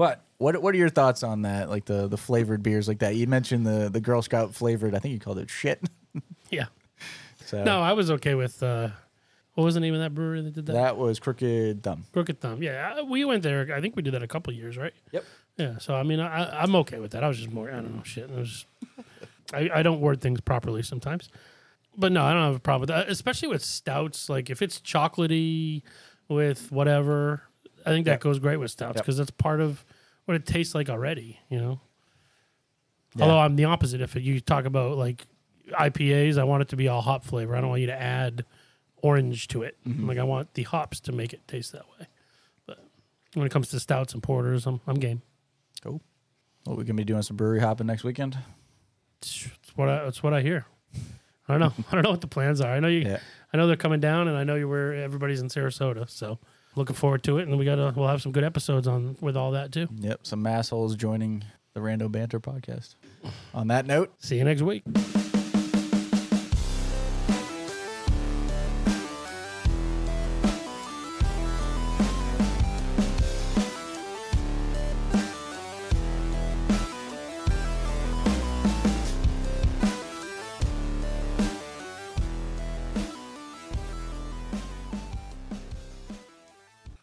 But 0.00 0.24
what 0.38 0.60
what 0.62 0.74
are 0.74 0.78
your 0.78 0.88
thoughts 0.88 1.22
on 1.22 1.42
that? 1.42 1.68
Like 1.68 1.84
the 1.84 2.08
the 2.08 2.16
flavored 2.16 2.62
beers 2.62 2.88
like 2.88 3.00
that. 3.00 3.16
You 3.16 3.26
mentioned 3.26 3.66
the 3.66 3.90
the 3.90 4.00
Girl 4.00 4.22
Scout 4.22 4.54
flavored. 4.54 4.94
I 4.94 4.98
think 4.98 5.12
you 5.12 5.20
called 5.20 5.38
it 5.38 5.50
shit. 5.50 5.82
Yeah. 6.50 6.66
so 7.46 7.62
No, 7.64 7.80
I 7.82 7.92
was 7.92 8.10
okay 8.10 8.34
with. 8.34 8.62
uh 8.62 8.88
What 9.54 9.64
was 9.64 9.74
the 9.74 9.80
name 9.80 9.92
of 9.94 10.00
that 10.00 10.14
brewery 10.14 10.40
that 10.40 10.54
did 10.54 10.64
that? 10.66 10.72
that 10.72 10.96
was 10.96 11.20
Crooked 11.20 11.82
Thumb. 11.82 12.04
Crooked 12.14 12.40
Thumb. 12.40 12.62
Yeah, 12.62 13.02
we 13.02 13.24
went 13.26 13.42
there. 13.42 13.72
I 13.74 13.80
think 13.82 13.94
we 13.94 14.02
did 14.02 14.14
that 14.14 14.22
a 14.22 14.26
couple 14.26 14.52
years, 14.54 14.76
right? 14.78 14.94
Yep. 15.12 15.24
Yeah. 15.58 15.78
So 15.78 15.94
I 15.94 16.02
mean, 16.02 16.18
I, 16.18 16.62
I'm 16.62 16.74
okay 16.76 16.98
with 16.98 17.10
that. 17.12 17.22
I 17.22 17.28
was 17.28 17.36
just 17.36 17.50
more. 17.52 17.68
I 17.68 17.74
don't 17.74 17.94
know 17.96 18.02
shit. 18.04 18.24
It 18.30 18.36
was. 18.36 18.64
I, 19.54 19.68
I 19.74 19.82
don't 19.82 20.00
word 20.00 20.20
things 20.22 20.40
properly 20.40 20.82
sometimes, 20.82 21.28
but 21.96 22.10
no, 22.10 22.24
I 22.24 22.32
don't 22.32 22.44
have 22.44 22.56
a 22.56 22.60
problem 22.60 22.80
with 22.80 22.88
that. 22.88 23.08
Especially 23.10 23.48
with 23.48 23.62
stouts. 23.62 24.28
Like 24.30 24.48
if 24.48 24.62
it's 24.62 24.80
chocolatey 24.80 25.82
with 26.28 26.72
whatever, 26.72 27.42
I 27.84 27.90
think 27.90 28.06
that 28.06 28.12
Yep. 28.12 28.20
goes 28.22 28.38
great 28.38 28.56
with 28.56 28.70
stouts 28.70 28.96
Yep. 28.96 29.04
because 29.04 29.18
that's 29.18 29.30
part 29.32 29.60
of 29.60 29.84
what 30.30 30.36
it 30.36 30.46
tastes 30.46 30.76
like 30.76 30.88
already. 30.88 31.40
You 31.48 31.58
know. 31.58 31.80
Yeah. 33.16 33.24
Although 33.24 33.40
I'm 33.40 33.56
the 33.56 33.64
opposite. 33.64 34.00
If 34.00 34.14
you 34.14 34.40
talk 34.40 34.64
about 34.64 34.96
like 34.96 35.26
IPAs, 35.72 36.38
I 36.38 36.44
want 36.44 36.62
it 36.62 36.68
to 36.68 36.76
be 36.76 36.86
all 36.86 37.00
hop 37.00 37.24
flavor. 37.24 37.56
I 37.56 37.60
don't 37.60 37.70
want 37.70 37.80
you 37.80 37.88
to 37.88 38.00
add 38.00 38.44
orange 39.02 39.48
to 39.48 39.62
it. 39.62 39.76
Mm-hmm. 39.86 40.08
Like 40.08 40.18
I 40.18 40.22
want 40.22 40.54
the 40.54 40.62
hops 40.62 41.00
to 41.00 41.12
make 41.12 41.32
it 41.32 41.46
taste 41.48 41.72
that 41.72 41.82
way. 41.98 42.06
But 42.66 42.78
when 43.34 43.44
it 43.44 43.50
comes 43.50 43.68
to 43.70 43.80
stouts 43.80 44.14
and 44.14 44.22
porters, 44.22 44.66
I'm 44.66 44.80
I'm 44.86 44.94
game. 44.94 45.22
Cool. 45.82 46.00
Well, 46.64 46.76
we 46.76 46.84
gonna 46.84 46.94
be 46.94 47.04
doing 47.04 47.22
some 47.22 47.36
brewery 47.36 47.58
hopping 47.58 47.88
next 47.88 48.04
weekend. 48.04 48.38
It's 49.20 49.48
what 49.74 49.88
I, 49.88 50.06
it's 50.06 50.22
what 50.22 50.32
I 50.32 50.42
hear. 50.42 50.66
I 51.48 51.58
don't 51.58 51.60
know. 51.60 51.84
I 51.90 51.94
don't 51.96 52.04
know 52.04 52.10
what 52.10 52.20
the 52.20 52.28
plans 52.28 52.60
are. 52.60 52.72
I 52.72 52.78
know 52.78 52.88
you. 52.88 53.00
Yeah. 53.00 53.18
I 53.52 53.56
know 53.56 53.66
they're 53.66 53.74
coming 53.74 53.98
down, 53.98 54.28
and 54.28 54.36
I 54.36 54.44
know 54.44 54.54
you 54.54 54.68
where 54.68 54.94
everybody's 54.94 55.40
in 55.40 55.48
Sarasota. 55.48 56.08
So 56.08 56.38
looking 56.76 56.96
forward 56.96 57.22
to 57.24 57.38
it, 57.38 57.48
and 57.48 57.58
we 57.58 57.64
gotta 57.64 57.92
we'll 57.96 58.08
have 58.08 58.22
some 58.22 58.32
good 58.32 58.44
episodes 58.44 58.86
on 58.86 59.16
with 59.20 59.36
all 59.36 59.52
that 59.52 59.72
too. 59.72 59.88
Yep. 59.96 60.20
Some 60.22 60.42
massholes 60.42 60.96
joining 60.96 61.44
the 61.74 61.80
Rando 61.80 62.10
Banter 62.10 62.40
podcast. 62.40 62.94
On 63.54 63.68
that 63.68 63.86
note, 63.86 64.12
See 64.18 64.36
you 64.36 64.44
next 64.44 64.62
week. 64.62 64.82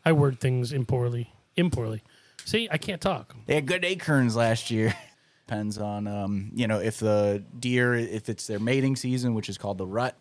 I 0.08 0.14
word 0.14 0.40
things 0.40 0.72
impoorly. 0.72 1.34
Impoorly. 1.58 2.02
See, 2.46 2.70
I 2.72 2.78
can't 2.78 3.02
talk. 3.02 3.36
they 3.46 3.56
had 3.56 3.66
good 3.66 3.84
acorns 3.84 4.36
last 4.36 4.72
year. 4.72 4.96
Depends 5.48 5.78
on 5.78 6.08
um, 6.08 6.52
you 6.54 6.68
know, 6.68 6.80
if 6.80 7.00
the 7.00 7.44
deer 7.60 7.94
if 7.94 8.30
it's 8.30 8.48
their 8.48 8.60
mating 8.60 8.96
season, 8.96 9.34
which 9.34 9.50
is 9.50 9.58
called 9.58 9.78
the 9.78 9.86
rut. 9.88 10.18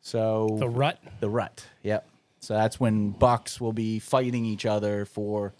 So 0.00 0.56
The 0.60 0.68
rut. 0.68 1.02
The 1.20 1.28
rut. 1.28 1.64
Yep. 1.82 2.08
So 2.40 2.54
that's 2.54 2.78
when 2.78 3.10
bucks 3.10 3.60
will 3.60 3.72
be 3.72 3.98
fighting 3.98 4.44
each 4.44 4.64
other 4.66 5.04
for, 5.04 5.54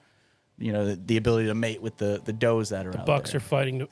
you 0.59 0.73
know, 0.73 0.87
the, 0.87 0.97
the 0.97 1.17
ability 1.17 1.49
to 1.49 1.55
mate 1.55 1.83
with 1.83 1.97
the 1.97 2.21
the 2.25 2.33
does 2.33 2.69
that 2.69 2.87
are 2.87 2.97
out 2.97 3.07
Bucks 3.07 3.33
there. 3.33 3.39
are 3.39 3.41
fighting 3.41 3.81
to 3.81 3.85